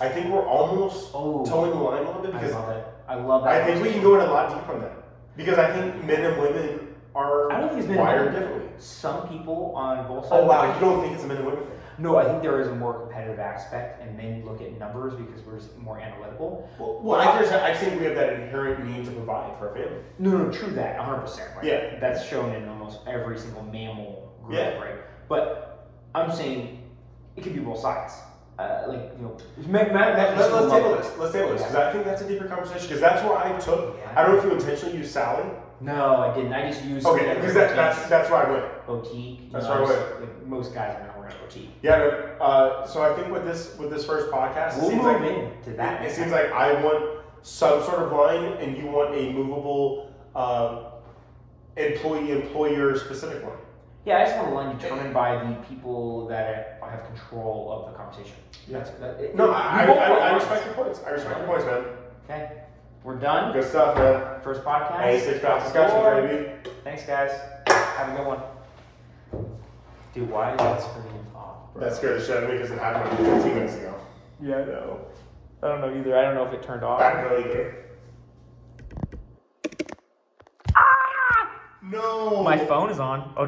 I 0.00 0.08
think 0.08 0.32
we're 0.32 0.46
almost 0.46 1.10
Oh. 1.12 1.44
towing 1.44 1.70
the 1.70 1.76
line 1.76 2.04
a 2.04 2.06
little 2.06 2.22
bit 2.22 2.34
I 2.34 2.38
because 2.38 2.54
love 2.54 2.70
it. 2.70 2.86
I 3.08 3.14
love 3.16 3.44
that. 3.44 3.62
I 3.62 3.64
think 3.66 3.82
we 3.82 3.90
can 3.92 4.00
go 4.00 4.14
in 4.14 4.20
a 4.26 4.32
lot 4.32 4.48
deeper 4.48 4.74
on 4.74 4.80
that 4.80 4.92
because 5.36 5.58
I 5.58 5.70
think 5.72 6.04
men 6.04 6.24
and 6.24 6.40
women 6.40 6.94
are 7.14 7.52
I 7.52 7.60
don't 7.60 7.68
think 7.70 7.80
it's 7.80 7.88
men 7.88 7.98
wired 7.98 8.32
differently. 8.32 8.68
Some 8.78 9.28
people 9.28 9.74
on 9.76 10.06
both 10.06 10.24
sides. 10.26 10.42
Oh 10.42 10.46
wow, 10.46 10.72
you 10.72 10.80
don't 10.80 11.02
think 11.02 11.14
it's 11.14 11.24
a 11.24 11.26
men 11.26 11.38
and 11.38 11.46
women 11.46 11.64
thing? 11.64 11.78
No, 11.98 12.16
I 12.16 12.24
think 12.24 12.42
there 12.42 12.60
is 12.60 12.68
a 12.68 12.74
more 12.74 13.00
competitive 13.00 13.38
aspect, 13.38 14.00
and 14.02 14.16
men 14.16 14.44
look 14.46 14.62
at 14.62 14.78
numbers 14.78 15.14
because 15.14 15.42
we're 15.42 15.60
more 15.78 16.00
analytical. 16.00 16.68
Well, 16.78 17.00
well 17.02 17.20
I, 17.20 17.38
there's 17.38 17.52
a, 17.52 17.62
I 17.62 17.74
think 17.74 18.00
we 18.00 18.06
have 18.06 18.14
that 18.14 18.32
inherent 18.32 18.84
need 18.86 19.04
to 19.04 19.10
provide 19.10 19.58
for 19.58 19.68
our 19.68 19.74
family. 19.74 20.00
No, 20.18 20.38
no, 20.38 20.50
true 20.50 20.70
that, 20.72 20.98
100%. 20.98 21.56
Right? 21.56 21.64
Yeah. 21.64 21.98
That's 22.00 22.26
shown 22.26 22.54
in 22.54 22.66
almost 22.68 23.00
every 23.06 23.38
single 23.38 23.62
mammal 23.64 24.31
group, 24.42 24.58
Yeah. 24.58 24.78
right? 24.78 24.96
But 25.28 25.88
I'm 26.14 26.32
saying 26.32 26.82
it 27.36 27.42
could 27.42 27.54
be 27.54 27.60
both 27.60 27.78
sides. 27.78 28.14
Uh, 28.58 28.84
like, 28.86 29.10
you 29.16 29.22
know, 29.22 29.36
Let, 29.68 29.90
us 29.90 30.70
table 30.70 30.94
this. 30.96 31.18
Let's 31.18 31.32
table 31.32 31.52
this 31.52 31.62
because 31.62 31.74
I 31.74 31.92
think 31.92 32.04
that's 32.04 32.22
a 32.22 32.28
deeper 32.28 32.46
conversation. 32.46 32.82
Because 32.82 33.00
that's 33.00 33.22
where 33.24 33.36
I 33.38 33.58
took. 33.58 33.96
Yeah. 33.98 34.12
I 34.14 34.22
don't 34.26 34.36
know 34.36 34.38
if 34.38 34.44
you 34.44 34.52
intentionally 34.52 34.98
used 34.98 35.10
Sally. 35.10 35.48
No, 35.80 36.16
I 36.16 36.34
didn't. 36.34 36.52
I 36.52 36.70
just 36.70 36.84
used 36.84 37.06
Okay, 37.06 37.34
because 37.34 37.54
that, 37.54 37.74
that's 37.74 38.08
that's 38.08 38.30
where 38.30 38.46
I 38.46 38.50
went. 38.52 38.86
boutique. 38.86 39.50
That's 39.50 39.64
know, 39.64 39.82
where 39.82 39.96
I 39.96 40.10
went. 40.10 40.20
Like 40.20 40.46
most 40.46 40.74
guys 40.74 40.94
are 40.94 41.06
gonna 41.06 41.18
wear 41.18 41.28
a 41.28 41.44
boutique. 41.44 41.70
Yeah. 41.82 41.98
No, 41.98 42.04
uh, 42.40 42.86
so 42.86 43.02
I 43.02 43.16
think 43.16 43.32
with 43.32 43.44
this 43.44 43.76
with 43.78 43.90
this 43.90 44.04
first 44.04 44.30
podcast, 44.30 44.76
it 44.76 44.80
We'll 44.82 44.90
seems 44.90 45.02
move 45.02 45.22
like 45.22 45.32
into 45.32 45.70
that. 45.76 46.02
It 46.02 46.04
next 46.04 46.16
seems 46.16 46.30
like 46.30 46.52
I 46.52 46.80
want 46.84 47.24
some 47.42 47.82
sort 47.82 48.00
of 48.02 48.12
line, 48.12 48.44
and 48.60 48.76
you 48.76 48.86
want 48.86 49.14
a 49.16 49.32
movable 49.32 50.12
uh, 50.36 50.90
employee-employer 51.76 52.96
specific 52.98 53.42
line. 53.42 53.52
Yeah, 54.04 54.18
I 54.18 54.24
just 54.24 54.36
want 54.36 54.50
a 54.50 54.54
line 54.54 54.76
determined 54.78 55.14
by 55.14 55.36
the 55.44 55.54
people 55.68 56.26
that 56.28 56.80
have 56.82 57.04
control 57.06 57.70
of 57.86 57.92
the 57.92 57.96
conversation. 57.98 58.34
Yeah. 58.66 58.78
That's, 58.78 58.90
that, 58.98 59.20
it- 59.20 59.36
No, 59.36 59.52
I, 59.52 59.84
I, 59.84 59.92
I, 59.92 60.08
I 60.30 60.34
respect 60.34 60.66
your 60.66 60.74
points. 60.74 61.00
I 61.06 61.10
respect 61.10 61.38
your 61.38 61.46
points, 61.46 61.64
man. 61.66 61.84
Okay, 62.24 62.62
we're 63.04 63.14
done. 63.16 63.52
Good 63.52 63.64
stuff, 63.68 63.96
man. 63.96 64.40
First 64.42 64.64
podcast. 64.64 65.00
Hey, 65.02 65.20
six 65.20 65.40
pack 65.40 65.62
discussion, 65.62 66.26
baby. 66.26 66.52
Thanks, 66.82 67.04
guys. 67.06 67.30
Have 67.68 68.08
a 68.12 68.16
good 68.16 68.26
one. 68.26 68.40
Dude, 70.14 70.28
why 70.30 70.52
is 70.52 70.58
that 70.58 70.80
screen 70.82 71.04
off? 71.34 71.72
bro? 71.72 71.82
That 71.84 71.96
scared 71.96 72.20
the 72.20 72.24
shit 72.26 72.36
out 72.36 72.42
of 72.44 72.50
me 72.50 72.56
because 72.56 72.70
it 72.72 72.78
happened 72.78 73.08
like 73.24 73.34
15 73.40 73.54
minutes 73.54 73.74
ago. 73.76 73.94
Yeah, 74.42 74.56
I 74.56 74.64
know. 74.64 75.00
I 75.62 75.68
don't 75.68 75.80
know 75.80 75.96
either. 76.00 76.16
I 76.18 76.22
don't 76.22 76.34
know 76.34 76.44
if 76.46 76.52
it 76.52 76.62
turned 76.62 76.82
off. 76.82 77.00
I 77.00 77.12
don't 77.22 77.30
know 77.30 77.38
either. 77.48 77.76
Ah! 80.74 81.60
No. 81.82 82.42
My 82.42 82.58
phone 82.58 82.90
is 82.90 82.98
on. 83.00 83.32
Oh, 83.36 83.46